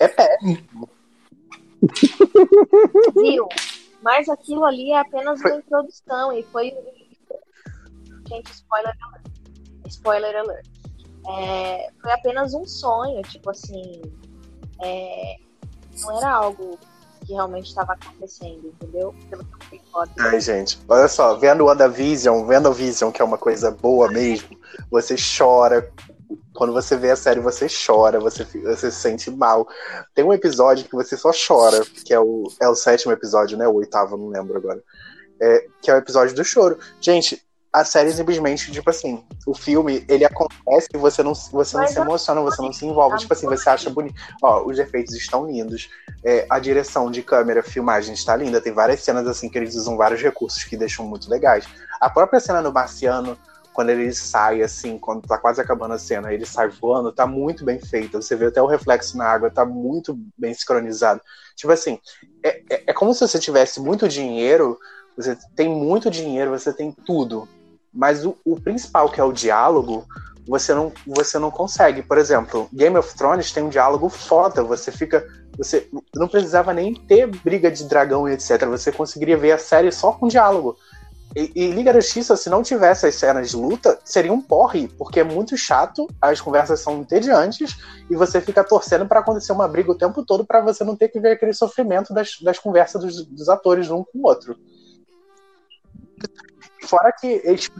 É 0.00 0.08
péssimo. 0.08 0.88
Viu? 3.14 3.48
Mas 4.02 4.28
aquilo 4.28 4.64
ali 4.64 4.92
é 4.92 4.98
apenas 4.98 5.40
uma 5.40 5.56
introdução 5.56 6.32
e 6.32 6.42
foi. 6.44 6.72
Gente, 8.28 8.50
spoiler 8.50 8.96
alert. 9.02 9.24
Spoiler 9.86 10.36
alert 10.36 10.73
é, 11.28 11.88
foi 12.00 12.12
apenas 12.12 12.54
um 12.54 12.66
sonho, 12.66 13.22
tipo 13.22 13.50
assim, 13.50 14.02
é, 14.82 15.36
não 16.00 16.18
era 16.18 16.30
algo 16.30 16.78
que 17.24 17.32
realmente 17.32 17.68
estava 17.68 17.94
acontecendo, 17.94 18.66
entendeu? 18.68 19.14
Pelo 19.30 19.44
que 19.44 19.76
eu 19.76 20.04
Ai, 20.20 20.40
gente, 20.40 20.78
olha 20.88 21.08
só, 21.08 21.34
vendo 21.36 21.64
WandaVision, 21.64 22.46
vendo 22.46 22.72
Vision, 22.72 23.10
que 23.10 23.22
é 23.22 23.24
uma 23.24 23.38
coisa 23.38 23.70
boa 23.70 24.10
mesmo, 24.10 24.58
você 24.90 25.16
chora. 25.16 25.90
Quando 26.52 26.72
você 26.72 26.96
vê 26.96 27.10
a 27.10 27.16
série, 27.16 27.40
você 27.40 27.66
chora, 27.68 28.20
você, 28.20 28.44
você 28.44 28.90
se 28.90 29.00
sente 29.00 29.30
mal. 29.30 29.66
Tem 30.14 30.24
um 30.24 30.32
episódio 30.32 30.84
que 30.84 30.94
você 30.94 31.16
só 31.16 31.30
chora, 31.32 31.84
que 32.04 32.14
é 32.14 32.20
o, 32.20 32.44
é 32.60 32.68
o 32.68 32.76
sétimo 32.76 33.12
episódio, 33.12 33.58
né? 33.58 33.66
O 33.66 33.74
oitavo, 33.74 34.16
não 34.16 34.28
lembro 34.28 34.56
agora. 34.56 34.82
É, 35.40 35.66
que 35.82 35.90
é 35.90 35.94
o 35.94 35.98
episódio 35.98 36.34
do 36.34 36.44
choro. 36.44 36.78
Gente, 37.00 37.44
a 37.74 37.84
série 37.84 38.12
simplesmente, 38.12 38.70
tipo 38.70 38.88
assim, 38.88 39.24
o 39.44 39.52
filme, 39.52 40.04
ele 40.08 40.24
acontece 40.24 40.86
e 40.94 40.96
você 40.96 41.24
não, 41.24 41.34
você 41.34 41.76
não 41.76 41.88
se 41.88 41.98
emociona, 41.98 42.40
você 42.40 42.62
não 42.62 42.72
se 42.72 42.86
envolve. 42.86 43.18
Tipo 43.18 43.32
assim, 43.32 43.46
você 43.46 43.68
acha 43.68 43.90
bonito. 43.90 44.14
Ó, 44.40 44.64
os 44.64 44.78
efeitos 44.78 45.12
estão 45.12 45.44
lindos. 45.44 45.90
É, 46.22 46.46
a 46.48 46.60
direção 46.60 47.10
de 47.10 47.20
câmera, 47.20 47.64
filmagem 47.64 48.14
está 48.14 48.36
linda. 48.36 48.60
Tem 48.60 48.72
várias 48.72 49.00
cenas 49.00 49.26
assim 49.26 49.48
que 49.48 49.58
eles 49.58 49.74
usam 49.74 49.96
vários 49.96 50.22
recursos 50.22 50.62
que 50.62 50.76
deixam 50.76 51.04
muito 51.04 51.28
legais. 51.28 51.66
A 52.00 52.08
própria 52.08 52.38
cena 52.38 52.62
do 52.62 52.72
Marciano, 52.72 53.36
quando 53.72 53.90
ele 53.90 54.14
sai, 54.14 54.62
assim, 54.62 54.96
quando 54.96 55.26
tá 55.26 55.36
quase 55.36 55.60
acabando 55.60 55.94
a 55.94 55.98
cena, 55.98 56.32
ele 56.32 56.46
sai 56.46 56.68
voando, 56.68 57.10
tá 57.10 57.26
muito 57.26 57.64
bem 57.64 57.80
feita. 57.80 58.22
Você 58.22 58.36
vê 58.36 58.46
até 58.46 58.62
o 58.62 58.66
reflexo 58.66 59.18
na 59.18 59.26
água, 59.26 59.50
tá 59.50 59.64
muito 59.64 60.16
bem 60.38 60.54
sincronizado. 60.54 61.20
Tipo 61.56 61.72
assim, 61.72 61.98
é, 62.40 62.62
é, 62.70 62.84
é 62.86 62.92
como 62.92 63.12
se 63.12 63.26
você 63.26 63.40
tivesse 63.40 63.80
muito 63.80 64.08
dinheiro, 64.08 64.78
você 65.16 65.36
tem 65.56 65.68
muito 65.68 66.08
dinheiro, 66.08 66.52
você 66.52 66.72
tem 66.72 66.92
tudo 66.92 67.48
mas 67.94 68.24
o, 68.24 68.36
o 68.44 68.60
principal, 68.60 69.08
que 69.08 69.20
é 69.20 69.24
o 69.24 69.32
diálogo, 69.32 70.04
você 70.46 70.74
não, 70.74 70.92
você 71.06 71.38
não 71.38 71.50
consegue. 71.50 72.02
Por 72.02 72.18
exemplo, 72.18 72.68
Game 72.72 72.96
of 72.96 73.14
Thrones 73.14 73.52
tem 73.52 73.62
um 73.62 73.68
diálogo 73.68 74.08
foda, 74.08 74.62
você 74.62 74.92
fica 74.92 75.26
Você 75.56 75.88
não 76.14 76.28
precisava 76.28 76.74
nem 76.74 76.94
ter 76.94 77.26
briga 77.26 77.70
de 77.70 77.84
dragão 77.84 78.28
e 78.28 78.32
etc. 78.32 78.64
Você 78.66 78.92
conseguiria 78.92 79.36
ver 79.36 79.52
a 79.52 79.58
série 79.58 79.90
só 79.92 80.12
com 80.12 80.28
diálogo. 80.28 80.76
E, 81.36 81.50
e 81.54 81.70
Liga 81.72 81.92
da 81.92 81.98
Justiça, 81.98 82.36
se 82.36 82.48
não 82.48 82.62
tivesse 82.62 83.06
as 83.06 83.14
cenas 83.16 83.50
de 83.50 83.56
luta, 83.56 83.98
seria 84.04 84.32
um 84.32 84.40
porre, 84.40 84.86
porque 84.86 85.18
é 85.18 85.24
muito 85.24 85.56
chato, 85.56 86.06
as 86.22 86.40
conversas 86.40 86.78
são 86.78 87.00
entediantes, 87.00 87.76
e 88.08 88.14
você 88.14 88.40
fica 88.40 88.62
torcendo 88.62 89.04
para 89.06 89.18
acontecer 89.18 89.50
uma 89.50 89.66
briga 89.66 89.90
o 89.90 89.96
tempo 89.96 90.24
todo 90.24 90.44
para 90.44 90.60
você 90.60 90.84
não 90.84 90.94
ter 90.94 91.08
que 91.08 91.18
ver 91.18 91.32
aquele 91.32 91.52
sofrimento 91.52 92.14
das, 92.14 92.38
das 92.40 92.58
conversas 92.58 93.02
dos, 93.02 93.26
dos 93.26 93.48
atores 93.48 93.90
um 93.90 94.04
com 94.04 94.18
o 94.20 94.26
outro. 94.28 94.56
Fora 96.84 97.12
que 97.12 97.40
eles 97.44 97.70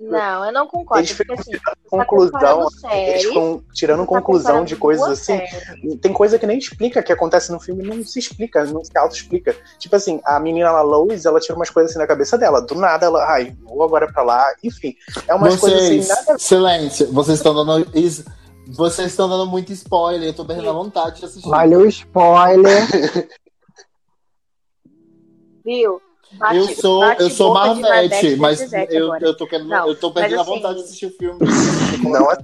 Não, 0.00 0.44
eu 0.44 0.52
não 0.52 0.66
concordo. 0.66 1.00
Eles 1.00 1.10
ficam 1.12 1.34
assim, 1.34 1.50
tirando 1.52 1.62
tá 1.64 2.04
conclusão, 2.04 2.68
eles 2.92 3.22
ficam 3.24 3.64
tirando 3.72 4.00
tá 4.00 4.06
conclusão 4.06 4.64
de 4.64 4.76
coisas 4.76 5.06
assim. 5.08 5.38
séries. 5.38 6.00
Tem 6.00 6.12
coisa 6.12 6.38
que 6.38 6.46
nem 6.46 6.58
explica 6.58 7.02
que 7.02 7.12
acontece 7.12 7.50
no 7.52 7.60
filme, 7.60 7.82
não 7.86 8.04
se 8.04 8.18
explica, 8.18 8.64
não 8.64 8.84
se 8.84 8.96
auto-explica. 8.96 9.56
Tipo 9.78 9.96
assim, 9.96 10.20
a 10.24 10.38
menina 10.40 10.70
lá, 10.72 10.82
Lois, 10.82 11.24
ela 11.24 11.40
tira 11.40 11.54
umas 11.56 11.70
coisas 11.70 11.90
assim 11.92 11.98
na 11.98 12.06
cabeça 12.06 12.36
dela. 12.36 12.60
Do 12.60 12.74
nada, 12.74 13.06
ela, 13.06 13.24
ai, 13.30 13.56
vou 13.62 13.82
agora 13.82 14.10
pra 14.12 14.22
lá. 14.22 14.44
Enfim, 14.62 14.94
é 15.28 15.34
umas 15.34 15.56
coisas 15.56 15.82
assim, 15.82 16.02
Vocês, 16.02 16.08
nada 16.26 16.38
silêncio, 16.38 17.12
vocês 17.12 17.38
estão 17.38 17.54
dando. 17.54 17.88
is- 17.96 18.24
Vocês 18.68 19.08
estão 19.12 19.28
dando 19.28 19.46
muito 19.46 19.72
spoiler, 19.72 20.28
eu 20.28 20.34
tô 20.34 20.44
perdendo 20.44 20.70
a 20.70 20.72
vontade 20.72 21.20
de 21.20 21.24
assistir. 21.26 21.48
Olha 21.48 21.78
o 21.78 21.86
spoiler. 21.86 22.82
Viu? 25.64 26.00
Bate- 26.32 26.56
eu 26.56 26.66
sou, 26.68 27.04
eu 27.04 27.30
sou 27.30 27.54
Marvete, 27.54 28.36
mas 28.36 28.60
eu, 28.90 29.04
agora. 29.06 29.24
eu 29.26 29.36
tô 29.36 29.46
querendo, 29.46 29.68
Não, 29.68 29.88
eu 29.88 29.94
tô 29.98 30.12
perdendo 30.12 30.38
mas 30.38 30.40
a 30.40 30.50
vontade 30.50 30.74
assim- 30.74 30.82
de 30.82 30.84
assistir 30.84 31.06
o 31.06 31.10
filme. 31.10 31.38
Não 32.02 32.30
é 32.32 32.38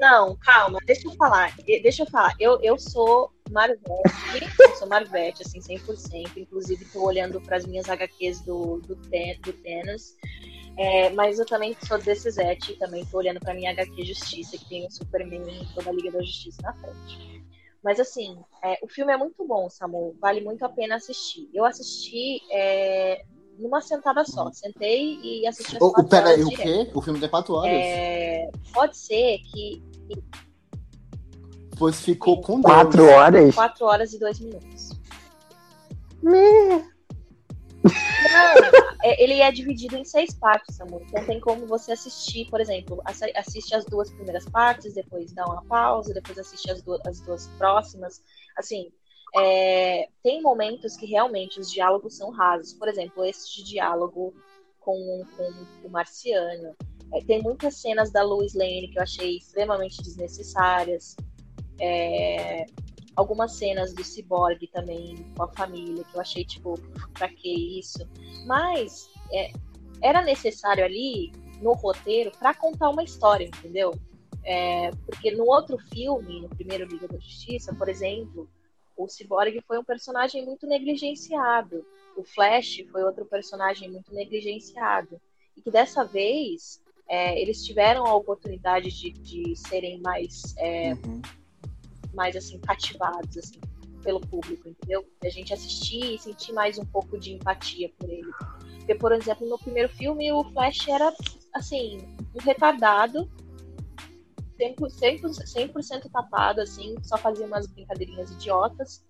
Não, 0.00 0.36
calma, 0.36 0.78
deixa 0.84 1.08
eu 1.08 1.12
falar. 1.12 1.54
Deixa 1.64 2.02
eu 2.02 2.06
falar. 2.06 2.34
Eu, 2.38 2.60
eu 2.62 2.78
sou 2.78 3.30
Marvete, 3.50 3.80
eu 4.60 4.76
sou 4.76 4.88
Marvete, 4.88 5.42
assim, 5.42 5.60
100%. 5.60 6.36
Inclusive, 6.36 6.84
tô 6.86 7.02
olhando 7.04 7.40
para 7.40 7.56
as 7.56 7.64
minhas 7.66 7.88
HQs 7.88 8.40
do, 8.42 8.78
do, 8.86 8.96
Ten, 8.96 9.38
do 9.40 9.52
Thanos. 9.52 10.14
É, 10.78 11.08
mas 11.10 11.38
eu 11.38 11.46
também 11.46 11.74
sou 11.86 11.96
desse 11.96 12.30
Zete, 12.30 12.74
também 12.74 13.02
tô 13.06 13.16
olhando 13.16 13.40
pra 13.40 13.54
minha 13.54 13.70
HQ 13.70 14.04
Justiça, 14.04 14.58
que 14.58 14.68
tem 14.68 14.86
o 14.86 14.90
Superman 14.90 15.62
e 15.62 15.74
toda 15.74 15.88
a 15.88 15.92
Liga 15.92 16.10
da 16.12 16.20
Justiça 16.22 16.60
na 16.62 16.74
frente. 16.74 17.35
Mas 17.86 18.00
assim, 18.00 18.36
é, 18.64 18.80
o 18.82 18.88
filme 18.88 19.12
é 19.12 19.16
muito 19.16 19.46
bom, 19.46 19.70
Samu. 19.70 20.16
Vale 20.20 20.40
muito 20.40 20.64
a 20.64 20.68
pena 20.68 20.96
assistir. 20.96 21.48
Eu 21.54 21.64
assisti 21.64 22.40
é, 22.50 23.24
numa 23.56 23.80
sentada 23.80 24.24
só. 24.24 24.50
Sentei 24.50 25.20
e 25.22 25.46
assisti 25.46 25.76
as 25.76 25.82
O, 25.82 25.86
o, 25.86 25.92
quatro 25.92 26.10
pera 26.10 26.30
horas 26.30 26.44
o 26.44 26.48
quê? 26.50 26.90
O 26.92 27.00
filme 27.00 27.20
tem 27.20 27.28
quatro 27.28 27.54
horas? 27.54 27.72
É, 27.72 28.50
pode 28.74 28.96
ser 28.98 29.38
que 29.38 29.80
Pois 31.78 32.00
ficou 32.00 32.40
com 32.40 32.54
Deus. 32.54 32.64
Quatro 32.64 33.06
horas? 33.06 33.54
4 33.54 33.86
horas 33.86 34.12
e 34.12 34.18
2 34.18 34.40
minutos. 34.40 34.88
Me- 36.20 36.84
Não, 37.86 38.54
é, 39.02 39.22
ele 39.22 39.40
é 39.40 39.50
dividido 39.52 39.96
em 39.96 40.04
seis 40.04 40.34
partes, 40.34 40.76
Samu. 40.76 41.00
Então 41.06 41.24
tem 41.24 41.40
como 41.40 41.66
você 41.66 41.92
assistir, 41.92 42.48
por 42.50 42.60
exemplo, 42.60 43.00
assi- 43.04 43.32
assiste 43.36 43.74
as 43.74 43.84
duas 43.84 44.10
primeiras 44.10 44.44
partes, 44.48 44.94
depois 44.94 45.32
dá 45.32 45.44
uma 45.44 45.64
pausa, 45.64 46.14
depois 46.14 46.38
assiste 46.38 46.70
as 46.70 46.82
duas, 46.82 47.00
as 47.06 47.20
duas 47.20 47.46
próximas. 47.58 48.22
Assim, 48.56 48.90
é, 49.36 50.08
tem 50.22 50.42
momentos 50.42 50.96
que 50.96 51.06
realmente 51.06 51.60
os 51.60 51.70
diálogos 51.70 52.16
são 52.16 52.30
rasos. 52.30 52.72
Por 52.72 52.88
exemplo, 52.88 53.24
esse 53.24 53.54
de 53.56 53.64
diálogo 53.64 54.34
com, 54.80 55.24
com 55.36 55.88
o 55.88 55.90
Marciano. 55.90 56.74
É, 57.12 57.20
tem 57.24 57.42
muitas 57.42 57.76
cenas 57.76 58.10
da 58.10 58.22
Lois 58.22 58.54
Lane 58.54 58.88
que 58.88 58.98
eu 58.98 59.02
achei 59.02 59.36
extremamente 59.36 60.02
desnecessárias. 60.02 61.16
É, 61.78 62.66
algumas 63.16 63.52
cenas 63.56 63.94
do 63.94 64.04
Cyborg 64.04 64.68
também 64.68 65.16
com 65.34 65.42
a 65.42 65.48
família, 65.48 66.04
que 66.04 66.14
eu 66.14 66.20
achei, 66.20 66.44
tipo, 66.44 66.78
pra 67.14 67.28
que 67.28 67.78
isso? 67.78 68.06
Mas 68.44 69.08
é, 69.32 69.50
era 70.02 70.22
necessário 70.22 70.84
ali, 70.84 71.32
no 71.60 71.72
roteiro, 71.72 72.30
pra 72.38 72.54
contar 72.54 72.90
uma 72.90 73.02
história, 73.02 73.46
entendeu? 73.46 73.92
É, 74.44 74.90
porque 75.06 75.30
no 75.30 75.44
outro 75.44 75.78
filme, 75.78 76.42
no 76.42 76.48
primeiro 76.48 76.86
Liga 76.86 77.08
da 77.08 77.18
Justiça, 77.18 77.74
por 77.74 77.88
exemplo, 77.88 78.48
o 78.96 79.08
Cyborg 79.08 79.60
foi 79.66 79.78
um 79.78 79.84
personagem 79.84 80.44
muito 80.44 80.66
negligenciado. 80.66 81.84
O 82.16 82.22
Flash 82.22 82.84
foi 82.92 83.02
outro 83.02 83.24
personagem 83.24 83.90
muito 83.90 84.14
negligenciado. 84.14 85.20
E 85.56 85.62
que 85.62 85.70
dessa 85.70 86.04
vez 86.04 86.80
é, 87.08 87.40
eles 87.40 87.64
tiveram 87.64 88.06
a 88.06 88.14
oportunidade 88.14 88.90
de, 88.90 89.10
de 89.10 89.56
serem 89.56 90.00
mais 90.00 90.54
é, 90.58 90.92
Uhum. 90.92 91.22
Mais 92.16 92.34
assim 92.34 92.58
cativados 92.58 93.38
assim 93.38 93.60
pelo 94.02 94.20
público, 94.20 94.68
entendeu? 94.68 95.04
A 95.24 95.28
gente 95.28 95.52
assistir 95.52 96.14
e 96.14 96.18
sentir 96.18 96.52
mais 96.52 96.78
um 96.78 96.84
pouco 96.84 97.18
de 97.18 97.34
empatia 97.34 97.90
por 97.98 98.08
ele. 98.08 98.30
Porque, 98.78 98.94
por 98.94 99.12
exemplo, 99.12 99.48
no 99.48 99.58
primeiro 99.58 99.88
filme 99.88 100.32
o 100.32 100.44
Flash 100.52 100.88
era 100.88 101.12
assim 101.52 101.98
um 102.34 102.40
retardado 102.40 103.28
100%, 104.58 105.22
100% 105.44 106.10
tapado, 106.10 106.60
assim, 106.60 106.94
só 107.02 107.16
fazia 107.18 107.46
umas 107.46 107.66
brincadeirinhas 107.66 108.30
idiotas. 108.30 109.04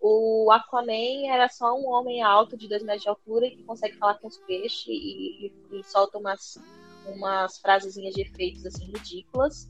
O 0.00 0.50
Aquaman 0.50 1.28
era 1.28 1.48
só 1.48 1.74
um 1.78 1.88
homem 1.88 2.22
alto 2.22 2.56
de 2.56 2.68
2 2.68 2.82
metros 2.82 3.02
de 3.02 3.08
altura 3.08 3.50
que 3.50 3.62
consegue 3.64 3.96
falar 3.98 4.14
com 4.14 4.28
os 4.28 4.38
peixes 4.38 4.86
e, 4.88 5.46
e- 5.46 5.52
e 5.80 5.84
solta 5.84 6.18
umas, 6.18 6.58
umas 7.06 7.58
frasezinhas 7.58 8.14
de 8.14 8.22
efeitos 8.22 8.64
assim 8.66 8.86
ridículas. 8.86 9.68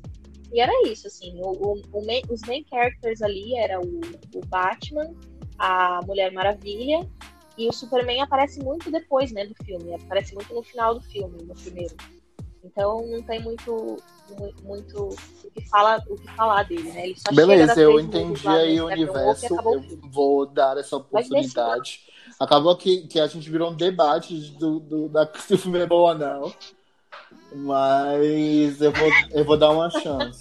E 0.52 0.60
era 0.60 0.72
isso, 0.88 1.06
assim, 1.06 1.40
o, 1.40 1.50
o- 1.52 1.82
o 1.92 2.04
main- 2.06 2.22
os 2.28 2.40
main 2.42 2.64
characters 2.68 3.22
ali 3.22 3.56
era 3.56 3.80
o, 3.80 4.00
o 4.34 4.46
Batman, 4.46 5.14
a 5.58 6.00
Mulher 6.06 6.32
Maravilha 6.32 7.08
e 7.56 7.68
o 7.68 7.72
Superman 7.72 8.22
aparece 8.22 8.62
muito 8.62 8.90
depois, 8.90 9.30
né, 9.32 9.46
do 9.46 9.54
filme, 9.64 9.94
aparece 9.94 10.34
muito 10.34 10.52
no 10.54 10.62
final 10.62 10.94
do 10.94 11.00
filme, 11.02 11.42
no 11.42 11.54
primeiro. 11.54 11.94
Então 12.64 13.06
não 13.06 13.22
tem 13.22 13.42
muito 13.42 13.96
mu- 14.38 14.54
muito 14.62 15.08
o 15.44 15.50
que 15.50 15.66
fala 15.68 16.02
o 16.08 16.16
que 16.16 16.30
falar 16.34 16.64
dele, 16.64 16.90
né? 16.92 17.06
Ele 17.06 17.18
só 17.18 17.32
Beleza, 17.32 17.80
eu 17.80 17.98
entendi 17.98 18.48
aí 18.48 18.80
o 18.80 18.86
Steppenwolf 18.86 19.42
e 19.42 19.46
universo. 19.46 19.54
o 19.54 19.72
Eu 20.04 20.10
vou 20.10 20.46
dar 20.46 20.76
essa 20.76 20.96
oportunidade. 20.96 22.00
Acabou 22.38 22.76
que, 22.76 23.06
que 23.08 23.18
a 23.18 23.26
gente 23.26 23.48
virou 23.50 23.70
um 23.70 23.76
debate 23.76 24.38
do, 24.58 24.78
do, 24.80 25.08
da, 25.08 25.26
se 25.38 25.54
o 25.54 25.58
filme 25.58 25.78
é 25.78 25.86
bom 25.86 26.08
ou 26.08 26.14
não. 26.14 26.52
Mas 27.54 28.80
eu 28.80 28.92
vou, 28.92 29.08
eu 29.32 29.44
vou 29.44 29.56
dar 29.56 29.70
uma 29.70 29.90
chance. 29.90 30.40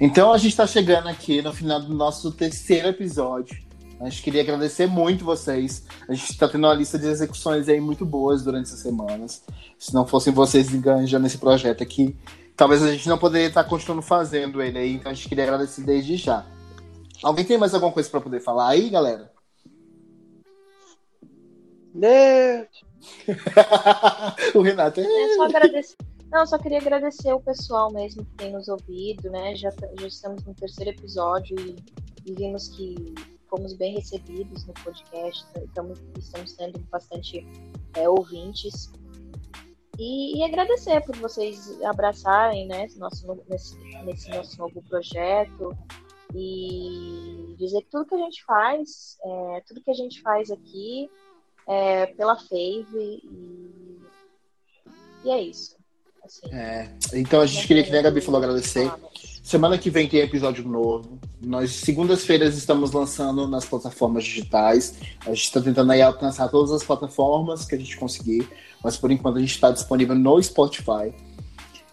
Então 0.00 0.32
a 0.32 0.38
gente 0.38 0.50
está 0.50 0.66
chegando 0.66 1.08
aqui 1.08 1.40
no 1.40 1.52
final 1.52 1.80
do 1.80 1.94
nosso 1.94 2.32
terceiro 2.32 2.88
episódio. 2.88 3.56
A 4.00 4.08
gente 4.08 4.22
queria 4.22 4.42
agradecer 4.42 4.86
muito 4.86 5.24
vocês. 5.24 5.84
A 6.08 6.12
gente 6.12 6.30
está 6.30 6.48
tendo 6.48 6.66
uma 6.66 6.74
lista 6.74 6.98
de 6.98 7.06
execuções 7.06 7.68
aí 7.68 7.80
muito 7.80 8.04
boas 8.04 8.42
durante 8.42 8.66
essas 8.66 8.80
semanas. 8.80 9.42
Se 9.78 9.94
não 9.94 10.06
fossem 10.06 10.32
vocês 10.32 10.74
enganjando 10.74 11.22
nesse 11.22 11.38
projeto 11.38 11.82
aqui, 11.82 12.16
talvez 12.56 12.82
a 12.82 12.90
gente 12.90 13.08
não 13.08 13.16
poderia 13.16 13.48
estar 13.48 13.64
continuando 13.64 14.02
fazendo 14.02 14.60
ele 14.60 14.78
aí. 14.78 14.94
Então 14.94 15.10
a 15.10 15.14
gente 15.14 15.28
queria 15.28 15.44
agradecer 15.44 15.82
desde 15.82 16.16
já. 16.16 16.44
Alguém 17.22 17.44
tem 17.44 17.56
mais 17.56 17.72
alguma 17.72 17.92
coisa 17.92 18.10
para 18.10 18.20
poder 18.20 18.40
falar 18.40 18.68
aí, 18.68 18.90
galera? 18.90 19.32
Né? 21.94 22.66
o 24.54 24.62
Renato 24.62 25.00
é. 25.00 25.34
Só 25.36 25.44
agradecer. 25.44 25.96
Não, 26.30 26.46
só 26.46 26.58
queria 26.58 26.78
agradecer 26.78 27.32
o 27.32 27.40
pessoal 27.40 27.92
mesmo 27.92 28.24
que 28.24 28.34
tem 28.36 28.52
nos 28.52 28.68
ouvido, 28.68 29.30
né? 29.30 29.54
Já, 29.54 29.70
já 30.00 30.06
estamos 30.06 30.44
no 30.44 30.54
terceiro 30.54 30.90
episódio 30.90 31.56
e, 31.60 31.76
e 32.26 32.34
vimos 32.34 32.68
que 32.68 33.14
fomos 33.48 33.72
bem 33.74 33.94
recebidos 33.94 34.66
no 34.66 34.72
podcast, 34.74 35.46
estamos, 35.64 36.02
estamos 36.18 36.52
tendo 36.54 36.78
bastante 36.90 37.46
é, 37.96 38.08
ouvintes. 38.08 38.90
E, 39.96 40.38
e 40.38 40.42
agradecer 40.42 41.00
por 41.04 41.16
vocês 41.18 41.80
abraçarem 41.82 42.66
né, 42.66 42.88
nosso, 42.96 43.24
no- 43.28 43.44
nesse, 43.48 43.78
nesse 44.04 44.28
nosso 44.30 44.58
novo 44.58 44.82
projeto 44.82 45.70
e 46.34 47.54
dizer 47.56 47.82
que 47.82 47.90
tudo 47.90 48.06
que 48.06 48.14
a 48.16 48.18
gente 48.18 48.44
faz, 48.44 49.16
é, 49.24 49.62
tudo 49.68 49.80
que 49.82 49.90
a 49.90 49.94
gente 49.94 50.20
faz 50.20 50.50
aqui 50.50 51.08
é 51.68 52.06
pela 52.06 52.36
Fave 52.36 53.22
e, 53.22 53.98
e 55.24 55.30
é 55.30 55.40
isso. 55.42 55.76
Assim, 56.24 56.54
É, 56.54 56.90
então 57.12 57.40
a 57.40 57.46
gente 57.46 57.66
queria 57.66 57.84
que 57.84 57.94
a 57.94 58.02
Gabi 58.02 58.20
falou 58.20 58.42
agradecer. 58.42 58.90
Semana 59.42 59.76
que 59.76 59.90
vem 59.90 60.08
tem 60.08 60.20
episódio 60.20 60.66
novo. 60.66 61.18
Nós, 61.42 61.70
segundas-feiras, 61.70 62.56
estamos 62.56 62.92
lançando 62.92 63.46
nas 63.46 63.66
plataformas 63.66 64.24
digitais. 64.24 64.94
A 65.20 65.30
gente 65.30 65.44
está 65.44 65.60
tentando 65.60 65.92
aí 65.92 66.00
alcançar 66.00 66.48
todas 66.48 66.72
as 66.72 66.82
plataformas 66.82 67.66
que 67.66 67.74
a 67.74 67.78
gente 67.78 67.96
conseguir, 67.98 68.48
mas 68.82 68.96
por 68.96 69.10
enquanto 69.10 69.36
a 69.36 69.40
gente 69.40 69.50
está 69.54 69.70
disponível 69.70 70.14
no 70.14 70.42
Spotify. 70.42 71.14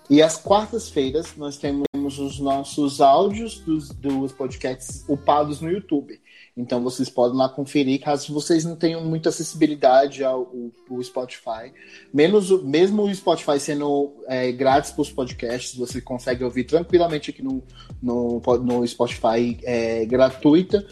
E 0.09 0.21
às 0.21 0.37
quartas-feiras 0.37 1.35
nós 1.35 1.57
temos 1.57 1.91
temos 2.01 2.17
os 2.17 2.39
nossos 2.39 2.99
áudios 2.99 3.59
dos, 3.59 3.89
dos 3.89 4.31
podcasts 4.31 5.05
upados 5.07 5.61
no 5.61 5.69
YouTube. 5.69 6.19
Então 6.55 6.81
vocês 6.83 7.09
podem 7.09 7.37
lá 7.37 7.47
conferir, 7.47 8.01
caso 8.01 8.33
vocês 8.33 8.65
não 8.65 8.75
tenham 8.75 9.03
muita 9.05 9.29
acessibilidade 9.29 10.23
ao, 10.23 10.51
ao- 10.89 11.01
Spotify. 11.01 11.71
Menos, 12.13 12.51
mesmo 12.63 13.03
o 13.03 13.15
Spotify 13.15 13.59
sendo 13.59 14.13
é, 14.27 14.51
grátis 14.51 14.91
para 14.91 15.01
os 15.01 15.11
podcasts, 15.11 15.75
você 15.75 16.01
consegue 16.01 16.43
ouvir 16.43 16.65
tranquilamente 16.65 17.29
aqui 17.29 17.41
no, 17.41 17.63
no, 18.01 18.41
no 18.63 18.85
Spotify 18.85 19.57
é, 19.63 20.05
gratuita 20.05 20.85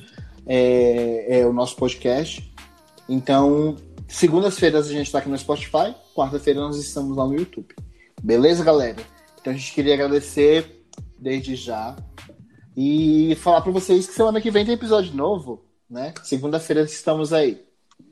é, 0.46 1.40
é 1.42 1.46
o 1.46 1.52
nosso 1.52 1.76
podcast. 1.76 2.50
Então, 3.08 3.76
segundas-feiras 4.08 4.88
a 4.88 4.92
gente 4.94 5.08
está 5.08 5.20
aqui 5.20 5.30
no 5.30 5.38
Spotify, 5.38 5.94
quarta-feira 6.16 6.62
nós 6.62 6.78
estamos 6.78 7.18
lá 7.18 7.26
no 7.28 7.36
YouTube. 7.36 7.76
Beleza, 8.22 8.64
galera? 8.64 8.98
Então 9.40 9.54
a 9.54 9.56
gente 9.56 9.74
queria 9.74 9.94
agradecer 9.94 10.86
desde 11.18 11.56
já 11.56 11.96
e 12.76 13.36
falar 13.36 13.62
para 13.62 13.72
vocês 13.72 14.08
que 14.08 14.14
semana 14.14 14.42
que 14.42 14.52
vem 14.52 14.66
tem 14.66 14.74
episódio 14.74 15.16
novo, 15.16 15.64
né? 15.90 16.14
Segunda-feira 16.24 16.82
estamos 16.84 17.34
aí. 17.34 17.64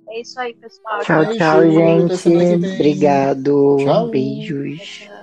É 0.09 0.21
isso 0.21 0.39
aí, 0.39 0.53
pessoal. 0.53 0.99
Tchau, 1.01 1.25
tchau, 1.35 1.61
que 1.61 1.71
gente. 1.71 2.73
Obrigado. 2.75 3.77
Tchau. 3.79 4.09
Beijos. 4.09 4.79
Tchau. 4.79 5.16